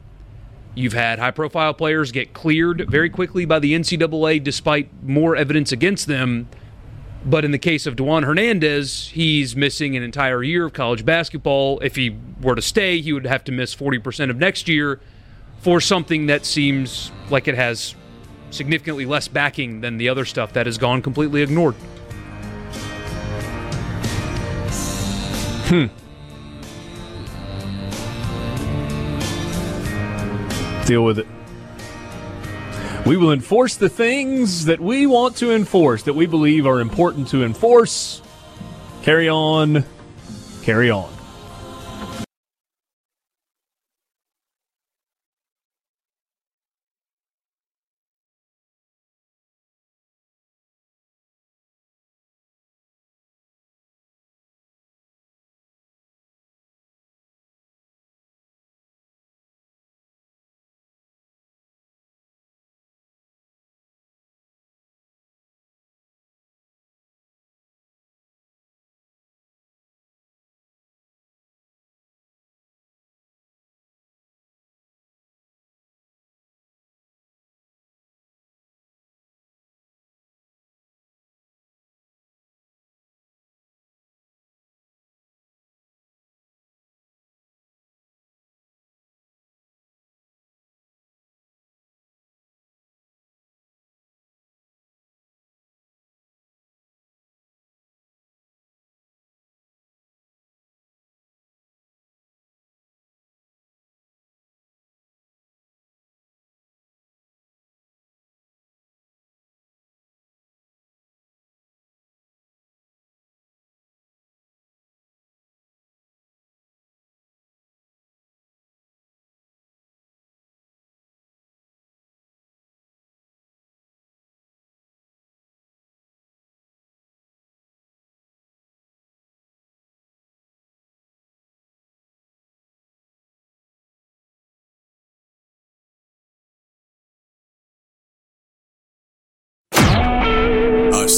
you've 0.74 0.92
had 0.92 1.18
high 1.18 1.30
profile 1.30 1.74
players 1.74 2.12
get 2.12 2.32
cleared 2.32 2.88
very 2.88 3.10
quickly 3.10 3.44
by 3.44 3.58
the 3.58 3.74
NCAA 3.74 4.42
despite 4.42 4.90
more 5.02 5.36
evidence 5.36 5.72
against 5.72 6.06
them. 6.06 6.48
But 7.24 7.44
in 7.44 7.50
the 7.50 7.58
case 7.58 7.86
of 7.86 7.96
Dewan 7.96 8.22
Hernandez, 8.22 9.08
he's 9.08 9.56
missing 9.56 9.96
an 9.96 10.02
entire 10.02 10.42
year 10.42 10.66
of 10.66 10.72
college 10.72 11.04
basketball. 11.04 11.80
If 11.80 11.96
he 11.96 12.16
were 12.40 12.54
to 12.54 12.62
stay, 12.62 13.00
he 13.00 13.12
would 13.12 13.26
have 13.26 13.42
to 13.44 13.52
miss 13.52 13.74
40% 13.74 14.30
of 14.30 14.36
next 14.36 14.68
year 14.68 15.00
for 15.60 15.80
something 15.80 16.26
that 16.26 16.46
seems 16.46 17.10
like 17.28 17.48
it 17.48 17.56
has 17.56 17.96
significantly 18.50 19.04
less 19.04 19.28
backing 19.28 19.80
than 19.80 19.98
the 19.98 20.08
other 20.08 20.24
stuff 20.24 20.52
that 20.52 20.66
has 20.66 20.78
gone 20.78 21.02
completely 21.02 21.42
ignored. 21.42 21.74
Hmm. 25.68 25.86
Deal 30.88 31.04
with 31.04 31.18
it. 31.18 31.26
We 33.04 33.18
will 33.18 33.32
enforce 33.32 33.76
the 33.76 33.90
things 33.90 34.64
that 34.64 34.80
we 34.80 35.04
want 35.04 35.36
to 35.36 35.52
enforce, 35.52 36.04
that 36.04 36.14
we 36.14 36.24
believe 36.24 36.66
are 36.66 36.80
important 36.80 37.28
to 37.28 37.44
enforce. 37.44 38.22
Carry 39.02 39.28
on. 39.28 39.84
Carry 40.62 40.90
on. 40.90 41.17